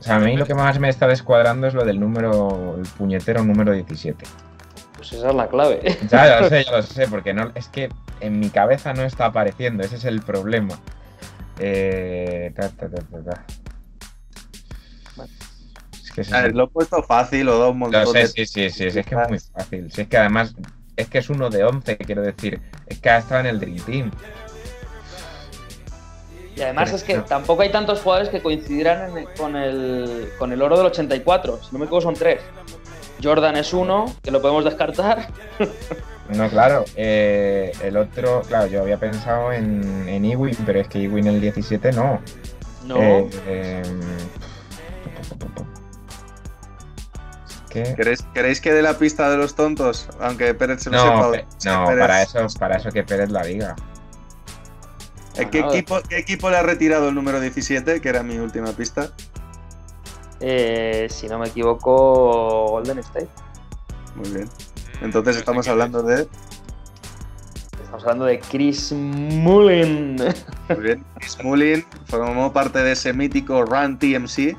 O 0.00 0.02
sea, 0.02 0.16
a 0.16 0.20
mí 0.20 0.36
lo 0.36 0.46
que 0.46 0.54
más 0.54 0.78
me 0.78 0.88
está 0.88 1.06
descuadrando 1.06 1.66
es 1.66 1.74
lo 1.74 1.84
del 1.84 2.00
número, 2.00 2.76
el 2.78 2.88
puñetero 2.96 3.44
número 3.44 3.72
17. 3.72 4.24
Pues 4.96 5.12
esa 5.12 5.28
es 5.28 5.34
la 5.34 5.48
clave. 5.48 5.98
Ya, 6.08 6.26
ya 6.26 6.40
lo 6.40 6.48
sé, 6.48 6.64
ya 6.68 6.70
lo 6.72 6.82
sé, 6.82 7.08
porque 7.08 7.34
no, 7.34 7.50
es 7.54 7.68
que 7.68 7.90
en 8.20 8.40
mi 8.40 8.50
cabeza 8.50 8.92
no 8.94 9.02
está 9.02 9.26
apareciendo, 9.26 9.82
ese 9.84 9.96
es 9.96 10.04
el 10.04 10.20
problema. 10.22 10.78
Eh, 11.58 12.52
ta, 12.54 12.68
ta, 12.70 12.88
ta, 12.88 13.02
ta, 13.02 13.24
ta. 13.24 13.44
Es 15.92 16.10
que 16.12 16.22
ver, 16.22 16.54
lo 16.54 16.64
he 16.64 16.68
puesto 16.68 17.02
fácil, 17.02 17.46
da 17.46 17.68
un 17.68 17.78
montón 17.78 18.02
Lo 18.04 18.10
sé, 18.10 18.18
de... 18.20 18.26
sí, 18.28 18.46
sí, 18.46 18.70
sí, 18.70 18.90
sí, 18.90 18.98
es 18.98 19.06
que 19.06 19.14
es 19.14 19.28
muy 19.28 19.38
fácil. 19.38 19.92
Si 19.92 20.00
es 20.02 20.08
que 20.08 20.16
además, 20.18 20.54
es 20.96 21.08
que 21.08 21.18
es 21.18 21.30
uno 21.30 21.48
de 21.50 21.64
11, 21.64 21.96
quiero 21.98 22.22
decir. 22.22 22.60
Es 22.86 22.98
que 23.00 23.10
ha 23.10 23.18
estado 23.18 23.40
en 23.40 23.46
el 23.46 23.60
Dream 23.60 23.76
Team. 23.84 24.10
Y 26.56 26.62
además 26.62 26.92
es 26.92 27.04
que 27.04 27.18
no. 27.18 27.24
tampoco 27.24 27.62
hay 27.62 27.70
tantos 27.70 28.00
jugadores 28.00 28.30
que 28.30 28.42
coincidirán 28.42 29.16
en- 29.16 29.26
con, 29.36 29.54
el, 29.54 30.28
con 30.38 30.52
el 30.52 30.60
oro 30.60 30.76
del 30.76 30.86
84. 30.86 31.60
Si 31.62 31.68
no 31.72 31.78
me 31.78 31.84
equivoco, 31.84 32.02
son 32.02 32.14
tres. 32.14 32.40
Jordan 33.22 33.56
es 33.56 33.72
uno, 33.72 34.12
que 34.22 34.30
lo 34.32 34.40
podemos 34.40 34.64
descartar. 34.64 35.28
No, 36.36 36.48
claro. 36.50 36.84
eh, 36.96 37.72
el 37.82 37.96
otro, 37.96 38.42
claro, 38.46 38.66
yo 38.66 38.82
había 38.82 38.98
pensado 38.98 39.52
en, 39.52 40.08
en 40.08 40.24
Ewing, 40.24 40.56
pero 40.66 40.80
es 40.80 40.88
que 40.88 41.02
Ewing 41.04 41.26
el 41.26 41.40
17 41.40 41.92
no. 41.92 42.20
No. 42.86 42.96
Eh, 43.00 43.30
eh, 43.46 43.82
es 47.48 47.70
que- 47.70 47.94
¿Queréis, 47.94 48.22
queréis 48.34 48.60
que 48.60 48.72
dé 48.72 48.82
la 48.82 48.94
pista 48.98 49.30
de 49.30 49.36
los 49.36 49.54
tontos? 49.54 50.08
Aunque 50.20 50.54
Pérez 50.54 50.82
se 50.82 50.90
lo 50.90 50.96
No, 50.96 51.32
sepa. 51.32 51.46
no 51.64 51.86
Pérez. 51.86 52.00
para, 52.00 52.22
eso, 52.22 52.46
para 52.58 52.76
eso 52.76 52.90
que 52.90 53.02
Pérez 53.04 53.30
la 53.30 53.42
diga. 53.44 53.76
Eh, 55.36 55.48
¿Qué, 55.50 55.60
equipo, 55.60 56.00
¿Qué 56.08 56.18
equipo 56.18 56.50
le 56.50 56.56
ha 56.56 56.62
retirado 56.62 57.08
el 57.10 57.14
número 57.14 57.40
17? 57.40 58.00
Que 58.00 58.08
era 58.08 58.22
mi 58.22 58.38
última 58.38 58.72
pista. 58.72 59.10
Eh, 60.40 61.06
si 61.10 61.28
no 61.28 61.38
me 61.38 61.48
equivoco, 61.48 62.68
Golden 62.70 62.98
State. 63.00 63.28
Muy 64.16 64.30
bien. 64.30 64.48
Entonces 65.00 65.36
estamos 65.36 65.68
hablando 65.68 66.02
de... 66.02 66.28
Estamos 67.82 68.02
hablando 68.02 68.24
de 68.26 68.40
Chris 68.40 68.92
Mullen. 68.92 70.16
Muy 70.68 70.80
bien. 70.80 71.04
Smulin 71.26 71.84
formó 72.06 72.52
parte 72.52 72.80
de 72.80 72.92
ese 72.92 73.12
mítico 73.12 73.64
Run 73.64 73.98
TMC 73.98 74.56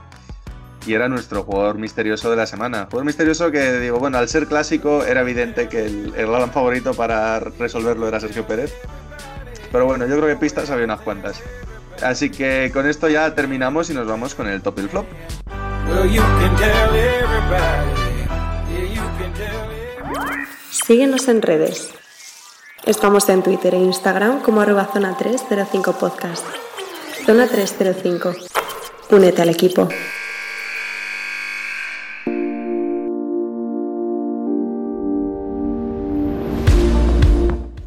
y 0.87 0.93
era 0.93 1.07
nuestro 1.09 1.43
jugador 1.43 1.77
misterioso 1.77 2.31
de 2.31 2.37
la 2.37 2.47
semana. 2.47 2.85
Jugador 2.85 3.05
misterioso 3.05 3.51
que, 3.51 3.79
digo, 3.79 3.99
bueno, 3.99 4.17
al 4.17 4.27
ser 4.29 4.47
clásico 4.47 5.03
era 5.03 5.21
evidente 5.21 5.67
que 5.67 5.85
el, 5.85 6.13
el 6.15 6.27
galán 6.27 6.51
favorito 6.51 6.93
para 6.93 7.39
resolverlo 7.39 8.07
era 8.07 8.19
Sergio 8.19 8.47
Pérez. 8.47 8.73
Pero 9.71 9.85
bueno, 9.85 10.07
yo 10.07 10.17
creo 10.17 10.27
que 10.27 10.35
pistas 10.35 10.69
había 10.71 10.85
unas 10.85 11.01
cuantas. 11.01 11.41
Así 12.01 12.29
que 12.29 12.71
con 12.73 12.87
esto 12.87 13.09
ya 13.09 13.35
terminamos 13.35 13.89
y 13.89 13.93
nos 13.93 14.07
vamos 14.07 14.33
con 14.33 14.47
el 14.47 14.61
top 14.61 14.79
y 14.79 14.81
el 14.81 14.89
flop. 14.89 15.05
Well, 15.87 16.05
you 16.05 16.21
can 16.21 16.55
tell 19.33 19.78
Síguenos 20.89 21.27
en 21.27 21.43
redes. 21.43 21.91
Estamos 22.87 23.29
en 23.29 23.43
Twitter 23.43 23.75
e 23.75 23.77
Instagram 23.77 24.41
como 24.41 24.61
arroba 24.61 24.89
zona 24.91 25.15
305 25.15 25.93
podcast. 25.99 26.43
Zona 27.27 27.45
305. 27.45 28.33
Únete 29.11 29.43
al 29.43 29.49
equipo. 29.49 29.87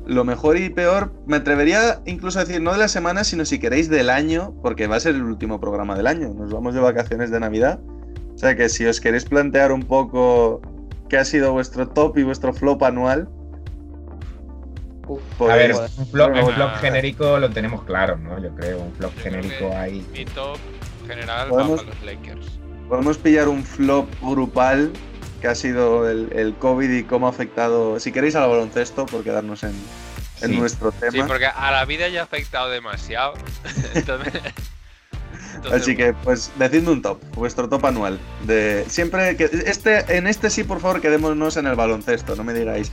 Lo 0.06 0.22
mejor 0.24 0.56
y 0.56 0.70
peor, 0.70 1.12
me 1.26 1.38
atrevería 1.38 2.02
incluso 2.06 2.38
a 2.38 2.44
decir 2.44 2.62
no 2.62 2.70
de 2.70 2.78
la 2.78 2.86
semana, 2.86 3.24
sino 3.24 3.44
si 3.44 3.58
queréis 3.58 3.88
del 3.88 4.10
año, 4.10 4.54
porque 4.62 4.86
va 4.86 4.94
a 4.94 5.00
ser 5.00 5.16
el 5.16 5.24
último 5.24 5.58
programa 5.58 5.96
del 5.96 6.06
año. 6.06 6.32
Nos 6.34 6.52
vamos 6.52 6.72
de 6.72 6.80
vacaciones 6.80 7.32
de 7.32 7.40
Navidad. 7.40 7.80
O 8.32 8.38
sea 8.38 8.54
que 8.54 8.68
si 8.68 8.86
os 8.86 9.00
queréis 9.00 9.24
plantear 9.24 9.72
un 9.72 9.82
poco 9.82 10.62
qué 11.12 11.18
ha 11.18 11.26
sido 11.26 11.52
vuestro 11.52 11.86
top 11.88 12.16
y 12.16 12.22
vuestro 12.22 12.54
flop 12.54 12.82
anual, 12.84 13.28
Uf, 15.06 15.20
A 15.42 15.56
ver, 15.56 15.72
podéis- 15.72 15.98
un 15.98 16.06
flop, 16.06 16.28
un 16.28 16.34
Venga. 16.34 16.54
flop 16.54 16.74
genérico 16.80 17.38
lo 17.38 17.50
tenemos 17.50 17.82
claro, 17.84 18.16
¿no? 18.16 18.40
Yo 18.42 18.54
creo, 18.54 18.78
un 18.80 18.92
flop 18.94 19.12
Yo 19.16 19.22
genérico 19.22 19.76
ahí. 19.76 20.06
Mi 20.12 20.24
top 20.24 20.56
general 21.06 21.48
Podemos- 21.50 21.80
va 21.80 21.84
para 21.84 21.94
los 21.96 22.02
Lakers. 22.06 22.46
podemos 22.88 23.18
pillar 23.18 23.48
un 23.48 23.62
flop 23.62 24.08
grupal 24.22 24.90
que 25.42 25.48
ha 25.48 25.54
sido 25.54 26.08
el, 26.08 26.30
el 26.32 26.54
COVID 26.54 26.88
y 26.88 27.02
cómo 27.02 27.26
ha 27.26 27.30
afectado, 27.30 28.00
si 28.00 28.10
queréis, 28.10 28.36
al 28.36 28.48
baloncesto, 28.48 29.04
por 29.04 29.22
quedarnos 29.22 29.64
en, 29.64 29.74
en 30.40 30.48
Sí. 30.50 30.56
nuestro 30.56 30.92
Sí, 30.92 30.98
tema. 31.10 31.26
porque 31.26 31.44
a 31.46 31.70
la 31.72 31.84
vida 31.84 32.08
ya 32.08 32.20
ha 32.20 32.24
afectado 32.24 32.70
demasiado. 32.70 33.34
Entonces, 33.94 34.32
entonces, 35.54 35.82
Así 35.82 35.96
que, 35.96 36.12
pues, 36.12 36.50
decidme 36.56 36.90
un 36.90 37.02
top, 37.02 37.18
vuestro 37.34 37.68
top 37.68 37.86
anual. 37.86 38.18
De 38.46 38.84
siempre 38.88 39.36
que 39.36 39.44
este, 39.44 40.16
en 40.16 40.26
este 40.26 40.50
sí, 40.50 40.64
por 40.64 40.80
favor, 40.80 41.00
quedémonos 41.00 41.56
en 41.56 41.66
el 41.66 41.74
baloncesto. 41.74 42.36
No 42.36 42.44
me 42.44 42.52
digáis, 42.54 42.90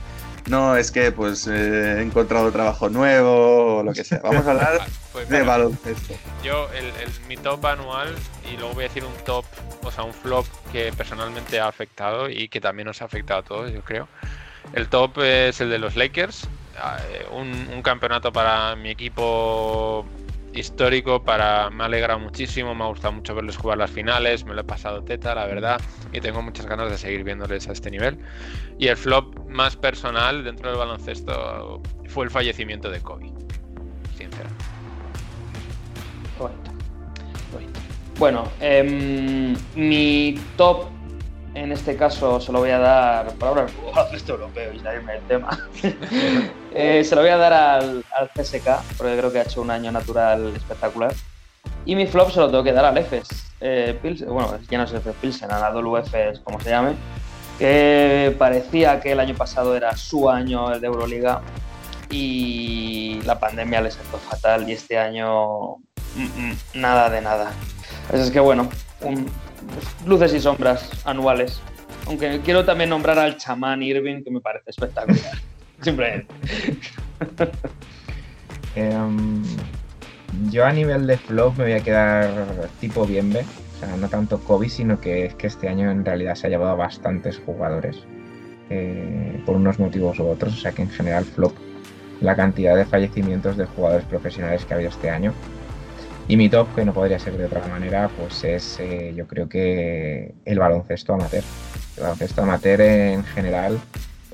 no, 0.48 0.76
es 0.76 0.90
que 0.90 1.12
pues 1.12 1.46
eh, 1.46 1.96
he 1.98 2.02
encontrado 2.02 2.50
trabajo 2.50 2.88
nuevo 2.88 3.78
o 3.78 3.82
lo 3.82 3.92
que 3.92 4.04
sea. 4.04 4.20
Vamos 4.22 4.46
a 4.46 4.50
hablar 4.52 4.78
Ah, 4.80 4.86
pues 5.12 5.28
de 5.28 5.42
baloncesto. 5.42 6.14
Yo, 6.42 6.68
el, 6.72 6.86
el- 6.86 7.26
mi 7.28 7.36
top 7.36 7.64
anual, 7.66 8.14
y 8.50 8.56
luego 8.56 8.74
voy 8.74 8.84
a 8.84 8.88
decir 8.88 9.04
un 9.04 9.14
top, 9.24 9.44
o 9.82 9.90
sea, 9.90 10.04
un 10.04 10.12
flop 10.14 10.46
que 10.72 10.92
personalmente 10.92 11.60
ha 11.60 11.68
afectado 11.68 12.28
y 12.28 12.48
que 12.48 12.60
también 12.60 12.86
nos 12.86 13.02
ha 13.02 13.04
afectado 13.06 13.40
a 13.40 13.42
todos, 13.42 13.72
yo 13.72 13.82
creo. 13.82 14.08
El 14.72 14.88
top 14.88 15.18
es 15.22 15.60
el 15.60 15.68
de 15.70 15.78
los 15.78 15.96
Lakers, 15.96 16.48
ah, 16.80 16.98
eh, 17.12 17.26
un, 17.32 17.68
un 17.74 17.82
campeonato 17.82 18.32
para 18.32 18.74
mi 18.76 18.90
equipo 18.90 20.06
histórico, 20.52 21.22
para 21.22 21.70
me 21.70 21.82
ha 21.82 21.86
alegrado 21.86 22.18
muchísimo, 22.18 22.74
me 22.74 22.84
ha 22.84 22.88
gustado 22.88 23.12
mucho 23.12 23.34
verles 23.34 23.56
jugar 23.56 23.78
las 23.78 23.90
finales, 23.90 24.44
me 24.44 24.54
lo 24.54 24.62
he 24.62 24.64
pasado 24.64 25.02
teta, 25.02 25.34
la 25.34 25.46
verdad, 25.46 25.80
y 26.12 26.20
tengo 26.20 26.42
muchas 26.42 26.66
ganas 26.66 26.90
de 26.90 26.98
seguir 26.98 27.24
viéndoles 27.24 27.68
a 27.68 27.72
este 27.72 27.90
nivel. 27.90 28.18
Y 28.78 28.88
el 28.88 28.96
flop 28.96 29.36
más 29.48 29.76
personal 29.76 30.44
dentro 30.44 30.70
del 30.70 30.78
baloncesto 30.78 31.82
fue 32.08 32.24
el 32.24 32.30
fallecimiento 32.30 32.90
de 32.90 33.00
Kobe, 33.00 33.32
sinceramente. 34.16 34.64
Bueno, 38.18 38.50
em, 38.60 39.56
mi 39.74 40.38
top 40.56 40.86
en 41.54 41.72
este 41.72 41.96
caso 41.96 42.40
se 42.40 42.52
lo 42.52 42.60
voy 42.60 42.70
a 42.70 42.78
dar, 42.78 43.32
por 43.34 43.48
ahora 43.48 43.66
el 43.88 43.94
baloncesto 43.94 44.32
europeo 44.34 44.72
y 44.72 44.78
salirme 44.80 45.12
del 45.14 45.22
tema, 45.22 45.68
Eh, 46.72 47.02
se 47.02 47.16
lo 47.16 47.22
voy 47.22 47.30
a 47.30 47.36
dar 47.36 47.52
al, 47.52 48.04
al 48.16 48.30
CSK, 48.30 48.96
porque 48.96 49.16
creo 49.18 49.32
que 49.32 49.40
ha 49.40 49.42
hecho 49.42 49.60
un 49.60 49.72
año 49.72 49.90
natural 49.90 50.52
espectacular. 50.54 51.12
Y 51.84 51.96
mi 51.96 52.06
flop 52.06 52.30
se 52.30 52.38
lo 52.38 52.48
tengo 52.48 52.62
que 52.62 52.72
dar 52.72 52.84
al 52.84 52.96
EFES. 52.96 53.26
Eh, 53.60 53.98
Pils- 54.00 54.24
bueno, 54.24 54.56
ya 54.70 54.78
no 54.78 54.84
es 54.84 54.92
EFES 54.92 55.14
Pilsen, 55.20 55.50
a 55.50 55.58
la 55.58 55.70
WFS, 55.72 56.38
como 56.44 56.60
se 56.60 56.70
llame, 56.70 56.92
que 57.58 58.34
parecía 58.38 59.00
que 59.00 59.10
el 59.12 59.18
año 59.20 59.34
pasado 59.34 59.74
era 59.76 59.96
su 59.96 60.30
año, 60.30 60.72
el 60.72 60.80
de 60.80 60.86
Euroliga, 60.86 61.40
y 62.08 63.20
la 63.24 63.38
pandemia 63.40 63.80
les 63.80 63.94
sentó 63.94 64.18
fatal 64.18 64.68
y 64.68 64.72
este 64.72 64.96
año 64.98 65.76
mm, 66.14 66.22
mm, 66.36 66.52
nada 66.74 67.10
de 67.10 67.20
nada. 67.20 67.50
Así 68.10 68.20
es 68.22 68.30
que 68.30 68.40
bueno, 68.40 68.68
un- 69.00 69.26
luces 70.06 70.34
y 70.34 70.40
sombras 70.40 70.90
anuales. 71.04 71.60
Aunque 72.06 72.40
quiero 72.44 72.64
también 72.64 72.90
nombrar 72.90 73.18
al 73.18 73.36
chamán 73.36 73.82
Irving, 73.82 74.22
que 74.22 74.30
me 74.30 74.40
parece 74.40 74.70
espectacular. 74.70 75.32
Simplemente. 75.80 76.34
Em, 78.74 79.42
yo 80.50 80.64
a 80.64 80.72
nivel 80.72 81.06
de 81.06 81.16
flop 81.16 81.56
me 81.58 81.64
voy 81.64 81.72
a 81.72 81.80
quedar 81.80 82.68
tipo 82.80 83.06
Bienve. 83.06 83.40
O 83.40 83.80
sea, 83.80 83.96
no 83.96 84.08
tanto 84.08 84.40
Kobe, 84.40 84.68
sino 84.68 85.00
que 85.00 85.26
es 85.26 85.34
que 85.34 85.46
este 85.46 85.68
año 85.68 85.90
en 85.90 86.04
realidad 86.04 86.34
se 86.34 86.46
ha 86.46 86.50
llevado 86.50 86.72
a 86.72 86.74
bastantes 86.74 87.38
jugadores. 87.38 88.04
eh, 88.70 89.42
por 89.44 89.56
unos 89.56 89.78
motivos 89.78 90.18
u 90.20 90.28
otros. 90.28 90.54
O 90.54 90.56
sea 90.56 90.72
que 90.72 90.82
en 90.82 90.90
general 90.90 91.24
flop 91.24 91.52
la 92.20 92.36
cantidad 92.36 92.76
de 92.76 92.84
fallecimientos 92.84 93.56
de 93.56 93.66
jugadores 93.66 94.06
profesionales 94.06 94.64
que 94.64 94.74
ha 94.74 94.76
habido 94.76 94.90
este 94.90 95.10
año. 95.10 95.32
Y 96.30 96.36
mi 96.36 96.48
top, 96.48 96.76
que 96.76 96.84
no 96.84 96.94
podría 96.94 97.18
ser 97.18 97.36
de 97.36 97.46
otra 97.46 97.66
manera, 97.66 98.08
pues 98.16 98.44
es 98.44 98.78
eh, 98.78 99.12
yo 99.16 99.26
creo 99.26 99.48
que 99.48 100.32
el 100.44 100.60
baloncesto 100.60 101.12
amateur. 101.12 101.42
El 101.96 102.02
baloncesto 102.04 102.42
amateur 102.42 102.80
en 102.82 103.24
general, 103.24 103.80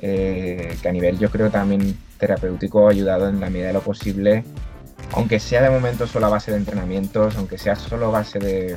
eh, 0.03 0.77
que 0.83 0.89
a 0.91 0.93
nivel 0.93 1.19
yo 1.19 1.31
creo 1.31 1.49
también 1.49 1.97
terapéutico 2.19 2.87
ha 2.87 2.91
ayudado 2.91 3.31
en 3.31 3.41
la 3.41 3.49
medida 3.49 3.69
de 3.69 3.73
lo 3.73 3.81
posible, 3.81 4.45
aunque 5.13 5.41
sea 5.41 5.63
de 5.63 5.71
momento 5.71 6.07
solo 6.07 6.27
a 6.27 6.29
base 6.29 6.51
de 6.51 6.59
entrenamientos, 6.59 7.35
aunque 7.39 7.57
sea 7.57 7.77
solo 7.77 8.09
a 8.09 8.11
base 8.11 8.41
de, 8.41 8.77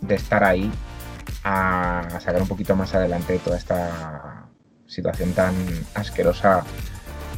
de 0.00 0.14
estar 0.14 0.44
ahí, 0.44 0.70
a, 1.42 1.98
a 1.98 2.20
sacar 2.20 2.42
un 2.42 2.46
poquito 2.46 2.76
más 2.76 2.94
adelante 2.94 3.40
toda 3.44 3.56
esta 3.56 4.46
situación 4.86 5.32
tan 5.32 5.52
asquerosa 5.94 6.62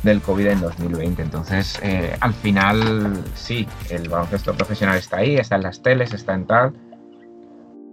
del 0.05 0.21
COVID 0.21 0.47
en 0.47 0.61
2020. 0.61 1.23
Entonces, 1.23 1.79
eh, 1.83 2.15
al 2.21 2.35
final, 2.35 3.25
sí, 3.35 3.67
el 3.91 4.09
baloncesto 4.09 4.55
profesional 4.55 4.99
está 4.99 5.19
ahí, 5.19 5.37
está 5.37 5.57
en 5.57 5.63
las 5.63 5.83
teles, 5.83 6.13
está 6.13 6.35
en 6.35 6.47
tal, 6.47 6.73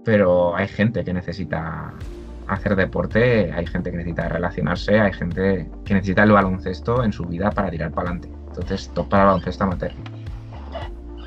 pero 0.03 0.55
hay 0.55 0.67
gente 0.67 1.03
que 1.03 1.13
necesita 1.13 1.93
hacer 2.47 2.75
deporte, 2.75 3.51
hay 3.53 3.65
gente 3.65 3.91
que 3.91 3.97
necesita 3.97 4.27
relacionarse, 4.27 4.99
hay 4.99 5.13
gente 5.13 5.69
que 5.85 5.93
necesita 5.93 6.23
el 6.23 6.33
baloncesto 6.33 7.03
en 7.03 7.13
su 7.13 7.23
vida 7.23 7.49
para 7.49 7.71
tirar 7.71 7.91
para 7.91 8.09
adelante. 8.09 8.29
Entonces, 8.49 8.89
top 8.93 9.07
para 9.07 9.23
el 9.23 9.27
baloncesto 9.27 9.63
amateur. 9.63 9.93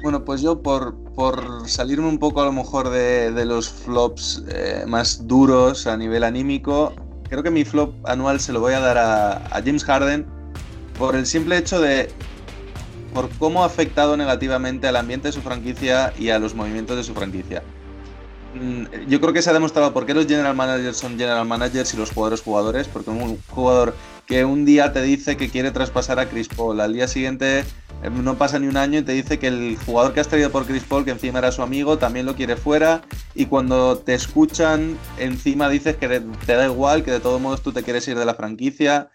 Bueno, 0.02 0.22
pues 0.22 0.42
yo 0.42 0.60
por, 0.60 0.94
por 1.14 1.66
salirme 1.66 2.08
un 2.08 2.18
poco 2.18 2.42
a 2.42 2.44
lo 2.44 2.52
mejor 2.52 2.90
de, 2.90 3.32
de 3.32 3.46
los 3.46 3.70
flops 3.70 4.44
eh, 4.50 4.84
más 4.86 5.26
duros 5.26 5.86
a 5.86 5.96
nivel 5.96 6.24
anímico, 6.24 6.92
creo 7.30 7.42
que 7.42 7.50
mi 7.50 7.64
flop 7.64 7.94
anual 8.06 8.38
se 8.38 8.52
lo 8.52 8.60
voy 8.60 8.74
a 8.74 8.80
dar 8.80 8.98
a, 8.98 9.36
a 9.46 9.62
James 9.64 9.82
Harden 9.82 10.33
por 10.98 11.16
el 11.16 11.26
simple 11.26 11.58
hecho 11.58 11.80
de 11.80 12.10
por 13.12 13.28
cómo 13.38 13.62
ha 13.62 13.66
afectado 13.66 14.16
negativamente 14.16 14.88
al 14.88 14.96
ambiente 14.96 15.28
de 15.28 15.32
su 15.32 15.40
franquicia 15.40 16.12
y 16.18 16.30
a 16.30 16.38
los 16.38 16.54
movimientos 16.54 16.96
de 16.96 17.04
su 17.04 17.14
franquicia. 17.14 17.62
Mm, 18.54 19.08
Yo 19.08 19.20
creo 19.20 19.32
que 19.32 19.42
se 19.42 19.50
ha 19.50 19.52
demostrado 19.52 19.92
por 19.92 20.06
qué 20.06 20.14
los 20.14 20.26
general 20.26 20.54
managers 20.54 20.96
son 20.96 21.18
general 21.18 21.46
managers 21.46 21.94
y 21.94 21.96
los 21.96 22.10
jugadores 22.10 22.42
jugadores, 22.42 22.88
porque 22.88 23.10
un 23.10 23.38
jugador 23.50 23.94
que 24.26 24.44
un 24.44 24.64
día 24.64 24.92
te 24.92 25.02
dice 25.02 25.36
que 25.36 25.48
quiere 25.48 25.70
traspasar 25.70 26.18
a 26.18 26.28
Chris 26.28 26.48
Paul, 26.48 26.80
al 26.80 26.94
día 26.94 27.06
siguiente 27.08 27.60
eh, 27.60 28.10
no 28.10 28.36
pasa 28.36 28.58
ni 28.58 28.66
un 28.66 28.76
año 28.76 29.00
y 29.00 29.02
te 29.02 29.12
dice 29.12 29.38
que 29.38 29.48
el 29.48 29.76
jugador 29.84 30.12
que 30.12 30.20
has 30.20 30.28
traído 30.28 30.50
por 30.50 30.66
Chris 30.66 30.84
Paul, 30.84 31.04
que 31.04 31.10
encima 31.10 31.40
era 31.40 31.52
su 31.52 31.62
amigo, 31.62 31.98
también 31.98 32.26
lo 32.26 32.34
quiere 32.34 32.56
fuera, 32.56 33.02
y 33.34 33.46
cuando 33.46 33.98
te 33.98 34.14
escuchan, 34.14 34.98
encima 35.18 35.68
dices 35.68 35.96
que 35.96 36.22
te 36.46 36.54
da 36.54 36.66
igual, 36.66 37.02
que 37.02 37.10
de 37.10 37.20
todos 37.20 37.40
modos 37.40 37.62
tú 37.62 37.72
te 37.72 37.82
quieres 37.82 38.06
ir 38.08 38.18
de 38.18 38.24
la 38.24 38.34
franquicia. 38.34 39.10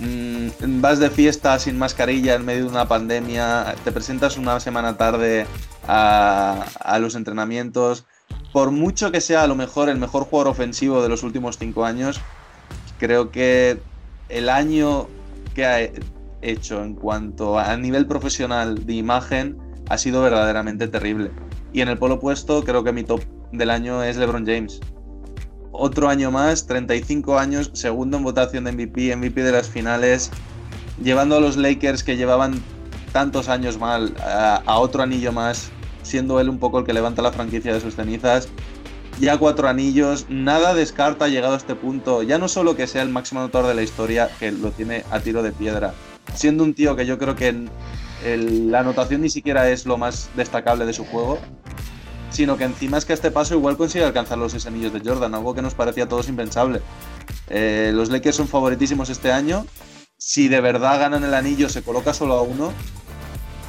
Mm, 0.00 0.80
vas 0.80 0.98
de 0.98 1.10
fiesta 1.10 1.58
sin 1.58 1.78
mascarilla 1.78 2.34
en 2.34 2.44
medio 2.44 2.64
de 2.64 2.70
una 2.70 2.86
pandemia, 2.86 3.74
te 3.84 3.92
presentas 3.92 4.36
una 4.36 4.60
semana 4.60 4.96
tarde 4.96 5.46
a, 5.86 6.66
a 6.80 6.98
los 6.98 7.14
entrenamientos. 7.14 8.04
Por 8.52 8.70
mucho 8.70 9.10
que 9.10 9.20
sea 9.20 9.42
a 9.42 9.46
lo 9.46 9.54
mejor 9.54 9.88
el 9.88 9.98
mejor 9.98 10.24
jugador 10.24 10.48
ofensivo 10.48 11.02
de 11.02 11.08
los 11.08 11.22
últimos 11.22 11.58
cinco 11.58 11.84
años, 11.84 12.20
creo 12.98 13.30
que 13.30 13.80
el 14.28 14.48
año 14.48 15.08
que 15.54 15.66
ha 15.66 15.78
hecho 16.42 16.82
en 16.82 16.94
cuanto 16.94 17.58
a 17.58 17.76
nivel 17.76 18.06
profesional 18.06 18.86
de 18.86 18.94
imagen 18.94 19.56
ha 19.88 19.98
sido 19.98 20.22
verdaderamente 20.22 20.88
terrible. 20.88 21.30
Y 21.72 21.80
en 21.80 21.88
el 21.88 21.98
polo 21.98 22.16
opuesto, 22.16 22.64
creo 22.64 22.84
que 22.84 22.92
mi 22.92 23.04
top 23.04 23.22
del 23.52 23.70
año 23.70 24.02
es 24.02 24.16
LeBron 24.16 24.46
James. 24.46 24.80
Otro 25.78 26.08
año 26.08 26.30
más, 26.30 26.66
35 26.66 27.38
años, 27.38 27.70
segundo 27.74 28.16
en 28.16 28.24
votación 28.24 28.64
de 28.64 28.72
MVP, 28.72 29.14
MVP 29.16 29.42
de 29.42 29.52
las 29.52 29.68
finales, 29.68 30.30
llevando 31.02 31.36
a 31.36 31.40
los 31.40 31.56
Lakers 31.56 32.02
que 32.02 32.16
llevaban 32.16 32.62
tantos 33.12 33.48
años 33.48 33.78
mal 33.78 34.14
a, 34.24 34.62
a 34.66 34.78
otro 34.78 35.02
anillo 35.02 35.32
más, 35.32 35.70
siendo 36.02 36.40
él 36.40 36.48
un 36.48 36.58
poco 36.58 36.78
el 36.78 36.84
que 36.84 36.92
levanta 36.92 37.22
la 37.22 37.32
franquicia 37.32 37.72
de 37.74 37.80
sus 37.80 37.94
cenizas. 37.94 38.48
Ya 39.20 39.38
cuatro 39.38 39.68
anillos, 39.68 40.26
nada 40.28 40.74
descarta 40.74 41.28
llegado 41.28 41.54
a 41.54 41.56
este 41.56 41.74
punto, 41.74 42.22
ya 42.22 42.36
no 42.38 42.48
solo 42.48 42.76
que 42.76 42.86
sea 42.86 43.02
el 43.02 43.08
máximo 43.08 43.40
anotador 43.40 43.68
de 43.68 43.74
la 43.74 43.82
historia, 43.82 44.28
que 44.38 44.52
lo 44.52 44.70
tiene 44.72 45.04
a 45.10 45.20
tiro 45.20 45.42
de 45.42 45.52
piedra, 45.52 45.94
siendo 46.34 46.64
un 46.64 46.74
tío 46.74 46.96
que 46.96 47.06
yo 47.06 47.18
creo 47.18 47.34
que 47.34 47.48
el- 48.24 48.70
la 48.70 48.80
anotación 48.80 49.22
ni 49.22 49.30
siquiera 49.30 49.70
es 49.70 49.86
lo 49.86 49.96
más 49.96 50.28
destacable 50.36 50.84
de 50.84 50.92
su 50.92 51.04
juego, 51.06 51.38
sino 52.36 52.58
que 52.58 52.64
encima 52.64 52.98
es 52.98 53.06
que 53.06 53.12
a 53.12 53.14
este 53.14 53.30
paso 53.30 53.54
igual 53.54 53.78
consigue 53.78 54.04
alcanzar 54.04 54.36
los 54.36 54.52
seis 54.52 54.66
anillos 54.66 54.92
de 54.92 55.00
Jordan, 55.00 55.34
algo 55.34 55.54
que 55.54 55.62
nos 55.62 55.74
parecía 55.74 56.04
a 56.04 56.08
todos 56.08 56.28
impensable. 56.28 56.82
Eh, 57.48 57.92
los 57.94 58.10
Lakers 58.10 58.36
son 58.36 58.46
favoritísimos 58.46 59.08
este 59.08 59.32
año. 59.32 59.66
Si 60.18 60.48
de 60.48 60.60
verdad 60.60 61.00
ganan 61.00 61.24
el 61.24 61.32
anillo, 61.32 61.70
se 61.70 61.82
coloca 61.82 62.12
solo 62.12 62.34
a 62.34 62.42
uno. 62.42 62.72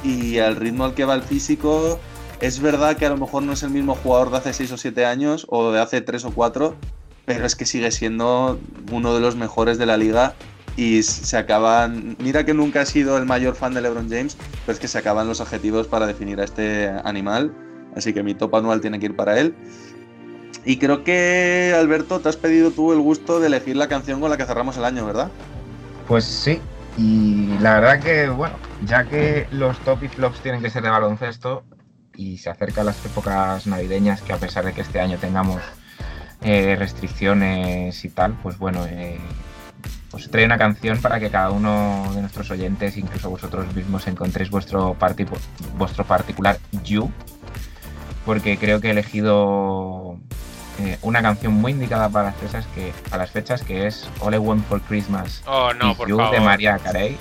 Y 0.04 0.38
al 0.38 0.56
ritmo 0.56 0.84
al 0.84 0.94
que 0.94 1.06
va 1.06 1.14
el 1.14 1.22
físico, 1.22 1.98
es 2.40 2.60
verdad 2.60 2.98
que 2.98 3.06
a 3.06 3.08
lo 3.08 3.16
mejor 3.16 3.42
no 3.42 3.54
es 3.54 3.62
el 3.62 3.70
mismo 3.70 3.94
jugador 3.94 4.30
de 4.30 4.36
hace 4.36 4.52
6 4.52 4.72
o 4.72 4.76
7 4.76 5.06
años 5.06 5.46
o 5.48 5.72
de 5.72 5.80
hace 5.80 6.02
3 6.02 6.26
o 6.26 6.30
4, 6.30 6.76
pero 7.24 7.46
es 7.46 7.56
que 7.56 7.64
sigue 7.64 7.90
siendo 7.90 8.60
uno 8.92 9.14
de 9.14 9.20
los 9.20 9.34
mejores 9.34 9.78
de 9.78 9.86
la 9.86 9.96
liga 9.96 10.34
y 10.76 11.02
se 11.02 11.38
acaban. 11.38 12.16
Mira 12.20 12.44
que 12.44 12.52
nunca 12.52 12.82
he 12.82 12.86
sido 12.86 13.16
el 13.16 13.24
mayor 13.24 13.56
fan 13.56 13.72
de 13.72 13.80
LeBron 13.80 14.10
James, 14.10 14.36
pero 14.66 14.74
es 14.74 14.78
que 14.78 14.88
se 14.88 14.98
acaban 14.98 15.26
los 15.26 15.40
adjetivos 15.40 15.86
para 15.86 16.06
definir 16.06 16.38
a 16.40 16.44
este 16.44 16.88
animal. 17.02 17.67
Así 17.98 18.14
que 18.14 18.22
mi 18.22 18.34
top 18.34 18.56
anual 18.56 18.80
tiene 18.80 18.98
que 18.98 19.06
ir 19.06 19.16
para 19.16 19.38
él. 19.38 19.54
Y 20.64 20.78
creo 20.78 21.04
que, 21.04 21.74
Alberto, 21.78 22.20
te 22.20 22.30
has 22.30 22.36
pedido 22.36 22.70
tú 22.70 22.92
el 22.92 23.00
gusto 23.00 23.40
de 23.40 23.48
elegir 23.48 23.76
la 23.76 23.88
canción 23.88 24.20
con 24.20 24.30
la 24.30 24.36
que 24.36 24.46
cerramos 24.46 24.76
el 24.78 24.84
año, 24.84 25.04
¿verdad? 25.04 25.30
Pues 26.06 26.24
sí, 26.24 26.60
y 26.98 27.56
la 27.60 27.78
verdad 27.78 28.00
que, 28.00 28.28
bueno, 28.28 28.56
ya 28.84 29.04
que 29.04 29.46
los 29.52 29.78
top 29.80 30.02
y 30.02 30.08
flops 30.08 30.40
tienen 30.40 30.60
que 30.60 30.68
ser 30.68 30.82
de 30.82 30.90
baloncesto 30.90 31.62
y 32.16 32.38
se 32.38 32.50
acercan 32.50 32.86
las 32.86 33.04
épocas 33.06 33.66
navideñas, 33.68 34.20
que 34.22 34.32
a 34.32 34.36
pesar 34.36 34.64
de 34.64 34.72
que 34.72 34.80
este 34.80 35.00
año 35.00 35.16
tengamos 35.18 35.62
eh, 36.42 36.74
restricciones 36.76 38.04
y 38.04 38.08
tal, 38.08 38.36
pues 38.42 38.58
bueno, 38.58 38.84
eh, 38.86 39.18
os 40.12 40.28
trae 40.28 40.44
una 40.44 40.58
canción 40.58 41.00
para 41.00 41.20
que 41.20 41.30
cada 41.30 41.50
uno 41.50 42.10
de 42.14 42.20
nuestros 42.20 42.50
oyentes, 42.50 42.96
incluso 42.96 43.30
vosotros 43.30 43.72
mismos, 43.76 44.08
encontréis 44.08 44.50
vuestro, 44.50 44.96
vuestro 45.76 46.04
particular 46.04 46.58
You, 46.82 47.12
porque 48.28 48.58
creo 48.58 48.78
que 48.78 48.88
he 48.88 48.90
elegido 48.90 50.18
eh, 50.80 50.98
una 51.00 51.22
canción 51.22 51.54
muy 51.54 51.72
indicada 51.72 52.10
para 52.10 52.26
las 52.26 52.36
fechas 52.36 52.66
que, 52.74 52.92
para 53.08 53.22
las 53.22 53.30
fechas 53.30 53.62
que 53.64 53.86
es 53.86 54.06
All 54.20 54.34
I 54.34 54.36
Want 54.36 54.66
for 54.68 54.82
Christmas 54.82 55.42
Oh, 55.46 55.72
no, 55.72 55.96
por 55.96 56.06
You 56.10 56.18
favor. 56.18 56.34
de 56.34 56.40
María 56.42 56.78
Carey. 56.78 57.16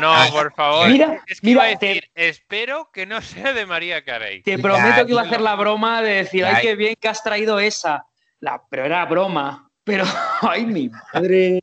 No, 0.00 0.12
por 0.32 0.52
favor. 0.52 0.88
Mira, 0.88 1.20
es 1.28 1.40
que 1.40 1.46
mira, 1.46 1.68
iba 1.68 1.76
a 1.76 1.78
te- 1.78 1.86
decir, 1.86 2.10
espero 2.16 2.90
que 2.92 3.06
no 3.06 3.22
sea 3.22 3.52
de 3.52 3.66
María 3.66 4.04
Carey. 4.04 4.42
Te 4.42 4.56
Ya, 4.56 4.62
prometo 4.62 5.06
que 5.06 5.12
iba 5.12 5.22
a 5.22 5.26
hacer 5.26 5.40
la 5.40 5.54
broma 5.54 6.02
de 6.02 6.14
decir, 6.14 6.44
ay, 6.44 6.54
Ay. 6.56 6.62
qué 6.62 6.74
bien 6.74 6.94
que 7.00 7.06
has 7.08 7.22
traído 7.22 7.60
esa. 7.60 8.04
La, 8.40 8.60
pero 8.68 8.84
era 8.84 9.04
broma. 9.04 9.70
Pero, 9.84 10.02
ay, 10.42 10.66
mi 10.66 10.90
madre. 11.14 11.60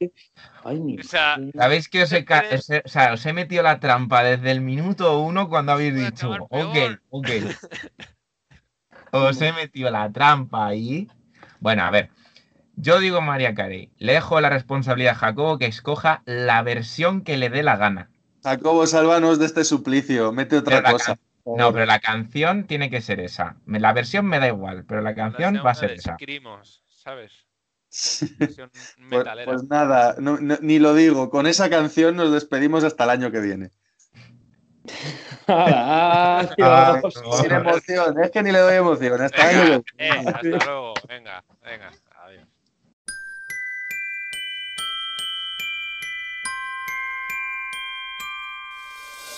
Ay, 0.63 0.79
mi 0.79 0.97
O 0.99 1.03
sea, 1.03 1.35
madre. 1.37 1.51
¿Sabéis 1.53 1.89
que 1.89 2.03
os 2.03 2.13
he, 2.13 2.25
os 2.55 2.69
he- 2.69 2.81
o 2.85 2.87
sea, 2.87 3.11
os 3.11 3.25
he 3.25 3.33
metido 3.33 3.61
la 3.63 3.81
trampa 3.81 4.23
desde 4.23 4.51
el 4.51 4.61
minuto 4.61 5.19
uno 5.19 5.49
cuando 5.49 5.73
habéis 5.73 5.93
dicho, 5.95 6.31
ok, 6.49 6.73
peor". 6.73 7.01
ok. 7.09 7.27
Os 9.11 9.41
he 9.41 9.51
metido 9.53 9.89
la 9.91 10.11
trampa 10.11 10.67
ahí. 10.67 11.07
Bueno, 11.59 11.83
a 11.83 11.91
ver. 11.91 12.09
Yo 12.75 12.99
digo 12.99 13.21
María 13.21 13.53
Carey. 13.53 13.89
Le 13.97 14.13
dejo 14.13 14.39
la 14.39 14.49
responsabilidad 14.49 15.13
a 15.13 15.17
Jacobo 15.17 15.57
que 15.57 15.65
escoja 15.65 16.21
la 16.25 16.61
versión 16.63 17.21
que 17.23 17.37
le 17.37 17.49
dé 17.49 17.61
la 17.63 17.75
gana. 17.75 18.09
Jacobo, 18.43 18.87
sálvanos 18.87 19.37
de 19.39 19.45
este 19.47 19.65
suplicio. 19.65 20.31
Mete 20.31 20.57
otra 20.57 20.81
Pero 20.81 20.93
cosa. 20.93 21.19
No, 21.45 21.73
pero 21.73 21.85
la 21.85 21.99
canción 21.99 22.65
tiene 22.67 22.89
que 22.89 23.01
ser 23.01 23.19
esa. 23.19 23.57
La 23.65 23.91
versión 23.91 24.25
me 24.27 24.39
da 24.39 24.47
igual, 24.47 24.85
pero 24.85 25.01
la 25.01 25.15
canción 25.15 25.61
va 25.65 25.71
a 25.71 25.75
ser 25.75 25.91
esa. 25.91 26.11
Escrimos, 26.11 26.83
¿sabes? 26.87 27.33
Versión 28.37 28.69
Pues, 29.09 29.25
pues 29.45 29.63
nada, 29.63 30.15
no- 30.19 30.37
no- 30.37 30.59
ni 30.61 30.79
lo 30.79 30.93
digo. 30.93 31.29
Con 31.29 31.47
esa 31.47 31.69
canción 31.69 32.15
nos 32.15 32.31
despedimos 32.31 32.83
hasta 32.83 33.03
el 33.05 33.09
año 33.09 33.31
que 33.31 33.39
viene. 33.41 33.71
Adiós. 35.49 37.13
Sin 37.41 37.51
emoción, 37.51 38.21
es 38.21 38.31
que 38.31 38.43
ni 38.43 38.51
le 38.51 38.59
doy 38.59 38.75
emoción. 38.75 39.21
Hasta 39.21 39.47
Venga, 39.47 39.81
eh, 39.97 40.09
hasta 40.27 40.41
luego. 40.65 40.93
Venga, 41.07 41.43
venga. 41.63 41.91
Adiós. 42.25 42.47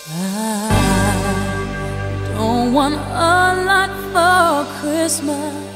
I 0.08 2.34
don't 2.36 2.74
want 2.74 2.96
a 2.96 3.64
lot 3.66 3.90
for 4.12 4.66
Christmas. 4.82 5.71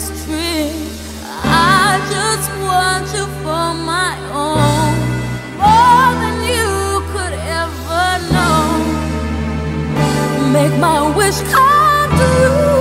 I 0.00 1.98
just 2.08 2.50
want 2.62 3.06
you 3.16 3.26
for 3.42 3.74
my 3.74 4.14
own, 4.30 4.94
more 5.58 6.14
than 6.22 6.36
you 6.54 7.02
could 7.12 7.34
ever 7.58 8.06
know. 8.32 8.58
Make 10.52 10.74
my 10.78 11.00
wish 11.16 11.40
come 11.50 12.10
true. 12.10 12.77